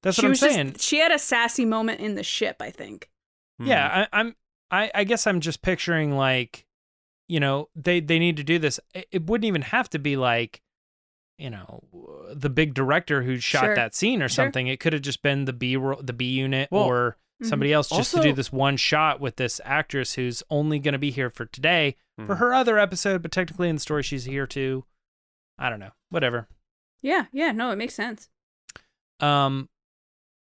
That's 0.03 0.17
she 0.17 0.23
what 0.23 0.27
I'm 0.27 0.31
was 0.31 0.41
just- 0.41 0.55
saying. 0.55 0.75
she 0.79 0.99
had 0.99 1.13
a 1.13 1.19
sassy 1.19 1.65
moment 1.65 2.01
in 2.01 2.15
the 2.17 2.23
ship, 2.23 2.57
I 2.61 2.71
think. 2.71 3.11
Hmm. 3.59 3.67
Yeah, 3.67 4.07
I, 4.13 4.19
I'm. 4.21 4.37
I, 4.71 4.91
I 4.95 5.05
guess 5.05 5.27
I'm 5.27 5.41
just 5.41 5.63
picturing 5.63 6.17
like, 6.17 6.67
you 7.29 7.41
know, 7.41 7.69
they 7.75 8.01
they 8.01 8.19
need 8.19 8.37
to 8.39 8.45
do 8.45 8.59
this. 8.59 8.79
It, 8.95 9.07
it 9.13 9.27
wouldn't 9.27 9.47
even 9.47 9.63
have 9.63 9.89
to 9.91 9.99
be 9.99 10.17
like, 10.17 10.63
you 11.39 11.51
know, 11.51 11.83
the 12.35 12.51
big 12.51 12.75
director 12.75 13.23
who 13.23 13.39
shot 13.39 13.65
Sure. 13.65 13.75
that 13.75 13.95
scene 13.95 14.23
or 14.23 14.29
Sure. 14.29 14.45
something. 14.45 14.67
It 14.67 14.79
could 14.81 14.93
have 14.93 15.03
just 15.03 15.23
been 15.23 15.45
the 15.45 15.53
B 15.53 15.75
the 15.77 16.13
B 16.13 16.27
unit 16.27 16.69
Well, 16.71 16.85
or 16.85 17.17
Mhm. 17.43 17.47
somebody 17.47 17.73
else 17.73 17.89
just 17.89 18.15
to 18.15 18.21
do 18.21 18.33
this 18.35 18.53
one 18.53 18.77
shot 18.77 19.19
with 19.21 19.37
this 19.37 19.61
actress 19.65 20.15
who's 20.15 20.43
only 20.51 20.79
going 20.79 20.93
to 20.93 20.99
be 20.99 21.11
here 21.11 21.31
for 21.31 21.47
today 21.47 21.97
for 22.17 22.35
Mhm. 22.35 22.39
her 22.39 22.53
other 22.55 22.79
episode, 22.79 23.23
but 23.23 23.33
technically 23.33 23.69
in 23.71 23.77
the 23.77 23.81
story 23.81 24.03
she's 24.03 24.25
here 24.27 24.47
too. 24.47 24.85
I 25.59 25.71
don't 25.71 25.81
know. 25.81 25.93
Whatever. 26.11 26.49
Yeah, 27.03 27.27
yeah, 27.33 27.53
no, 27.53 27.71
it 27.71 27.77
makes 27.77 27.95
sense. 27.95 28.29
Um, 29.21 29.69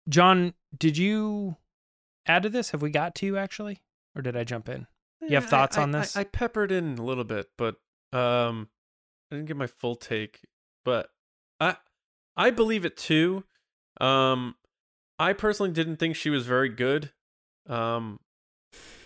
John, 0.09 0.53
did 0.77 0.97
you 0.97 1.55
add 2.25 2.43
to 2.43 2.49
this? 2.49 2.71
Have 2.71 2.81
we 2.81 2.89
got 2.89 3.15
to 3.15 3.25
you 3.25 3.37
actually, 3.37 3.81
or 4.15 4.21
did 4.21 4.35
I 4.35 4.43
jump 4.43 4.69
in? 4.69 4.87
You 5.21 5.35
have 5.35 5.45
thoughts 5.45 5.77
I- 5.77 5.83
on 5.83 5.91
this? 5.91 6.17
I, 6.17 6.23
peppered 6.23 6.71
in 6.71 6.97
a 6.97 7.03
little 7.03 7.23
bit, 7.23 7.47
but 7.57 7.75
um, 8.11 8.69
I 9.31 9.35
didn't 9.35 9.47
get 9.47 9.57
my 9.57 9.67
full 9.67 9.95
take. 9.95 10.41
But 10.83 11.09
I 11.59 11.75
I 12.35 12.49
believe 12.49 12.85
it 12.85 12.97
too. 12.97 13.43
Um, 13.99 14.55
I 15.19 15.33
personally 15.33 15.71
didn't 15.71 15.97
think 15.97 16.15
she 16.15 16.29
was 16.31 16.47
very 16.47 16.69
good. 16.69 17.11
Um, 17.69 18.19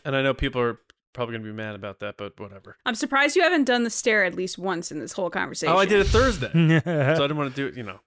and 0.05 0.15
I 0.15 0.21
know 0.21 0.33
people 0.33 0.61
are 0.61 0.79
probably 1.13 1.33
gonna 1.35 1.49
be 1.49 1.53
mad 1.53 1.75
about 1.75 1.99
that, 1.99 2.15
but 2.17 2.39
whatever. 2.39 2.77
I'm 2.85 2.95
surprised 2.95 3.35
you 3.35 3.41
haven't 3.41 3.65
done 3.65 3.83
the 3.83 3.89
stare 3.89 4.23
at 4.23 4.35
least 4.35 4.57
once 4.57 4.91
in 4.91 4.99
this 4.99 5.11
whole 5.11 5.29
conversation. 5.29 5.73
Oh, 5.73 5.77
I 5.77 5.85
did 5.85 5.99
it 5.99 6.07
Thursday, 6.07 6.51
so 6.53 6.91
I 6.91 7.13
didn't 7.15 7.37
want 7.37 7.53
to 7.53 7.61
do 7.61 7.67
it. 7.67 7.75
You 7.75 7.83
know, 7.83 7.99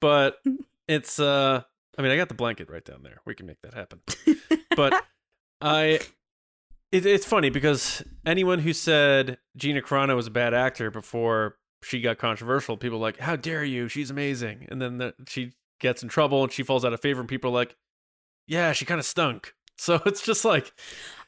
but 0.00 0.40
it's 0.88 1.18
uh, 1.18 1.62
I 1.98 2.02
mean, 2.02 2.12
I 2.12 2.16
got 2.16 2.28
the 2.28 2.34
blanket 2.34 2.70
right 2.70 2.84
down 2.84 3.02
there. 3.02 3.20
We 3.24 3.34
can 3.34 3.46
make 3.46 3.60
that 3.62 3.74
happen. 3.74 4.00
but 4.76 5.04
I 5.60 6.00
it, 6.92 7.06
it's 7.06 7.26
funny 7.26 7.50
because 7.50 8.02
anyone 8.24 8.60
who 8.60 8.72
said 8.72 9.38
Gina 9.56 9.80
Carano 9.80 10.14
was 10.14 10.26
a 10.26 10.30
bad 10.30 10.54
actor 10.54 10.90
before 10.90 11.56
she 11.82 12.00
got 12.00 12.18
controversial, 12.18 12.76
people 12.76 12.98
are 12.98 13.00
like, 13.02 13.18
"How 13.18 13.34
dare 13.34 13.64
you? 13.64 13.88
She's 13.88 14.10
amazing." 14.10 14.68
And 14.70 14.80
then 14.80 14.98
the, 14.98 15.14
she 15.26 15.52
gets 15.80 16.02
in 16.02 16.08
trouble 16.08 16.44
and 16.44 16.52
she 16.52 16.62
falls 16.62 16.84
out 16.84 16.92
of 16.92 17.00
favor, 17.00 17.20
and 17.20 17.28
people 17.28 17.50
are 17.50 17.54
like, 17.54 17.76
"Yeah, 18.46 18.72
she 18.72 18.84
kind 18.84 19.00
of 19.00 19.06
stunk." 19.06 19.54
So 19.78 20.00
it's 20.06 20.22
just 20.22 20.44
like, 20.44 20.72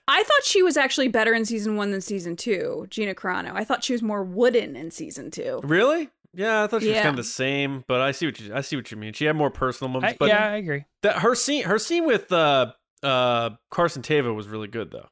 I 0.07 0.23
thought 0.23 0.45
she 0.45 0.63
was 0.63 0.77
actually 0.77 1.09
better 1.09 1.35
in 1.35 1.45
season 1.45 1.77
one 1.77 1.91
than 1.91 2.01
season 2.01 2.37
two, 2.37 2.87
Gina 2.89 3.15
Carano. 3.15 3.53
I 3.53 3.65
thought 3.65 3.83
she 3.83 3.95
was 3.95 4.03
more 4.03 4.23
wooden 4.23 4.77
in 4.77 4.93
season 4.93 5.31
two. 5.33 5.61
really? 5.65 6.11
Yeah, 6.35 6.63
I 6.63 6.67
thought 6.67 6.83
she 6.83 6.91
was 6.91 6.99
kind 6.99 7.09
of 7.09 7.17
the 7.17 7.25
same, 7.25 7.85
but 7.89 8.01
I 8.01 8.13
see 8.13 8.27
what 8.27 8.39
you 8.39 8.55
I 8.55 8.61
see 8.61 8.77
what 8.77 8.91
you 8.91 8.97
mean. 8.97 9.13
She 9.13 9.25
had 9.25 9.35
more 9.35 9.51
personal 9.51 9.91
moments, 9.91 10.15
I, 10.15 10.17
but 10.19 10.29
yeah, 10.29 10.47
I 10.47 10.57
agree. 10.57 10.85
that 11.03 11.21
her 11.21 11.35
scene 11.35 11.65
her 11.65 11.79
scene 11.79 12.07
with 12.07 12.31
uh 12.31 12.73
uh 13.03 13.51
Carson 13.71 14.03
Teva 14.03 14.35
was 14.35 14.47
really 14.47 14.69
good 14.69 14.91
though. 14.91 15.09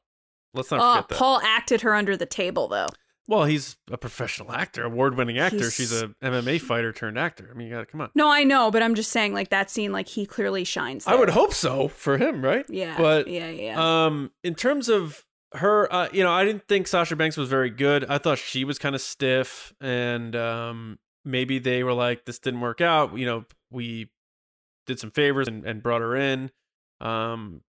Let's 0.53 0.71
not 0.71 0.79
Oh, 0.81 0.93
forget 0.95 1.09
that. 1.09 1.17
Paul 1.17 1.41
acted 1.43 1.81
her 1.81 1.93
under 1.95 2.15
the 2.17 2.25
table 2.25 2.67
though. 2.67 2.87
Well, 3.27 3.45
he's 3.45 3.77
a 3.89 3.97
professional 3.97 4.51
actor, 4.51 4.83
award-winning 4.83 5.37
actor. 5.37 5.55
He's- 5.57 5.73
She's 5.73 5.93
a 6.01 6.09
MMA 6.21 6.59
fighter 6.59 6.91
turned 6.91 7.17
actor. 7.17 7.49
I 7.49 7.57
mean, 7.57 7.67
you 7.69 7.73
got 7.73 7.79
to 7.79 7.85
come 7.85 8.01
on. 8.01 8.09
No, 8.15 8.29
I 8.29 8.43
know, 8.43 8.69
but 8.69 8.83
I'm 8.83 8.95
just 8.95 9.11
saying, 9.11 9.33
like 9.33 9.49
that 9.49 9.71
scene, 9.71 9.93
like 9.93 10.09
he 10.09 10.25
clearly 10.25 10.65
shines. 10.65 11.07
I 11.07 11.15
would 11.15 11.29
hope 11.29 11.53
so 11.53 11.87
for 11.87 12.17
him, 12.17 12.43
right? 12.43 12.65
Yeah, 12.69 12.97
But 12.97 13.29
yeah, 13.29 13.47
yeah. 13.49 14.05
um, 14.05 14.31
in 14.43 14.55
terms 14.55 14.89
of 14.89 15.23
her, 15.53 15.91
uh, 15.93 16.09
you 16.11 16.21
know, 16.21 16.31
I 16.33 16.43
didn't 16.43 16.67
think 16.67 16.85
Sasha 16.85 17.15
Banks 17.15 17.37
was 17.37 17.47
very 17.47 17.69
good. 17.69 18.03
I 18.09 18.17
thought 18.17 18.39
she 18.39 18.65
was 18.65 18.77
kind 18.77 18.93
of 18.93 18.99
stiff, 18.99 19.71
and 19.79 20.35
um, 20.35 20.99
maybe 21.23 21.59
they 21.59 21.83
were 21.85 21.93
like, 21.93 22.25
"This 22.25 22.39
didn't 22.39 22.59
work 22.59 22.81
out." 22.81 23.17
You 23.17 23.25
know, 23.25 23.45
we 23.71 24.09
did 24.85 24.99
some 24.99 25.11
favors 25.11 25.47
and, 25.47 25.63
and 25.65 25.81
brought 25.81 26.01
her 26.01 26.13
in. 26.15 26.51
Um, 26.99 27.61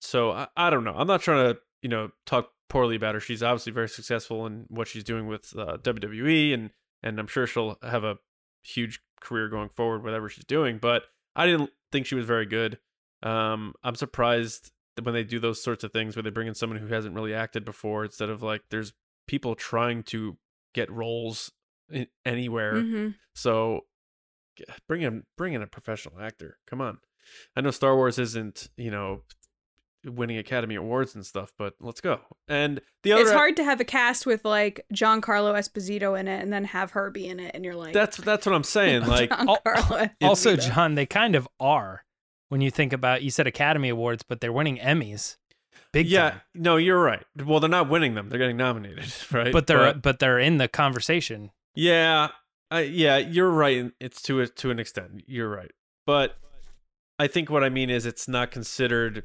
so 0.00 0.32
I, 0.32 0.48
I 0.56 0.70
don't 0.70 0.82
know. 0.82 0.94
I'm 0.96 1.06
not 1.06 1.20
trying 1.22 1.54
to, 1.54 1.60
you 1.82 1.88
know, 1.88 2.10
talk 2.24 2.50
poorly 2.68 2.96
about 2.96 3.14
her. 3.14 3.20
She's 3.20 3.42
obviously 3.42 3.72
very 3.72 3.88
successful 3.88 4.46
in 4.46 4.66
what 4.68 4.88
she's 4.88 5.04
doing 5.04 5.26
with 5.26 5.52
uh, 5.56 5.78
WWE, 5.78 6.54
and 6.54 6.70
and 7.02 7.18
I'm 7.18 7.26
sure 7.26 7.46
she'll 7.46 7.78
have 7.82 8.04
a 8.04 8.18
huge 8.62 9.00
career 9.20 9.48
going 9.48 9.68
forward, 9.70 10.02
whatever 10.02 10.28
she's 10.28 10.44
doing. 10.44 10.78
But 10.78 11.04
I 11.34 11.46
didn't 11.46 11.70
think 11.92 12.06
she 12.06 12.14
was 12.14 12.26
very 12.26 12.46
good. 12.46 12.78
Um, 13.22 13.74
I'm 13.84 13.94
surprised 13.94 14.72
that 14.96 15.04
when 15.04 15.14
they 15.14 15.24
do 15.24 15.38
those 15.38 15.62
sorts 15.62 15.84
of 15.84 15.92
things 15.92 16.16
where 16.16 16.22
they 16.22 16.30
bring 16.30 16.48
in 16.48 16.54
someone 16.54 16.78
who 16.78 16.88
hasn't 16.88 17.14
really 17.14 17.34
acted 17.34 17.64
before, 17.64 18.04
instead 18.04 18.30
of 18.30 18.42
like 18.42 18.62
there's 18.70 18.92
people 19.26 19.54
trying 19.54 20.02
to 20.04 20.36
get 20.74 20.90
roles 20.90 21.50
in, 21.90 22.06
anywhere. 22.24 22.74
Mhm. 22.74 23.14
So 23.34 23.86
bring 24.88 25.02
in 25.02 25.24
bring 25.36 25.52
in 25.52 25.62
a 25.62 25.66
professional 25.66 26.20
actor. 26.20 26.58
Come 26.66 26.80
on. 26.80 26.98
I 27.56 27.60
know 27.60 27.70
Star 27.72 27.96
Wars 27.96 28.18
isn't, 28.18 28.68
you 28.76 28.90
know, 28.90 29.22
winning 30.06 30.38
Academy 30.38 30.74
Awards 30.74 31.14
and 31.14 31.24
stuff, 31.24 31.52
but 31.58 31.74
let's 31.80 32.00
go. 32.00 32.20
And 32.48 32.80
the 33.02 33.12
other 33.12 33.22
It's 33.22 33.32
hard 33.32 33.56
to 33.56 33.64
have 33.64 33.80
a 33.80 33.84
cast 33.84 34.26
with 34.26 34.44
like 34.44 34.84
Giancarlo 34.92 35.54
Esposito 35.54 36.18
in 36.18 36.28
it 36.28 36.42
and 36.42 36.52
then 36.52 36.64
have 36.64 36.92
her 36.92 37.10
be 37.10 37.26
in 37.26 37.40
it, 37.40 37.52
and 37.54 37.64
you're 37.64 37.74
like, 37.74 37.92
that's 37.92 38.16
that's 38.18 38.46
what 38.46 38.54
I'm 38.54 38.64
saying. 38.64 39.04
Like 39.06 39.30
Giancarlo 39.30 40.10
Also, 40.22 40.56
John, 40.56 40.94
they 40.94 41.06
kind 41.06 41.34
of 41.34 41.48
are 41.60 42.04
when 42.48 42.60
you 42.60 42.70
think 42.70 42.92
about. 42.92 43.22
You 43.22 43.30
said 43.30 43.46
Academy 43.46 43.88
Awards, 43.88 44.22
but 44.22 44.40
they're 44.40 44.52
winning 44.52 44.78
Emmys. 44.78 45.36
big 45.92 46.06
yeah, 46.06 46.30
time. 46.30 46.40
no, 46.54 46.76
you're 46.76 47.00
right. 47.00 47.24
Well, 47.44 47.60
they're 47.60 47.70
not 47.70 47.88
winning 47.88 48.14
them; 48.14 48.28
they're 48.28 48.38
getting 48.38 48.56
nominated, 48.56 49.06
right? 49.32 49.52
But 49.52 49.66
they're 49.66 49.94
but, 49.94 50.18
they're 50.18 50.38
in 50.38 50.58
the 50.58 50.68
conversation. 50.68 51.50
Yeah, 51.74 52.28
I, 52.70 52.80
yeah, 52.80 53.18
you're 53.18 53.50
right. 53.50 53.92
It's 54.00 54.20
to 54.22 54.40
a, 54.40 54.46
to 54.48 54.70
an 54.70 54.78
extent. 54.78 55.24
You're 55.26 55.48
right, 55.48 55.72
but 56.06 56.36
I 57.18 57.26
think 57.26 57.50
what 57.50 57.64
I 57.64 57.68
mean 57.68 57.90
is 57.90 58.06
it's 58.06 58.28
not 58.28 58.50
considered. 58.50 59.24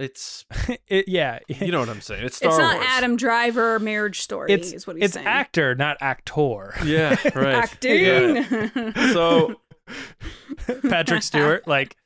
It's 0.00 0.44
It- 0.88 1.08
yeah, 1.08 1.38
you 1.48 1.70
know 1.72 1.80
what 1.80 1.88
I'm 1.88 2.00
saying. 2.00 2.24
It's 2.24 2.36
Star 2.36 2.50
it's 2.50 2.58
not 2.58 2.76
Wars. 2.76 2.86
Adam 2.90 3.16
Driver 3.16 3.78
marriage 3.78 4.20
story. 4.20 4.52
it's 4.52 4.72
is 4.72 4.86
what 4.86 4.96
he's 4.96 5.00
saying. 5.00 5.04
it's 5.04 5.14
saying. 5.14 5.26
actor, 5.26 5.74
not 5.74 5.96
actor. 6.00 6.74
Yeah, 6.84 7.16
right. 7.34 7.54
acting. 7.56 8.04
Yeah. 8.04 8.92
So 9.12 9.60
Patrick 10.88 11.22
Stewart, 11.22 11.66
like 11.66 11.96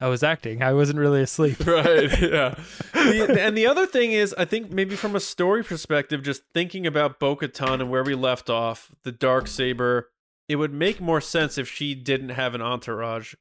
I 0.00 0.08
was 0.08 0.22
acting. 0.22 0.62
I 0.62 0.72
wasn't 0.72 0.98
really 0.98 1.22
asleep. 1.22 1.64
right, 1.66 2.10
yeah. 2.20 2.54
The- 2.92 3.36
and 3.40 3.56
the 3.56 3.66
other 3.66 3.86
thing 3.86 4.12
is, 4.12 4.34
I 4.36 4.44
think 4.44 4.70
maybe 4.72 4.96
from 4.96 5.14
a 5.16 5.20
story 5.20 5.62
perspective, 5.62 6.22
just 6.22 6.42
thinking 6.52 6.86
about 6.86 7.18
Bo-Katan 7.20 7.80
and 7.80 7.88
where 7.90 8.02
we 8.02 8.14
left 8.14 8.50
off, 8.50 8.90
the 9.04 9.12
dark 9.12 9.46
saber, 9.46 10.10
it 10.48 10.56
would 10.56 10.72
make 10.72 11.00
more 11.00 11.20
sense 11.20 11.56
if 11.56 11.68
she 11.68 11.94
didn't 11.94 12.30
have 12.30 12.54
an 12.54 12.60
entourage 12.60 13.34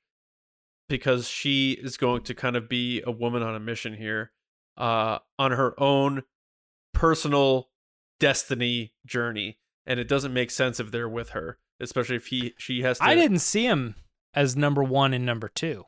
because 0.91 1.27
she 1.27 1.71
is 1.71 1.97
going 1.97 2.21
to 2.23 2.33
kind 2.35 2.55
of 2.55 2.69
be 2.69 3.01
a 3.05 3.11
woman 3.11 3.41
on 3.41 3.55
a 3.55 3.59
mission 3.59 3.93
here, 3.95 4.31
uh, 4.77 5.19
on 5.39 5.51
her 5.51 5.73
own 5.81 6.23
personal 6.93 7.69
destiny 8.19 8.93
journey, 9.05 9.57
and 9.85 9.99
it 9.99 10.07
doesn't 10.07 10.33
make 10.33 10.51
sense 10.51 10.79
if 10.79 10.91
they're 10.91 11.09
with 11.09 11.29
her, 11.31 11.57
especially 11.79 12.15
if 12.17 12.27
he 12.27 12.53
she 12.57 12.81
has 12.81 12.99
to. 12.99 13.05
I 13.05 13.15
didn't 13.15 13.39
see 13.39 13.65
him 13.65 13.95
as 14.33 14.55
number 14.55 14.83
one 14.83 15.13
and 15.13 15.25
number 15.25 15.49
two. 15.49 15.85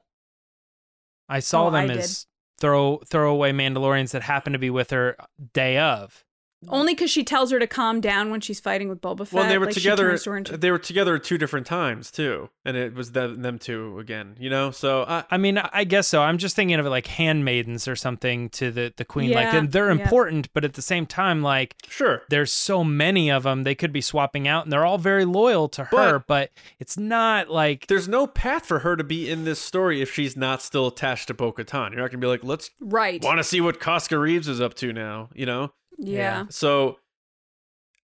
I 1.29 1.39
saw 1.39 1.67
Oh, 1.67 1.71
them 1.71 1.89
I 1.89 1.93
as 1.93 2.27
throw 2.59 3.01
throwaway 3.07 3.51
Mandalorians 3.51 4.11
that 4.11 4.23
happened 4.23 4.53
to 4.53 4.59
be 4.59 4.69
with 4.69 4.89
her 4.91 5.15
day 5.53 5.77
of. 5.77 6.25
Only 6.69 6.93
because 6.93 7.11
she 7.11 7.23
tells 7.23 7.51
her 7.51 7.59
to 7.59 7.67
calm 7.67 8.01
down 8.01 8.31
when 8.31 8.41
she's 8.41 8.59
fighting 8.59 8.89
with 8.89 9.01
Boba 9.01 9.27
Fett. 9.27 9.33
Well, 9.33 9.47
they 9.49 9.57
were 9.57 9.65
like, 9.65 9.73
together. 9.75 10.09
turns 10.09 10.23
to 10.23 10.29
her 10.31 10.37
and 10.37 10.47
she- 10.47 10.55
They 10.55 10.71
were 10.71 10.79
together 10.79 11.17
two 11.19 11.37
different 11.37 11.65
times 11.67 12.11
too, 12.11 12.49
and 12.65 12.77
it 12.77 12.93
was 12.93 13.11
them, 13.11 13.41
them 13.41 13.59
two 13.59 13.99
again. 13.99 14.35
You 14.39 14.49
know, 14.49 14.71
so 14.71 15.03
I, 15.07 15.23
I 15.31 15.37
mean, 15.37 15.57
I 15.57 15.83
guess 15.83 16.07
so. 16.07 16.21
I'm 16.21 16.37
just 16.37 16.55
thinking 16.55 16.79
of 16.79 16.85
it 16.85 16.89
like 16.89 17.07
handmaidens 17.07 17.87
or 17.87 17.95
something 17.95 18.49
to 18.49 18.71
the 18.71 18.93
the 18.95 19.05
queen. 19.05 19.31
like 19.31 19.45
Yeah, 19.45 19.57
and 19.57 19.71
they're 19.71 19.93
yeah. 19.93 20.01
important, 20.01 20.51
but 20.53 20.63
at 20.63 20.73
the 20.73 20.81
same 20.81 21.05
time, 21.05 21.41
like 21.41 21.75
sure. 21.87 22.23
there's 22.29 22.51
so 22.51 22.83
many 22.83 23.29
of 23.31 23.43
them, 23.43 23.63
they 23.63 23.75
could 23.75 23.91
be 23.93 24.01
swapping 24.01 24.47
out, 24.47 24.63
and 24.65 24.71
they're 24.71 24.85
all 24.85 24.97
very 24.97 25.25
loyal 25.25 25.67
to 25.69 25.85
her. 25.85 26.19
But- 26.19 26.33
But, 26.33 26.51
it's 26.79 26.97
not 26.97 27.49
like 27.49 27.87
There's 27.87 28.07
no 28.07 28.27
path 28.27 28.65
for 28.65 28.79
her 28.79 28.95
to 28.95 29.03
be 29.03 29.29
in 29.29 29.45
this 29.45 29.59
story 29.59 30.01
if 30.01 30.11
she's 30.11 30.35
not 30.35 30.61
still 30.61 30.87
attached 30.87 31.27
to 31.27 31.33
Bo-Katan. 31.33 31.91
You're 31.91 32.01
not 32.01 32.09
gonna 32.11 32.17
be 32.17 32.27
like, 32.27 32.43
let's 32.43 32.71
right. 32.79 33.23
want 33.23 33.37
to 33.37 33.43
see 33.43 33.61
what 33.61 33.79
Koska 33.79 34.17
Reeves 34.17 34.47
is 34.47 34.59
up 34.59 34.73
to 34.75 34.91
now. 34.91 35.29
You 35.33 35.45
know, 35.45 35.73
yeah. 35.97 36.45
so 36.49 36.97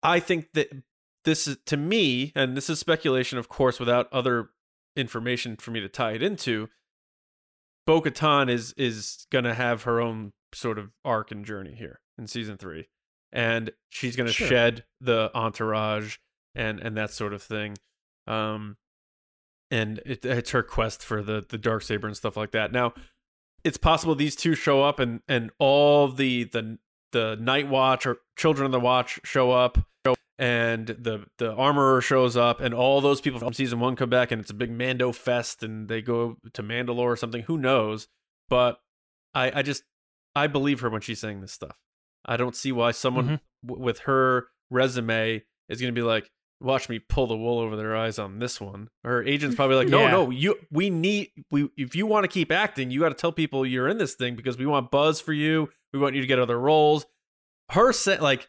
I 0.02 0.20
think 0.20 0.52
that 0.54 0.70
this 1.24 1.46
is 1.48 1.56
to 1.66 1.76
me, 1.76 2.32
and 2.34 2.56
this 2.56 2.68
is 2.68 2.78
speculation, 2.78 3.38
of 3.38 3.48
course, 3.48 3.80
without 3.80 4.12
other 4.12 4.50
information 4.96 5.56
for 5.56 5.70
me 5.70 5.80
to 5.80 5.88
tie 5.88 6.12
it 6.12 6.22
into. 6.22 6.68
Bo 7.86 8.00
Katan 8.00 8.50
is 8.50 8.72
is 8.76 9.26
gonna 9.30 9.54
have 9.54 9.82
her 9.82 10.00
own 10.00 10.32
sort 10.52 10.78
of 10.78 10.90
arc 11.04 11.30
and 11.30 11.44
journey 11.44 11.74
here 11.74 12.00
in 12.16 12.26
season 12.26 12.56
three. 12.56 12.88
And 13.32 13.72
she's 13.88 14.16
gonna 14.16 14.32
Sure. 14.32 14.46
shed 14.46 14.84
the 15.00 15.30
entourage 15.34 16.16
and 16.54 16.78
and 16.80 16.96
that 16.96 17.10
sort 17.10 17.32
of 17.34 17.42
thing. 17.42 17.76
Um 18.26 18.76
and 19.70 20.00
it, 20.06 20.24
it's 20.24 20.50
her 20.50 20.62
quest 20.62 21.02
for 21.02 21.22
the 21.22 21.44
the 21.46 21.58
dark 21.58 21.82
saber 21.82 22.06
and 22.06 22.16
stuff 22.16 22.36
like 22.36 22.52
that. 22.52 22.72
Now, 22.72 22.94
it's 23.64 23.76
possible 23.76 24.14
these 24.14 24.36
two 24.36 24.54
show 24.54 24.82
up 24.82 24.98
and 24.98 25.20
and 25.28 25.50
all 25.58 26.08
the 26.08 26.44
the 26.44 26.78
the 27.14 27.36
night 27.40 27.68
watch 27.68 28.04
or 28.06 28.18
children 28.36 28.66
of 28.66 28.72
the 28.72 28.80
watch 28.80 29.18
show 29.24 29.50
up 29.52 29.78
and 30.36 30.88
the 30.88 31.24
the 31.38 31.52
armorer 31.54 32.00
shows 32.00 32.36
up 32.36 32.60
and 32.60 32.74
all 32.74 33.00
those 33.00 33.20
people 33.20 33.38
from 33.38 33.52
season 33.52 33.78
one 33.78 33.94
come 33.94 34.10
back 34.10 34.32
and 34.32 34.40
it's 34.40 34.50
a 34.50 34.54
big 34.54 34.68
mando 34.70 35.12
fest 35.12 35.62
and 35.62 35.88
they 35.88 36.02
go 36.02 36.36
to 36.52 36.60
mandalore 36.62 37.04
or 37.12 37.16
something. 37.16 37.42
Who 37.42 37.56
knows? 37.56 38.08
But 38.48 38.80
i 39.32 39.60
i 39.60 39.62
just 39.62 39.84
i 40.34 40.48
believe 40.48 40.80
her 40.80 40.90
when 40.90 41.00
she's 41.02 41.20
saying 41.20 41.40
this 41.40 41.52
stuff. 41.52 41.76
I 42.24 42.36
don't 42.36 42.56
see 42.56 42.72
why 42.72 42.90
someone 42.90 43.28
Mhm. 43.28 43.40
w- 43.64 43.82
with 43.84 44.00
her 44.00 44.48
resume 44.70 45.42
is 45.68 45.80
going 45.80 45.94
to 45.94 45.98
be 45.98 46.04
like 46.04 46.30
watch 46.64 46.88
me 46.88 46.98
pull 46.98 47.26
the 47.26 47.36
wool 47.36 47.58
over 47.58 47.76
their 47.76 47.94
eyes 47.96 48.18
on 48.18 48.38
this 48.38 48.60
one 48.60 48.88
her 49.04 49.22
agent's 49.22 49.54
probably 49.54 49.76
like 49.76 49.88
no 49.96 50.00
Yeah. 50.00 50.10
no 50.10 50.30
you 50.30 50.56
we 50.70 50.90
need 50.90 51.30
we 51.50 51.68
if 51.76 51.94
you 51.94 52.06
want 52.06 52.24
to 52.24 52.28
keep 52.28 52.50
acting 52.50 52.90
you 52.90 53.00
got 53.00 53.10
to 53.10 53.14
tell 53.14 53.32
people 53.32 53.64
you're 53.66 53.86
in 53.88 53.98
this 53.98 54.14
thing 54.14 54.34
because 54.34 54.56
we 54.58 54.66
want 54.66 54.90
buzz 54.90 55.20
for 55.20 55.32
you 55.32 55.68
we 55.92 55.98
want 55.98 56.14
you 56.14 56.20
to 56.20 56.26
get 56.26 56.38
other 56.38 56.58
roles 56.58 57.06
her 57.70 57.92
set 57.92 58.20
like 58.22 58.48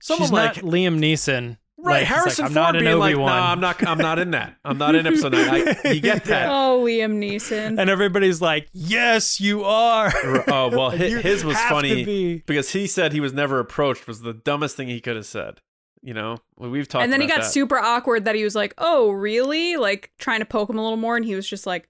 someone 0.00 0.26
she's 0.26 0.32
like 0.32 0.56
not 0.62 0.64
Liam 0.72 0.98
Neeson. 0.98 1.58
Right, 1.78 2.00
Like, 2.00 2.06
Harrison 2.06 2.44
like, 2.44 2.50
I'm 2.50 2.54
Ford 2.54 2.62
not 2.64 2.76
an 2.76 2.84
being 2.84 2.98
like, 2.98 3.14
Obi-Wan. 3.14 3.30
"No, 3.30 3.42
I'm 3.42 3.60
not. 3.60 3.88
I'm 3.88 3.98
not 3.98 4.18
in 4.20 4.30
that. 4.32 4.56
I'm 4.64 4.78
not 4.78 4.94
in 4.94 5.04
episode 5.06 5.32
nine. 5.32 5.68
I, 5.84 5.88
you 5.90 6.00
get 6.00 6.24
that? 6.26 6.48
Oh, 6.48 6.84
Liam 6.84 7.14
Neeson. 7.18 7.80
and 7.80 7.90
everybody's 7.90 8.40
like, 8.40 8.68
"Yes, 8.72 9.40
you 9.40 9.64
are." 9.64 10.12
Oh 10.46 10.68
well, 10.68 10.90
hi- 10.90 11.06
You 11.06 11.18
his 11.18 11.44
was 11.44 11.58
funny 11.62 12.04
be. 12.04 12.42
because 12.46 12.70
he 12.70 12.86
said 12.86 13.12
he 13.12 13.18
was 13.20 13.32
never 13.32 13.58
approached. 13.58 14.06
Was 14.06 14.20
the 14.20 14.32
dumbest 14.34 14.76
thing 14.76 14.86
he 14.86 15.00
could 15.00 15.16
have 15.16 15.26
said. 15.26 15.60
You 16.02 16.14
know, 16.14 16.38
we've 16.58 16.88
talked. 16.88 17.04
and 17.04 17.12
then 17.12 17.20
he 17.20 17.26
got 17.28 17.42
that. 17.42 17.46
super 17.52 17.78
awkward 17.78 18.24
that 18.24 18.34
he 18.34 18.42
was 18.44 18.54
like, 18.56 18.74
"Oh, 18.78 19.10
really?" 19.10 19.76
Like 19.76 20.10
trying 20.18 20.40
to 20.40 20.44
poke 20.46 20.68
him 20.68 20.78
a 20.78 20.82
little 20.82 20.96
more, 20.96 21.16
and 21.16 21.24
he 21.24 21.34
was 21.36 21.48
just 21.48 21.66
like, 21.66 21.88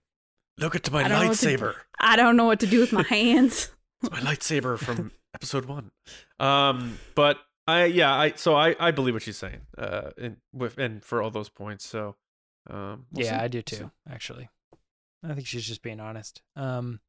Look 0.58 0.74
at 0.76 0.90
my 0.92 1.00
I 1.04 1.08
don't 1.08 1.20
know 1.22 1.28
what 1.28 1.38
to- 1.38 1.46
lightsaber. 1.46 1.74
"I 1.98 2.16
don't 2.16 2.36
know 2.36 2.44
what 2.44 2.60
to 2.60 2.66
do 2.66 2.80
with 2.80 2.92
my 2.92 3.02
hands." 3.08 3.70
It's 4.02 4.10
my 4.12 4.20
lightsaber 4.20 4.78
from 4.78 5.12
episode 5.34 5.64
one. 5.64 5.92
Um, 6.38 6.98
but 7.14 7.38
I 7.66 7.84
yeah 7.86 8.12
I 8.14 8.32
so 8.32 8.54
I 8.54 8.76
I 8.78 8.90
believe 8.90 9.14
what 9.14 9.22
she's 9.22 9.38
saying. 9.38 9.62
Uh, 9.78 10.10
and 10.18 10.36
with 10.52 10.76
and 10.76 11.02
for 11.02 11.22
all 11.22 11.30
those 11.30 11.48
points. 11.48 11.86
So, 11.86 12.16
um, 12.68 13.06
we'll 13.12 13.24
yeah, 13.24 13.38
see. 13.38 13.44
I 13.44 13.48
do 13.48 13.62
too. 13.62 13.90
Actually, 14.10 14.50
I 15.24 15.32
think 15.34 15.46
she's 15.46 15.64
just 15.66 15.82
being 15.82 16.00
honest. 16.00 16.42
Um, 16.54 17.00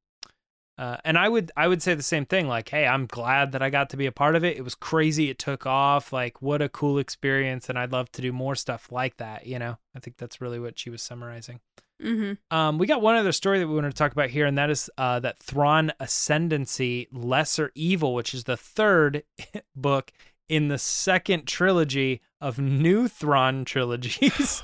uh, 0.78 0.98
and 1.06 1.18
I 1.18 1.30
would 1.30 1.52
I 1.56 1.68
would 1.68 1.82
say 1.82 1.94
the 1.94 2.04
same 2.04 2.26
thing. 2.26 2.48
Like, 2.48 2.70
hey, 2.70 2.88
I'm 2.88 3.06
glad 3.06 3.52
that 3.52 3.62
I 3.62 3.70
got 3.70 3.90
to 3.92 3.98
be 3.98 4.08
a 4.08 4.12
part 4.12 4.36
of 4.36 4.44
it. 4.44 4.58
It 4.58 4.64
was 4.64 4.76
crazy. 4.76 5.30
It 5.30 5.38
took 5.38 5.66
off. 5.66 6.12
Like, 6.12 6.42
what 6.42 6.62
a 6.62 6.70
cool 6.70 6.98
experience. 6.98 7.70
And 7.70 7.78
I'd 7.78 7.92
love 7.92 8.12
to 8.14 8.22
do 8.22 8.34
more 8.34 8.56
stuff 8.56 8.92
like 8.92 9.18
that. 9.18 9.46
You 9.46 9.60
know, 9.60 9.78
I 9.96 10.00
think 10.00 10.18
that's 10.18 10.42
really 10.42 10.60
what 10.60 10.80
she 10.80 10.90
was 10.90 11.04
summarizing. 11.04 11.60
mm-hmm. 12.02 12.56
Um, 12.56 12.80
we 12.80 12.88
got 12.88 13.02
one 13.02 13.16
other 13.16 13.32
story 13.32 13.60
that 13.60 13.68
we 13.68 13.76
want 13.76 13.86
to 13.86 13.94
talk 13.94 14.12
about 14.12 14.32
here, 14.32 14.48
and 14.48 14.58
that 14.58 14.72
is 14.72 14.90
uh, 14.98 15.20
that 15.20 15.40
Thrawn 15.40 15.92
Ascendancy, 16.00 17.08
Lesser 17.12 17.72
Evil, 17.76 18.16
which 18.16 18.34
is 18.34 18.46
the 18.46 18.58
third 18.58 19.24
book 19.76 20.12
in 20.50 20.70
the 20.70 20.80
second 20.80 21.48
trilogy 21.48 22.22
of 22.42 22.58
new 22.58 23.08
Thrawn 23.08 23.64
trilogies. 23.64 24.64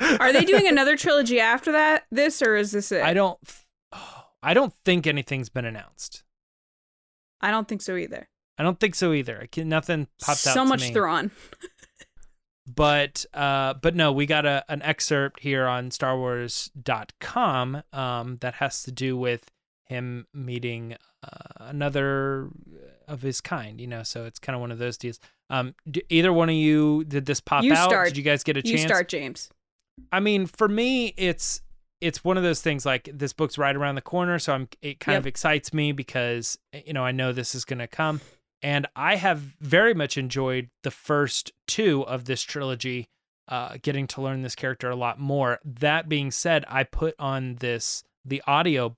Are 0.00 0.32
they 0.32 0.44
doing 0.44 0.66
another 0.68 0.96
trilogy 0.96 1.40
after 1.40 1.72
that? 1.72 2.04
This 2.10 2.42
or 2.42 2.56
is 2.56 2.72
this 2.72 2.92
it? 2.92 3.02
I 3.02 3.14
don't, 3.14 3.38
I 4.44 4.54
don't 4.54 4.72
think 4.84 5.06
anything's 5.06 5.48
been 5.48 5.64
announced. 5.64 6.22
I 7.40 7.50
don't 7.50 7.66
think 7.66 7.82
so 7.82 7.96
either. 7.96 8.28
I 8.58 8.62
don't 8.62 8.78
think 8.78 8.94
so 8.94 9.12
either. 9.12 9.40
I 9.42 9.46
can, 9.46 9.68
nothing 9.68 10.06
popped 10.20 10.46
out. 10.46 10.54
so 10.54 10.64
much. 10.64 10.92
Thrawn. 10.92 11.30
but 12.66 13.26
uh 13.34 13.74
but 13.74 13.94
no 13.94 14.10
we 14.10 14.24
got 14.24 14.46
a 14.46 14.64
an 14.70 14.80
excerpt 14.80 15.40
here 15.40 15.66
on 15.66 15.90
starwars.com 15.90 17.82
um 17.92 18.38
that 18.40 18.54
has 18.54 18.82
to 18.82 18.90
do 18.92 19.16
with 19.18 19.50
him 19.86 20.26
meeting 20.32 20.96
uh, 21.22 21.28
another 21.58 22.48
of 23.06 23.20
his 23.20 23.42
kind 23.42 23.80
you 23.82 23.86
know 23.86 24.02
so 24.02 24.24
it's 24.24 24.38
kind 24.38 24.54
of 24.54 24.60
one 24.62 24.72
of 24.72 24.78
those 24.78 24.96
deals 24.96 25.20
um 25.50 25.74
d- 25.90 26.02
either 26.08 26.32
one 26.32 26.48
of 26.48 26.54
you 26.54 27.04
did 27.04 27.26
this 27.26 27.38
pop 27.40 27.64
You 27.64 27.74
out 27.74 27.90
start. 27.90 28.08
did 28.08 28.16
you 28.16 28.22
guys 28.22 28.42
get 28.42 28.56
a 28.56 28.62
chance? 28.62 28.80
You 28.80 28.88
start, 28.88 29.08
James. 29.10 29.50
i 30.10 30.18
mean 30.20 30.46
for 30.46 30.66
me 30.66 31.08
it's 31.18 31.60
it's 32.04 32.22
one 32.22 32.36
of 32.36 32.42
those 32.42 32.60
things 32.60 32.84
like 32.84 33.08
this 33.12 33.32
book's 33.32 33.56
right 33.56 33.74
around 33.74 33.94
the 33.94 34.02
corner 34.02 34.38
so 34.38 34.52
i'm 34.52 34.68
it 34.82 35.00
kind 35.00 35.16
of 35.16 35.26
excites 35.26 35.72
me 35.72 35.90
because 35.92 36.58
you 36.84 36.92
know 36.92 37.04
i 37.04 37.10
know 37.10 37.32
this 37.32 37.54
is 37.54 37.64
going 37.64 37.78
to 37.78 37.86
come. 37.86 38.20
And 38.62 38.86
i 38.94 39.16
have 39.16 39.38
very 39.60 39.94
much 39.94 40.16
enjoyed 40.18 40.68
the 40.82 40.90
first 40.90 41.52
two 41.66 42.02
of 42.06 42.26
this 42.26 42.42
trilogy 42.42 43.08
uh, 43.48 43.76
getting 43.82 44.06
to 44.06 44.22
learn 44.22 44.40
this 44.40 44.54
character 44.54 44.88
a 44.88 44.96
lot 44.96 45.20
more. 45.20 45.60
That 45.64 46.08
being 46.08 46.30
said 46.30 46.64
i 46.68 46.84
put 46.84 47.14
on 47.18 47.56
this 47.56 48.04
the 48.24 48.42
audio 48.46 48.96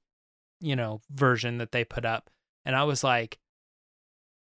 you 0.60 0.76
know 0.76 1.00
version 1.10 1.58
that 1.58 1.72
they 1.72 1.84
put 1.84 2.04
up 2.04 2.30
and 2.64 2.74
i 2.74 2.84
was 2.84 3.04
like 3.04 3.38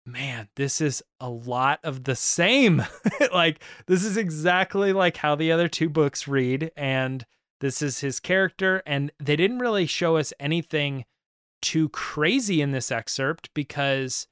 man 0.05 0.49
this 0.55 0.81
is 0.81 1.03
a 1.19 1.29
lot 1.29 1.79
of 1.83 2.03
the 2.03 2.15
same. 2.15 2.85
Like 3.31 3.63
this 3.85 4.03
is 4.03 4.17
exactly 4.17 4.91
like 4.91 5.15
how 5.15 5.35
the 5.35 5.53
other 5.53 5.69
two 5.69 5.87
books 5.87 6.27
read 6.27 6.71
and 6.75 7.25
this 7.61 7.81
is 7.81 8.01
his 8.01 8.19
character 8.19 8.83
and 8.85 9.11
they 9.19 9.35
didn't 9.35 9.59
really 9.59 9.85
show 9.85 10.17
us 10.17 10.33
anything 10.39 11.05
too 11.61 11.89
crazy 11.89 12.61
in 12.61 12.71
this 12.71 12.91
excerpt 12.91 13.49
because 13.53 14.27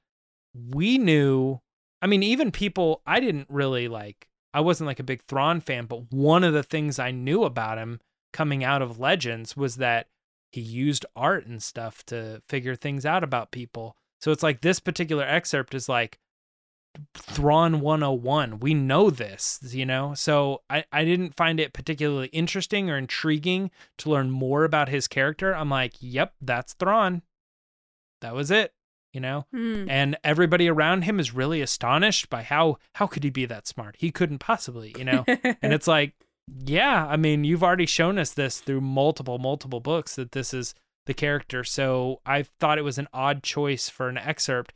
we 0.54 0.98
knew 0.98 1.60
i 2.02 2.08
mean 2.08 2.24
even 2.24 2.52
people 2.52 3.02
i 3.06 3.20
didn't 3.20 3.48
really 3.50 3.88
like 3.88 4.28
i 4.54 4.60
wasn't 4.60 4.88
like 4.88 5.00
a 5.00 5.04
big 5.04 5.24
Thrawn 5.24 5.62
fan 5.62 5.86
but 5.86 6.12
one 6.12 6.44
of 6.44 6.54
the 6.54 6.64
things 6.64 7.00
i 7.00 7.12
knew 7.12 7.44
about 7.44 7.78
him 7.78 8.02
coming 8.34 8.64
out 8.64 8.82
of 8.82 9.00
legends 9.00 9.56
was 9.56 9.78
that 9.78 10.08
he 10.52 10.62
used 10.62 11.06
art 11.16 11.46
and 11.46 11.62
stuff 11.62 12.04
to 12.08 12.42
figure 12.48 12.76
things 12.76 13.06
out 13.06 13.24
about 13.24 13.52
people. 13.52 13.96
So 14.20 14.32
it's 14.32 14.44
like 14.44 14.62
this 14.62 14.80
particular 14.80 15.24
excerpt 15.24 15.74
is 15.74 15.88
like 15.88 16.20
Thrawn 17.14 17.80
101. 17.82 18.60
We 18.60 18.74
know 18.74 19.10
this, 19.10 19.60
you 19.72 19.86
know? 19.86 20.14
So 20.14 20.62
I, 20.70 20.84
I 20.92 21.06
didn't 21.06 21.36
find 21.36 21.60
it 21.60 21.74
particularly 21.74 22.28
interesting 22.28 22.90
or 22.90 22.98
intriguing 22.98 23.72
to 24.00 24.10
learn 24.10 24.32
more 24.32 24.64
about 24.64 24.90
his 24.90 25.08
character. 25.08 25.56
I'm 25.56 25.70
like, 25.70 25.94
yep, 26.00 26.34
that's 26.42 26.74
Thrawn. 26.74 27.22
That 28.22 28.36
was 28.36 28.52
it, 28.52 28.74
you 29.14 29.22
know? 29.22 29.46
Hmm. 29.52 29.90
And 29.90 30.18
everybody 30.24 30.68
around 30.68 31.04
him 31.04 31.20
is 31.20 31.34
really 31.34 31.62
astonished 31.62 32.30
by 32.30 32.44
how 32.44 32.78
how 32.96 33.08
could 33.08 33.24
he 33.24 33.30
be 33.30 33.46
that 33.46 33.68
smart? 33.68 33.96
He 34.00 34.12
couldn't 34.12 34.40
possibly, 34.40 34.94
you 34.98 35.06
know? 35.06 35.24
and 35.28 35.74
it's 35.74 35.88
like, 35.88 36.14
yeah, 36.66 37.06
I 37.08 37.16
mean, 37.18 37.44
you've 37.44 37.64
already 37.64 37.86
shown 37.86 38.18
us 38.18 38.34
this 38.34 38.60
through 38.60 38.82
multiple, 38.82 39.38
multiple 39.38 39.80
books 39.80 40.16
that 40.16 40.32
this 40.32 40.54
is 40.54 40.74
the 41.06 41.14
character. 41.14 41.64
So 41.64 42.22
I 42.26 42.44
thought 42.44 42.78
it 42.78 42.84
was 42.84 42.98
an 42.98 43.08
odd 43.14 43.44
choice 43.44 43.90
for 43.90 44.10
an 44.10 44.18
excerpt. 44.18 44.74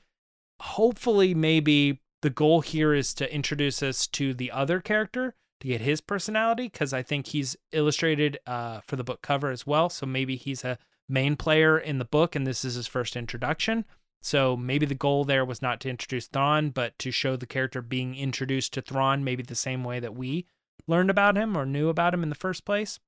Hopefully, 0.60 1.34
maybe 1.34 2.00
the 2.24 2.30
goal 2.30 2.62
here 2.62 2.94
is 2.94 3.14
to 3.14 3.32
introduce 3.32 3.84
us 3.84 4.08
to 4.08 4.34
the 4.34 4.50
other 4.50 4.80
character 4.80 5.36
to 5.60 5.68
get 5.68 5.82
his 5.82 6.00
personality 6.00 6.70
because 6.70 6.94
I 6.94 7.04
think 7.04 7.28
he's 7.28 7.58
illustrated 7.74 8.40
uh, 8.48 8.80
for 8.88 8.96
the 8.96 9.04
book 9.04 9.22
cover 9.22 9.52
as 9.52 9.68
well. 9.68 9.90
So 9.90 10.06
maybe 10.06 10.38
he's 10.38 10.64
a 10.64 10.80
main 11.10 11.36
player 11.36 11.78
in 11.78 12.00
the 12.00 12.06
book 12.06 12.34
and 12.34 12.48
this 12.48 12.64
is 12.64 12.76
his 12.76 12.88
first 12.88 13.18
introduction. 13.18 13.84
So 14.22 14.56
maybe 14.56 14.86
the 14.86 14.96
goal 14.96 15.26
there 15.26 15.44
was 15.44 15.62
not 15.62 15.82
to 15.82 15.90
introduce 15.90 16.28
Thrawn, 16.28 16.70
but 16.70 16.98
to 17.00 17.12
show 17.12 17.36
the 17.36 17.46
character 17.46 17.82
being 17.82 18.16
introduced 18.16 18.74
to 18.74 18.82
Thrawn, 18.82 19.26
maybe 19.26 19.44
the 19.44 19.54
same 19.54 19.84
way 19.84 20.00
that 20.00 20.16
we 20.16 20.48
learned 20.88 21.10
about 21.10 21.36
him 21.36 21.58
or 21.58 21.66
knew 21.66 21.90
about 21.90 22.14
him 22.14 22.24
in 22.24 22.30
the 22.30 22.36
first 22.36 22.64
place. 22.64 23.02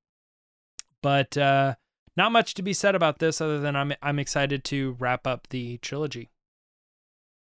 But 1.01 1.37
uh, 1.37 1.75
not 2.17 2.33
much 2.33 2.53
to 2.55 2.61
be 2.61 2.73
said 2.73 2.95
about 2.95 3.19
this 3.19 3.39
other 3.39 3.61
than 3.61 3.77
I'm 3.77 3.93
I'm 4.01 4.19
excited 4.19 4.65
to 4.65 4.97
wrap 4.99 5.25
up 5.25 5.47
the 5.49 5.77
trilogy. 5.77 6.31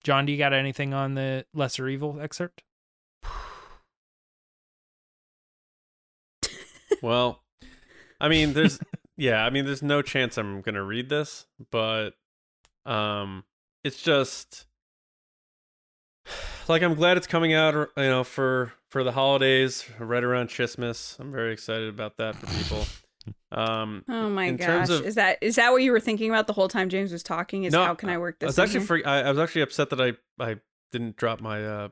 John, 0.02 0.26
do 0.26 0.32
you 0.32 0.38
got 0.38 0.52
anything 0.52 0.94
on 0.94 1.14
the 1.14 1.44
Lesser 1.54 1.88
Evil 1.88 2.20
excerpt? 2.20 2.62
Well, 7.02 7.40
I 8.20 8.28
mean, 8.28 8.52
there's 8.52 8.78
yeah, 9.16 9.44
I 9.44 9.50
mean, 9.50 9.64
there's 9.64 9.82
no 9.82 10.02
chance 10.02 10.36
I'm 10.36 10.60
gonna 10.60 10.82
read 10.82 11.08
this, 11.08 11.46
but 11.70 12.10
um, 12.84 13.44
it's 13.84 14.02
just 14.02 14.66
like 16.68 16.82
I'm 16.82 16.94
glad 16.94 17.16
it's 17.16 17.26
coming 17.26 17.54
out, 17.54 17.74
you 17.96 18.02
know, 18.02 18.24
for 18.24 18.72
for 18.90 19.02
the 19.04 19.12
holidays, 19.12 19.88
right 19.98 20.22
around 20.22 20.50
Christmas. 20.50 21.16
I'm 21.18 21.32
very 21.32 21.52
excited 21.52 21.88
about 21.88 22.16
that 22.18 22.36
for 22.36 22.46
people. 22.46 22.84
Um, 23.52 24.04
Oh 24.08 24.28
my 24.30 24.44
In 24.44 24.56
gosh. 24.56 24.66
terms 24.66 24.90
of- 24.90 25.06
is 25.06 25.14
that 25.16 25.38
is 25.40 25.56
that 25.56 25.72
what 25.72 25.82
you 25.82 25.92
were 25.92 26.00
thinking 26.00 26.30
about 26.30 26.46
the 26.46 26.52
whole 26.52 26.68
time 26.68 26.88
James 26.88 27.12
was 27.12 27.22
talking? 27.22 27.64
Is 27.64 27.72
No, 27.72 27.84
how 27.84 27.94
can 27.94 28.08
I 28.08 28.18
work 28.18 28.36
I 28.40 28.46
this? 28.46 28.48
was 28.48 28.58
actually 28.58 28.86
free, 28.86 29.04
I, 29.04 29.22
I 29.22 29.30
was 29.30 29.38
actually 29.38 29.62
upset 29.62 29.90
that 29.90 30.00
I 30.00 30.12
I 30.42 30.56
didn't 30.92 31.16
drop 31.16 31.40
my 31.40 31.64
uh 31.64 31.88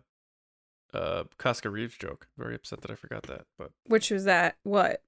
uh 0.95 1.25
Koska 1.37 1.69
Reeves 1.69 1.97
joke. 1.99 2.29
Very 2.39 2.55
upset 2.55 2.81
that 2.83 2.91
I 2.91 2.95
forgot 2.95 3.25
that. 3.25 3.43
But 3.59 3.73
Which 3.87 4.11
was 4.11 4.25
that? 4.25 4.57
What? 4.63 5.03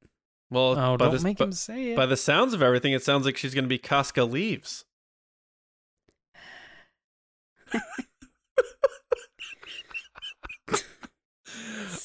well, 0.50 0.72
Oh, 0.78 0.96
by 0.96 1.04
don't 1.06 1.12
this, 1.14 1.22
make 1.22 1.38
by, 1.38 1.44
him 1.44 1.52
say 1.52 1.92
it. 1.92 1.96
by 1.96 2.06
the 2.06 2.16
sounds 2.16 2.52
of 2.54 2.62
everything, 2.62 2.92
it 2.92 3.04
sounds 3.04 3.24
like 3.24 3.36
she's 3.36 3.54
going 3.54 3.64
to 3.64 3.68
be 3.68 3.78
Koska 3.78 4.24
Leaves. 4.24 4.84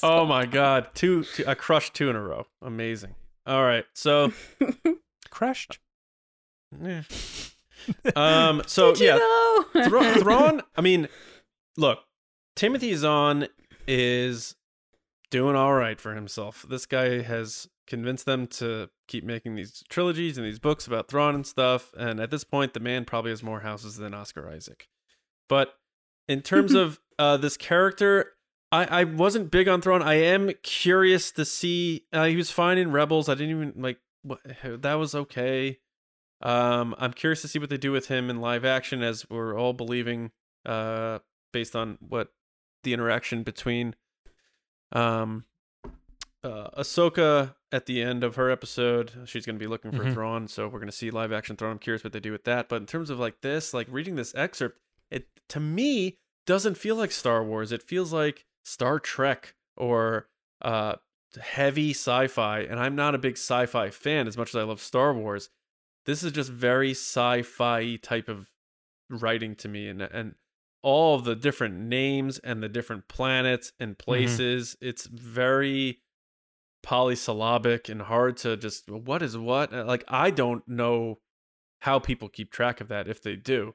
oh 0.02 0.24
my 0.26 0.46
god, 0.46 0.88
two, 0.94 1.24
two 1.24 1.44
I 1.46 1.54
crushed 1.54 1.94
two 1.94 2.10
in 2.10 2.16
a 2.16 2.22
row. 2.22 2.46
Amazing. 2.62 3.14
All 3.46 3.62
right. 3.62 3.84
So, 3.94 4.32
Crushed. 5.30 5.78
Yeah. 6.82 7.02
um 8.16 8.62
so 8.66 8.94
yeah, 8.96 9.16
know? 9.16 9.64
Thra- 9.84 10.14
Thrawn, 10.20 10.62
I 10.76 10.80
mean, 10.80 11.08
look, 11.76 12.00
Timothy 12.56 12.94
Zahn 12.94 13.46
is 13.86 14.56
doing 15.30 15.54
all 15.56 15.74
right 15.74 16.00
for 16.00 16.14
himself. 16.14 16.64
This 16.68 16.86
guy 16.86 17.22
has 17.22 17.68
convinced 17.86 18.26
them 18.26 18.46
to 18.48 18.88
keep 19.06 19.24
making 19.24 19.54
these 19.54 19.84
trilogies 19.88 20.38
and 20.38 20.46
these 20.46 20.58
books 20.58 20.86
about 20.86 21.08
Thrawn 21.08 21.34
and 21.34 21.46
stuff. 21.46 21.92
And 21.96 22.18
at 22.18 22.30
this 22.30 22.42
point, 22.44 22.74
the 22.74 22.80
man 22.80 23.04
probably 23.04 23.30
has 23.30 23.42
more 23.42 23.60
houses 23.60 23.96
than 23.96 24.14
Oscar 24.14 24.48
Isaac. 24.48 24.88
But 25.48 25.74
in 26.28 26.42
terms 26.42 26.74
of 26.74 26.98
uh, 27.18 27.36
this 27.36 27.56
character, 27.56 28.32
I, 28.72 28.84
I 29.00 29.04
wasn't 29.04 29.50
big 29.50 29.68
on 29.68 29.80
Thrawn. 29.80 30.02
I 30.02 30.14
am 30.14 30.50
curious 30.62 31.30
to 31.32 31.44
see. 31.44 32.04
Uh, 32.12 32.24
he 32.24 32.36
was 32.36 32.50
fine 32.50 32.78
in 32.78 32.90
Rebels. 32.90 33.28
I 33.28 33.34
didn't 33.34 33.50
even 33.50 33.72
like 33.76 33.98
what 34.22 34.40
that 34.62 34.94
was 34.94 35.14
okay. 35.14 35.78
Um, 36.42 36.94
I'm 36.98 37.12
curious 37.12 37.42
to 37.42 37.48
see 37.48 37.58
what 37.58 37.70
they 37.70 37.78
do 37.78 37.92
with 37.92 38.08
him 38.08 38.28
in 38.28 38.40
live 38.40 38.64
action, 38.64 39.02
as 39.02 39.28
we're 39.30 39.56
all 39.58 39.72
believing, 39.72 40.32
uh, 40.66 41.20
based 41.52 41.74
on 41.74 41.96
what 42.00 42.32
the 42.82 42.92
interaction 42.92 43.42
between, 43.42 43.94
um, 44.92 45.44
uh, 46.44 46.68
Ahsoka 46.78 47.54
at 47.72 47.86
the 47.86 48.02
end 48.02 48.22
of 48.22 48.36
her 48.36 48.50
episode. 48.50 49.12
She's 49.24 49.46
going 49.46 49.56
to 49.56 49.62
be 49.64 49.66
looking 49.66 49.92
for 49.92 50.04
Mhm. 50.04 50.12
Thrawn, 50.12 50.48
so 50.48 50.64
we're 50.66 50.78
going 50.78 50.90
to 50.90 50.92
see 50.96 51.10
live 51.10 51.32
action 51.32 51.56
Thrawn. 51.56 51.72
I'm 51.72 51.78
curious 51.78 52.04
what 52.04 52.12
they 52.12 52.20
do 52.20 52.32
with 52.32 52.44
that. 52.44 52.68
But 52.68 52.76
in 52.82 52.86
terms 52.86 53.10
of 53.10 53.18
like 53.18 53.40
this, 53.40 53.72
like 53.72 53.86
reading 53.90 54.16
this 54.16 54.34
excerpt, 54.34 54.78
it 55.10 55.28
to 55.48 55.60
me 55.60 56.18
doesn't 56.44 56.76
feel 56.76 56.96
like 56.96 57.12
Star 57.12 57.42
Wars. 57.42 57.72
It 57.72 57.82
feels 57.82 58.12
like 58.12 58.44
Star 58.66 58.98
Trek 58.98 59.54
or 59.76 60.28
uh 60.60 60.96
heavy 61.40 61.90
sci-fi 61.90 62.60
and 62.60 62.80
I'm 62.80 62.96
not 62.96 63.14
a 63.14 63.18
big 63.18 63.34
sci-fi 63.34 63.90
fan 63.90 64.26
as 64.26 64.36
much 64.36 64.48
as 64.48 64.56
I 64.56 64.62
love 64.64 64.80
Star 64.80 65.14
Wars. 65.14 65.50
This 66.04 66.24
is 66.24 66.32
just 66.32 66.50
very 66.50 66.90
sci-fi 66.90 67.96
type 67.96 68.28
of 68.28 68.50
writing 69.08 69.54
to 69.56 69.68
me 69.68 69.88
and 69.88 70.02
and 70.02 70.34
all 70.82 71.18
the 71.20 71.36
different 71.36 71.74
names 71.78 72.38
and 72.40 72.60
the 72.62 72.68
different 72.68 73.06
planets 73.06 73.72
and 73.78 73.96
places. 73.98 74.76
It's 74.80 75.06
very 75.06 76.00
polysyllabic 76.82 77.88
and 77.88 78.02
hard 78.02 78.36
to 78.38 78.56
just 78.56 78.90
what 78.90 79.22
is 79.22 79.36
what 79.36 79.72
like 79.72 80.04
I 80.08 80.30
don't 80.30 80.66
know 80.66 81.18
how 81.80 81.98
people 81.98 82.28
keep 82.28 82.50
track 82.50 82.80
of 82.80 82.88
that 82.88 83.06
if 83.06 83.22
they 83.22 83.36
do. 83.36 83.74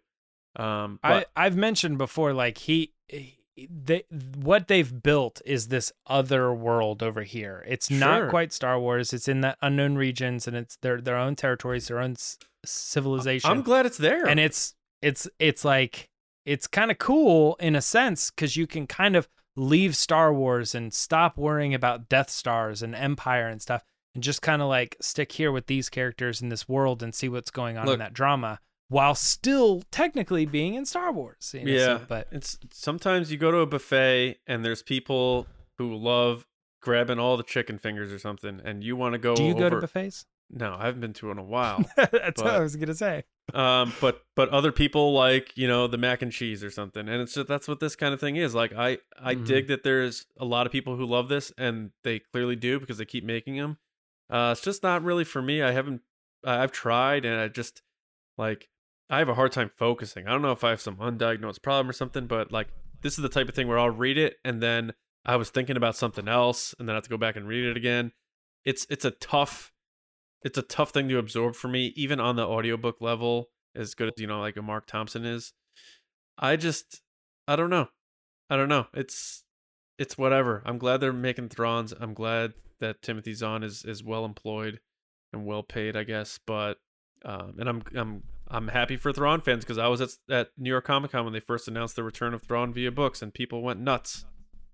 Um 0.55 0.99
but 1.01 1.29
I 1.35 1.45
I've 1.45 1.55
mentioned 1.55 1.97
before, 1.97 2.33
like 2.33 2.57
he- 2.57 2.93
they 3.69 4.03
what 4.35 4.67
they've 4.67 5.01
built 5.03 5.41
is 5.45 5.67
this 5.67 5.91
other 6.07 6.53
world 6.53 7.03
over 7.03 7.23
here. 7.23 7.63
It's 7.67 7.87
Sure. 7.87 7.97
not 7.99 8.29
quite 8.29 8.53
Star 8.53 8.79
Wars. 8.79 9.13
It's 9.13 9.27
in 9.27 9.41
the 9.41 9.55
unknown 9.61 9.95
regions, 9.95 10.47
and 10.47 10.55
it's 10.55 10.77
their 10.77 11.01
their 11.01 11.17
own 11.17 11.35
territories, 11.35 11.87
their 11.87 11.99
own 11.99 12.11
s- 12.13 12.37
civilization. 12.65 13.49
I'm 13.49 13.61
glad 13.61 13.85
it's 13.85 13.97
there. 13.97 14.25
and 14.27 14.39
it's 14.39 14.73
it's 15.01 15.27
it's 15.39 15.65
like 15.65 16.09
it's 16.45 16.67
kind 16.67 16.89
of 16.91 16.97
cool 16.97 17.55
in 17.59 17.75
a 17.75 17.81
sense 17.81 18.31
because 18.31 18.55
you 18.55 18.65
can 18.67 18.87
kind 18.87 19.15
of 19.15 19.27
leave 19.55 19.95
Star 19.95 20.33
Wars 20.33 20.73
and 20.73 20.93
stop 20.93 21.37
worrying 21.37 21.73
about 21.73 22.07
Death 22.09 22.29
Stars 22.29 22.81
and 22.81 22.95
Empire 22.95 23.47
and 23.47 23.61
stuff, 23.61 23.83
and 24.15 24.23
just 24.23 24.41
kind 24.41 24.61
of 24.61 24.67
like 24.69 24.95
stick 25.01 25.33
here 25.33 25.51
with 25.51 25.67
these 25.67 25.89
characters 25.89 26.41
in 26.41 26.49
this 26.49 26.67
world 26.69 27.03
and 27.03 27.13
see 27.13 27.27
what's 27.29 27.51
going 27.51 27.77
on 27.77 27.85
Look- 27.85 27.93
in 27.95 27.99
that 27.99 28.13
drama, 28.13 28.59
while 28.91 29.15
still 29.15 29.81
technically 29.89 30.45
being 30.45 30.73
in 30.73 30.85
Star 30.85 31.11
Wars. 31.13 31.55
you 31.57 31.63
know, 31.65 31.71
yeah, 31.71 31.97
so- 31.99 32.05
but 32.09 32.27
it's 32.31 32.57
sometimes 32.71 33.31
you 33.31 33.37
go 33.37 33.49
to 33.49 33.59
a 33.59 33.65
buffet 33.65 34.37
and 34.45 34.65
there's 34.65 34.83
people 34.83 35.47
who 35.77 35.95
love 35.95 36.45
grabbing 36.81 37.17
all 37.17 37.37
the 37.37 37.43
chicken 37.43 37.77
fingers 37.79 38.11
or 38.11 38.19
something, 38.19 38.59
and 38.65 38.83
you 38.83 38.95
want 38.97 39.13
to 39.13 39.19
go. 39.19 39.33
do 39.35 39.43
you 39.43 39.53
go 39.55 39.69
to 39.69 39.77
buffets? 39.79 40.25
No, 40.53 40.75
I 40.77 40.85
haven't 40.87 40.99
been 40.99 41.13
to 41.13 41.31
in 41.31 41.37
a 41.37 41.43
while. 41.43 41.85
That's 41.95 42.41
what 42.41 42.53
I 42.53 42.59
was 42.59 42.75
gonna 42.75 42.93
say. 42.93 43.23
um, 43.53 43.93
but 44.01 44.21
but 44.35 44.49
other 44.49 44.73
people 44.73 45.13
like 45.13 45.55
you 45.55 45.65
know 45.67 45.87
the 45.87 45.97
mac 45.97 46.21
and 46.21 46.31
cheese 46.31 46.61
or 46.61 46.69
something, 46.69 47.07
and 47.07 47.21
it's 47.21 47.35
just 47.35 47.47
that's 47.47 47.69
what 47.69 47.79
this 47.79 47.95
kind 47.95 48.13
of 48.13 48.19
thing 48.19 48.35
is. 48.35 48.53
Like 48.53 48.73
I 48.73 48.97
I 49.17 49.35
Mhm. 49.35 49.45
dig 49.45 49.67
that 49.69 49.83
there's 49.83 50.25
a 50.37 50.43
lot 50.43 50.65
of 50.65 50.73
people 50.73 50.97
who 50.97 51.05
love 51.05 51.29
this, 51.29 51.53
and 51.57 51.91
they 52.03 52.19
clearly 52.19 52.57
do 52.57 52.81
because 52.81 52.97
they 52.97 53.05
keep 53.05 53.23
making 53.23 53.55
them. 53.55 53.77
Uh, 54.29 54.49
it's 54.51 54.61
just 54.61 54.83
not 54.83 55.01
really 55.03 55.23
for 55.23 55.41
me. 55.41 55.61
I 55.61 55.71
haven't. 55.71 56.01
I've 56.43 56.73
tried, 56.73 57.23
and 57.23 57.39
I 57.39 57.47
just 57.47 57.81
like 58.37 58.67
I 59.11 59.19
have 59.19 59.29
a 59.29 59.35
hard 59.35 59.51
time 59.51 59.69
focusing. 59.75 60.25
I 60.25 60.31
don't 60.31 60.41
know 60.41 60.53
if 60.53 60.63
I 60.63 60.71
have 60.71 60.81
some 60.81 60.95
undiagnosed 60.95 61.61
problem 61.61 61.89
or 61.89 61.93
something, 61.93 62.25
but 62.25 62.51
like 62.51 62.69
this 63.01 63.13
is 63.13 63.21
the 63.21 63.29
type 63.29 63.49
of 63.49 63.53
thing 63.53 63.67
where 63.67 63.77
I'll 63.77 63.89
read 63.89 64.17
it 64.17 64.37
and 64.43 64.63
then 64.63 64.93
I 65.25 65.35
was 65.35 65.49
thinking 65.49 65.77
about 65.77 65.95
something 65.95 66.27
else, 66.27 66.73
and 66.79 66.87
then 66.87 66.95
I 66.95 66.97
have 66.97 67.03
to 67.03 67.09
go 67.09 67.17
back 67.17 67.35
and 67.35 67.47
read 67.47 67.65
it 67.65 67.77
again. 67.77 68.11
It's 68.65 68.87
it's 68.89 69.05
a 69.05 69.11
tough 69.11 69.71
it's 70.43 70.57
a 70.57 70.63
tough 70.63 70.91
thing 70.91 71.07
to 71.09 71.19
absorb 71.19 71.55
for 71.55 71.67
me, 71.67 71.93
even 71.95 72.19
on 72.19 72.35
the 72.35 72.47
audiobook 72.47 72.99
level, 72.99 73.49
as 73.75 73.93
good 73.93 74.07
as 74.07 74.19
you 74.19 74.25
know, 74.25 74.39
like 74.39 74.57
a 74.57 74.61
Marc 74.61 74.87
Thompson 74.87 75.25
is. 75.25 75.53
I 76.37 76.55
just 76.55 77.01
I 77.47 77.55
don't 77.55 77.69
know. 77.69 77.89
I 78.49 78.57
don't 78.57 78.69
know. 78.69 78.87
It's 78.93 79.43
it's 79.99 80.17
whatever. 80.17 80.63
I'm 80.65 80.79
glad 80.79 80.97
they're 80.97 81.13
making 81.13 81.49
Thrawns. 81.49 81.93
I'm 81.99 82.15
glad 82.15 82.53
that 82.79 83.03
Timothy 83.03 83.33
Zahn 83.33 83.63
is 83.63 83.85
is 83.85 84.03
well 84.03 84.25
employed 84.25 84.79
and 85.31 85.45
well 85.45 85.61
paid, 85.61 85.95
I 85.95 86.03
guess. 86.03 86.39
But 86.45 86.79
um, 87.23 87.55
and 87.59 87.69
I'm 87.69 87.83
I'm 87.95 88.23
I'm 88.51 88.67
happy 88.67 88.97
for 88.97 89.13
Thrawn 89.13 89.39
fans 89.41 89.63
because 89.63 89.77
I 89.77 89.87
was 89.87 90.01
at 90.01 90.09
at 90.29 90.49
New 90.57 90.69
York 90.69 90.85
Comic 90.85 91.11
Con 91.11 91.23
when 91.23 91.33
they 91.33 91.39
first 91.39 91.67
announced 91.67 91.95
the 91.95 92.03
return 92.03 92.33
of 92.33 92.43
Thrawn 92.43 92.73
via 92.73 92.91
books, 92.91 93.21
and 93.21 93.33
people 93.33 93.61
went 93.61 93.79
nuts. 93.79 94.25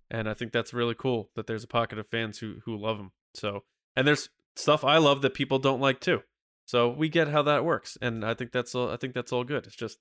And 0.09 0.27
I 0.27 0.33
think 0.33 0.51
that's 0.51 0.73
really 0.73 0.95
cool 0.95 1.29
that 1.35 1.47
there's 1.47 1.63
a 1.63 1.67
pocket 1.67 1.99
of 1.99 2.07
fans 2.07 2.39
who 2.39 2.55
who 2.65 2.75
love 2.75 2.97
him. 2.97 3.11
So 3.35 3.63
and 3.95 4.07
there's 4.07 4.29
stuff 4.55 4.83
I 4.83 4.97
love 4.97 5.21
that 5.21 5.33
people 5.33 5.59
don't 5.59 5.79
like 5.79 5.99
too. 5.99 6.23
So 6.65 6.89
we 6.89 7.07
get 7.07 7.29
how 7.29 7.43
that 7.43 7.63
works, 7.63 7.97
and 8.01 8.25
I 8.25 8.33
think 8.33 8.51
that's 8.51 8.73
all. 8.73 8.89
I 8.89 8.97
think 8.97 9.13
that's 9.13 9.31
all 9.31 9.43
good. 9.43 9.65
It's 9.67 9.75
just, 9.75 9.99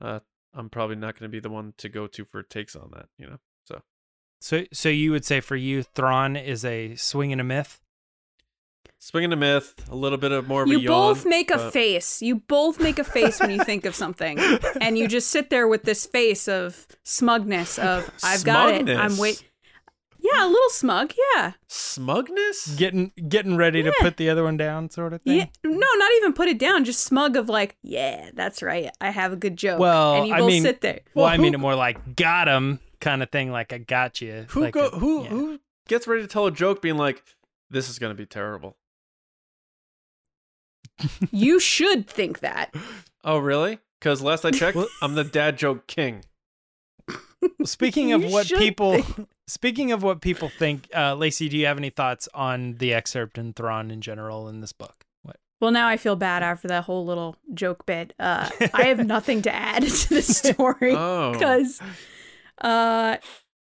uh, 0.00 0.20
I'm 0.54 0.70
probably 0.70 0.96
not 0.96 1.18
going 1.18 1.30
to 1.30 1.32
be 1.32 1.40
the 1.40 1.50
one 1.50 1.74
to 1.78 1.88
go 1.88 2.06
to 2.06 2.24
for 2.24 2.42
takes 2.42 2.74
on 2.74 2.90
that. 2.94 3.06
You 3.18 3.26
know. 3.28 3.38
So 3.64 3.82
So, 4.40 4.64
so 4.72 4.88
you 4.88 5.10
would 5.12 5.24
say 5.24 5.40
for 5.40 5.56
you, 5.56 5.82
Thrawn 5.82 6.36
is 6.36 6.64
a 6.64 6.96
swing 6.96 7.32
and 7.32 7.40
a 7.40 7.44
myth. 7.44 7.80
Swinging 8.98 9.32
a 9.32 9.36
myth, 9.36 9.74
a 9.90 9.94
little 9.94 10.18
bit 10.18 10.32
of 10.32 10.48
more 10.48 10.62
of 10.62 10.68
a 10.70 10.72
You 10.72 10.86
both 10.88 11.26
make 11.26 11.50
a 11.50 11.70
face. 11.70 12.22
You 12.22 12.36
both 12.36 12.80
make 12.80 12.98
a 12.98 13.04
face 13.04 13.40
when 13.40 13.50
you 13.50 13.62
think 13.64 13.84
of 13.84 13.94
something, 13.94 14.38
and 14.80 14.96
you 14.98 15.08
just 15.08 15.28
sit 15.28 15.50
there 15.50 15.68
with 15.68 15.82
this 15.84 16.06
face 16.06 16.48
of 16.48 16.86
smugness. 17.02 17.78
Of 17.78 18.10
I've 18.22 18.44
got 18.44 18.74
it. 18.74 18.88
I'm 18.88 19.16
wait. 19.18 19.44
Yeah, 20.20 20.46
a 20.46 20.48
little 20.48 20.70
smug. 20.70 21.12
Yeah. 21.34 21.52
smugness. 21.68 22.74
Getting 22.76 23.12
getting 23.28 23.56
ready 23.56 23.82
to 23.82 23.92
put 24.00 24.16
the 24.16 24.30
other 24.30 24.42
one 24.42 24.56
down, 24.56 24.88
sort 24.88 25.12
of 25.12 25.20
thing. 25.22 25.36
Yeah. 25.38 25.46
No, 25.64 25.70
not 25.96 26.12
even 26.16 26.32
put 26.32 26.48
it 26.48 26.58
down. 26.58 26.84
Just 26.84 27.00
smug 27.04 27.36
of 27.36 27.50
like, 27.50 27.76
yeah, 27.82 28.30
that's 28.32 28.62
right. 28.62 28.90
I 29.02 29.10
have 29.10 29.32
a 29.32 29.36
good 29.36 29.56
joke. 29.58 29.78
Well, 29.80 30.14
and 30.16 30.28
you 30.28 30.34
I 30.34 30.38
both 30.38 30.48
mean- 30.48 30.62
sit 30.62 30.80
there. 30.80 31.00
Well, 31.14 31.24
Well, 31.26 31.32
I 31.34 31.36
mean 31.36 31.52
it 31.52 31.60
more 31.60 31.74
like 31.74 32.16
got 32.16 32.48
him 32.48 32.80
kind 33.00 33.22
of 33.22 33.30
thing, 33.30 33.50
like 33.52 33.74
I 33.74 33.78
got 33.78 34.22
you. 34.22 34.46
Who 34.48 34.60
like 34.62 34.72
go? 34.72 34.86
a- 34.88 34.98
who 34.98 35.22
yeah. 35.24 35.28
who 35.28 35.60
gets 35.88 36.06
ready 36.06 36.22
to 36.22 36.28
tell 36.28 36.46
a 36.46 36.50
joke, 36.50 36.80
being 36.80 36.96
like, 36.96 37.22
"This 37.70 37.88
is 37.88 37.98
going 37.98 38.10
to 38.10 38.20
be 38.20 38.26
terrible." 38.26 38.76
You 41.32 41.58
should 41.60 42.06
think 42.08 42.40
that. 42.40 42.74
Oh, 43.26 43.38
really? 43.38 43.78
Because 43.98 44.20
last 44.20 44.44
I 44.44 44.50
checked, 44.50 44.76
I'm 45.00 45.14
the 45.14 45.24
dad 45.24 45.56
joke 45.56 45.86
king. 45.86 46.24
Speaking 47.64 48.12
of 48.12 48.22
what 48.22 48.46
should 48.48 48.58
people, 48.58 49.00
speaking 49.46 49.92
of 49.92 50.02
what 50.02 50.20
people 50.20 50.50
think, 50.50 50.88
uh, 50.94 51.14
Lacey, 51.14 51.48
do 51.48 51.56
you 51.56 51.64
have 51.64 51.78
any 51.78 51.88
thoughts 51.88 52.28
on 52.34 52.74
the 52.74 52.92
excerpt 52.92 53.38
and 53.38 53.56
Thrawn 53.56 53.90
in 53.90 54.02
general 54.02 54.46
in 54.50 54.60
this 54.60 54.74
book? 54.74 55.06
What? 55.22 55.36
Well, 55.58 55.70
now 55.70 55.88
I 55.88 55.96
feel 55.96 56.16
bad 56.16 56.42
after 56.42 56.68
that 56.68 56.84
whole 56.84 57.06
little 57.06 57.36
joke 57.54 57.86
bit. 57.86 58.12
Uh, 58.18 58.50
I 58.74 58.82
have 58.84 58.98
nothing 59.06 59.40
to 59.40 59.54
add 59.54 59.84
to 59.84 60.08
the 60.10 60.20
story 60.20 60.94
Oh, 60.94 61.32
because 61.32 61.80
uh, 62.60 63.16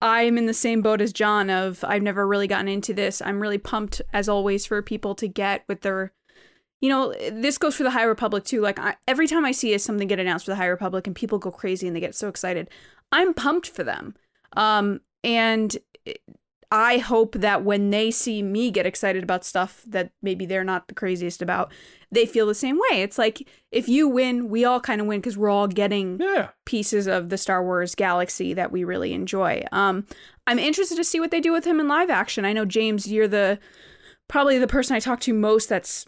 I'm 0.03 0.39
in 0.39 0.47
the 0.47 0.55
same 0.55 0.83
boat 0.83 1.01
as 1.01 1.13
John. 1.13 1.51
Of 1.51 1.85
I've 1.85 2.03
never 2.03 2.27
really 2.27 2.47
gotten 2.47 2.69
into 2.69 2.95
this. 2.95 3.21
I'm 3.21 3.41
really 3.41 3.59
pumped 3.59 4.03
as 4.13 4.29
always 4.29 4.67
for 4.67 4.83
people 4.83 5.15
to 5.17 5.29
get 5.29 5.65
with 5.69 5.83
their. 5.83 6.13
You 6.81 6.89
know, 6.89 7.13
this 7.31 7.59
goes 7.59 7.77
for 7.77 7.83
the 7.83 7.91
High 7.91 8.05
Republic 8.05 8.45
too. 8.45 8.63
Like 8.63 8.79
I, 8.79 8.97
every 9.07 9.27
time 9.27 9.45
I 9.45 9.53
see 9.53 9.77
something 9.77 10.09
get 10.09 10.19
announced 10.19 10.47
for 10.47 10.53
the 10.53 10.57
High 10.57 10.67
Republic 10.67 11.07
and 11.07 11.15
people 11.15 11.39
go 11.39 11.51
crazy 11.51 11.87
and 11.87 11.95
they 11.95 12.01
get 12.01 12.15
so 12.15 12.29
excited, 12.29 12.71
I'm 13.13 13.35
pumped 13.35 13.69
for 13.69 13.85
them. 13.85 14.15
Um, 14.57 15.01
and 15.23 15.77
I 16.73 16.99
hope 16.99 17.35
that 17.35 17.65
when 17.65 17.91
they 17.91 18.11
see 18.11 18.43
me 18.43 18.71
get 18.71 18.87
excited 18.87 19.23
about 19.23 19.45
stuff 19.45 19.83
that 19.89 20.13
maybe 20.23 20.47
they're 20.47 20.65
not 20.65 20.87
the 20.87 20.95
craziest 20.95 21.43
about, 21.43 21.73
they 22.13 22.27
feel 22.27 22.47
the 22.47 22.55
same 22.55 22.79
way. 22.79 23.03
It's 23.03 23.19
like 23.19 23.49
if 23.71 23.89
you 23.89 24.09
win, 24.09 24.49
we 24.49 24.65
all 24.65 24.81
kind 24.81 25.01
of 25.01 25.07
win 25.07 25.21
because 25.21 25.37
we're 25.37 25.51
all 25.51 25.69
getting 25.69 26.19
yeah. 26.21 26.49
pieces 26.67 27.07
of 27.07 27.29
the 27.29 27.39
Star 27.39 27.63
Wars 27.63 27.95
galaxy 27.95 28.55
that 28.55 28.73
we 28.73 28.85
really 28.85 29.13
enjoy. 29.13 29.65
Um, 29.73 30.07
I'm 30.47 30.59
interested 30.59 30.97
to 30.97 31.05
see 31.05 31.21
what 31.21 31.31
they 31.31 31.41
do 31.41 31.53
with 31.53 31.65
him 31.65 31.79
in 31.79 31.89
live 31.89 32.11
action. 32.11 32.45
I 32.45 32.53
know 32.53 32.65
James, 32.65 33.11
you're 33.11 33.29
the 33.29 33.59
probably 34.29 34.59
the 34.59 34.67
person 34.67 34.97
I 34.97 35.01
talk 35.01 35.21
to 35.21 35.35
most 35.35 35.69
that's 35.69 36.07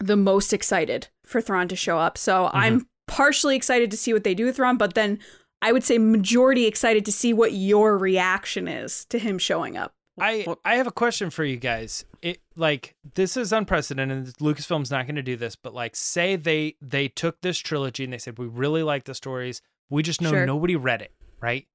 the 0.00 0.16
most 0.16 0.52
excited 0.52 1.08
for 1.24 1.40
Thrawn 1.40 1.68
to 1.68 1.76
show 1.76 1.98
up. 1.98 2.18
So 2.18 2.50
I'm 2.52 2.86
partially 3.06 3.56
excited 3.56 3.90
to 3.90 3.96
see 3.96 4.12
what 4.12 4.24
they 4.24 4.34
do 4.34 4.46
with 4.46 4.56
Thrawn, 4.56 4.76
but 4.76 4.94
then 4.94 5.18
I 5.62 5.72
would 5.72 5.84
say 5.84 5.98
majority 5.98 6.66
excited 6.66 7.04
to 7.06 7.12
see 7.12 7.32
what 7.32 7.52
your 7.52 7.96
reaction 7.96 8.68
is 8.68 9.04
to 9.06 9.18
him 9.18 9.38
showing 9.38 9.76
up. 9.76 9.94
I 10.20 10.46
I 10.64 10.76
have 10.76 10.86
a 10.86 10.92
question 10.92 11.30
for 11.30 11.44
you 11.44 11.56
guys. 11.56 12.04
It 12.24 12.40
like 12.56 12.94
this 13.14 13.36
is 13.36 13.52
unprecedented. 13.52 14.34
Lucasfilm's 14.40 14.90
not 14.90 15.06
going 15.06 15.16
to 15.16 15.22
do 15.22 15.36
this, 15.36 15.56
but 15.56 15.74
like 15.74 15.94
say 15.94 16.36
they 16.36 16.76
they 16.80 17.06
took 17.08 17.40
this 17.42 17.58
trilogy 17.58 18.02
and 18.04 18.12
they 18.12 18.18
said 18.18 18.38
we 18.38 18.46
really 18.46 18.82
like 18.82 19.04
the 19.04 19.14
stories. 19.14 19.60
We 19.90 20.02
just 20.02 20.22
know 20.22 20.30
Sure. 20.30 20.46
nobody 20.46 20.74
read 20.74 21.02
it, 21.02 21.12
right? 21.40 21.66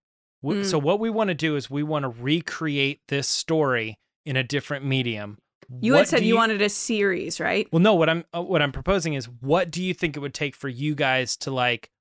W- 0.41 0.61
Mm. 0.63 0.65
So 0.65 0.79
what 0.79 0.99
we 0.99 1.09
want 1.11 1.27
to 1.27 1.35
do 1.35 1.55
is 1.55 1.69
we 1.69 1.83
want 1.83 2.03
to 2.03 2.09
recreate 2.09 3.01
this 3.09 3.27
story 3.27 3.99
in 4.25 4.35
a 4.37 4.43
different 4.43 4.85
medium. 4.85 5.37
You 5.81 5.93
What 5.93 5.99
had 5.99 6.07
said 6.07 6.19
do 6.21 6.25
you, 6.25 6.35
wanted 6.35 6.63
a 6.63 6.69
series, 6.69 7.39
right? 7.39 7.67
Well, 7.71 7.79
no. 7.81 7.93
What 7.93 8.09
I'm 8.09 8.25
uh, 8.35 8.41
what 8.41 8.63
I'm 8.63 8.71
proposing 8.71 9.13
is, 9.13 9.25
what 9.41 9.69
do 9.69 9.83
you 9.83 9.93
think 9.93 10.17
it 10.17 10.19
would 10.19 10.33
take 10.33 10.55
for 10.55 10.67
you 10.67 10.95
guys 10.95 11.37
to 11.37 11.51
like 11.51 11.91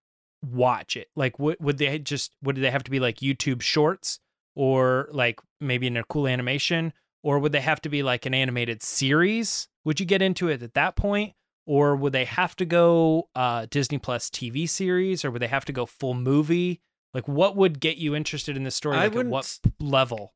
watch 0.42 0.96
it? 0.96 1.08
Like, 1.14 1.38
would 1.38 1.58
would 1.60 1.76
they 1.76 1.98
just 1.98 2.32
would 2.42 2.56
they 2.56 2.70
have 2.70 2.84
to 2.84 2.90
be 2.90 2.98
like 3.00 3.16
YouTube 3.16 3.60
shorts, 3.60 4.20
or 4.54 5.08
like 5.12 5.38
maybe 5.60 5.86
in 5.86 5.98
a 5.98 6.04
cool 6.04 6.26
animation, 6.26 6.94
or 7.22 7.38
would 7.38 7.52
they 7.52 7.60
have 7.60 7.80
to 7.82 7.88
be 7.88 8.02
like 8.02 8.26
an 8.26 8.34
animated 8.34 8.82
series? 8.82 9.68
Would 9.84 10.00
you 10.00 10.06
get 10.06 10.22
into 10.22 10.48
it 10.48 10.62
at 10.62 10.74
that 10.74 10.96
point, 10.96 11.34
or 11.66 11.96
would 11.96 12.12
they 12.12 12.24
have 12.24 12.54
to 12.56 12.64
go 12.64 13.28
uh, 13.34 13.66
Disney 13.70 13.98
Plus 13.98 14.30
TV 14.30 14.68
series, 14.68 15.24
or 15.24 15.30
would 15.30 15.42
they 15.42 15.48
have 15.48 15.64
to 15.66 15.72
go 15.72 15.86
full 15.86 16.14
movie? 16.14 16.80
Like, 17.14 17.26
what 17.26 17.56
would 17.56 17.80
get 17.80 17.96
you 17.96 18.14
interested 18.14 18.56
in 18.56 18.64
this 18.64 18.74
story? 18.74 18.96
Like, 18.96 19.16
at 19.16 19.26
what 19.26 19.58
level? 19.80 20.34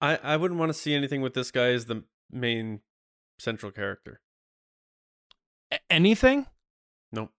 I 0.00 0.16
I 0.16 0.36
wouldn't 0.36 0.60
want 0.60 0.70
to 0.70 0.78
see 0.78 0.94
anything 0.94 1.22
with 1.22 1.34
this 1.34 1.50
guy 1.50 1.68
as 1.72 1.86
the 1.86 2.04
main 2.30 2.80
central 3.38 3.72
character. 3.72 4.20
A- 5.72 5.78
anything? 5.90 6.46
Nope. 7.12 7.32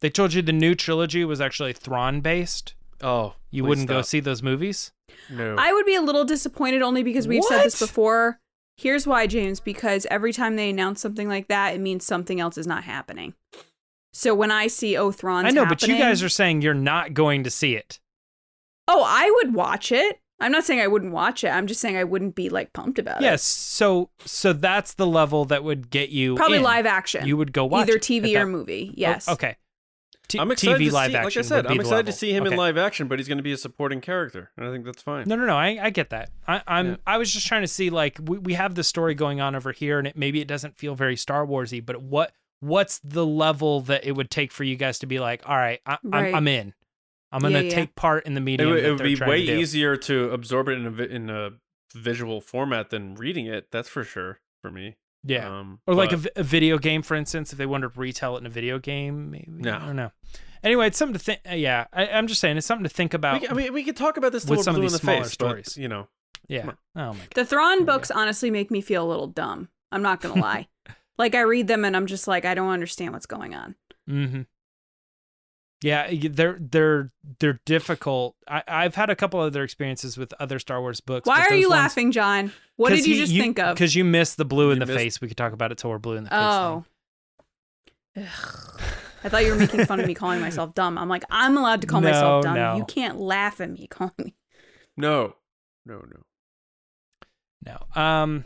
They 0.00 0.10
told 0.10 0.34
you 0.34 0.42
the 0.42 0.52
new 0.52 0.74
trilogy 0.74 1.24
was 1.24 1.40
actually 1.40 1.72
Thrawn 1.72 2.20
based. 2.20 2.74
Oh, 3.02 3.34
You 3.50 3.64
wouldn't 3.64 3.88
go 3.88 4.02
see 4.02 4.20
those 4.20 4.42
movies? 4.42 4.92
No. 5.30 5.56
I 5.58 5.72
would 5.72 5.86
be 5.86 5.94
a 5.94 6.00
little 6.02 6.24
disappointed 6.24 6.82
only 6.82 7.02
because 7.02 7.26
we've 7.28 7.44
said 7.44 7.64
this 7.64 7.78
before. 7.78 8.38
Here's 8.76 9.06
why, 9.06 9.26
James, 9.26 9.60
because 9.60 10.06
every 10.10 10.32
time 10.32 10.56
they 10.56 10.70
announce 10.70 11.00
something 11.00 11.28
like 11.28 11.48
that, 11.48 11.74
it 11.74 11.80
means 11.80 12.04
something 12.06 12.40
else 12.40 12.56
is 12.56 12.66
not 12.66 12.84
happening. 12.84 13.34
So 14.14 14.34
when 14.34 14.50
I 14.50 14.66
see 14.66 14.96
oh 14.96 15.12
I 15.22 15.50
know, 15.50 15.66
but 15.66 15.82
you 15.82 15.96
guys 15.96 16.22
are 16.22 16.28
saying 16.28 16.62
you're 16.62 16.74
not 16.74 17.14
going 17.14 17.44
to 17.44 17.50
see 17.50 17.74
it. 17.74 17.98
Oh, 18.88 19.04
I 19.06 19.30
would 19.30 19.54
watch 19.54 19.92
it. 19.92 20.18
I'm 20.40 20.50
not 20.52 20.64
saying 20.64 20.80
I 20.80 20.88
wouldn't 20.88 21.12
watch 21.12 21.44
it. 21.44 21.48
I'm 21.48 21.66
just 21.68 21.80
saying 21.80 21.96
I 21.96 22.04
wouldn't 22.04 22.34
be 22.34 22.48
like 22.48 22.72
pumped 22.72 22.98
about 22.98 23.20
it. 23.20 23.24
Yes, 23.24 23.42
so 23.44 24.10
so 24.24 24.52
that's 24.52 24.94
the 24.94 25.06
level 25.06 25.44
that 25.46 25.62
would 25.62 25.88
get 25.88 26.08
you 26.10 26.34
Probably 26.34 26.56
in. 26.58 26.62
live 26.64 26.84
action. 26.84 27.26
You 27.26 27.36
would 27.36 27.52
go 27.52 27.64
watch 27.64 27.88
either 27.88 27.98
TV 27.98 28.34
at 28.34 28.42
or 28.42 28.44
that- 28.46 28.50
movie. 28.50 28.92
Yes. 28.96 29.28
Oh, 29.28 29.34
okay. 29.34 29.56
T- 30.32 30.38
I'm 30.40 30.50
excited 30.50 30.80
TV 30.80 30.88
to 30.88 30.94
live 30.94 31.10
see, 31.10 31.16
action. 31.16 31.24
like 31.24 31.36
I 31.36 31.40
said, 31.48 31.66
I'm 31.66 31.76
the 31.76 31.80
excited 31.80 32.06
to 32.06 32.12
see 32.12 32.32
him 32.32 32.44
Okay. 32.44 32.52
in 32.52 32.58
live 32.58 32.76
action, 32.76 33.08
but 33.08 33.18
he's 33.18 33.28
going 33.28 33.38
to 33.38 33.42
be 33.44 33.52
a 33.52 33.56
supporting 33.56 34.00
character, 34.00 34.50
and 34.56 34.66
I 34.66 34.70
think 34.70 34.84
that's 34.84 35.02
fine. 35.02 35.24
No, 35.26 35.36
no, 35.36 35.46
no. 35.46 35.56
I, 35.56 35.78
I 35.82 35.90
get 35.90 36.10
that. 36.10 36.30
I, 36.48 36.62
I'm. 36.66 36.88
Yeah. 36.90 36.96
I 37.06 37.18
was 37.18 37.32
just 37.32 37.46
trying 37.46 37.62
to 37.62 37.68
see 37.68 37.90
like 37.90 38.18
we, 38.22 38.38
we 38.38 38.54
have 38.54 38.74
the 38.74 38.84
story 38.84 39.14
going 39.14 39.40
on 39.40 39.54
over 39.54 39.72
here, 39.72 39.98
and 39.98 40.06
it 40.08 40.16
maybe 40.16 40.40
it 40.40 40.48
doesn't 40.48 40.76
feel 40.76 40.94
very 40.94 41.16
Star 41.16 41.46
Warsy, 41.46 41.84
but 41.84 42.02
what 42.02 42.32
what's 42.60 43.00
the 43.04 43.26
level 43.26 43.80
that 43.82 44.04
it 44.04 44.12
would 44.12 44.30
take 44.30 44.52
for 44.52 44.62
you 44.64 44.76
guys 44.76 44.98
to 45.00 45.06
be 45.06 45.18
like, 45.18 45.42
all 45.48 45.56
right, 45.56 45.80
I, 45.84 45.98
Right. 46.04 46.28
I'm, 46.28 46.34
I'm 46.36 46.48
in. 46.48 46.74
I'm 47.32 47.40
gonna 47.40 47.58
Yeah, 47.60 47.64
yeah. 47.64 47.74
take 47.74 47.94
part 47.96 48.24
in 48.26 48.34
the 48.34 48.40
It 48.40 48.44
medium. 48.44 48.70
would, 48.70 48.82
that 48.84 48.88
it 48.88 48.92
would 48.92 49.02
be 49.02 49.16
way 49.16 49.46
to 49.46 49.58
easier 49.58 49.96
to 49.96 50.30
absorb 50.30 50.68
it 50.68 50.72
in 50.78 50.86
a 50.86 51.02
in 51.02 51.30
a 51.30 51.50
visual 51.94 52.40
format 52.40 52.90
than 52.90 53.14
reading 53.16 53.46
it. 53.46 53.68
That's 53.70 53.88
for 53.88 54.04
sure 54.04 54.38
for 54.60 54.70
me. 54.70 54.96
Yeah. 55.24 55.60
Um, 55.60 55.80
Or 55.86 55.94
like 55.94 56.12
a, 56.12 56.16
but- 56.16 56.34
vi- 56.34 56.40
a 56.40 56.42
video 56.42 56.78
game, 56.78 57.02
for 57.02 57.14
instance, 57.14 57.52
if 57.52 57.58
they 57.58 57.66
wanted 57.66 57.92
to 57.94 58.00
retell 58.00 58.36
it 58.36 58.40
in 58.40 58.46
a 58.46 58.50
video 58.50 58.78
game, 58.78 59.30
maybe. 59.30 59.46
No. 59.48 59.76
I 59.76 59.78
don't 59.78 59.96
know. 59.96 60.10
Anyway, 60.64 60.86
it's 60.86 60.96
something 60.98 61.14
to 61.14 61.18
think. 61.18 61.40
Yeah, 61.52 61.86
I, 61.92 62.06
I'm 62.08 62.26
just 62.28 62.40
saying, 62.40 62.56
it's 62.56 62.66
something 62.66 62.84
to 62.84 62.88
think 62.94 63.14
about. 63.14 63.40
we, 63.42 63.48
I 63.48 63.52
mean, 63.52 63.72
we 63.72 63.82
could 63.84 63.96
talk 63.96 64.16
about 64.16 64.30
this 64.32 64.44
till 64.44 64.56
with 64.56 64.64
some 64.64 64.74
of 64.74 64.76
blue 64.76 64.82
in 64.86 64.92
these 64.92 64.92
the 64.92 64.98
smaller 64.98 65.22
face, 65.24 65.32
stories. 65.32 65.64
but 65.74 65.76
you 65.82 65.88
know, 65.88 66.06
yeah. 66.48 66.66
Oh 66.96 67.12
my 67.12 67.14
god. 67.14 67.28
The 67.34 67.44
Thrawn 67.44 67.84
books 67.84 68.10
honestly 68.12 68.50
make 68.50 68.70
me 68.70 68.80
feel 68.80 69.04
a 69.04 69.08
little 69.08 69.26
dumb. 69.26 69.68
I'm 69.90 70.02
not 70.02 70.20
gonna 70.20 70.40
lie. 70.40 70.68
like 71.18 71.34
I 71.34 71.40
read 71.40 71.66
them 71.66 71.84
and 71.84 71.96
I'm 71.96 72.06
just 72.06 72.28
like 72.28 72.44
I 72.44 72.54
don't 72.54 72.70
understand 72.70 73.12
what's 73.12 73.26
going 73.26 73.54
on. 73.56 73.74
Mm-hmm. 74.08 74.42
Yeah, 75.82 76.08
they're 76.30 76.56
they're 76.60 77.10
they're 77.40 77.60
difficult. 77.66 78.36
I, 78.48 78.62
I've 78.68 78.94
had 78.94 79.10
a 79.10 79.16
couple 79.16 79.40
other 79.40 79.62
experiences 79.64 80.16
with 80.16 80.32
other 80.38 80.58
Star 80.58 80.80
Wars 80.80 81.00
books. 81.00 81.26
Why 81.26 81.40
are 81.46 81.54
you 81.54 81.68
ones- 81.68 81.80
laughing, 81.80 82.12
John? 82.12 82.52
What 82.76 82.90
did 82.90 83.06
you 83.06 83.14
he- 83.14 83.20
just 83.20 83.32
think 83.32 83.58
of? 83.58 83.74
Because 83.74 83.94
you 83.96 84.04
missed 84.04 84.36
the 84.36 84.44
blue 84.44 84.70
in 84.70 84.76
You 84.78 84.86
the 84.86 84.92
missed- 84.92 84.98
face. 85.04 85.20
We 85.20 85.28
could 85.28 85.36
talk 85.36 85.52
about 85.52 85.72
it 85.72 85.78
till 85.78 85.90
we're 85.90 85.98
blue 85.98 86.16
in 86.16 86.24
the 86.24 86.30
face. 86.30 86.38
Oh. 86.40 86.84
I 88.16 89.28
thought 89.28 89.44
you 89.44 89.52
were 89.52 89.58
making 89.58 89.84
fun 89.86 90.00
of 90.00 90.06
me 90.06 90.14
calling 90.14 90.40
myself 90.40 90.74
dumb. 90.74 90.98
I'm 90.98 91.08
like, 91.08 91.24
I'm 91.30 91.56
allowed 91.56 91.80
to 91.82 91.86
call 91.86 92.00
No, 92.00 92.08
myself 92.10 92.42
dumb. 92.44 92.54
no. 92.54 92.76
You 92.76 92.84
can't 92.84 93.18
laugh 93.18 93.60
at 93.60 93.70
me 93.70 93.86
calling 93.86 94.12
me. 94.18 94.34
no, 94.96 95.34
no, 95.86 96.02
no. 97.64 97.78
No. 97.94 98.00
Um, 98.02 98.44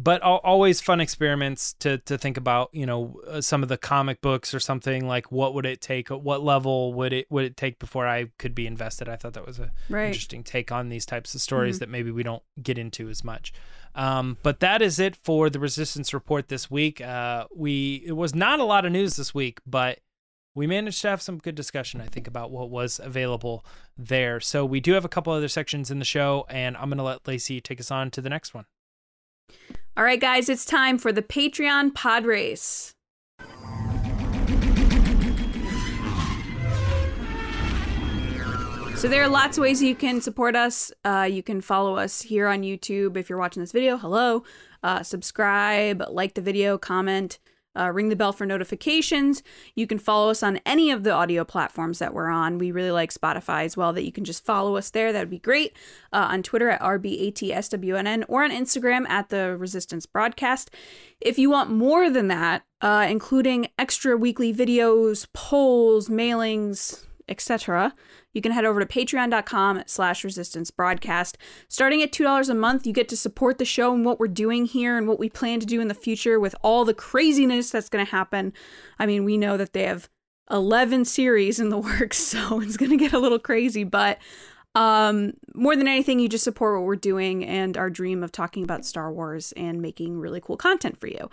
but 0.00 0.22
always 0.22 0.80
fun 0.80 1.00
experiments 1.00 1.72
to 1.80 1.98
to 1.98 2.16
think 2.16 2.36
about. 2.36 2.70
You 2.72 2.86
know, 2.86 3.20
uh, 3.26 3.40
some 3.40 3.62
of 3.64 3.68
the 3.68 3.76
comic 3.76 4.20
books 4.20 4.54
or 4.54 4.60
something 4.60 5.06
like 5.08 5.32
what 5.32 5.54
would 5.54 5.66
it 5.66 5.80
take? 5.80 6.08
What 6.08 6.42
level 6.44 6.94
would 6.94 7.12
it 7.12 7.26
would 7.30 7.44
it 7.44 7.56
take 7.56 7.78
before 7.80 8.06
I 8.06 8.26
could 8.38 8.54
be 8.54 8.66
invested? 8.66 9.08
I 9.08 9.16
thought 9.16 9.32
that 9.34 9.44
was 9.46 9.58
a 9.58 9.72
Right. 9.88 10.06
interesting 10.06 10.44
take 10.44 10.70
on 10.70 10.88
these 10.88 11.04
types 11.04 11.34
of 11.34 11.40
stories 11.42 11.76
Mhm. 11.76 11.80
that 11.80 11.88
maybe 11.88 12.10
we 12.12 12.22
don't 12.22 12.44
get 12.62 12.78
into 12.78 13.08
as 13.08 13.24
much. 13.24 13.52
Um, 13.94 14.38
but 14.44 14.60
that 14.60 14.80
is 14.80 15.00
it 15.00 15.16
for 15.16 15.50
the 15.50 15.58
Resistance 15.58 16.14
Report 16.14 16.46
this 16.48 16.70
week. 16.70 17.00
Uh, 17.00 17.46
we 17.54 18.04
it 18.06 18.12
was 18.12 18.34
not 18.34 18.60
a 18.60 18.64
lot 18.64 18.86
of 18.86 18.92
news 18.92 19.16
this 19.16 19.34
week, 19.34 19.58
but 19.66 19.98
we 20.54 20.66
managed 20.68 21.02
to 21.02 21.08
have 21.08 21.20
some 21.22 21.38
good 21.38 21.54
discussion, 21.56 22.00
I 22.00 22.06
think, 22.06 22.26
about 22.28 22.50
what 22.52 22.70
was 22.70 23.00
available 23.02 23.64
there. 23.96 24.38
So 24.40 24.64
we 24.64 24.78
do 24.80 24.92
have 24.92 25.04
a 25.04 25.08
couple 25.08 25.32
other 25.32 25.48
sections 25.48 25.90
in 25.90 25.98
the 25.98 26.04
show, 26.04 26.46
and 26.48 26.76
I'm 26.76 26.88
going 26.88 26.98
to 26.98 27.04
let 27.04 27.26
Lacey 27.26 27.60
take 27.60 27.80
us 27.80 27.90
on 27.90 28.10
to 28.12 28.20
the 28.20 28.28
next 28.28 28.54
one. 28.54 28.66
All 29.98 30.04
right, 30.04 30.20
guys, 30.20 30.48
it's 30.48 30.64
time 30.64 30.96
for 30.96 31.10
the 31.10 31.22
Patreon 31.22 31.92
pod 31.92 32.24
race. 32.24 32.94
So 38.94 39.08
there 39.08 39.24
are 39.24 39.28
lots 39.28 39.58
of 39.58 39.62
ways 39.62 39.82
you 39.82 39.96
can 39.96 40.20
support 40.20 40.54
us. 40.54 40.92
Uh, 41.04 41.28
you 41.28 41.42
can 41.42 41.60
follow 41.60 41.96
us 41.96 42.22
here 42.22 42.46
on 42.46 42.62
YouTube 42.62 43.16
if 43.16 43.28
you're 43.28 43.40
watching 43.40 43.60
this 43.60 43.72
video. 43.72 43.96
Hello, 43.96 44.44
uh, 44.84 45.02
subscribe, 45.02 46.04
like 46.08 46.34
the 46.34 46.42
video, 46.42 46.78
comment, 46.78 47.40
uh, 47.78 47.90
ring 47.90 48.08
the 48.08 48.16
bell 48.16 48.32
for 48.32 48.46
notifications. 48.46 49.42
You 49.74 49.86
can 49.86 49.98
follow 49.98 50.30
us 50.30 50.42
on 50.42 50.60
any 50.66 50.90
of 50.90 51.04
the 51.04 51.12
audio 51.12 51.44
platforms 51.44 51.98
that 51.98 52.12
we're 52.12 52.28
on. 52.28 52.58
We 52.58 52.72
really 52.72 52.90
like 52.90 53.12
Spotify 53.12 53.64
as 53.64 53.76
well. 53.76 53.92
That 53.92 54.04
you 54.04 54.12
can 54.12 54.24
just 54.24 54.44
follow 54.44 54.76
us 54.76 54.90
there. 54.90 55.12
That 55.12 55.20
would 55.20 55.30
be 55.30 55.38
great. 55.38 55.76
Uh, 56.12 56.28
on 56.30 56.42
Twitter 56.42 56.70
at 56.70 56.80
rbatswnn 56.80 58.24
or 58.28 58.44
on 58.44 58.50
Instagram 58.50 59.08
at 59.08 59.28
the 59.28 59.56
Resistance 59.56 60.06
Broadcast. 60.06 60.70
If 61.20 61.38
you 61.38 61.50
want 61.50 61.70
more 61.70 62.10
than 62.10 62.28
that, 62.28 62.64
uh, 62.80 63.06
including 63.08 63.68
extra 63.78 64.16
weekly 64.16 64.54
videos, 64.54 65.26
polls, 65.32 66.08
mailings, 66.08 67.04
etc. 67.28 67.94
You 68.32 68.40
can 68.40 68.52
head 68.52 68.64
over 68.64 68.80
to 68.80 68.86
patreon.com 68.86 69.84
slash 69.86 70.24
resistance 70.24 70.70
broadcast. 70.70 71.38
Starting 71.68 72.02
at 72.02 72.12
$2 72.12 72.48
a 72.48 72.54
month 72.54 72.86
you 72.86 72.92
get 72.92 73.08
to 73.08 73.16
support 73.16 73.58
the 73.58 73.64
show 73.64 73.94
and 73.94 74.04
what 74.04 74.18
we're 74.18 74.28
doing 74.28 74.66
here 74.66 74.96
and 74.96 75.08
what 75.08 75.18
we 75.18 75.28
plan 75.28 75.60
to 75.60 75.66
do 75.66 75.80
in 75.80 75.88
the 75.88 75.94
future 75.94 76.38
with 76.40 76.54
all 76.62 76.84
the 76.84 76.94
craziness 76.94 77.70
that's 77.70 77.88
going 77.88 78.04
to 78.04 78.10
happen. 78.10 78.52
I 78.98 79.06
mean 79.06 79.24
we 79.24 79.36
know 79.36 79.56
that 79.56 79.72
they 79.72 79.84
have 79.84 80.08
11 80.50 81.04
series 81.04 81.60
in 81.60 81.68
the 81.68 81.78
works 81.78 82.18
so 82.18 82.60
it's 82.60 82.76
going 82.76 82.90
to 82.90 82.96
get 82.96 83.12
a 83.12 83.18
little 83.18 83.38
crazy 83.38 83.84
but 83.84 84.18
um, 84.74 85.32
more 85.54 85.74
than 85.74 85.88
anything, 85.88 86.20
you 86.20 86.28
just 86.28 86.44
support 86.44 86.78
what 86.78 86.86
we're 86.86 86.94
doing 86.94 87.44
and 87.44 87.76
our 87.76 87.90
dream 87.90 88.22
of 88.22 88.30
talking 88.30 88.62
about 88.62 88.84
Star 88.84 89.12
Wars 89.12 89.52
and 89.56 89.82
making 89.82 90.18
really 90.18 90.40
cool 90.40 90.56
content 90.56 91.00
for 91.00 91.08
you. 91.08 91.28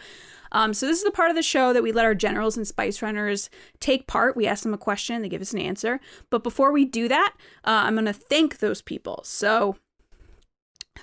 Um, 0.55 0.73
so 0.73 0.87
this 0.87 0.99
is 0.99 1.03
the 1.03 1.11
part 1.11 1.29
of 1.29 1.35
the 1.35 1.43
show 1.43 1.73
that 1.73 1.83
we 1.83 1.91
let 1.91 2.05
our 2.05 2.15
generals 2.15 2.55
and 2.55 2.65
spice 2.65 3.01
runners 3.01 3.49
take 3.81 4.07
part. 4.07 4.37
We 4.37 4.47
ask 4.47 4.63
them 4.63 4.73
a 4.73 4.77
question, 4.77 5.21
they 5.21 5.27
give 5.27 5.41
us 5.41 5.51
an 5.51 5.59
answer. 5.59 5.99
But 6.29 6.43
before 6.43 6.71
we 6.71 6.85
do 6.85 7.09
that, 7.09 7.33
uh, 7.65 7.83
I'm 7.83 7.95
going 7.95 8.05
to 8.05 8.13
thank 8.13 8.59
those 8.59 8.81
people. 8.81 9.19
So 9.25 9.75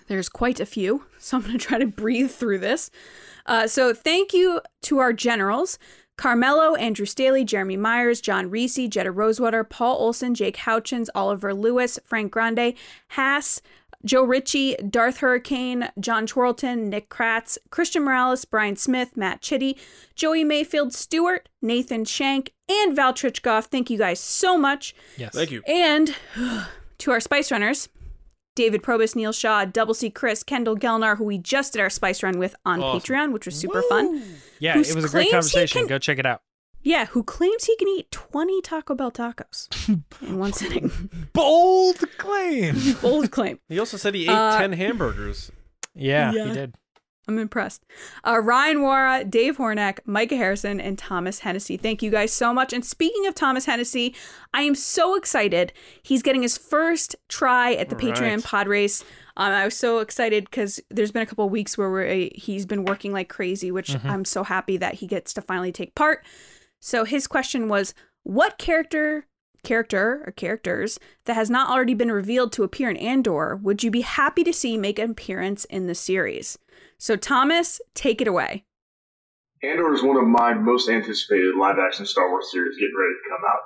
there's 0.09 0.31
quite 0.31 0.59
a 0.59 0.65
few, 0.65 1.05
so 1.19 1.37
I'm 1.37 1.43
going 1.43 1.59
to 1.59 1.65
try 1.65 1.79
to 1.79 1.87
breathe 1.87 2.31
through 2.31 2.61
this. 2.61 2.91
Uh, 3.45 3.67
so 3.67 3.93
thank 3.93 4.33
you 4.33 4.63
to 4.85 5.01
our 5.01 5.13
generals. 5.13 5.79
Carmelo, 6.17 6.75
Andrew 6.77 7.05
Staley, 7.05 7.45
Jeremy 7.45 7.77
Myers, 7.77 8.23
John 8.23 8.49
Reese, 8.49 8.89
Jetta 8.89 9.11
Rosewater, 9.11 9.65
Paul 9.65 9.99
Olson, 9.99 10.35
Jake 10.35 10.57
Houchins, 10.57 11.09
Oliver 11.15 11.53
Lewis, 11.53 11.99
Frank 12.07 12.33
Grande, 12.33 12.73
Haas, 13.09 13.61
Joe 14.05 14.25
Ritchie, 14.25 14.77
Darth 14.89 15.19
Hurricane, 15.19 15.89
John 16.01 16.27
Chorlton, 16.27 16.89
Nick 16.89 17.09
Kratz, 17.09 17.57
Christian 17.71 18.03
Morales, 18.05 18.45
Brian 18.45 18.77
Smith, 18.77 19.17
Matt 19.17 19.41
Chitty, 19.43 19.77
Joey 20.15 20.45
Mayfield 20.45 20.93
Stewart, 20.93 21.49
Nathan 21.61 22.05
Shank, 22.05 22.53
and 22.69 22.97
Val 22.97 23.13
Trichkoff. 23.13 23.67
Thank 23.67 23.91
you 23.91 23.99
guys 23.99 24.19
so 24.21 24.57
much. 24.59 24.95
Yes. 25.17 25.35
Thank 25.35 25.51
you. 25.51 25.63
And 25.67 26.15
to 26.99 27.11
our 27.11 27.21
Spice 27.21 27.51
Runners, 27.53 27.89
David 28.55 28.83
Probus, 28.83 29.17
Neil 29.17 29.33
Shaw, 29.33 29.65
Double 29.65 29.95
C 29.95 30.11
Chris, 30.11 30.43
Kendall 30.43 30.77
Gelnar, 30.77 31.17
who 31.17 31.25
we 31.25 31.39
just 31.39 31.73
did 31.73 31.81
our 31.81 31.89
Spice 31.91 32.23
Run 32.23 32.39
with 32.39 32.55
on 32.67 32.83
Awesome. 32.83 33.01
Patreon, 33.01 33.33
which 33.33 33.47
was 33.47 33.55
super 33.59 33.83
fun. 33.89 34.23
Yeah, 34.59 34.75
Who 34.75 34.81
it 34.81 34.95
was 34.95 35.05
a 35.05 35.09
great 35.09 35.31
conversation. 35.31 35.83
can- 35.83 35.89
Go 35.89 35.99
check 35.99 36.19
it 36.19 36.27
out. 36.27 36.43
Yeah, 36.83 37.07
who 37.07 37.23
claims 37.23 37.65
he 37.65 37.77
can 37.77 37.89
eat 37.89 38.11
20 38.11 38.61
Taco 38.63 38.95
Bell 38.95 39.11
tacos 39.13 39.69
in 40.23 40.39
one 40.39 40.53
sitting. 40.53 40.91
Bold 41.33 41.99
claim. 42.19 42.77
Bold 43.03 43.31
claim. 43.31 43.59
He 43.69 43.79
also 43.79 43.97
said 43.97 44.15
he 44.15 44.25
ate 44.25 44.31
Uh, 44.31 44.59
10 44.59 44.73
hamburgers. 44.73 45.53
Yeah, 45.95 46.33
Yeah. 46.33 46.47
he 46.47 46.53
did. 46.53 46.75
I'm 47.29 47.39
impressed. 47.39 47.85
Uh, 48.27 48.41
Ryan 48.41 48.79
Wara, 48.79 49.31
Dave 49.31 49.57
Hornack, 49.57 50.01
Micah 50.05 50.35
Harrison, 50.37 50.81
and 50.81 50.99
Thomas 50.99 51.39
Hennessy. 51.39 51.77
Thank 51.77 52.03
you 52.03 52.11
guys 52.11 52.33
so 52.33 52.53
much. 52.53 52.73
And 52.73 52.85
speaking 52.85 53.29
of 53.29 53.35
Thomas 53.37 53.65
Hennessy, 53.65 54.17
I 54.53 54.63
am 54.63 54.75
so 54.75 55.15
excited. 55.15 55.73
He's 56.03 56.21
getting 56.21 56.43
his 56.43 56.59
first 56.59 57.15
try 57.29 57.75
at 57.75 57.91
the 57.91 57.95
All 57.95 58.01
Patreon 58.03 58.21
right. 58.37 58.45
pod 58.45 58.67
race. 58.67 59.05
Um, 59.37 59.53
I 59.53 59.65
was 59.65 59.77
so 59.77 60.01
excited 60.01 60.47
because 60.47 60.81
there's 60.91 61.13
been 61.13 61.23
a 61.23 61.27
couple 61.27 61.45
of 61.45 61.53
weeks 61.53 61.79
where 61.79 61.93
we're, 61.93 62.29
he's 62.35 62.67
been 62.67 62.85
working 62.85 63.13
like 63.13 63.29
crazy, 63.29 63.71
which 63.71 63.95
I'm 64.05 64.25
so 64.25 64.43
happy 64.43 64.77
that 64.79 64.95
he 64.95 65.07
gets 65.07 65.33
to 65.35 65.43
finally 65.43 65.71
take 65.71 65.95
part. 65.95 66.25
So 66.85 67.05
his 67.05 67.29
question 67.29 67.69
was, 67.69 67.95
what 68.25 68.59
character 68.59 69.27
character 69.63 70.25
or 70.27 70.33
characters 70.33 70.99
that 71.27 71.35
has 71.35 71.49
not 71.49 71.71
already 71.71 71.95
been 71.95 72.11
revealed 72.11 72.51
to 72.53 72.65
appear 72.65 72.91
in 72.91 72.97
Andor 72.97 73.55
would 73.63 73.85
you 73.85 73.93
be 73.93 74.01
happy 74.01 74.43
to 74.43 74.53
see 74.53 74.77
make 74.77 74.99
an 74.99 75.13
appearance 75.13 75.65
in 75.67 75.87
the 75.87 75.95
series? 75.95 76.59
So 76.99 77.15
Thomas, 77.15 77.81
take 77.95 78.21
it 78.21 78.27
away. 78.27 78.65
Andor 79.63 79.95
is 79.95 80.03
one 80.03 80.17
of 80.17 80.27
my 80.27 80.55
most 80.55 80.89
anticipated 80.89 81.55
live 81.55 81.77
action 81.79 82.05
Star 82.05 82.29
Wars 82.29 82.51
series 82.51 82.77
getting 82.77 82.97
ready 82.99 83.15
to 83.15 83.31
come 83.31 83.49
out. 83.49 83.61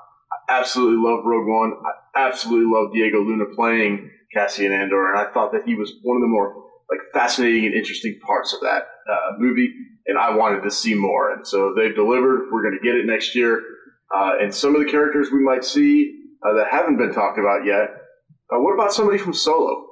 I 0.51 0.61
absolutely 0.61 1.03
love 1.03 1.25
Rogue 1.25 1.49
One. 1.49 1.73
I 1.87 2.29
absolutely 2.29 2.71
love 2.71 2.93
Diego 2.93 3.23
Luna 3.23 3.47
playing 3.55 4.11
Cassian 4.35 4.73
Andor, 4.73 5.11
and 5.11 5.19
I 5.19 5.33
thought 5.33 5.53
that 5.53 5.65
he 5.65 5.75
was 5.75 5.91
one 6.03 6.19
of 6.19 6.21
the 6.23 6.29
more 6.29 6.67
like 6.91 7.01
fascinating 7.13 7.67
and 7.67 7.75
interesting 7.75 8.19
parts 8.25 8.53
of 8.53 8.61
that 8.61 8.89
uh, 9.11 9.33
movie, 9.39 9.73
and 10.07 10.19
I 10.19 10.35
wanted 10.35 10.63
to 10.63 10.71
see 10.71 10.95
more. 10.95 11.33
And 11.33 11.47
so 11.47 11.75
they've 11.75 11.95
delivered. 11.95 12.49
We're 12.53 12.63
going 12.63 12.79
to 12.81 12.85
get 12.85 12.97
it 12.97 13.07
next 13.07 13.35
year. 13.35 13.63
Uh, 14.15 14.33
and 14.41 14.55
some 14.55 14.75
of 14.77 14.85
the 14.85 14.91
characters 14.91 15.31
we 15.33 15.43
might 15.43 15.65
see 15.65 16.23
uh, 16.47 16.55
that 16.55 16.69
haven't 16.71 16.97
been 16.97 17.13
talked 17.13 17.39
about 17.39 17.65
yet. 17.65 17.91
Uh, 18.53 18.61
what 18.61 18.75
about 18.75 18.93
somebody 18.93 19.19
from 19.19 19.35
Solo? 19.35 19.85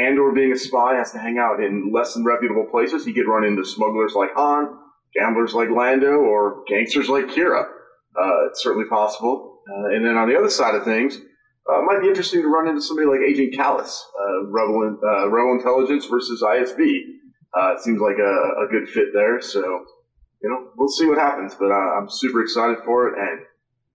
Andor, 0.00 0.32
being 0.32 0.52
a 0.52 0.58
spy, 0.58 0.94
has 0.94 1.12
to 1.12 1.18
hang 1.18 1.38
out 1.38 1.62
in 1.62 1.92
less 1.92 2.14
than 2.14 2.24
reputable 2.24 2.66
places. 2.70 3.04
He 3.04 3.12
could 3.12 3.28
run 3.28 3.44
into 3.44 3.64
smugglers 3.64 4.14
like 4.14 4.30
Han, 4.34 4.76
gamblers 5.14 5.54
like 5.54 5.68
Lando, 5.70 6.14
or 6.18 6.64
gangsters 6.68 7.08
like 7.08 7.26
Qi'ra. 7.26 7.64
Uh, 7.64 8.46
it's 8.48 8.62
certainly 8.62 8.88
possible. 8.88 9.60
Uh, 9.70 9.94
and 9.94 10.04
then 10.04 10.16
on 10.16 10.28
the 10.28 10.36
other 10.36 10.50
side 10.50 10.74
of 10.74 10.84
things, 10.84 11.18
uh, 11.70 11.80
it 11.80 11.84
might 11.84 12.00
be 12.00 12.08
interesting 12.08 12.42
to 12.42 12.48
run 12.48 12.68
into 12.68 12.80
somebody 12.80 13.06
like 13.06 13.20
Agent 13.20 13.54
Kallus, 13.54 14.00
uh, 14.18 14.46
Rebel, 14.46 14.98
uh, 15.02 15.28
Rebel 15.28 15.52
Intelligence 15.52 16.06
versus 16.06 16.42
ISB. 16.42 17.02
Uh, 17.54 17.74
it 17.74 17.80
seems 17.80 18.00
like 18.00 18.18
a, 18.18 18.64
a 18.64 18.68
good 18.70 18.88
fit 18.88 19.08
there. 19.12 19.40
So, 19.40 19.60
you 20.42 20.48
know, 20.48 20.70
we'll 20.76 20.88
see 20.88 21.06
what 21.06 21.18
happens. 21.18 21.54
But 21.54 21.70
uh, 21.70 21.98
I'm 21.98 22.08
super 22.08 22.42
excited 22.42 22.78
for 22.84 23.08
it. 23.08 23.18
And 23.18 23.40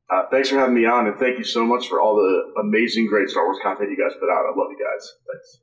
uh, 0.10 0.28
thanks 0.30 0.50
for 0.50 0.58
having 0.58 0.76
me 0.76 0.86
on. 0.86 1.08
And 1.08 1.18
thank 1.18 1.38
you 1.38 1.44
so 1.44 1.66
much 1.66 1.88
for 1.88 2.00
all 2.00 2.16
the 2.16 2.62
amazing, 2.62 3.08
great 3.08 3.30
Star 3.30 3.46
Wars 3.46 3.58
content 3.64 3.90
you 3.90 3.98
guys 3.98 4.16
put 4.20 4.30
out. 4.30 4.46
I 4.46 4.58
love 4.58 4.72
you 4.72 4.78
guys. 4.78 5.12
Thanks. 5.32 5.62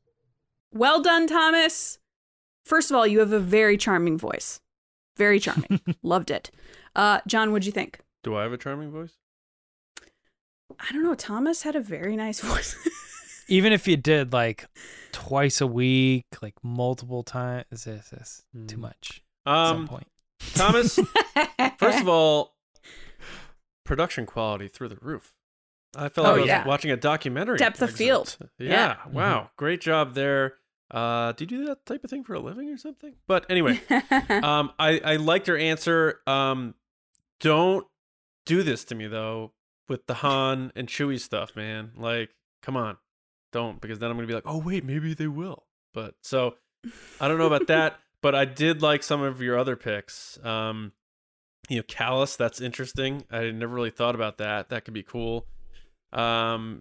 Well 0.73 1.03
done, 1.03 1.27
Thomas. 1.27 1.99
First 2.65 2.91
of 2.91 2.97
all, 2.97 3.07
you 3.07 3.19
have 3.21 3.33
a 3.33 3.41
very 3.41 3.77
charming 3.77 4.19
voice. 4.19 4.61
Very 5.17 5.39
charming. 5.39 5.81
Loved 6.03 6.31
it. 6.31 6.51
Uh, 6.97 7.21
John, 7.27 7.53
what'd 7.53 7.67
you 7.67 7.73
think? 7.73 8.01
Do 8.23 8.37
I 8.37 8.43
have 8.43 8.53
a 8.53 8.59
charming 8.59 8.91
voice? 8.91 9.13
I 10.81 10.93
don't 10.93 11.03
know. 11.03 11.15
Thomas 11.15 11.62
had 11.62 11.77
a 11.77 11.81
very 11.81 12.16
nice 12.16 12.40
voice. 12.53 12.77
Even 13.49 13.73
if 13.73 13.86
you 13.89 13.97
did 13.97 14.32
like 14.32 14.66
twice 15.12 15.61
a 15.61 15.66
week, 15.66 16.27
like 16.40 16.55
multiple 16.62 17.23
times, 17.23 17.65
is 17.70 17.85
this, 17.85 18.09
this 18.11 18.43
too 18.66 18.77
Hmm. 18.77 18.82
much 18.82 19.23
at 19.47 19.69
some 19.69 19.77
Um, 19.81 19.89
point? 19.89 20.07
Thomas, 20.55 20.99
first 21.78 22.01
of 22.01 22.09
all, 22.09 22.57
production 23.85 24.27
quality 24.27 24.69
through 24.69 24.89
the 24.89 24.99
roof. 25.01 25.35
I 25.94 26.09
felt 26.09 26.27
like 26.27 26.32
Oh, 26.32 26.36
I 26.36 26.40
was 26.40 26.47
yeah. 26.47 26.66
watching 26.66 26.90
a 26.90 26.97
documentary. 26.97 27.59
Depth 27.59 27.82
of 27.82 27.90
field. 27.90 28.36
Yeah. 28.59 28.70
Yeah. 28.70 28.97
Wow. 29.11 29.51
Great 29.57 29.81
job 29.81 30.15
there. 30.15 30.55
Uh, 30.90 31.32
do 31.32 31.44
you 31.44 31.49
do 31.49 31.65
that 31.66 31.85
type 31.86 32.05
of 32.05 32.11
thing 32.11 32.23
for 32.24 32.35
a 32.35 32.40
living 32.40 32.69
or 32.70 32.77
something? 32.77 33.15
But 33.27 33.47
anyway, 33.51 33.81
um, 34.31 34.73
I, 34.78 35.01
I 35.05 35.16
liked 35.16 35.49
your 35.49 35.57
answer. 35.59 36.20
Um, 36.27 36.74
don't 37.40 37.86
do 38.47 38.62
this 38.62 38.85
to 38.86 38.94
me 38.94 39.07
though 39.07 39.53
with 39.93 40.06
the 40.06 40.14
Han 40.14 40.73
and 40.74 40.89
Chewie 40.89 41.20
stuff, 41.20 41.55
man. 41.55 41.90
Like, 41.94 42.31
come 42.62 42.78
on, 42.78 42.97
don't 43.52 43.78
because 43.78 43.98
then 43.98 44.10
I'm 44.10 44.16
gonna 44.16 44.27
be 44.27 44.32
like, 44.32 44.47
oh 44.47 44.56
wait, 44.56 44.85
maybe 44.85 45.12
they 45.12 45.28
will. 45.28 45.64
But 45.93 46.14
so 46.23 46.55
I 47.20 47.28
don't 47.28 47.36
know 47.36 47.47
about 47.47 47.66
that, 47.66 48.01
but 48.23 48.35
I 48.35 48.47
did 48.47 48.81
like 48.81 49.02
some 49.02 49.20
of 49.20 49.43
your 49.43 49.59
other 49.59 49.77
picks. 49.77 50.43
Um, 50.43 50.93
you 51.69 51.77
know, 51.77 51.82
Kallus, 51.82 52.39
that's 52.39 52.59
interesting. 52.59 53.24
I 53.31 53.51
never 53.51 53.74
really 53.74 53.90
thought 53.90 54.14
about 54.14 54.39
that. 54.39 54.70
That 54.70 54.86
could 54.86 54.94
be 54.94 55.02
cool. 55.02 55.47
Um, 56.10 56.81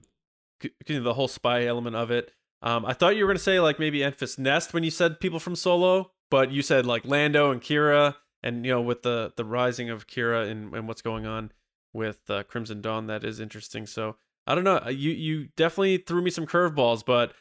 the 0.87 1.13
whole 1.13 1.27
spy 1.27 1.65
element 1.65 1.97
of 1.97 2.11
it. 2.11 2.31
Um, 2.61 2.85
I 2.85 2.93
thought 2.93 3.17
you 3.17 3.25
were 3.25 3.29
gonna 3.29 3.39
say 3.39 3.59
like 3.59 3.77
maybe 3.77 3.99
Enfys 3.99 4.39
Nest 4.39 4.73
when 4.73 4.83
you 4.83 4.91
said 4.91 5.19
people 5.19 5.39
from 5.39 5.57
Solo, 5.57 6.11
but 6.29 6.49
you 6.49 6.61
said 6.61 6.85
like 6.85 7.03
Lando 7.03 7.51
and 7.51 7.61
Qi'ra, 7.61 8.15
and 8.41 8.65
you 8.65 8.71
know 8.71 8.81
with 8.81 9.01
the 9.01 9.33
the 9.35 9.43
rising 9.43 9.89
of 9.89 10.07
Qi'ra 10.07 10.49
and, 10.49 10.73
and 10.73 10.87
what's 10.87 11.01
going 11.01 11.25
on 11.25 11.51
with 11.93 12.29
uh, 12.29 12.43
Crimson 12.43 12.81
Dawn, 12.81 13.07
that 13.07 13.23
is 13.23 13.39
interesting. 13.39 13.85
So 13.85 14.15
I 14.47 14.55
don't 14.55 14.63
know. 14.63 14.81
You 14.89 15.11
you 15.11 15.47
definitely 15.55 15.97
threw 15.97 16.21
me 16.21 16.29
some 16.31 16.45
curveballs, 16.47 17.03
but 17.05 17.33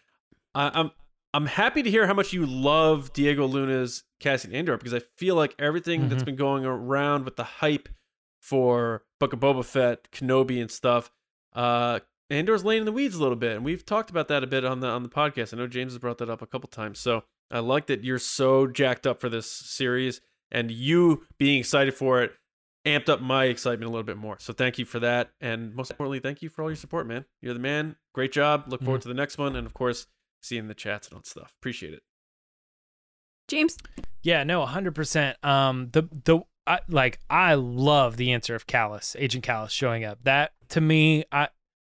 I, 0.54 0.70
I'm 0.74 0.90
I'm 1.32 1.46
happy 1.46 1.82
to 1.82 1.90
hear 1.90 2.06
how 2.06 2.14
much 2.14 2.32
you 2.32 2.44
love 2.44 3.12
Diego 3.12 3.46
Luna's 3.46 4.02
Cassian 4.18 4.52
Andor 4.52 4.76
because 4.76 4.92
I 4.94 4.98
feel 5.16 5.34
like 5.36 5.54
everything 5.58 6.08
that's 6.08 6.22
Mhm. 6.22 6.26
been 6.26 6.36
going 6.36 6.64
around 6.66 7.24
with 7.24 7.36
the 7.36 7.44
hype 7.44 7.88
for 8.40 9.04
Book 9.18 9.32
of 9.32 9.40
Boba 9.40 9.64
Fett, 9.64 10.10
Kenobi, 10.12 10.60
and 10.60 10.70
stuff. 10.70 11.10
Uh, 11.54 12.00
Andor's 12.30 12.64
laying 12.64 12.80
in 12.80 12.86
the 12.86 12.92
weeds 12.92 13.16
a 13.16 13.20
little 13.22 13.36
bit, 13.36 13.56
and 13.56 13.64
we've 13.64 13.84
talked 13.84 14.08
about 14.10 14.28
that 14.28 14.42
a 14.44 14.46
bit 14.46 14.64
on 14.64 14.80
the 14.80 14.86
on 14.88 15.02
the 15.02 15.08
podcast. 15.08 15.52
I 15.52 15.56
know 15.56 15.66
James 15.66 15.92
has 15.92 15.98
brought 15.98 16.18
that 16.18 16.30
up 16.30 16.42
a 16.42 16.46
couple 16.46 16.68
times. 16.68 16.98
So 16.98 17.24
I 17.50 17.58
like 17.60 17.86
that 17.86 18.04
you're 18.04 18.18
so 18.18 18.66
jacked 18.66 19.06
up 19.06 19.20
for 19.20 19.28
this 19.28 19.50
series, 19.50 20.20
and 20.50 20.70
you 20.70 21.26
being 21.38 21.58
excited 21.60 21.94
for 21.94 22.22
it 22.22 22.32
amped 22.84 23.08
up 23.08 23.20
my 23.20 23.44
excitement 23.44 23.88
a 23.88 23.90
little 23.90 24.04
bit 24.04 24.16
more. 24.16 24.38
So 24.38 24.52
thank 24.52 24.78
you 24.78 24.84
for 24.84 25.00
that, 25.00 25.30
and 25.40 25.74
most 25.74 25.90
importantly, 25.90 26.20
thank 26.20 26.42
you 26.42 26.48
for 26.48 26.62
all 26.62 26.70
your 26.70 26.76
support, 26.76 27.06
man. 27.06 27.24
You're 27.40 27.54
the 27.54 27.60
man. 27.60 27.96
Great 28.14 28.32
job. 28.32 28.64
Look 28.68 28.82
forward 28.82 29.02
to 29.02 29.08
the 29.08 29.14
next 29.14 29.38
one, 29.38 29.56
and 29.56 29.66
of 29.66 29.74
course, 29.74 30.06
seeing 30.40 30.68
the 30.68 30.74
chats 30.74 31.08
and 31.08 31.14
all 31.14 31.20
that 31.20 31.26
stuff. 31.26 31.52
Appreciate 31.60 31.94
it. 31.94 32.02
James, 33.48 33.76
Yeah, 34.22 34.44
no, 34.44 34.64
hundred 34.64 34.94
percent. 34.94 35.36
Um, 35.44 35.88
the 35.92 36.08
the 36.24 36.40
I, 36.66 36.80
like 36.88 37.18
I 37.28 37.54
love 37.54 38.16
the 38.16 38.32
answer 38.32 38.54
of 38.54 38.66
Kallus, 38.66 39.16
Agent 39.18 39.44
Kallus 39.44 39.70
showing 39.70 40.04
up. 40.04 40.18
That 40.22 40.52
to 40.68 40.80
me, 40.80 41.24
I 41.32 41.48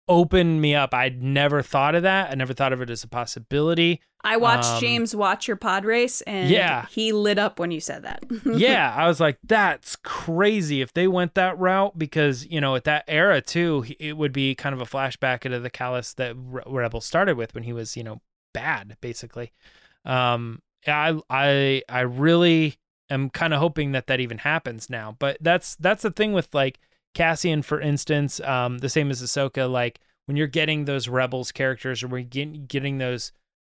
opened 0.07 0.61
me 0.61 0.75
up. 0.75 0.93
I'd 0.93 1.21
never 1.21 1.61
thought 1.61 1.95
of 1.95 2.03
that. 2.03 2.31
I 2.31 2.35
never 2.35 2.53
thought 2.53 2.73
of 2.73 2.81
it 2.81 2.89
as 2.89 3.03
a 3.03 3.07
possibility. 3.07 4.01
I 4.23 4.37
watched 4.37 4.65
Um, 4.69 4.79
James 4.81 5.15
watch 5.15 5.47
your 5.47 5.57
pod 5.57 5.83
race, 5.85 6.21
and 6.21 6.49
Yeah. 6.49 6.85
he 6.91 7.11
lit 7.11 7.39
up 7.39 7.59
when 7.59 7.71
you 7.71 7.79
said 7.79 8.03
that. 8.03 8.23
yeah, 8.45 8.93
I 8.95 9.07
was 9.07 9.19
like, 9.19 9.37
that's 9.43 9.95
crazy 9.97 10.81
if 10.81 10.93
they 10.93 11.07
went 11.07 11.33
that 11.35 11.57
route 11.57 11.97
because 11.97 12.45
you 12.45 12.61
know 12.61 12.75
at 12.75 12.83
that 12.83 13.03
era 13.07 13.41
too, 13.41 13.85
it 13.99 14.17
would 14.17 14.31
be 14.33 14.53
kind 14.53 14.73
of 14.73 14.81
a 14.81 14.85
flashback 14.85 15.45
into 15.45 15.59
the 15.59 15.71
Kallus 15.71 16.13
that 16.15 16.35
Re- 16.37 16.61
Rebel 16.67 17.01
started 17.01 17.35
with 17.37 17.55
when 17.55 17.63
he 17.63 17.73
was 17.73 17.97
you 17.97 18.03
know 18.03 18.21
bad 18.53 18.97
basically. 19.01 19.51
Um, 20.05 20.61
I 20.87 21.19
I 21.29 21.81
I 21.89 22.01
really 22.01 22.75
am 23.09 23.29
kind 23.29 23.53
of 23.53 23.59
hoping 23.59 23.91
that 23.93 24.07
that 24.07 24.19
even 24.19 24.37
happens 24.39 24.89
now, 24.89 25.15
but 25.19 25.37
that's 25.41 25.75
that's 25.77 26.03
the 26.03 26.11
thing 26.11 26.33
with 26.33 26.53
like 26.53 26.79
Cassian, 27.13 27.61
for 27.61 27.79
instance, 27.81 28.39
um, 28.41 28.79
the 28.79 28.89
same 28.89 29.11
as 29.11 29.21
Ahsoka, 29.21 29.69
like 29.69 29.99
when 30.25 30.37
you're 30.37 30.47
getting 30.47 30.85
those 30.85 31.07
Rebels 31.07 31.51
characters 31.51 32.03
or 32.03 32.07
we're 32.07 32.21
getting 32.21 32.65
getting 32.65 32.97
those 32.97 33.31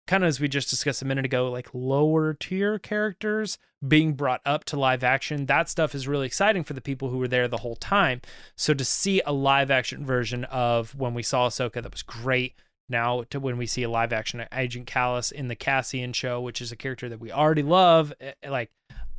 kind 0.07 0.23
of 0.23 0.29
as 0.29 0.41
we 0.41 0.49
just 0.49 0.71
discussed 0.71 1.03
a 1.03 1.07
minute 1.07 1.25
ago, 1.25 1.51
like 1.51 1.69
lower 1.73 2.35
tier 2.35 2.79
characters 2.79 3.59
being 3.87 4.13
brought 4.13 4.41
up 4.45 4.65
to 4.65 4.79
live 4.79 5.03
action. 5.03 5.47
That 5.47 5.69
stuff 5.69 5.95
is 5.95 6.09
really 6.09 6.27
exciting 6.27 6.65
for 6.65 6.75
the 6.75 6.81
people 6.81 7.09
who 7.09 7.19
were 7.19 7.29
there 7.29 7.49
the 7.49 7.59
whole 7.59 7.77
time. 7.77 8.21
So 8.57 8.75
to 8.75 8.85
see 8.85 9.23
a 9.25 9.33
live 9.33 9.71
action 9.71 10.05
version 10.05 10.45
of 10.45 10.95
when 10.95 11.15
we 11.15 11.23
saw 11.23 11.49
Ahsoka, 11.49 11.83
that 11.83 11.93
was 11.93 12.03
great. 12.03 12.55
Now 12.89 13.25
to 13.31 13.41
when 13.41 13.57
we 13.57 13.67
see 13.67 13.83
a 13.83 13.91
live 13.91 14.13
action 14.13 14.45
Agent 14.53 14.87
Kallus 14.87 15.33
in 15.33 15.49
the 15.49 15.57
Cassian 15.57 16.13
show, 16.13 16.41
which 16.41 16.61
is 16.61 16.71
a 16.71 16.77
character 16.77 17.09
that 17.09 17.21
we 17.21 17.33
already 17.33 17.63
love, 17.63 18.13
eh, 18.21 18.33
like, 18.47 18.71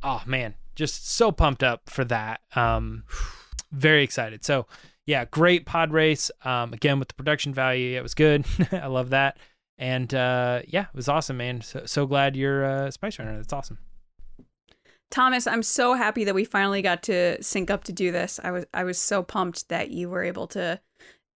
oh 0.04 0.22
man, 0.24 0.54
just 0.76 1.10
so 1.10 1.32
pumped 1.32 1.64
up 1.64 1.90
for 1.90 2.04
that. 2.04 2.42
Um, 2.54 3.02
very 3.76 4.02
excited. 4.02 4.44
So 4.44 4.66
yeah, 5.06 5.24
great 5.24 5.66
pod 5.66 5.92
race. 5.92 6.30
Um, 6.44 6.72
again 6.72 6.98
with 6.98 7.08
the 7.08 7.14
production 7.14 7.54
value, 7.54 7.96
it 7.96 8.02
was 8.02 8.14
good. 8.14 8.44
I 8.72 8.86
love 8.86 9.10
that. 9.10 9.38
And 9.78 10.12
uh, 10.14 10.62
yeah, 10.66 10.82
it 10.82 10.94
was 10.94 11.08
awesome, 11.08 11.36
man. 11.36 11.60
So, 11.60 11.82
so 11.86 12.06
glad 12.06 12.34
you're 12.34 12.64
a 12.64 12.92
Spice 12.92 13.18
Runner. 13.18 13.36
That's 13.36 13.52
awesome. 13.52 13.78
Thomas, 15.10 15.46
I'm 15.46 15.62
so 15.62 15.94
happy 15.94 16.24
that 16.24 16.34
we 16.34 16.44
finally 16.44 16.82
got 16.82 17.02
to 17.04 17.40
sync 17.42 17.70
up 17.70 17.84
to 17.84 17.92
do 17.92 18.10
this. 18.10 18.40
I 18.42 18.50
was 18.50 18.66
I 18.74 18.84
was 18.84 18.98
so 18.98 19.22
pumped 19.22 19.68
that 19.68 19.90
you 19.90 20.08
were 20.08 20.24
able 20.24 20.46
to 20.48 20.80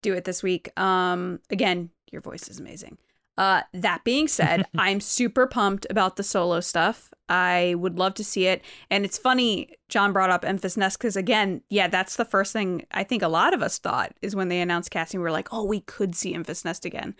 do 0.01 0.13
it 0.13 0.25
this 0.25 0.43
week. 0.43 0.77
Um 0.79 1.39
again, 1.49 1.91
your 2.11 2.21
voice 2.21 2.47
is 2.49 2.59
amazing. 2.59 2.97
Uh 3.37 3.61
that 3.73 4.03
being 4.03 4.27
said, 4.27 4.65
I'm 4.77 4.99
super 4.99 5.47
pumped 5.47 5.87
about 5.89 6.15
the 6.15 6.23
solo 6.23 6.59
stuff. 6.59 7.09
I 7.29 7.75
would 7.77 7.97
love 7.97 8.13
to 8.15 8.23
see 8.23 8.47
it. 8.47 8.61
And 8.89 9.05
it's 9.05 9.17
funny 9.17 9.75
John 9.89 10.13
brought 10.13 10.29
up 10.29 10.43
Enfys 10.43 10.77
Nest 10.77 10.99
cuz 10.99 11.15
again, 11.15 11.61
yeah, 11.69 11.87
that's 11.87 12.15
the 12.15 12.25
first 12.25 12.53
thing 12.53 12.85
I 12.91 13.03
think 13.03 13.21
a 13.21 13.27
lot 13.27 13.53
of 13.53 13.61
us 13.61 13.77
thought 13.77 14.13
is 14.21 14.35
when 14.35 14.49
they 14.49 14.61
announced 14.61 14.91
casting 14.91 15.19
we 15.19 15.23
were 15.23 15.31
like, 15.31 15.53
"Oh, 15.53 15.63
we 15.63 15.81
could 15.81 16.15
see 16.15 16.33
Enfys 16.33 16.65
Nest 16.65 16.85
again." 16.85 17.15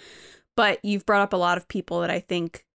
But 0.56 0.84
you've 0.84 1.06
brought 1.06 1.22
up 1.22 1.34
a 1.34 1.38
lot 1.38 1.58
of 1.58 1.68
people 1.68 2.02
that 2.02 2.12
I 2.12 2.20
think 2.20 2.66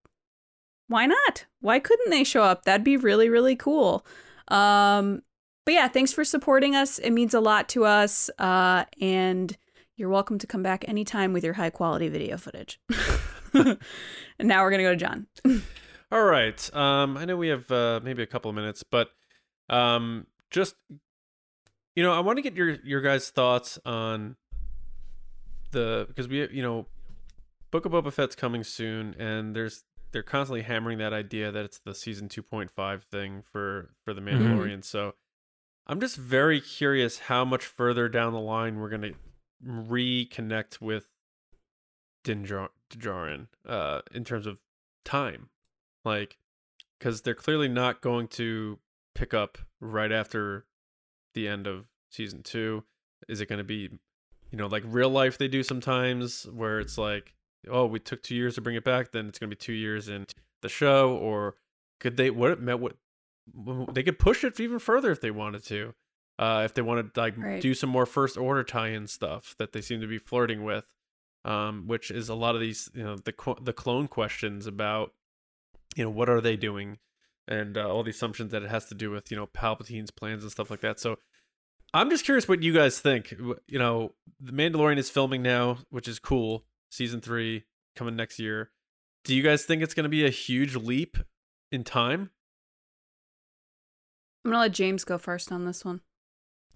why 0.87 1.05
not? 1.05 1.45
Why 1.59 1.79
couldn't 1.79 2.09
they 2.09 2.23
show 2.23 2.43
up? 2.43 2.63
That'd 2.63 2.83
be 2.83 2.97
really, 2.97 3.29
really 3.29 3.55
cool. 3.55 4.05
Um, 4.47 5.21
but 5.65 5.73
yeah, 5.73 5.87
thanks 5.89 6.13
for 6.13 6.23
supporting 6.23 6.75
us. 6.75 6.97
It 6.99 7.11
means 7.11 7.33
a 7.33 7.41
lot 7.41 7.67
to 7.69 7.83
us. 7.85 8.29
Uh, 8.39 8.85
and 9.01 9.57
you're 9.97 10.09
welcome 10.09 10.37
to 10.37 10.47
come 10.47 10.61
back 10.61 10.87
anytime 10.87 11.33
with 11.33 11.43
your 11.43 11.53
high 11.53 11.71
quality 11.71 12.07
video 12.07 12.37
footage. 12.37 12.79
and 13.53 13.77
now 14.39 14.63
we're 14.63 14.69
going 14.69 14.79
to 14.79 14.83
go 14.83 14.91
to 14.91 14.95
John. 14.95 15.27
All 16.11 16.23
right. 16.23 16.75
Um, 16.75 17.17
I 17.17 17.25
know 17.25 17.35
we 17.35 17.49
have 17.49 17.69
uh, 17.71 17.99
maybe 18.03 18.23
a 18.23 18.27
couple 18.27 18.49
of 18.49 18.55
minutes, 18.55 18.83
but 18.83 19.09
um, 19.69 20.27
just 20.51 20.75
you 21.95 22.03
know, 22.03 22.13
I 22.13 22.19
want 22.19 22.37
to 22.37 22.41
get 22.41 22.55
your 22.55 22.77
your 22.83 23.01
guys' 23.01 23.29
thoughts 23.29 23.79
on 23.85 24.37
the 25.71 26.05
because 26.07 26.27
we 26.27 26.47
you 26.49 26.61
know, 26.61 26.85
Book 27.71 27.85
of 27.85 27.91
Boba 27.91 28.13
Fett's 28.13 28.35
coming 28.35 28.63
soon, 28.63 29.15
and 29.19 29.55
there's 29.55 29.83
they're 30.11 30.23
constantly 30.23 30.61
hammering 30.61 30.99
that 30.99 31.11
idea 31.11 31.51
that 31.51 31.65
it's 31.65 31.79
the 31.79 31.93
season 31.93 32.29
2.5 32.29 33.03
thing 33.03 33.41
for 33.41 33.89
for 34.05 34.13
the 34.13 34.21
Mandalorian. 34.21 34.85
So 34.85 35.15
I'm 35.87 35.99
just 35.99 36.15
very 36.15 36.61
curious 36.61 37.19
how 37.19 37.43
much 37.43 37.65
further 37.65 38.07
down 38.07 38.31
the 38.31 38.39
line 38.39 38.79
we're 38.79 38.89
gonna 38.89 39.11
reconnect 39.65 40.81
with 40.81 41.07
Din 42.23 42.45
Djar- 42.45 43.47
uh, 43.67 44.01
in 44.13 44.23
terms 44.23 44.47
of 44.47 44.57
time, 45.05 45.49
like 46.03 46.37
because 46.97 47.21
they're 47.21 47.35
clearly 47.35 47.67
not 47.67 48.01
going 48.01 48.27
to 48.27 48.79
pick 49.15 49.33
up 49.33 49.57
right 49.79 50.11
after 50.11 50.65
the 51.33 51.47
end 51.47 51.67
of 51.67 51.87
season 52.11 52.43
two. 52.43 52.83
Is 53.27 53.41
it 53.41 53.49
going 53.49 53.57
to 53.57 53.63
be, 53.63 53.89
you 54.51 54.57
know, 54.57 54.67
like 54.67 54.83
real 54.85 55.09
life 55.09 55.37
they 55.37 55.47
do 55.47 55.63
sometimes, 55.63 56.45
where 56.45 56.79
it's 56.79 56.97
like, 56.97 57.33
oh, 57.69 57.85
we 57.85 57.99
took 57.99 58.23
two 58.23 58.35
years 58.35 58.55
to 58.55 58.61
bring 58.61 58.75
it 58.75 58.83
back, 58.83 59.11
then 59.11 59.27
it's 59.27 59.39
going 59.39 59.49
to 59.49 59.55
be 59.55 59.59
two 59.59 59.73
years 59.73 60.07
in 60.07 60.25
the 60.61 60.69
show, 60.69 61.15
or 61.15 61.55
could 61.99 62.17
they 62.17 62.29
what 62.29 62.51
it 62.51 62.61
meant 62.61 62.79
what 62.79 62.95
they 63.93 64.03
could 64.03 64.19
push 64.19 64.43
it 64.43 64.59
even 64.59 64.79
further 64.79 65.11
if 65.11 65.21
they 65.21 65.31
wanted 65.31 65.63
to. 65.65 65.93
Uh, 66.39 66.61
if 66.65 66.73
they 66.75 66.81
wanted 66.83 67.13
to 67.13 67.19
like 67.19 67.35
Right. 67.37 67.61
do 67.61 67.73
some 67.73 67.89
more 67.89 68.05
first 68.05 68.37
order 68.37 68.63
tie-in 68.63 69.07
stuff 69.07 69.55
that 69.57 69.71
they 69.73 69.81
seem 69.81 70.01
to 70.01 70.07
be 70.07 70.19
flirting 70.19 70.63
with, 70.63 70.85
um, 71.45 71.87
which 71.87 72.11
is 72.11 72.29
a 72.29 72.35
lot 72.35 72.53
of 72.55 72.61
these, 72.61 72.89
you 72.93 73.03
know, 73.03 73.15
the 73.15 73.33
the 73.61 73.73
clone 73.73 74.07
questions 74.07 74.67
about, 74.67 75.13
you 75.95 76.03
know, 76.03 76.09
what 76.11 76.29
are 76.29 76.39
they 76.41 76.55
doing, 76.55 76.99
and 77.47 77.75
uh, 77.77 77.89
all 77.91 78.03
the 78.03 78.11
assumptions 78.11 78.51
that 78.51 78.61
it 78.61 78.69
has 78.69 78.85
to 78.85 78.95
do 78.95 79.09
with, 79.09 79.31
you 79.31 79.37
know, 79.37 79.47
Palpatine's 79.47 80.11
plans 80.11 80.43
and 80.43 80.51
stuff 80.51 80.69
like 80.69 80.81
that. 80.81 80.99
So, 80.99 81.17
I'm 81.93 82.09
just 82.11 82.25
curious 82.25 82.47
what 82.47 82.61
you 82.61 82.73
guys 82.73 82.99
think. 82.99 83.31
You 83.31 83.79
know, 83.79 84.13
the 84.39 84.51
Mandalorian 84.51 84.97
is 84.97 85.09
filming 85.09 85.41
now, 85.41 85.79
which 85.89 86.07
is 86.07 86.19
cool. 86.19 86.65
Season 86.91 87.19
three 87.21 87.63
coming 87.95 88.15
next 88.15 88.37
year. 88.39 88.69
Do 89.23 89.35
you 89.35 89.41
guys 89.41 89.63
think 89.65 89.81
it's 89.81 89.93
going 89.93 90.03
to 90.03 90.09
be 90.09 90.25
a 90.25 90.29
huge 90.29 90.75
leap 90.75 91.17
in 91.71 91.83
time? 91.83 92.29
I'm 94.45 94.51
going 94.51 94.55
to 94.55 94.59
let 94.59 94.71
James 94.73 95.03
go 95.03 95.17
first 95.17 95.51
on 95.51 95.65
this 95.65 95.83
one. 95.83 96.01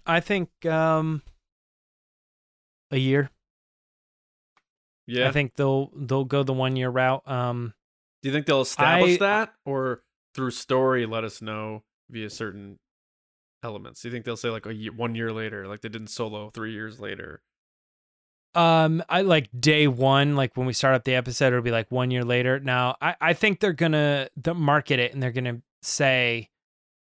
I 0.06 0.20
think 0.20 0.50
um, 0.66 1.22
a 2.92 2.98
year. 2.98 3.30
Yeah. 5.08 5.28
I 5.28 5.32
think 5.32 5.56
they'll 5.56 5.92
they'll 5.96 6.26
go 6.26 6.44
the 6.44 6.54
one 6.54 6.76
year 6.76 6.90
route. 6.90 7.28
Um, 7.28 7.74
Do 8.22 8.30
you 8.30 8.34
think 8.34 8.46
they'll 8.46 8.62
establish 8.62 9.16
I- 9.16 9.18
that, 9.18 9.54
or 9.66 10.04
through 10.36 10.52
story 10.52 11.06
let 11.06 11.24
us 11.24 11.42
know 11.42 11.84
via 12.10 12.30
certain 12.30 12.80
elements? 13.64 14.02
Do 14.02 14.08
you 14.08 14.12
think 14.12 14.26
they'll 14.26 14.38
say 14.38 14.50
like 14.50 14.66
a 14.66 14.74
year, 14.74 14.94
one 14.94 15.16
year 15.16 15.32
later, 15.34 15.68
like 15.68 15.82
they 15.82 15.90
did 15.90 16.02
in 16.02 16.08
Solo, 16.08 16.50
three 16.52 16.72
years 16.74 17.00
later? 17.00 17.42
Um, 18.54 19.02
I 19.08 19.22
like 19.22 19.50
day 19.58 19.88
one, 19.88 20.36
like 20.36 20.56
when 20.58 20.68
we 20.68 20.74
start 20.74 20.94
up 20.94 21.06
the 21.06 21.16
episode, 21.16 21.48
it'll 21.48 21.62
be 21.62 21.72
like 21.72 21.90
one 21.90 22.12
year 22.12 22.26
later. 22.26 22.60
Now, 22.60 22.96
I, 23.02 23.16
I 23.22 23.34
think 23.34 23.60
they're 23.62 23.72
gonna 23.74 24.30
the 24.36 24.54
market 24.54 25.00
it 25.00 25.14
and 25.14 25.24
they're 25.24 25.32
gonna 25.32 25.62
say, 25.82 26.50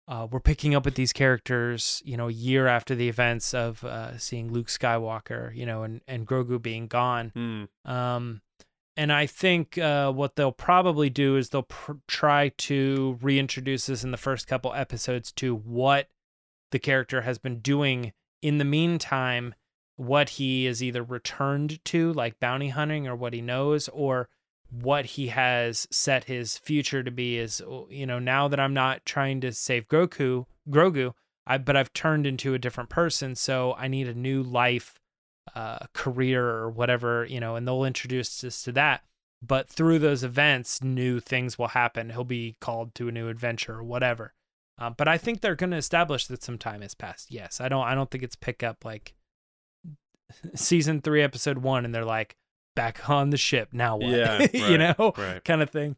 uh, 0.07 0.27
we're 0.29 0.39
picking 0.39 0.75
up 0.75 0.85
with 0.85 0.95
these 0.95 1.13
characters, 1.13 2.01
you 2.05 2.17
know, 2.17 2.27
a 2.27 2.33
year 2.33 2.67
after 2.67 2.93
the 2.93 3.07
events 3.07 3.53
of 3.53 3.83
uh, 3.83 4.17
seeing 4.17 4.51
Luke 4.51 4.67
Skywalker, 4.67 5.55
you 5.55 5.65
know, 5.65 5.83
and 5.83 6.01
and 6.07 6.27
Grogu 6.27 6.61
being 6.61 6.87
gone. 6.87 7.31
Hmm. 7.33 7.91
Um, 7.91 8.41
and 8.95 9.11
I 9.11 9.25
think 9.25 9.77
uh, 9.77 10.11
what 10.11 10.35
they'll 10.35 10.51
probably 10.51 11.09
do 11.09 11.35
is 11.37 11.49
they'll 11.49 11.63
pr- 11.63 11.93
try 12.07 12.49
to 12.49 13.17
reintroduce 13.21 13.87
this 13.87 14.03
in 14.03 14.11
the 14.11 14.17
first 14.17 14.47
couple 14.47 14.73
episodes 14.73 15.31
to 15.33 15.55
what 15.55 16.09
the 16.71 16.79
character 16.79 17.21
has 17.21 17.37
been 17.37 17.59
doing 17.59 18.13
in 18.41 18.57
the 18.57 18.65
meantime, 18.65 19.55
what 19.95 20.29
he 20.29 20.67
is 20.67 20.83
either 20.83 21.01
returned 21.01 21.83
to, 21.85 22.13
like 22.13 22.39
bounty 22.39 22.69
hunting, 22.69 23.07
or 23.07 23.15
what 23.15 23.33
he 23.33 23.41
knows, 23.41 23.87
or 23.89 24.27
what 24.81 25.05
he 25.05 25.27
has 25.27 25.87
set 25.91 26.25
his 26.25 26.57
future 26.57 27.03
to 27.03 27.11
be. 27.11 27.37
Is 27.37 27.61
oh, 27.61 27.87
you 27.89 28.05
know 28.05 28.19
now 28.19 28.47
that 28.47 28.59
I'm 28.59 28.73
not 28.73 29.05
trying 29.05 29.41
to 29.41 29.51
save 29.51 29.87
Grogu, 29.87 30.45
Grogu, 30.69 31.13
I 31.45 31.57
but 31.57 31.75
I've 31.75 31.93
turned 31.93 32.25
into 32.25 32.53
a 32.53 32.59
different 32.59 32.89
person, 32.89 33.35
so 33.35 33.73
I 33.77 33.87
need 33.87 34.07
a 34.07 34.13
new 34.13 34.43
life 34.43 34.99
uh, 35.55 35.79
career 35.93 36.47
or 36.47 36.69
whatever, 36.69 37.25
you 37.25 37.39
know, 37.39 37.55
and 37.55 37.67
they'll 37.67 37.83
introduce 37.83 38.43
us 38.43 38.63
to 38.63 38.71
that. 38.73 39.03
But 39.45 39.69
through 39.69 39.99
those 39.99 40.23
events, 40.23 40.81
new 40.81 41.19
things 41.19 41.59
will 41.59 41.69
happen. 41.69 42.11
He'll 42.11 42.23
be 42.23 42.55
called 42.61 42.95
to 42.95 43.09
a 43.09 43.11
new 43.11 43.27
adventure 43.27 43.73
or 43.73 43.83
whatever. 43.83 44.33
Uh, 44.79 44.89
but 44.89 45.07
I 45.07 45.17
think 45.17 45.41
they're 45.41 45.55
going 45.55 45.71
to 45.71 45.77
establish 45.77 46.27
that 46.27 46.43
some 46.43 46.57
time 46.57 46.81
has 46.81 46.95
passed. 46.95 47.29
Yes, 47.29 47.59
I 47.61 47.67
don't. 47.69 47.85
I 47.85 47.93
don't 47.93 48.09
think 48.09 48.23
it's 48.23 48.35
pick 48.35 48.63
up 48.63 48.85
like 48.85 49.13
season 50.55 51.01
three, 51.01 51.21
episode 51.21 51.59
one, 51.59 51.85
and 51.85 51.93
they're 51.93 52.05
like 52.05 52.35
back 52.75 53.09
on 53.09 53.29
the 53.29 53.37
ship 53.37 53.69
now. 53.71 53.97
What? 53.97 54.09
Yeah, 54.09 54.47
you 54.53 54.77
know, 54.77 55.13
right. 55.17 55.43
kind 55.43 55.61
of 55.61 55.69
thing. 55.69 55.95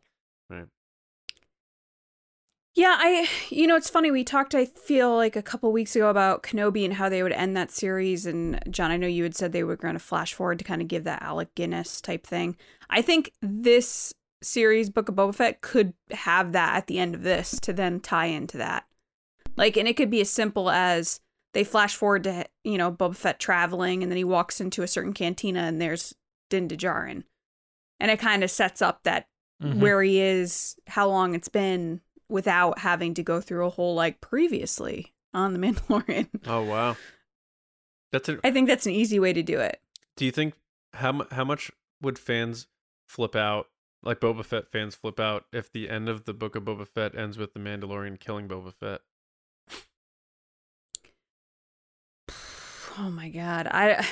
Yeah, 2.75 2.97
I 2.99 3.29
you 3.49 3.67
know 3.67 3.77
it's 3.77 3.89
funny 3.89 4.11
we 4.11 4.25
talked 4.25 4.53
I 4.53 4.65
feel 4.65 5.15
like 5.15 5.37
a 5.37 5.41
couple 5.41 5.71
weeks 5.71 5.95
ago 5.95 6.09
about 6.09 6.43
Kenobi 6.43 6.83
and 6.83 6.93
how 6.93 7.07
they 7.07 7.23
would 7.23 7.31
end 7.31 7.55
that 7.55 7.71
series 7.71 8.25
and 8.25 8.59
John 8.69 8.91
I 8.91 8.97
know 8.97 9.07
you 9.07 9.23
had 9.23 9.35
said 9.35 9.53
they 9.53 9.63
were 9.63 9.77
going 9.77 9.93
to 9.93 9.99
flash 9.99 10.33
forward 10.33 10.59
to 10.59 10.65
kind 10.65 10.81
of 10.81 10.89
give 10.89 11.05
that 11.05 11.21
Alec 11.21 11.55
Guinness 11.55 12.01
type 12.01 12.27
thing. 12.27 12.57
I 12.89 13.01
think 13.01 13.31
this 13.41 14.13
series 14.43 14.89
Book 14.89 15.07
of 15.07 15.15
Boba 15.15 15.33
Fett 15.33 15.61
could 15.61 15.93
have 16.11 16.51
that 16.51 16.75
at 16.75 16.87
the 16.87 16.99
end 16.99 17.15
of 17.15 17.23
this 17.23 17.57
to 17.61 17.71
then 17.71 18.01
tie 18.01 18.25
into 18.25 18.57
that. 18.57 18.85
Like 19.55 19.77
and 19.77 19.87
it 19.87 19.95
could 19.95 20.11
be 20.11 20.19
as 20.19 20.29
simple 20.29 20.69
as 20.69 21.21
they 21.53 21.63
flash 21.63 21.95
forward 21.95 22.25
to 22.25 22.45
you 22.65 22.77
know 22.77 22.91
Boba 22.91 23.15
Fett 23.15 23.39
traveling 23.39 24.03
and 24.03 24.11
then 24.11 24.17
he 24.17 24.25
walks 24.25 24.59
into 24.59 24.83
a 24.83 24.87
certain 24.87 25.13
cantina 25.13 25.61
and 25.61 25.79
there's 25.79 26.13
Din 26.55 26.67
Djarin. 26.77 27.23
And 27.99 28.11
it 28.11 28.19
kind 28.19 28.43
of 28.43 28.51
sets 28.51 28.81
up 28.81 29.03
that 29.03 29.27
Mhm. 29.63 29.79
where 29.79 30.01
he 30.03 30.19
is, 30.19 30.75
how 30.87 31.07
long 31.07 31.33
it's 31.33 31.47
been 31.47 32.01
without 32.27 32.79
having 32.79 33.13
to 33.13 33.23
go 33.23 33.39
through 33.39 33.65
a 33.65 33.69
whole 33.69 33.95
like 33.95 34.19
previously 34.19 35.13
on 35.33 35.53
the 35.53 35.59
Mandalorian. 35.65 36.27
Oh 36.45 36.61
wow. 36.63 36.97
That's 38.11 38.27
a, 38.29 38.39
I 38.43 38.51
think 38.51 38.67
that's 38.67 38.85
an 38.85 38.91
easy 38.93 39.19
way 39.19 39.31
to 39.33 39.41
do 39.43 39.59
it. 39.59 39.81
Do 40.17 40.25
you 40.25 40.31
think 40.31 40.55
how 40.93 41.25
how 41.31 41.43
much 41.45 41.71
would 42.01 42.19
fans 42.19 42.67
flip 43.07 43.35
out, 43.35 43.69
like 44.03 44.19
Boba 44.19 44.43
Fett 44.43 44.71
fans 44.71 44.95
flip 44.95 45.19
out, 45.19 45.45
if 45.53 45.71
the 45.71 45.89
end 45.89 46.09
of 46.09 46.25
the 46.25 46.33
book 46.33 46.55
of 46.55 46.63
Boba 46.63 46.87
Fett 46.87 47.15
ends 47.17 47.37
with 47.37 47.53
the 47.53 47.59
Mandalorian 47.59 48.19
killing 48.19 48.47
Boba 48.49 48.73
Fett? 48.73 49.01
Oh 52.97 53.09
my 53.09 53.29
god. 53.29 53.67
I 53.67 54.05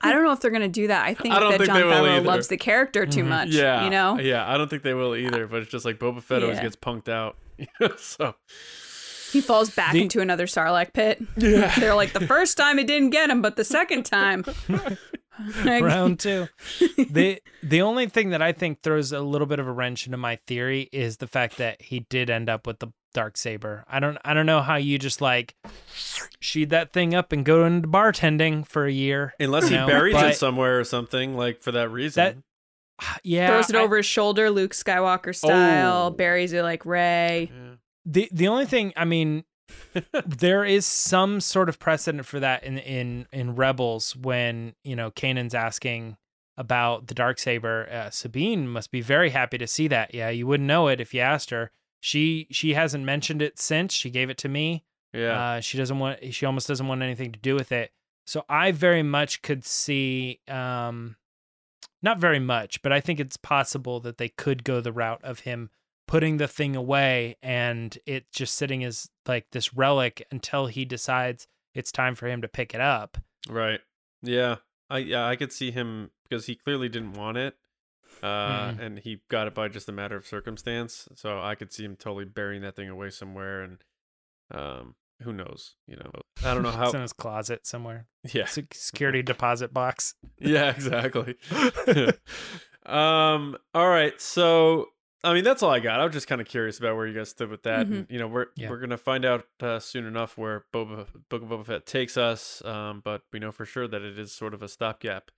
I 0.00 0.12
don't 0.12 0.24
know 0.24 0.32
if 0.32 0.40
they're 0.40 0.50
gonna 0.50 0.68
do 0.68 0.86
that. 0.88 1.04
I 1.06 1.14
think 1.14 1.34
I 1.34 1.40
don't 1.40 1.50
that 1.52 1.58
think 1.58 1.66
John 1.68 1.76
they 1.80 1.82
Favreau 1.82 2.24
loves 2.24 2.48
the 2.48 2.56
character 2.56 3.06
too 3.06 3.24
Mhm. 3.24 3.28
much. 3.28 3.48
Yeah, 3.48 3.84
You 3.84 3.90
know? 3.90 4.18
Yeah, 4.18 4.48
I 4.48 4.56
don't 4.58 4.68
think 4.68 4.82
they 4.82 4.94
will 4.94 5.14
either. 5.16 5.46
But 5.46 5.62
it's 5.62 5.70
just 5.70 5.84
like 5.84 5.98
Boba 5.98 6.22
Fett 6.22 6.42
always 6.42 6.60
gets 6.60 6.76
punked 6.76 7.08
out. 7.08 7.36
so 7.98 8.34
He 9.32 9.40
falls 9.40 9.70
back 9.70 9.92
The- 9.92 10.02
into 10.02 10.20
another 10.20 10.46
Sarlacc 10.46 10.92
pit. 10.94 11.20
yeah, 11.36 11.74
They're 11.78 11.94
like 11.94 12.12
the 12.12 12.26
first 12.26 12.56
time 12.56 12.78
it 12.78 12.86
didn't 12.86 13.10
get 13.10 13.28
him, 13.30 13.42
but 13.42 13.56
the 13.56 13.64
second 13.64 14.04
time. 14.04 14.44
Round 15.64 16.18
two. 16.18 16.48
the 16.98 17.40
the 17.62 17.82
only 17.82 18.06
thing 18.08 18.30
that 18.30 18.42
I 18.42 18.50
think 18.52 18.82
throws 18.82 19.12
a 19.12 19.20
little 19.20 19.46
bit 19.46 19.60
of 19.60 19.68
a 19.68 19.72
wrench 19.72 20.06
into 20.06 20.16
my 20.18 20.36
theory 20.48 20.88
is 20.92 21.18
the 21.18 21.28
fact 21.28 21.58
that 21.58 21.80
he 21.80 22.00
did 22.00 22.28
end 22.28 22.48
up 22.48 22.66
with 22.66 22.80
the 22.80 22.88
dark 23.14 23.36
saber. 23.36 23.84
I 23.88 24.00
don't 24.00 24.18
I 24.24 24.34
don't 24.34 24.46
know 24.46 24.60
how 24.60 24.76
you 24.76 24.98
just 24.98 25.20
like 25.20 25.54
sheed 26.40 26.68
that 26.70 26.92
thing 26.92 27.14
up 27.14 27.32
and 27.32 27.44
go 27.44 27.64
into 27.64 27.88
bartending 27.88 28.66
for 28.66 28.86
a 28.86 28.92
year. 28.92 29.34
unless 29.40 29.68
he 29.68 29.74
you 29.74 29.80
know, 29.80 29.86
buries 29.86 30.14
but 30.14 30.30
it 30.32 30.36
somewhere 30.36 30.78
or 30.78 30.84
something, 30.84 31.36
like 31.36 31.62
for 31.62 31.72
that 31.72 31.90
reason. 31.90 32.44
Yeah, 33.22 33.48
throws 33.48 33.70
it 33.70 33.76
I- 33.76 33.80
over 33.80 33.96
his 33.98 34.06
shoulder, 34.06 34.50
Luke 34.50 34.72
Skywalker 34.72 35.34
style, 35.34 36.06
Oh. 36.06 36.10
buries 36.10 36.52
it 36.52 36.62
like 36.62 36.84
Rey. 36.84 37.50
Yeah. 37.52 37.74
the 38.04 38.28
the 38.32 38.48
only 38.48 38.66
thing 38.66 38.92
I 38.96 39.04
mean 39.04 39.44
there 40.26 40.64
is 40.64 40.86
some 40.86 41.40
sort 41.40 41.68
of 41.68 41.78
precedent 41.78 42.26
for 42.26 42.40
that 42.40 42.64
in 42.64 42.78
in 42.78 43.26
in 43.32 43.54
Rebels 43.54 44.16
when 44.16 44.74
you 44.84 44.96
know 44.96 45.10
Kanan's 45.10 45.54
asking 45.54 46.16
about 46.56 47.06
the 47.06 47.14
dark 47.14 47.38
saber. 47.38 47.88
Uh, 47.90 48.10
Sabine 48.10 48.66
must 48.66 48.90
be 48.90 49.00
very 49.00 49.30
happy 49.30 49.58
to 49.58 49.66
see 49.66 49.86
that. 49.88 50.12
Yeah, 50.14 50.28
you 50.30 50.46
wouldn't 50.46 50.66
know 50.66 50.88
it 50.88 51.00
if 51.00 51.14
you 51.14 51.20
asked 51.20 51.50
her. 51.50 51.70
She 52.00 52.46
she 52.50 52.74
hasn't 52.74 53.04
mentioned 53.04 53.42
it 53.42 53.58
since 53.58 53.92
she 53.92 54.10
gave 54.10 54.30
it 54.30 54.38
to 54.38 54.48
me. 54.48 54.84
Yeah, 55.12 55.40
Uh, 55.56 55.60
she 55.60 55.78
doesn't 55.78 55.98
want. 55.98 56.32
She 56.34 56.46
almost 56.46 56.68
doesn't 56.68 56.86
want 56.86 57.02
anything 57.02 57.32
to 57.32 57.38
do 57.38 57.54
with 57.54 57.72
it. 57.72 57.92
So 58.26 58.44
I 58.48 58.72
very 58.72 59.02
much 59.02 59.40
could 59.40 59.64
see, 59.64 60.40
um, 60.48 61.16
not 62.02 62.18
very 62.18 62.38
much, 62.38 62.82
but 62.82 62.92
I 62.92 63.00
think 63.00 63.18
it's 63.18 63.38
possible 63.38 64.00
that 64.00 64.18
they 64.18 64.28
could 64.28 64.64
go 64.64 64.80
the 64.82 64.92
route 64.92 65.24
of 65.24 65.40
him 65.40 65.70
putting 66.06 66.36
the 66.36 66.48
thing 66.48 66.76
away 66.76 67.36
and 67.42 67.98
it 68.06 68.30
just 68.32 68.54
sitting 68.54 68.84
as 68.84 69.08
like 69.26 69.46
this 69.52 69.74
relic 69.74 70.26
until 70.30 70.66
he 70.66 70.84
decides 70.84 71.46
it's 71.74 71.92
time 71.92 72.14
for 72.14 72.26
him 72.28 72.40
to 72.42 72.48
pick 72.48 72.74
it 72.74 72.80
up. 72.80 73.18
right. 73.48 73.80
Yeah, 74.22 74.56
I 74.90 74.98
yeah 74.98 75.26
I 75.26 75.36
could 75.36 75.52
see 75.52 75.70
him 75.70 76.10
because 76.28 76.46
he 76.46 76.54
clearly 76.54 76.88
didn't 76.88 77.14
want 77.14 77.36
it, 77.38 77.54
uh, 78.22 78.70
Mhm. 78.72 78.78
and 78.80 78.98
he 78.98 79.22
got 79.28 79.46
it 79.46 79.54
by 79.54 79.68
just 79.68 79.88
a 79.88 79.92
matter 79.92 80.16
of 80.16 80.26
circumstance. 80.26 81.08
So 81.14 81.40
I 81.40 81.54
could 81.54 81.72
see 81.72 81.84
him 81.84 81.96
totally 81.96 82.24
burying 82.24 82.62
that 82.62 82.76
thing 82.76 82.88
away 82.88 83.10
somewhere, 83.10 83.62
and 83.62 83.78
um, 84.50 84.94
who 85.22 85.32
knows? 85.32 85.74
You 85.86 85.96
know, 85.96 86.10
I 86.44 86.54
don't 86.54 86.62
know 86.62 86.70
how 86.72 86.86
it's 86.86 86.94
in 86.94 87.00
his 87.02 87.12
closet 87.12 87.66
somewhere. 87.66 88.06
Yeah, 88.32 88.46
Sec- 88.46 88.74
Security 88.74 89.22
deposit 89.22 89.72
box. 89.74 90.14
yeah, 90.38 90.70
exactly. 90.70 91.36
um. 92.86 93.56
All 93.74 93.88
right. 93.88 94.18
So, 94.20 94.86
I 95.24 95.34
mean, 95.34 95.44
that's 95.44 95.62
all 95.62 95.70
I 95.70 95.80
got. 95.80 96.00
I 96.00 96.04
was 96.04 96.12
just 96.12 96.28
kind 96.28 96.40
of 96.40 96.46
curious 96.46 96.78
about 96.78 96.96
where 96.96 97.06
you 97.06 97.14
guys 97.14 97.28
stood 97.30 97.50
with 97.50 97.64
that. 97.64 97.86
And, 97.86 98.06
you 98.08 98.18
know, 98.18 98.28
we're 98.28 98.46
Yeah. 98.56 98.70
we're 98.70 98.78
gonna 98.80 98.96
find 98.96 99.24
out 99.24 99.44
uh, 99.60 99.78
soon 99.80 100.06
enough 100.06 100.38
where 100.38 100.64
Boba 100.72 101.06
Book 101.28 101.42
of 101.42 101.48
Boba 101.48 101.66
Fett 101.66 101.86
takes 101.86 102.16
us. 102.16 102.64
Um, 102.64 103.00
but 103.04 103.22
we 103.32 103.38
know 103.38 103.52
for 103.52 103.64
sure 103.64 103.88
that 103.88 104.02
it 104.02 104.18
is 104.18 104.32
sort 104.32 104.54
of 104.54 104.62
a 104.62 104.68
stopgap 104.68 105.30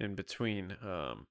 in 0.00 0.14
between. 0.14 0.76
Um, 0.82 1.26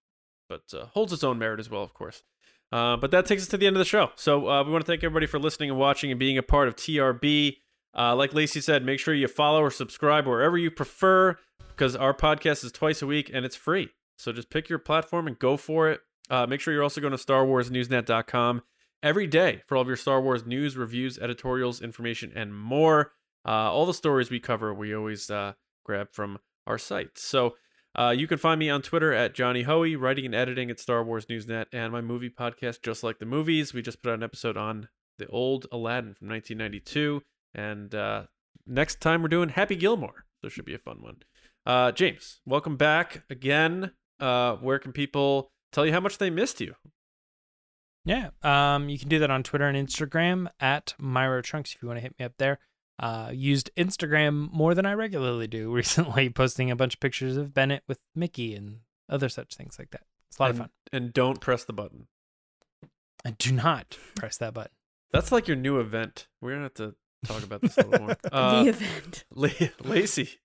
but 0.48 0.64
uh, 0.74 0.86
holds 0.88 1.14
its 1.14 1.24
own 1.24 1.38
merit 1.38 1.60
as 1.60 1.70
well, 1.70 1.84
of 1.84 1.94
course. 1.94 2.24
Uh, 2.72 2.98
but 2.98 3.12
that 3.12 3.26
takes 3.26 3.44
us 3.44 3.48
to 3.50 3.58
the 3.58 3.68
end 3.68 3.76
of 3.76 3.80
the 3.80 3.86
show. 3.86 4.12
So 4.16 4.50
uh, 4.50 4.64
we 4.64 4.72
want 4.72 4.86
to 4.86 4.92
thank 4.92 5.04
everybody 5.04 5.26
for 5.26 5.40
listening 5.40 5.70
and 5.70 5.80
watching 5.80 6.12
and 6.12 6.20
being 6.20 6.38
a 6.38 6.44
part 6.44 6.68
of 6.68 6.76
TRB. 6.76 7.58
Uh, 7.98 8.16
like 8.16 8.34
Lacey 8.34 8.62
said, 8.62 8.84
make 8.86 9.00
sure 9.00 9.14
you 9.14 9.28
follow 9.28 9.62
or 9.62 9.72
subscribe 9.72 10.28
wherever 10.28 10.58
you 10.58 10.70
prefer 10.70 11.38
because 11.70 11.96
our 11.96 12.14
podcast 12.14 12.64
is 12.64 12.72
twice 12.72 13.02
a 13.02 13.08
week 13.08 13.32
and 13.34 13.46
it's 13.46 13.56
free. 13.56 13.90
So 14.18 14.32
just 14.32 14.50
pick 14.50 14.70
your 14.70 14.80
platform 14.80 15.28
and 15.28 15.40
go 15.40 15.58
for 15.58 15.90
it. 15.90 16.02
Uh, 16.30 16.46
make 16.46 16.60
sure 16.60 16.74
you're 16.74 16.84
also 16.84 17.00
going 17.00 17.16
to 17.16 17.24
StarWarsNewsNet.com 17.24 18.64
every 19.02 19.28
day 19.28 19.64
for 19.66 19.78
all 19.78 19.82
of 19.82 19.88
your 19.88 19.96
Star 19.96 20.22
Wars 20.22 20.46
news, 20.46 20.76
reviews, 20.76 21.18
editorials, 21.18 21.82
information, 21.82 22.34
and 22.36 22.54
more. 22.54 23.14
Uh, 23.46 23.72
all 23.72 23.86
the 23.86 23.94
stories 23.94 24.30
we 24.30 24.40
cover, 24.40 24.74
we 24.74 24.94
always 24.94 25.32
grab 25.86 26.10
from 26.12 26.40
our 26.66 26.78
site. 26.78 27.18
So 27.18 27.56
uh, 27.98 28.14
you 28.16 28.28
can 28.28 28.38
find 28.38 28.60
me 28.60 28.70
on 28.70 28.82
Twitter 28.82 29.12
at 29.12 29.34
Johnny 29.34 29.64
Hoey, 29.64 29.96
writing 29.96 30.26
and 30.26 30.36
editing 30.36 30.70
at 30.70 30.80
Star 30.80 31.04
Wars 31.04 31.26
Newsnet, 31.26 31.66
and 31.72 31.92
my 31.92 32.02
movie 32.02 32.30
podcast, 32.30 32.84
Just 32.84 33.04
Like 33.04 33.20
the 33.20 33.26
Movies. 33.26 33.74
We 33.74 33.82
just 33.82 34.04
put 34.04 34.10
out 34.12 34.20
an 34.20 34.24
episode 34.24 34.56
on 34.56 34.90
the 35.18 35.28
old 35.28 35.66
Aladdin 35.72 36.14
from 36.14 36.30
1992. 36.30 37.24
And 37.56 37.96
uh, 37.96 38.24
next 38.68 39.02
time 39.02 39.22
we're 39.22 39.30
doing 39.30 39.50
Happy 39.50 39.76
Gilmore. 39.76 40.26
So 40.42 40.50
should 40.50 40.66
be 40.66 40.76
a 40.76 40.80
fun 40.80 41.02
one. 41.02 41.18
Uh, 41.66 41.92
James, 41.92 42.40
welcome 42.46 42.78
back 42.78 43.24
again. 43.30 43.92
Uh, 44.20 44.56
where 44.58 44.80
can 44.80 44.92
people 44.92 45.52
tell 45.72 45.86
you 45.86 45.92
how 45.92 46.00
much 46.00 46.20
they 46.20 46.30
missed 46.30 46.62
you? 46.62 46.76
Yeah. 48.06 48.30
Um, 48.44 48.90
you 48.90 48.98
can 48.98 49.10
do 49.10 49.20
that 49.20 49.32
on 49.32 49.44
Twitter 49.44 49.68
and 49.68 49.88
Instagram 49.88 50.48
at 50.60 50.94
Myro 51.02 51.44
Trunks 51.44 51.74
if 51.74 51.82
you 51.82 51.88
want 51.88 51.98
to 51.98 52.04
hit 52.04 52.16
me 52.18 52.26
up 52.26 52.34
there. 52.38 52.60
Uh, 53.00 53.30
used 53.32 53.70
Instagram 53.78 54.52
more 54.52 54.74
than 54.74 54.86
I 54.86 54.94
regularly 54.94 55.48
do 55.48 55.72
recently, 55.74 56.30
posting 56.30 56.72
a 56.72 56.76
bunch 56.76 56.96
of 56.96 57.00
pictures 57.00 57.38
of 57.38 57.54
Bennett 57.54 57.84
with 57.88 58.00
Mickey 58.16 58.56
and 58.56 58.80
other 59.10 59.30
such 59.30 59.56
things 59.56 59.78
like 59.78 59.92
that. 59.92 60.04
It's 60.30 60.40
a 60.40 60.42
lot 60.42 60.50
and, 60.50 60.60
of 60.60 60.64
fun. 60.64 60.70
And 60.92 61.14
don't 61.14 61.40
press 61.40 61.64
the 61.64 61.74
button. 61.74 62.08
And 63.24 63.38
do 63.38 63.52
not 63.52 63.98
press 64.16 64.38
that 64.38 64.54
button. 64.54 64.72
That's 65.12 65.32
like 65.32 65.48
your 65.48 65.58
new 65.58 65.80
event. 65.80 66.28
We're 66.42 66.52
gonna 66.52 66.64
have 66.64 66.74
to 66.76 66.96
talk 67.26 67.44
about 67.44 67.62
this 67.62 67.78
a 67.78 67.86
little 67.86 68.08
more. 68.08 68.18
Uh, 68.32 68.64
the 68.64 68.70
event. 68.70 69.26
La- 69.34 69.50
Lacey. 69.84 70.40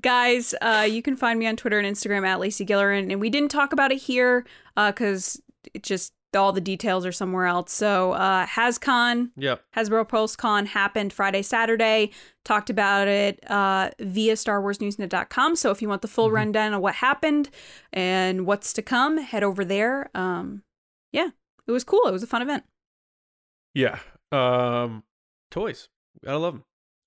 Guys, 0.00 0.54
uh, 0.62 0.86
you 0.88 1.02
can 1.02 1.16
find 1.16 1.38
me 1.38 1.46
on 1.46 1.56
Twitter 1.56 1.78
and 1.78 1.96
Instagram 1.96 2.26
at 2.26 2.40
Lacey 2.40 2.64
Gillerin. 2.64 3.10
And 3.10 3.20
we 3.20 3.28
didn't 3.28 3.50
talk 3.50 3.72
about 3.72 3.92
it 3.92 3.98
here 3.98 4.46
because 4.74 5.40
it 5.74 5.82
just 5.82 6.12
all 6.34 6.52
the 6.52 6.60
details 6.60 7.04
are 7.06 7.12
somewhere 7.12 7.46
else. 7.46 7.72
So, 7.72 8.12
uh, 8.12 8.46
HasCon, 8.46 9.30
Yep. 9.36 9.62
Hasbro 9.76 10.08
PulseCon 10.08 10.66
happened 10.66 11.12
Friday, 11.12 11.42
Saturday. 11.42 12.10
Talked 12.44 12.70
about 12.70 13.08
it 13.08 13.38
uh, 13.50 13.90
via 14.00 14.34
StarWarsNewsNet.com. 14.34 15.56
So 15.56 15.70
if 15.70 15.80
you 15.82 15.88
want 15.88 16.02
the 16.02 16.08
full 16.08 16.28
Mhm. 16.30 16.34
rundown 16.34 16.74
of 16.74 16.80
what 16.82 16.96
happened 16.96 17.50
and 17.92 18.46
what's 18.46 18.72
to 18.74 18.82
come, 18.82 19.18
head 19.18 19.42
over 19.42 19.64
there. 19.64 20.10
Um, 20.14 20.62
yeah, 21.12 21.28
it 21.66 21.72
was 21.72 21.84
cool. 21.84 22.06
It 22.06 22.12
was 22.12 22.22
a 22.22 22.26
fun 22.26 22.42
event. 22.42 22.64
Yeah. 23.74 23.98
Um, 24.30 25.04
toys. 25.50 25.88
Gotta 26.24 26.38
love 26.38 26.54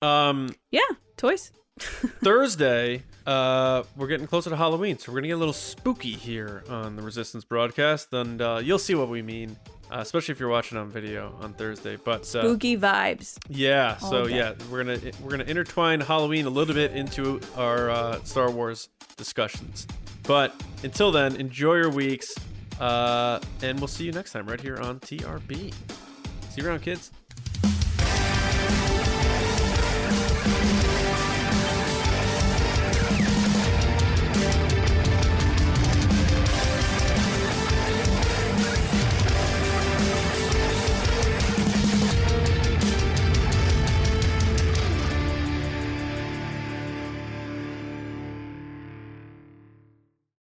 them. 0.02 0.08
Um, 0.08 0.50
Yeah, 0.72 0.82
toys. 1.18 1.52
Thursday, 1.80 3.04
uh, 3.26 3.84
we're 3.96 4.08
getting 4.08 4.28
closer 4.28 4.50
to 4.50 4.56
Halloween, 4.56 4.98
so 5.00 5.12
we're 5.12 5.18
gonna 5.20 5.28
get 5.30 5.34
a 5.34 5.38
little 5.38 5.54
spooky 5.54 6.12
here 6.14 6.64
on 6.70 6.96
the 6.96 7.02
Resistance 7.02 7.44
broadcast, 7.44 8.14
and 8.14 8.42
uh, 8.42 8.60
you'll 8.64 8.78
see 8.80 8.94
what 8.96 9.10
we 9.10 9.22
mean, 9.22 9.58
uh, 9.92 9.98
especially 10.00 10.32
if 10.34 10.40
you're 10.40 10.50
watching 10.50 10.78
on 10.78 10.90
video 10.90 11.36
on 11.42 11.54
Thursday. 11.54 11.96
But 11.96 12.22
uh, 12.22 12.42
Spooky 12.42 12.78
vibes. 12.78 13.38
yeah, 13.50 13.98
All 14.02 14.10
so 14.12 14.26
day. 14.28 14.38
yeah, 14.38 14.54
we're 14.70 14.84
gonna 14.84 15.00
we're 15.24 15.32
gonna 15.32 15.44
intertwine 15.46 16.02
Halloween 16.02 16.46
a 16.46 16.50
little 16.50 16.76
bit 16.76 16.92
into 16.94 17.40
our 17.56 17.90
uh, 17.90 18.24
Star 18.24 18.52
Wars 18.52 18.90
discussions. 19.18 19.88
But 20.24 20.54
until 20.84 21.12
then, 21.12 21.36
enjoy 21.38 21.76
your 21.76 21.90
weeks, 21.92 22.34
uh, 22.80 23.40
and 23.62 23.80
we'll 23.80 23.88
see 23.88 24.06
you 24.06 24.12
next 24.12 24.32
time 24.34 24.48
right 24.48 24.60
here 24.62 24.78
on 24.78 25.00
TRB. 25.00 25.74
See 26.50 26.62
you 26.62 26.68
around, 26.68 26.82
kids. 26.82 27.12